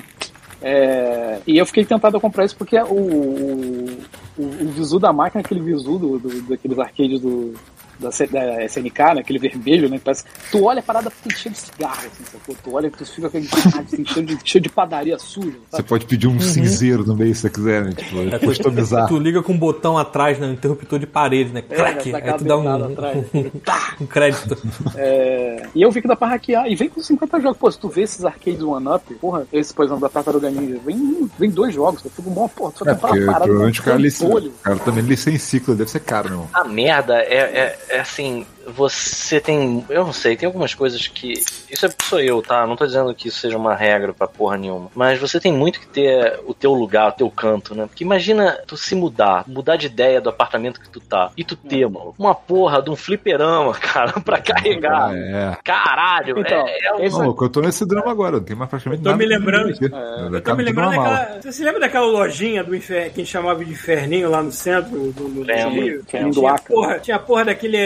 [0.61, 3.97] É, e eu fiquei tentado a comprar isso porque o, o,
[4.37, 7.53] o, o visu da máquina, aquele visu do, do- daqueles arcades do,
[7.99, 9.97] da, da SNK, né, aquele vermelho, né?
[9.97, 12.55] que Parece, tu olha a parada tem cheio de cigarro, assim, sacou?
[12.63, 13.47] Tu olha e tu fica com aquele
[13.77, 15.51] assim, cheio, de, cheio de padaria suja.
[15.69, 15.83] Você Sabe?
[15.89, 17.93] pode pedir um cinzeiro no meio se você quiser, né?
[17.95, 19.07] Tipo, É, customizar.
[19.07, 20.47] Tu liga com um botão atrás, né?
[20.47, 21.63] Um interruptor de parede, né?
[21.69, 22.11] É, Crack!
[22.11, 23.25] dá Aí tu dá dentada um, atrás.
[24.01, 24.57] um crédito.
[24.95, 26.67] É, e eu vi que dá pra hackear.
[26.67, 27.57] E vem com 50 jogos.
[27.57, 31.29] Pô, se tu vê esses arcades one-up, porra, esse, por exemplo, da Tartaruga Ninja, vem,
[31.37, 32.03] vem dois jogos.
[32.03, 33.43] Eu fico bom, porra, tu vai É, comprar uma parada.
[33.45, 34.53] provavelmente o cara, lic...
[34.63, 36.47] cara também licencia, deve ser caro, meu.
[36.53, 39.83] A merda é, é, é assim, você tem.
[39.89, 41.33] Eu não sei, tem algumas coisas que.
[41.33, 42.65] Isso é sou eu, tá?
[42.65, 44.89] Não tô dizendo que isso seja uma regra pra porra nenhuma.
[44.95, 47.85] Mas você tem muito que ter o teu lugar, o teu canto, né?
[47.87, 51.31] Porque imagina tu se mudar, mudar de ideia do apartamento que tu tá.
[51.37, 55.13] E tu ter, mano, uma porra de um fliperama, cara, pra carregar.
[55.15, 55.57] É.
[55.63, 59.03] Caralho, Então, é, é um- Maluco, eu tô nesse drama agora, não tem mais praticamente
[59.03, 59.17] Tô nada.
[59.21, 59.85] me lembrando- aqui.
[59.85, 61.41] Eu tô me lembrando daquela.
[61.41, 63.05] Você se lembra daquela lojinha do infer...
[63.11, 65.43] que a gente chamava de Inferninho lá no centro do, do, do.
[65.69, 66.03] Rio?
[66.03, 66.29] Tinha,
[66.67, 67.77] porra, tinha a porra daquele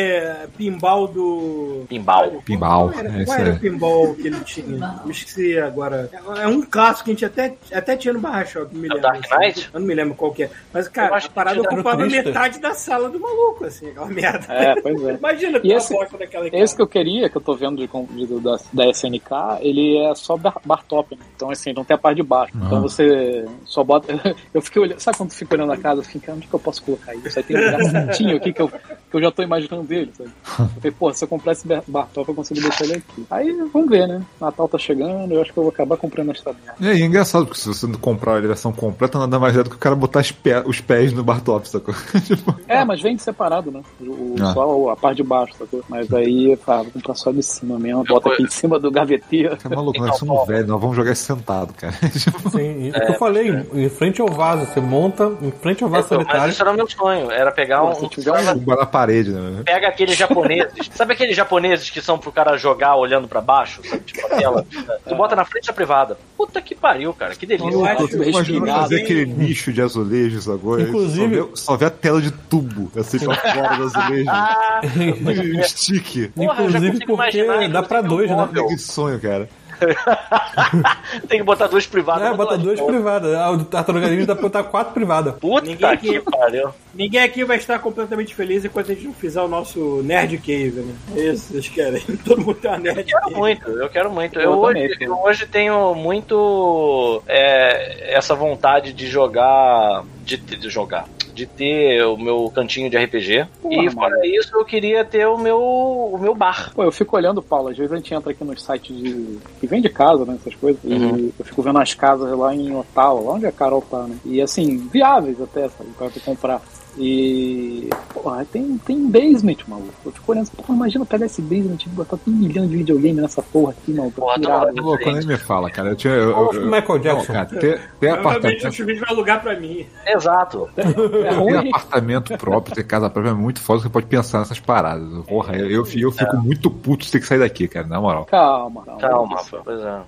[0.73, 1.85] pinball do.
[1.89, 2.41] Pinball.
[2.45, 5.01] Pinball, Qual era, é qual era o pinball que ele tinha?
[5.05, 6.09] Eu esqueci agora.
[6.39, 9.01] É um clássico que a gente até, até tinha no Barra Shop, me É lembro.
[9.01, 9.69] Dark Knight?
[9.73, 10.49] Eu não me lembro qual que é.
[10.73, 14.45] Mas, cara, a que parada ocupava metade da sala do maluco, assim, aquela merda.
[14.53, 15.13] É, pois é.
[15.15, 17.87] Imagina E tu esse- bosta daquela Esse que eu queria, que eu tô vendo de,
[17.87, 19.29] com- de- da, da SNK,
[19.61, 21.23] ele é só bar, bar top, né?
[21.35, 22.53] Então, assim, não tem a parte de baixo.
[22.55, 24.11] Então você só bota.
[24.53, 24.99] Eu fiquei olhando.
[24.99, 26.01] Sabe quando tu fica olhando a casa?
[26.01, 27.37] Eu fiquei, cara, onde que eu posso colocar isso?
[27.39, 30.29] Aí tem um lugar certinho aqui que eu, que eu já tô imaginando dele, sabe?
[30.63, 33.25] Eu falei, pô, se eu comprar esse bar bar top, eu consigo deixar ele aqui.
[33.29, 34.21] Aí vamos ver, né?
[34.39, 36.75] Natal tá chegando, eu acho que eu vou acabar comprando essa merda.
[36.81, 39.63] É, e é engraçado, porque se você não comprar a versão completa, nada mais é
[39.63, 41.93] do que o cara botar os, pé- os pés no Bartop, sacou?
[42.25, 43.81] tipo, É, mas vem separado, né?
[44.01, 44.53] O, Ah.
[44.53, 45.83] Só a parte de baixo, sacou?
[45.89, 49.57] Mas aí, ah, vou comprar só de cima mesmo, bota aqui em cima do gaveteiro.
[49.63, 51.93] é maluco, nós somos velhos, nós vamos jogar isso sentado, cara.
[52.11, 55.83] Tipo, Sim, e o que eu falei, em frente ao vaso, você monta em frente
[55.83, 56.51] ao vaso Então, mas solitário.
[56.51, 57.93] isso era o meu sonho, era pegar um.
[57.95, 59.61] Se tiver um na parede, né?
[59.65, 60.91] Pega aquele japonês japoneses.
[60.95, 63.81] Sabe aqueles japoneses que são pro cara jogar olhando pra baixo?
[63.87, 64.01] Sabe?
[64.03, 64.65] Tipo a tela.
[65.07, 66.17] Tu bota na frente da privada.
[66.37, 67.35] Puta que pariu, cara.
[67.35, 67.69] Que delícia.
[67.71, 69.03] Eu acho respingado, fazer hein?
[69.03, 70.81] aquele nicho de azulejos agora.
[70.83, 74.29] Inclusive- Só vê, só vê a tela de tubo, assim, pra fora do azulejo.
[74.29, 74.81] Ah,
[75.63, 76.31] stick.
[76.35, 78.49] Porra, eu Inclusive porque imaginar, dá pra dois, né?
[78.67, 79.49] Que sonho, cara.
[81.27, 82.31] Tem que botar duas privadas.
[82.31, 83.33] É, bota duas privadas.
[83.35, 85.33] A do Tartaruga Ninja dá pra botar quatro privadas.
[85.35, 86.69] Puta Ninguém que aqui- pariu.
[86.93, 90.81] Ninguém aqui vai estar completamente feliz enquanto a gente não fizer o nosso Nerd Cave,
[90.81, 90.93] né?
[91.15, 92.01] É isso que vocês querem.
[92.25, 93.35] Todo mundo tem uma Nerd Eu quero Cave.
[93.35, 94.39] muito, eu quero muito.
[94.39, 100.03] Eu Eu, hoje, eu hoje tenho muito é, essa vontade de jogar.
[100.23, 101.05] De, de jogar.
[101.33, 103.47] De ter o meu cantinho de RPG.
[103.61, 104.25] Porra, e fora mano.
[104.25, 106.71] isso, eu queria ter o meu, o meu bar.
[106.73, 109.39] Pô, eu fico olhando, Paulo, às vezes a gente entra aqui nos sites de.
[109.59, 110.37] que vende casa, né?
[110.39, 110.83] Essas coisas.
[110.83, 111.17] Uhum.
[111.17, 114.17] E eu fico vendo as casas lá em Ottawa, lá onde a Carol tá, né?
[114.25, 115.89] E assim, viáveis até, sabe?
[115.97, 116.61] Pra tu comprar.
[116.97, 117.89] E.
[118.13, 119.93] Porra, tem, tem basement, maluco.
[120.05, 123.41] Eu fico olhando, porra, imagina pegar esse basement e botar um milhão de videogame nessa
[123.41, 124.21] porra aqui, maluco.
[124.21, 124.65] Porra, tá Irado.
[124.65, 124.81] maluco.
[124.81, 125.89] Louco, nem me fala, cara.
[125.89, 126.13] Eu tinha.
[126.13, 127.33] Eu, eu, eu, Michael Jackson.
[127.33, 129.85] Não, cara, ter, ter Provavelmente o apartamento, Chuvisco vai alugar pra mim.
[130.05, 130.69] Exato.
[131.21, 135.25] É ter apartamento próprio, ter casa própria é muito foda, você pode pensar nessas paradas.
[135.25, 138.25] Porra, eu, eu, eu fico muito puto de ter que sair daqui, cara, na moral.
[138.25, 138.99] Calma, calma.
[139.01, 140.01] Calma, pois é.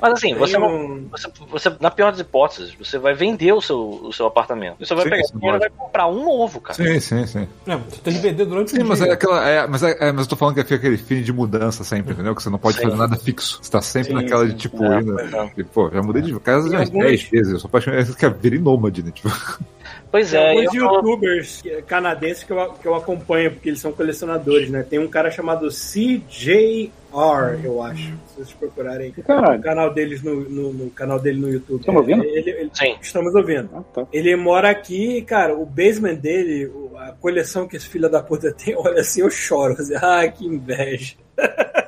[0.00, 3.52] Mas assim, você, Tem não, um- você, você, na pior das hipóteses, você vai vender
[3.52, 4.76] o seu, o seu apartamento.
[4.84, 6.74] Você vai Sim, pegar dinheiro e vai comprar um novo, cara.
[6.74, 7.48] Sim, sim, sim.
[7.66, 9.08] É, você tem que vender durante Sim, o mas dia.
[9.08, 9.48] é aquela.
[9.48, 12.12] É, mas, é, é, mas eu tô falando que fica aquele fim de mudança sempre,
[12.12, 12.34] entendeu?
[12.34, 12.82] Que você não pode Sim.
[12.84, 13.58] fazer nada fixo.
[13.62, 15.22] Você tá sempre Sim, naquela de tipo, é, ainda.
[15.22, 15.48] é.
[15.50, 17.52] que, Pô, já mudei de casa Tem umas alguns- 10 vezes.
[17.52, 18.14] Eu sou apaixonado.
[18.16, 19.10] Quer virei nômade, né?
[19.10, 19.30] Tipo,
[20.10, 23.92] Pois Tem é, alguns eu youtubers canadenses que eu, que eu acompanho, porque eles são
[23.92, 24.82] colecionadores, né?
[24.88, 26.90] Tem um cara chamado CJR,
[27.64, 28.02] eu acho.
[28.02, 29.58] Se vocês procurarem Caralho.
[29.60, 31.80] o canal deles no, no, no canal dele no YouTube.
[31.80, 32.24] Estamos ouvindo?
[32.24, 32.96] É, ele- ele- Sim.
[33.00, 33.68] Estamos ouvindo.
[33.74, 34.06] Ah, tá.
[34.12, 38.52] Ele mora aqui, e, cara, o basement dele, a coleção que esse filho da puta
[38.52, 39.74] tem, olha assim, eu choro.
[39.74, 41.14] Assim, ah, que inveja.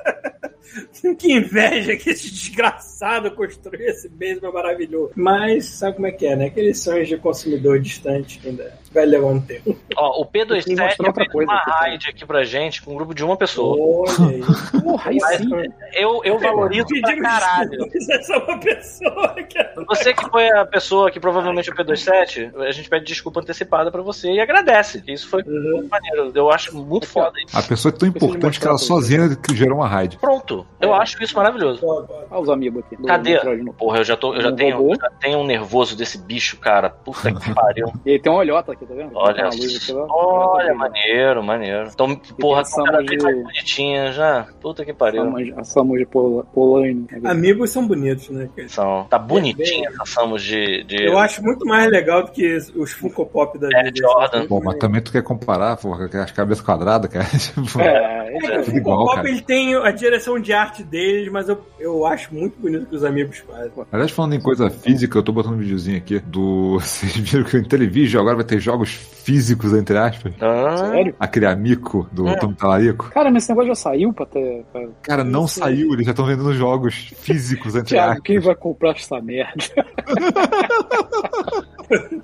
[1.17, 5.11] que inveja que esse desgraçado construiu esse basement maravilhoso.
[5.15, 6.45] Mas sabe como é que é, né?
[6.47, 9.77] Aqueles sonhos de consumidor distante ainda vai levar um tempo.
[9.95, 11.71] Ó, o Eu queria P27 mostrar outra fez uma tá?
[11.79, 13.75] raid aqui pra gente com um grupo de uma pessoa.
[13.79, 14.43] Olha.
[14.81, 15.49] Porra, aí sim.
[15.93, 17.79] Eu, eu valorizo pra caralho.
[17.83, 19.85] é uma pessoa que...
[19.87, 23.91] Você que foi a pessoa que provavelmente é o P27, a gente pede desculpa antecipada
[23.91, 25.03] pra você e agradece.
[25.07, 26.31] Isso foi muito maneiro.
[26.33, 27.57] Eu acho muito foda isso.
[27.57, 30.17] a pessoa é tão importante que ela sozinha que gerou uma raid.
[30.17, 30.65] Pronto.
[30.79, 31.79] Eu acho isso maravilhoso.
[31.83, 33.01] Olha os amigos aqui.
[33.03, 33.39] Cadê?
[33.77, 36.89] Porra, eu já, tô, eu já, Um tenho, já tenho um nervoso desse bicho, cara.
[36.89, 37.91] Puta que pariu.
[38.05, 39.11] E aí tem uma olhota aqui, tá vendo?
[39.15, 41.89] Olha, aqui, olha, Olha, maneiro, maneiro.
[41.93, 44.47] Então, porra, cada mão vez de- bonitinha já.
[44.61, 45.23] Puta que pariu.
[45.23, 47.07] Samus- A Samus de Pola- Polaine.
[47.23, 48.49] Amigos são bonitos, né?
[48.55, 48.69] cara?
[48.69, 50.83] São, tá bonitinha essa Samus de.
[50.83, 51.03] de...
[51.05, 53.97] Eu acho muito mais legal do que os Funko Pop da É, vida.
[54.01, 54.47] Jordan.
[54.47, 57.25] Pô, mas também tu quer comparar, porra, as cabeças quadradas, cara.
[57.53, 59.29] Tipo, É, É, é, o tudo Funko igual, Pop cara.
[59.29, 63.03] ele tem a direção de arte deles, mas eu, eu acho muito bonito que os
[63.03, 63.71] amigos fazem.
[63.91, 66.79] Aliás, falando em coisa física, eu tô botando um videozinho aqui do.
[66.83, 70.33] Vocês viram que o Intellivision agora vai ter jogos físicos, entre aspas?
[70.41, 71.15] Ah, sério?
[71.19, 72.35] Aquele amigo do É.
[72.37, 73.09] Tom Talarico.
[73.11, 74.65] Cara, mas esse negócio já saiu pra ter.
[74.71, 74.87] Pra...
[75.01, 75.59] Cara, não Isso.
[75.59, 78.23] saiu, eles já estão vendendo jogos físicos, entre Thiago, aspas.
[78.25, 79.53] quem vai comprar essa merda?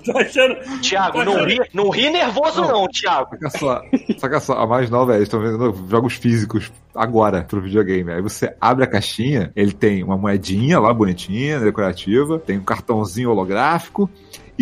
[0.04, 0.56] Tô achando.
[0.80, 3.30] Thiago, não ri, não ri nervoso, não, Thiago.
[3.30, 3.82] Saca só,
[4.18, 8.12] saca só, a mais nova é, eles estão vendendo jogos físicos agora pro videogame.
[8.12, 13.30] Aí você abre a caixinha, ele tem uma moedinha lá bonitinha, decorativa, tem um cartãozinho
[13.30, 14.10] holográfico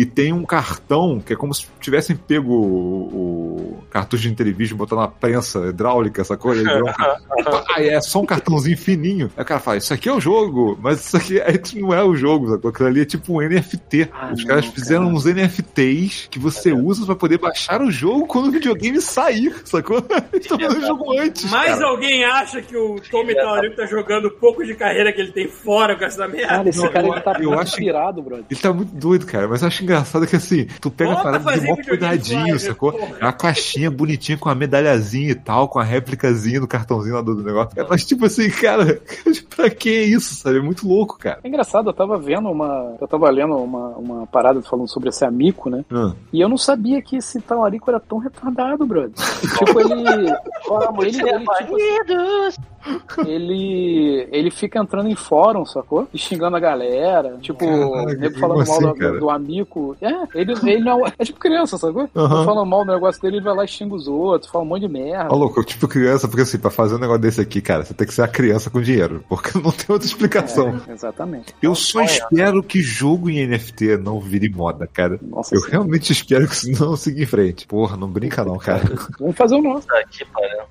[0.01, 4.77] e tem um cartão que é como se tivessem pego o, o cartucho de Intellivision
[4.77, 6.63] botando uma prensa hidráulica, essa coisa.
[7.75, 9.29] Aí é só um cartãozinho fininho.
[9.35, 11.93] Aí o cara fala, isso aqui é o jogo, mas isso aqui é, isso não
[11.93, 12.69] é o jogo, sacou?
[12.69, 14.09] Aquilo ali é tipo um NFT.
[14.13, 15.15] Ah, Os não, caras fizeram cara.
[15.15, 19.97] uns NFTs que você usa pra poder baixar o jogo quando o videogame sair, sacou?
[20.31, 21.49] Eles estão fazendo o jogo antes.
[21.51, 21.87] Mais cara.
[21.87, 25.47] alguém acha que o Tommy Taurico tá jogando o pouco de carreira que ele tem
[25.47, 26.47] fora com essa merda?
[26.47, 28.45] Cara, esse Não, cara eu- ele tá eu muito acho- inspirado, brother.
[28.49, 31.39] Ele tá muito doido, cara, mas eu acho engraçado que assim, tu pega Volta a
[31.39, 32.91] parada de mó cuidadinho, sacou?
[32.91, 33.17] porra.
[33.19, 37.21] É uma caixinha bonitinha com a medalhazinha e tal, com a réplicazinha do cartãozinho lá
[37.21, 37.71] do, do negócio.
[37.89, 39.01] Mas tipo assim, cara,
[39.55, 40.57] pra que isso, sabe?
[40.57, 41.39] É muito louco, cara.
[41.43, 42.95] É engraçado, eu tava vendo uma.
[42.99, 45.83] Eu tava lendo uma, uma parada falando sobre esse amigo, né?
[45.91, 46.13] Ah.
[46.31, 49.11] E eu não sabia que esse talarico era tão retardado, brother.
[49.13, 49.93] tipo, ele.
[51.01, 51.77] ele, ele tipo,
[53.25, 56.07] ele, ele fica entrando em fórum, sacou?
[56.13, 57.37] E xingando a galera.
[57.41, 59.97] Tipo, Caraca, nego falando como mal assim, do, do amigo.
[60.01, 61.05] É, ele, ele não.
[61.05, 62.09] É tipo criança, sacou?
[62.15, 62.45] Aham.
[62.45, 64.81] Falando mal do negócio dele, ele vai lá e xinga os outros, fala um monte
[64.81, 65.27] de merda.
[65.31, 67.93] Ó, louco, eu tipo criança, porque assim, pra fazer um negócio desse aqui, cara, você
[67.93, 70.79] tem que ser a criança com dinheiro, porque não tem outra explicação.
[70.87, 71.53] É, exatamente.
[71.61, 75.19] Eu só espero que jogo em NFT não vire moda, cara.
[75.21, 75.71] Nossa Eu senhora.
[75.71, 77.67] realmente espero que isso não siga em frente.
[77.67, 78.83] Porra, não brinca não, cara.
[79.19, 79.87] Vamos fazer o nosso.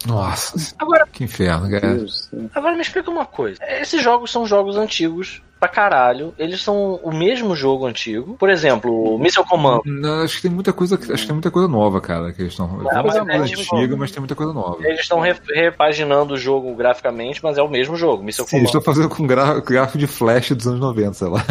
[0.07, 2.07] Nossa, Agora, que inferno, cara.
[2.55, 3.59] Agora me explica uma coisa.
[3.81, 6.33] Esses jogos são jogos antigos pra caralho.
[6.39, 8.35] Eles são o mesmo jogo antigo.
[8.39, 9.81] Por exemplo, o Missile Command.
[9.85, 12.53] Não, acho que tem muita coisa, acho que tem muita coisa nova, cara, que eles
[12.53, 12.69] estão.
[12.79, 14.77] Tem é coisa mesmo antiga, mas tem muita coisa nova.
[14.87, 18.23] Eles estão re- repaginando o jogo graficamente, mas é o mesmo jogo.
[18.23, 18.81] Missile Sim, eles Command.
[18.81, 21.45] estão fazendo com gráfico de flash dos anos 90, sei lá.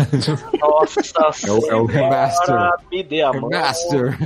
[0.60, 1.02] Nossa,
[1.48, 2.56] É o- é o remaster.
[2.92, 3.50] Me dê a mão.
[3.50, 4.18] Master.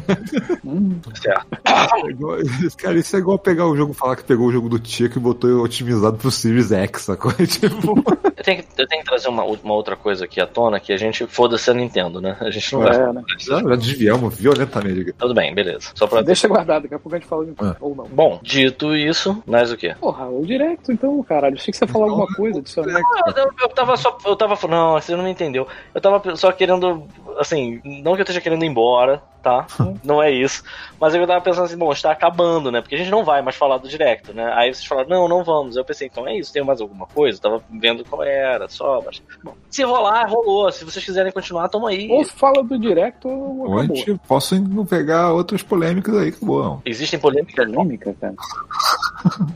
[1.21, 1.47] Certo.
[1.65, 5.17] É Cara, isso é igual pegar o jogo, falar que pegou o jogo do Tico
[5.17, 7.31] e botou otimizado pro Series X, sacou?
[7.51, 8.03] Tipo,
[8.41, 10.91] Eu tenho, que, eu tenho que trazer uma, uma outra coisa aqui à tona, que
[10.91, 12.35] a gente foda-se a Nintendo, né?
[12.39, 12.95] A gente não vai.
[12.95, 13.23] É, né?
[13.37, 15.13] já, já desviamos violentamente.
[15.13, 15.91] Tudo bem, beleza.
[15.93, 16.23] Só pra...
[16.23, 17.75] Deixa guardado, daqui a pouco a gente fala de Ah.
[17.79, 18.05] ou não.
[18.05, 19.95] Bom, dito isso, mais o quê?
[19.99, 21.53] Porra, o direto, então, caralho.
[21.53, 22.99] Achei que você ia falar alguma coisa adicional.
[23.27, 24.17] Eu, eu, eu tava só.
[24.25, 24.57] Eu tava.
[24.67, 25.67] Não, você não me entendeu.
[25.93, 27.05] Eu tava só querendo.
[27.37, 29.65] Assim, não que eu esteja querendo ir embora, tá?
[30.03, 30.63] Não é isso.
[30.99, 32.81] Mas eu tava pensando assim, bom, está acabando, né?
[32.81, 34.51] Porque a gente não vai mais falar do direto, né?
[34.55, 35.75] Aí vocês falaram, não, não vamos.
[35.75, 37.37] Eu pensei, então é isso, tem mais alguma coisa?
[37.39, 39.21] Eu tava vendo qual era, só, mas.
[39.43, 40.71] Bom, se rolar, rolou.
[40.71, 42.07] Se vocês quiserem continuar, tamo aí.
[42.11, 43.95] Ou fala do direto ou Ou a acabou.
[43.95, 46.63] gente posso não pegar outras polêmicas aí, acabou.
[46.63, 46.81] Não.
[46.85, 47.65] Existem polêmicas.
[47.65, 48.35] Polêmica, cara.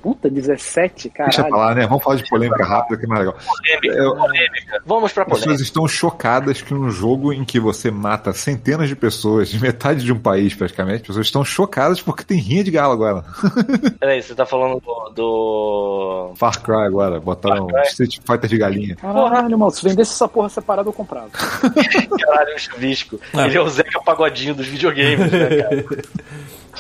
[0.02, 1.54] Puta, 17, Deixa caralho.
[1.56, 1.88] pra lá, né?
[1.88, 3.38] Vamos falar de polêmica rápida que é mais legal.
[3.46, 4.82] Polêmica, Eu- polêmica.
[4.86, 5.64] Vamos pra As pessoas polêmica.
[5.64, 10.12] estão chocadas que um jogo em que você mata centenas de pessoas, de metade de
[10.14, 13.24] um país praticamente, as pessoas estão chocadas porque tem rinha de galo agora.
[14.00, 15.10] Peraí, você tá falando do.
[15.16, 16.34] do...
[16.36, 17.90] Far Cry agora, botaram Far Cry.
[17.92, 18.96] Street Fighter de galinha.
[18.96, 21.30] Caralho, mano, se vendesse essa porra separada, eu comprava.
[21.32, 23.20] Caralho, o chuvisco.
[23.34, 23.46] Ah.
[23.48, 25.86] Ele é o Zeca Pagodinho dos videogames, né, cara?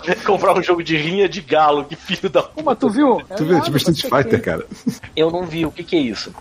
[0.25, 2.43] Comprar um jogo de rinha de galo, que filho da.
[2.43, 3.21] Pô, mas tu viu?
[3.29, 4.65] É Tu nada, tipo Street Fighter, cara.
[5.15, 6.33] Eu não vi, o que que é isso?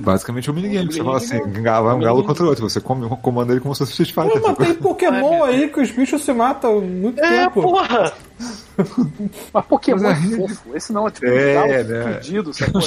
[0.00, 0.92] Basicamente é um minigame.
[0.92, 2.68] Você fala assim, galo é um galo contra o outro.
[2.68, 4.42] Você come- comanda ele como se fosse Street Pô, Fighter.
[4.42, 7.62] mas tem Pokémon aí que os bichos se matam muito É, tempo.
[7.62, 8.12] porra!
[9.52, 10.76] Mas Pokémon Mas é é- fofo.
[10.76, 12.14] Esse não é tipo É, um galo né?
[12.14, 12.80] fudido, sacou?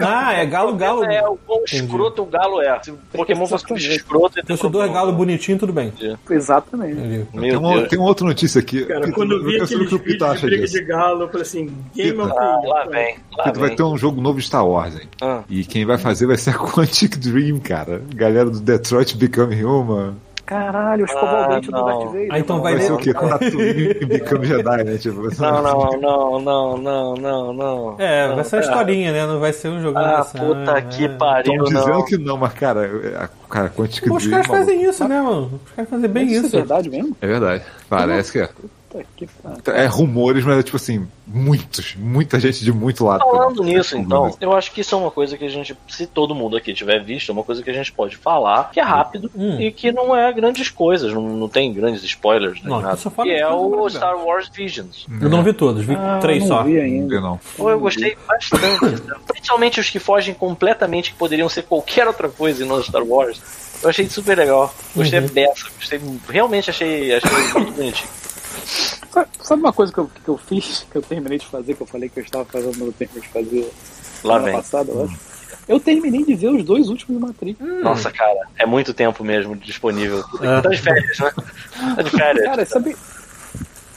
[0.00, 1.04] Ah, Ah, é galo, galo.
[1.04, 2.80] é o quão escroto o galo é.
[2.82, 5.92] Se o Pokémon fosse um escroto, Se fosse dois galos bonitinhos, tudo bem.
[6.30, 6.98] Exatamente.
[7.00, 7.26] Entendi.
[7.32, 8.84] Tem uma, tem uma outra notícia aqui.
[8.84, 11.28] Cara, quando eu vi quero saber aqueles o que o Pita vídeos de galo, eu
[11.28, 13.16] falei assim, Game of Ah, the lá vem.
[13.36, 13.76] Lá Pita, vai vem.
[13.76, 15.08] ter um jogo novo de Star Wars, hein?
[15.20, 15.42] Ah.
[15.48, 18.02] E quem vai fazer vai ser a Quantic Dream, cara.
[18.14, 20.14] Galera do Detroit Become Human.
[20.46, 21.84] Caralho, escovar Ah, o dente do não.
[21.86, 22.28] Darth Vader.
[22.30, 23.12] Ah, então vai Vai ser ver- o quê?
[23.12, 24.96] Tatooine Become Jedi, né?
[24.96, 27.94] Tipo, Não, não, não, não, não, não, não.
[27.98, 29.26] É, vai ser uma Não, historinha, né?
[29.26, 30.82] Não vai ser um jogo Ah, dessa, puta né?
[30.82, 31.08] que É.
[31.08, 32.04] pariu, Estão dizendo não.
[32.04, 34.14] que não, mas cara, a, cara, Pô, Dream.
[34.16, 35.60] os caras fazem isso, né, mano?
[35.66, 36.56] Os caras fazem bem Isso isso.
[36.56, 37.16] é verdade mesmo?
[37.20, 37.64] É verdade.
[37.88, 38.48] Parece que é.
[39.04, 39.82] Puta que pariu.
[39.82, 43.20] É rumores, mas é tipo assim, muitos, muita gente de muito lado.
[43.20, 46.06] Falando nisso, É então, eu acho que isso é uma coisa que a gente, se
[46.06, 48.82] todo mundo aqui tiver visto, é uma coisa que a gente pode falar, que é
[48.82, 49.60] rápido Hum.
[49.60, 52.96] e que não é grandes coisas, não, não tem grandes spoilers, nem Não, nada.
[52.96, 53.88] só fala Que é o.
[53.90, 55.06] Star Wars Visions.
[55.20, 56.62] Eu não vi todos, vi Ah, três não só.
[56.62, 57.20] vi Não ainda.
[57.20, 57.40] não.
[57.56, 59.02] Pô, eu gostei bastante.
[59.26, 63.40] Principalmente os que fogem completamente, que poderiam ser qualquer outra coisa e não Star Wars.
[63.82, 64.74] Eu achei super legal.
[64.94, 65.26] Gostei Uhum.
[65.26, 65.66] dessa.
[65.76, 68.08] Gostei, realmente achei, achei muito bonitinho.
[69.10, 71.80] Sabe, sabe uma coisa que eu, que eu fiz, que eu terminei de fazer, que
[71.82, 73.72] eu falei que eu estava fazendo, mas eu terminei de fazer
[74.24, 74.54] Lá semana vem.
[74.54, 75.36] passada, eu acho?
[75.68, 77.58] Eu terminei de ver os dois últimos Matrix.
[77.82, 80.22] Nossa, cara, é muito tempo mesmo disponível.
[80.40, 80.60] É.
[80.60, 81.32] Tá de férias, né?
[81.96, 82.44] Tá de férias.
[82.44, 82.96] Cara, sabe...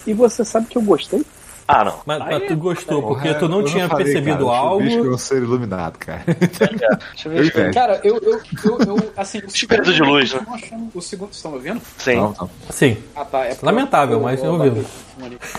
[0.08, 1.24] E você sabe que eu gostei?
[1.72, 2.00] Ah, não.
[2.04, 4.76] Mas, mas tu gostou, porque Porra, tu não eu tinha falei, percebido cara, algo.
[4.78, 6.24] O bicho é um ser iluminado, cara.
[6.26, 7.68] deixa eu ver.
[7.68, 7.74] Eu.
[7.74, 10.40] Cara, eu, eu, eu, eu assim, o Espírito de luz, né?
[10.48, 11.82] eu achando- O segundo, vocês estão me ouvindo?
[12.00, 12.16] Sim.
[12.16, 12.50] Não, não.
[12.72, 12.98] Sim.
[13.16, 13.46] Ah, tá.
[13.46, 14.86] É porque Lamentável, eu- mas eu- eu ouvindo.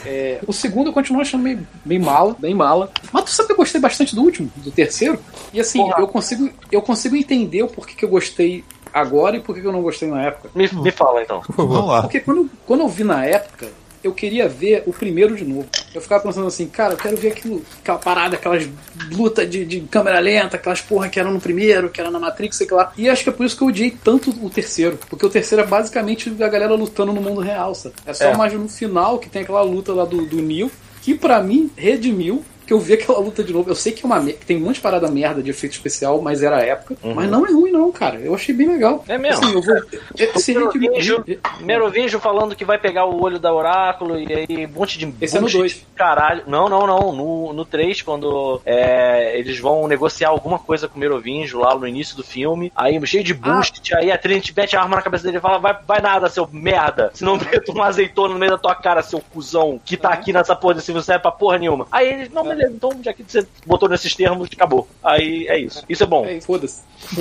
[0.04, 2.90] É, o segundo eu continuo achando meio, meio mala, bem mala.
[3.12, 5.18] Mas tu sabe que eu gostei bastante do último, do terceiro?
[5.52, 6.00] E assim, Porra.
[6.00, 9.72] eu consigo, eu consigo entender o porquê que eu gostei agora e porquê que eu
[9.72, 10.48] não gostei na época.
[10.54, 11.40] Me, me fala então.
[11.42, 11.74] Por favor.
[11.74, 12.00] Vamos lá.
[12.02, 13.68] Porque quando, quando eu vi na época,
[14.02, 15.66] eu queria ver o primeiro de novo.
[15.94, 18.68] Eu ficava pensando assim, cara, eu quero ver aquilo, aquela parada, aquelas
[19.12, 22.56] lutas de, de câmera lenta, aquelas porra que eram no primeiro, que era na Matrix,
[22.56, 22.92] sei lá.
[22.96, 24.98] E acho que é por isso que eu odiei tanto o terceiro.
[25.08, 27.94] Porque o terceiro é basicamente a galera lutando no mundo real, sabe?
[28.06, 28.36] É só É.
[28.36, 30.70] mais no final que tem aquela luta lá do, do Neo,
[31.02, 32.44] que pra mim redimiu.
[32.70, 33.68] Que eu vi aquela luta de novo.
[33.68, 36.22] Eu sei que, é uma, que tem um monte de parada merda de efeito especial,
[36.22, 36.96] mas era a época.
[37.02, 38.20] Mas não é ruim, não, cara.
[38.20, 39.04] Eu achei bem legal.
[39.08, 39.12] Uhum.
[39.12, 39.44] É mesmo?
[39.44, 39.76] Assim, eu vou.
[40.16, 41.24] Esse Merovingio,
[41.62, 45.36] Merovingio falando que vai pegar o olho da Oráculo e aí um monte de Esse
[45.36, 45.86] é no bullshit, dois.
[45.96, 46.44] Caralho.
[46.46, 47.12] Não, não, não.
[47.12, 51.88] No, no 3, quando é, eles vão negociar alguma coisa com o Merovingio lá no
[51.88, 55.24] início do filme, aí cheio de bullshit, aí a Trinity mete a arma na cabeça
[55.24, 57.10] dele e fala: vai, vai nada, seu merda.
[57.14, 60.32] Se não meto uma azeitona no meio da tua cara, seu cuzão, que tá aqui
[60.32, 61.88] nessa porra desse filme, não serve pra porra nenhuma.
[61.90, 64.88] Aí eles, não, então já que você botou nesses termos, acabou.
[65.02, 65.84] Aí é isso.
[65.88, 66.24] Isso é bom.
[66.26, 66.82] É, foda-se.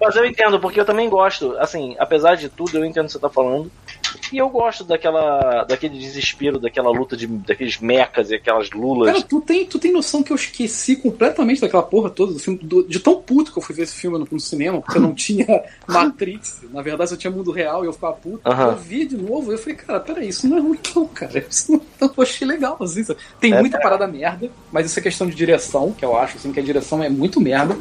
[0.00, 3.12] Mas eu entendo, porque eu também gosto, assim, apesar de tudo, eu entendo o que
[3.12, 3.70] você tá falando.
[4.32, 5.64] E eu gosto daquela.
[5.64, 7.26] daquele desespero, daquela luta de.
[7.26, 9.12] daqueles mechas e aquelas lulas.
[9.12, 12.58] Cara, tu tem, tu tem noção que eu esqueci completamente daquela porra toda do filme,
[12.62, 15.02] do- de tão puto que eu fui ver esse filme no, no cinema, porque eu
[15.02, 15.46] não tinha
[15.86, 18.40] Matrix, na verdade eu tinha Mundo Real e eu ficava puto.
[18.44, 21.44] Eu vi de novo e eu falei, cara, peraí, isso não é ruim não, cara.
[21.48, 21.82] Isso não,
[22.16, 23.04] eu achei legal, assim.
[23.40, 26.52] Tem É, muita parada merda, mas isso é questão de direção, que eu acho, assim,
[26.52, 27.76] que a direção é muito merda.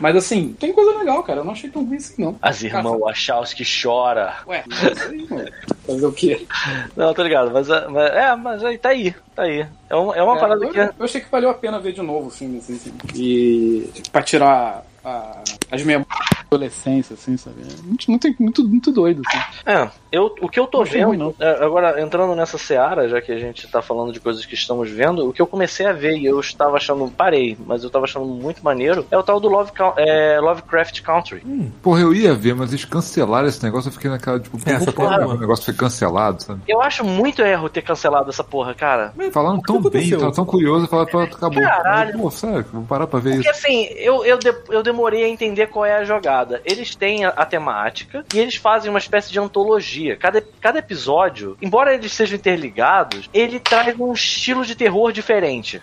[0.00, 1.40] Mas assim, tem coisa legal, cara.
[1.40, 2.36] Eu não achei tão ruim assim, não.
[2.40, 4.36] As irmãs Wachowski chora.
[4.46, 5.48] Ué, é isso aí, mano.
[5.88, 6.46] Fazer o quê?
[6.94, 9.66] Não, tô ligado, mas, mas- é, mas aí tá aí, tá aí.
[9.88, 10.78] É, um- é uma É, parada eu, que.
[10.78, 12.92] é- eu achei que valeu a pena ver de novo o filme, assim, assim.
[13.14, 17.56] E pra tirar a- as memórias da adolescência, assim, sabe?
[17.62, 19.38] É muito, muito, muito, muito doido, assim.
[19.66, 23.20] É, eu, o que eu tô Não vendo, ruim, é, agora entrando nessa seara, já
[23.20, 25.92] que a gente tá falando de coisas que estamos vendo, o que eu comecei a
[25.92, 29.38] ver e eu estava achando, parei, mas eu tava achando muito maneiro, é o tal
[29.40, 31.42] do Love, é, Lovecraft Country.
[31.82, 34.86] Porra, eu ia ver, mas eles cancelaram esse negócio, eu fiquei naquela, tipo, É, essa
[34.86, 36.60] por porra o negócio foi cancelado, sabe?
[36.66, 39.12] Eu acho muito erro ter cancelado essa porra, cara.
[39.32, 41.62] Falando tão bem, tava tão curioso, falaram, acabou.
[41.62, 42.18] Caralho.
[42.18, 43.58] Pô, sério, vou parar pra ver Porque isso.
[43.66, 46.60] assim, eu, eu, de- eu demorei a entender qual é a jogada.
[46.64, 50.16] Eles têm a, a temática e eles fazem uma espécie de antologia.
[50.16, 55.80] Cada, cada episódio, embora eles sejam interligados, ele traz um estilo de terror diferente.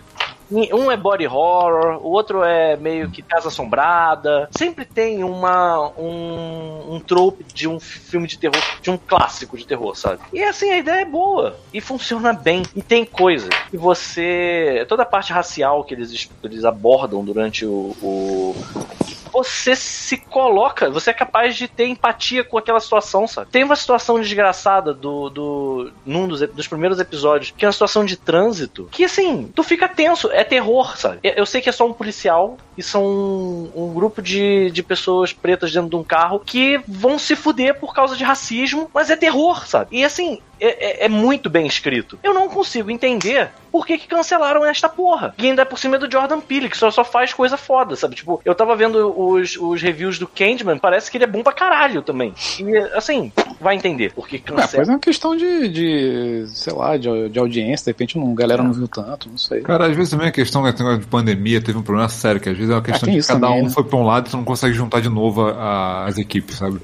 [0.50, 4.48] Um é body horror, o outro é meio que casa assombrada.
[4.56, 9.66] Sempre tem uma um, um trope de um filme de terror, de um clássico de
[9.66, 10.20] terror, sabe?
[10.32, 12.62] E assim, a ideia é boa e funciona bem.
[12.74, 14.84] E tem coisa que você.
[14.88, 18.54] Toda a parte racial que eles, eles abordam durante o- o
[19.32, 23.50] você se coloca, você é capaz de ter empatia com aquela situação, sabe?
[23.50, 28.04] Tem uma situação desgraçada do, do num dos, dos primeiros episódios, que é uma situação
[28.04, 31.18] de trânsito, que assim, tu fica tenso, é terror, sabe?
[31.22, 35.32] Eu sei que é só um policial e são um, um grupo de, de pessoas
[35.32, 39.16] pretas dentro de um carro que vão se fuder por causa de racismo, mas é
[39.16, 39.96] terror, sabe?
[39.96, 42.18] E assim, é, é- é muito bem escrito.
[42.22, 45.34] Eu não consigo entender por que, que cancelaram esta porra.
[45.38, 48.14] E ainda por cima é do Jordan Peele, que só, só faz coisa foda, sabe?
[48.16, 51.52] Tipo, eu tava vendo os, os reviews do Candyman, parece que ele é bom pra
[51.52, 52.32] caralho também.
[52.58, 53.30] E assim,
[53.60, 54.68] vai entender por que É, cancela.
[54.76, 58.62] pois é uma questão de, de sei lá, de, de audiência, de repente a galera
[58.62, 59.60] não viu tanto, não sei.
[59.60, 62.56] Cara, às vezes também a questão né, de pandemia teve um problema sério, que às
[62.56, 63.70] vezes é uma questão tem de cada também, um né?
[63.70, 66.56] foi pra um lado e tu não consegue juntar de novo a- a- as equipes,
[66.56, 66.80] sabe?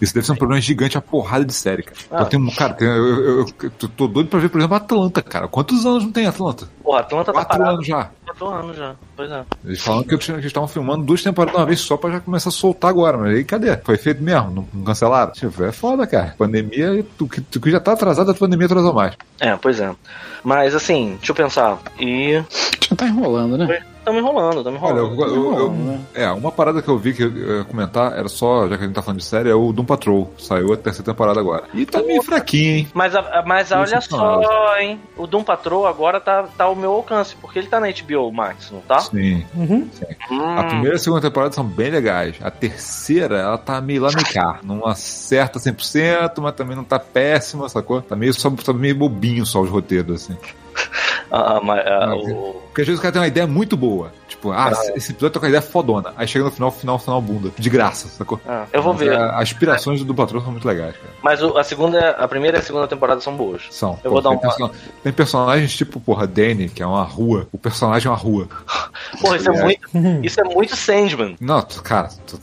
[0.00, 1.96] Isso deve ser um problema gigante, a porrada de série, cara.
[2.10, 2.20] Ah.
[2.22, 5.22] Eu tenho, cara, tem- eu, eu- eu tô- tô doido pra ver, por exemplo, Atlanta,
[5.22, 5.46] cara.
[5.46, 6.68] Quantos anos não tem Atlanta?
[6.82, 7.74] Porra, Atlanta tá Quatro parado.
[7.76, 8.10] anos já.
[8.26, 8.94] Quatro anos já.
[9.16, 9.44] Pois é.
[9.64, 12.48] Eles falam que eles estavam filmando duas temporadas de uma vez só pra já começar
[12.48, 13.76] a soltar agora, mas aí cadê?
[13.76, 15.30] Foi feito mesmo, não, não cancelaram?
[15.30, 16.34] Tipo, é foda, cara.
[16.36, 19.14] Pandemia, tu, que- tu que já tá atrasado, a pandemia atrasou mais.
[19.38, 19.94] É, pois é.
[20.42, 21.78] Mas assim, deixa eu pensar.
[22.00, 22.42] E.
[22.90, 23.80] Já tá enrolando, né?
[24.04, 25.22] Tamo enrolando, tamo Olha, enrolando.
[25.34, 26.00] eu, eu- eu- né?
[26.14, 28.86] é, uma parada que eu vi que eu ia comentar era só, já que a
[28.86, 30.32] gente tá falando de série, é o Doom Patrol.
[30.38, 31.64] Saiu a terceira temporada agora.
[31.72, 32.88] E tá meio fraquinho, hein?
[32.94, 35.00] Mas, a- mas olha Isso só, hein?
[35.16, 38.70] O Doom Patrol agora tá, tá ao meu alcance, porque ele tá na HBO Max,
[38.72, 38.98] não tá?
[39.00, 39.44] Sim.
[39.54, 39.88] Uhum.
[40.30, 42.36] Hum, A primeira e a segunda temporada são bem legais.
[42.42, 44.58] A terceira, ela tá meio lá no cá.
[44.62, 48.02] Não acerta 100%, mas também não tá péssima, sacou?
[48.02, 50.36] Tá meio, só, tá meio bobinho só os roteiros, assim.
[51.30, 54.12] ah, mas, ah, Ah, o- Porque às vezes o cara tem uma ideia muito boa.
[54.26, 56.14] Tipo, ah, esse episódio tá com uma ideia fodona.
[56.16, 57.50] Aí chega no final, final, final bunda.
[57.56, 58.40] De graça, sacou?
[58.48, 59.12] ah, eu vou Mas, ver.
[59.12, 61.10] é, As inspirações do Patrão são muito legais, cara.
[61.22, 63.62] Mas o- a segunda, a primeira e a segunda temporada são boas.
[63.70, 63.98] São.
[64.02, 64.70] Eu vou dar tem, uma- perso-
[65.02, 67.46] tem personagens tipo, porra, Danny, que é uma rua.
[67.52, 68.48] O personagem é uma rua.
[69.20, 69.62] Porra, isso é É.
[69.62, 69.88] muito,
[70.24, 71.36] isso é muito Sandman.
[71.40, 72.38] Não, cara, tu-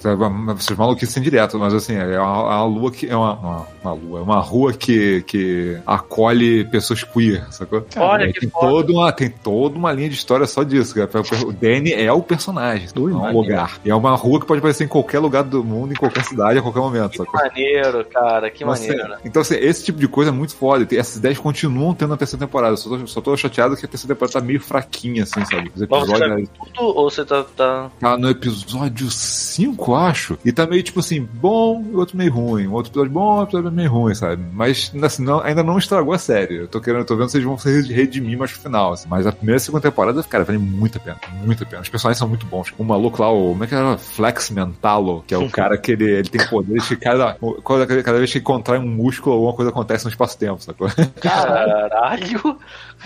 [0.56, 3.08] vocês maluquices sem direto, mas assim, é uma, uma lua que.
[3.10, 7.86] É uma, uma, uma lua, é uma rua que, que acolhe pessoas queer, sacou?
[7.98, 8.68] Olha Que tem foda.
[8.68, 11.10] toda uma Tem toda uma linha de história só disso, cara.
[11.46, 13.80] O Danny é o personagem, não é um lugar.
[13.84, 16.60] E é uma rua que pode aparecer em qualquer lugar do mundo, em qualquer cidade,
[16.60, 17.12] a qualquer momento.
[17.12, 17.40] Que sacou?
[17.42, 19.14] maneiro, cara, que Então, assim, maneiro.
[19.26, 20.88] Então, assim, esse tipo de coisa é muito foda.
[20.96, 22.74] Essas ideias continuam tendo na terceira temporada.
[22.74, 25.72] Eu só tô, só tô chateado que a terceira temporada tá meio fraquinha, assim, sabe?
[25.76, 27.44] Os Mas você episódios já viu tudo ou você tá.
[27.56, 27.90] tá...
[28.00, 30.38] tá no episódio 5, acho.
[30.44, 32.68] E tá meio tipo assim, bom e outro meio ruim.
[32.68, 34.44] Um outro episódio bom, outro episódio meio ruim, sabe?
[34.54, 36.56] Mas assim, não- ainda não estragou a série.
[36.58, 38.94] Eu tô querendo, eu tô vendo eles vão se redimir mais pro final.
[38.94, 39.08] assim.
[39.10, 41.18] Mas a primeira e a segunda temporada, cara, vale muito a pena.
[41.46, 41.82] Muito a pena.
[41.82, 42.74] Os personagens são muito bons.
[42.78, 43.50] O maluco lá, o.
[43.50, 43.98] Como é que era?
[43.98, 48.18] Flex Mentalo, que é o cara que ele, ele tem poderes que cada, cada, cada
[48.18, 50.88] vez que contrai um músculo, alguma coisa acontece no espaço-tempo, sacou?
[51.22, 52.58] Caralho!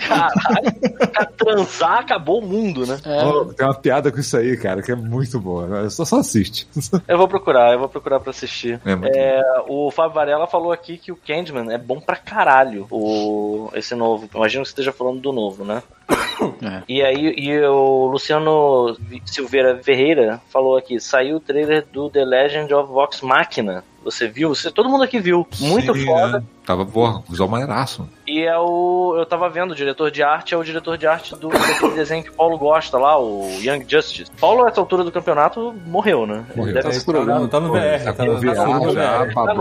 [0.08, 1.12] Caralho!
[1.12, 2.98] Pra transar acabou o mundo, né?
[3.06, 5.90] É, Oh, tem uma piada com isso aí, cara, que é muito boa.
[5.90, 6.68] Só, só assiste.
[7.08, 8.80] Eu vou procurar, eu vou procurar pra assistir.
[8.86, 13.70] É É, o Fábio Varela falou aqui que o Candyman é bom pra caralho, o,
[13.74, 14.30] esse novo.
[14.34, 15.84] Imagino que você esteja falando do novo, né?
[16.62, 16.84] É.
[16.90, 22.74] E aí, e o Luciano Silveira Ferreira falou aqui: saiu o trailer do The Legend
[22.74, 23.84] of Vox Machina.
[24.04, 24.50] Você viu?
[24.54, 25.48] Você, todo mundo aqui viu.
[25.60, 26.40] Muito Sim, foda.
[26.40, 26.44] né?
[26.66, 28.08] Tava, porra, visual maneiraço.
[28.26, 29.16] E é o.
[29.18, 32.24] Eu tava vendo, o diretor de arte é o diretor de arte do daquele desenho
[32.24, 34.32] que o Paulo gosta lá, o Young Justice.
[34.40, 36.46] Paulo, a essa altura do campeonato, morreu, né?
[36.52, 36.74] Ele Morreu.
[36.74, 39.34] deve Tá no, tá no VR, Tá tá no, VR tá no já, VR.
[39.34, 39.54] tá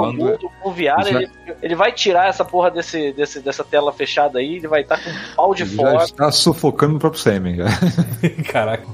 [0.64, 1.30] o VR, Já- ele,
[1.62, 5.10] ele vai tirar essa porra desse, desse, dessa tela fechada aí, ele vai estar com
[5.10, 6.04] um pau de Já fora.
[6.04, 7.56] está sufocando o próprio sêmen.
[7.56, 7.66] Já.
[8.50, 8.84] Caraca.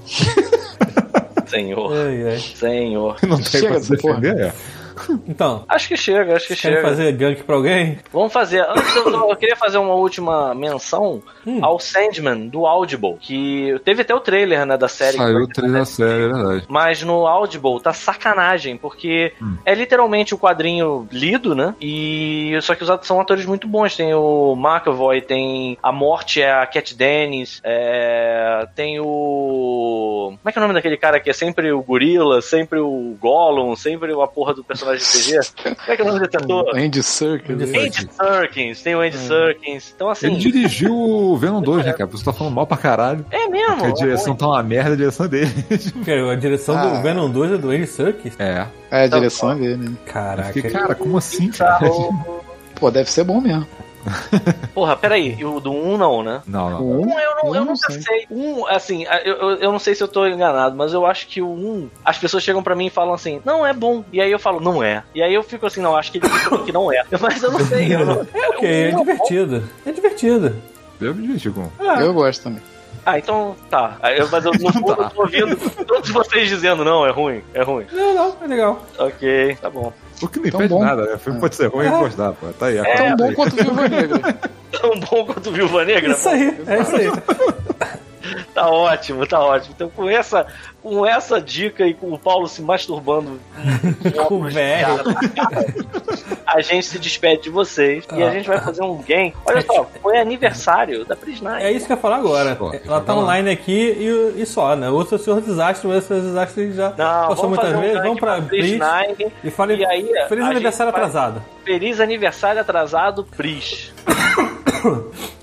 [1.46, 2.38] Senhor, Ai, ai.
[2.38, 3.16] senhor.
[3.26, 4.52] Não tem Chega pra defender, é.
[5.26, 6.88] Então, Acho que chega, acho que querem chega.
[6.88, 7.98] fazer gank pra alguém?
[8.12, 8.60] Vamos fazer.
[8.68, 11.60] Antes eu, eu queria fazer uma última menção Hum.
[11.62, 15.16] ao Sandman do Audible, que teve até o trailer né, da série.
[15.16, 16.64] Saiu o trailer da série, é verdade.
[16.68, 19.32] Mas no Audible tá sacanagem, porque
[19.64, 21.74] é literalmente o quadrinho lido, né?
[21.80, 23.96] E só que os atores são atores muito bons.
[23.96, 30.52] Tem o McAvoy, tem a Morte é a Cat Dennis, é, tem o como é
[30.52, 34.12] que é o nome daquele cara que é sempre o gorila, sempre o Gollum, sempre
[34.12, 35.40] a porra do personagem de TG?
[35.62, 36.64] Como é que é o nome desse ator?
[36.78, 37.50] Andy Serkis.
[37.50, 39.92] Andy Andy Serkins, tem o Andy Serkins.
[39.94, 42.06] Então assim, Ele dirigiu o Venom 2, né, cara?
[42.10, 43.24] Você tá falando mal pra caralho.
[43.30, 43.76] é mesmo.
[43.76, 45.52] Porque a direção tá uma merda, a direção é dele.
[45.92, 46.86] Porque a direção Ah.
[46.86, 48.34] do Venom 2 é do Andy Serkis?
[48.38, 48.66] É.
[48.90, 49.76] É, a direção é dele.
[49.88, 49.96] né?
[50.06, 50.52] Caraca.
[50.52, 51.90] Fiquei, cara, como assim, cara?
[52.74, 53.66] Pô, deve ser bom mesmo.
[54.74, 56.42] Porra, peraí, e o do 1 não, né?
[56.46, 56.82] Não, não.
[56.82, 58.02] Um, Um, eu, não, eu eu não nunca sei.
[58.02, 58.26] sei.
[58.30, 61.40] Um, assim, eu, eu, eu não sei se eu tô enganado, mas eu acho que
[61.40, 64.04] o um, as pessoas chegam pra mim e falam assim, não, é bom.
[64.12, 65.02] E aí eu falo, não é.
[65.14, 67.04] E aí eu fico assim, não, acho que ele falou que não é.
[67.20, 67.94] Mas eu não sei.
[67.94, 68.26] Eu não...
[68.34, 69.62] É ok, é divertido.
[69.86, 70.56] É divertido.
[71.00, 71.68] Eu me diverti com.
[72.00, 72.62] Eu gosto também.
[73.10, 73.96] Ah, então tá.
[74.16, 75.56] Eu- Mas eu não tô, não tô ouvindo
[75.86, 77.86] todos vocês dizendo, não, é ruim, é ruim.
[77.90, 78.82] Não, não, é legal.
[78.98, 79.92] Ok, tá bom.
[80.20, 80.82] O que não Tão impede bom.
[80.84, 81.14] nada, né?
[81.14, 82.48] O filme pode ser ruim e gostar, pô.
[82.48, 84.18] Tá aí, a Tão bom quanto Viúva Negra.
[84.78, 86.12] Tão bom quanto Viúva Negra?
[86.12, 87.08] Isso aí, é isso aí.
[88.52, 89.72] Tá ótimo, tá ótimo.
[89.74, 90.46] Então com essa,
[90.88, 93.38] com essa dica e com o Paulo se masturbando
[94.26, 95.02] Com VR.
[96.46, 99.34] a gente se despede de vocês e a gente vai fazer um game.
[99.44, 101.62] Olha só, foi aniversário da Prisnai.
[101.64, 102.56] É isso que eu ia falar agora.
[102.56, 103.72] Pô, Ela tá online aqui
[104.36, 104.88] e, e só, né?
[104.88, 107.80] Outro é o Senhor Desastre, mas o Senhor Desastre já Não, passou muitas fazer um
[107.80, 108.02] vezes.
[108.02, 109.16] Vamos pra pra Pris Prisnai.
[109.44, 111.42] e fale E aí, Feliz aniversário atrasado.
[111.64, 113.92] Feliz aniversário atrasado, Pris.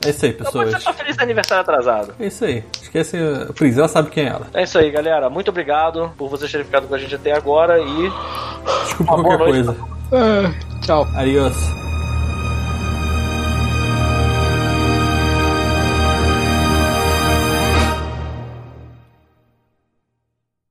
[0.06, 0.84] É isso aí, Não pode ser pessoas.
[0.84, 2.14] só feliz aniversário atrasado.
[2.20, 2.64] É isso aí.
[2.82, 4.48] Esquece a Pris, ela sabe quem é ela.
[4.54, 5.30] É isso aí, galera.
[5.36, 8.10] Muito obrigado por vocês terem ficado com a gente até agora e
[8.86, 9.80] Desculpa Uma boa qualquer noite.
[10.10, 10.52] coisa.
[10.54, 11.08] Ah, tchau.
[11.14, 11.85] Adiós.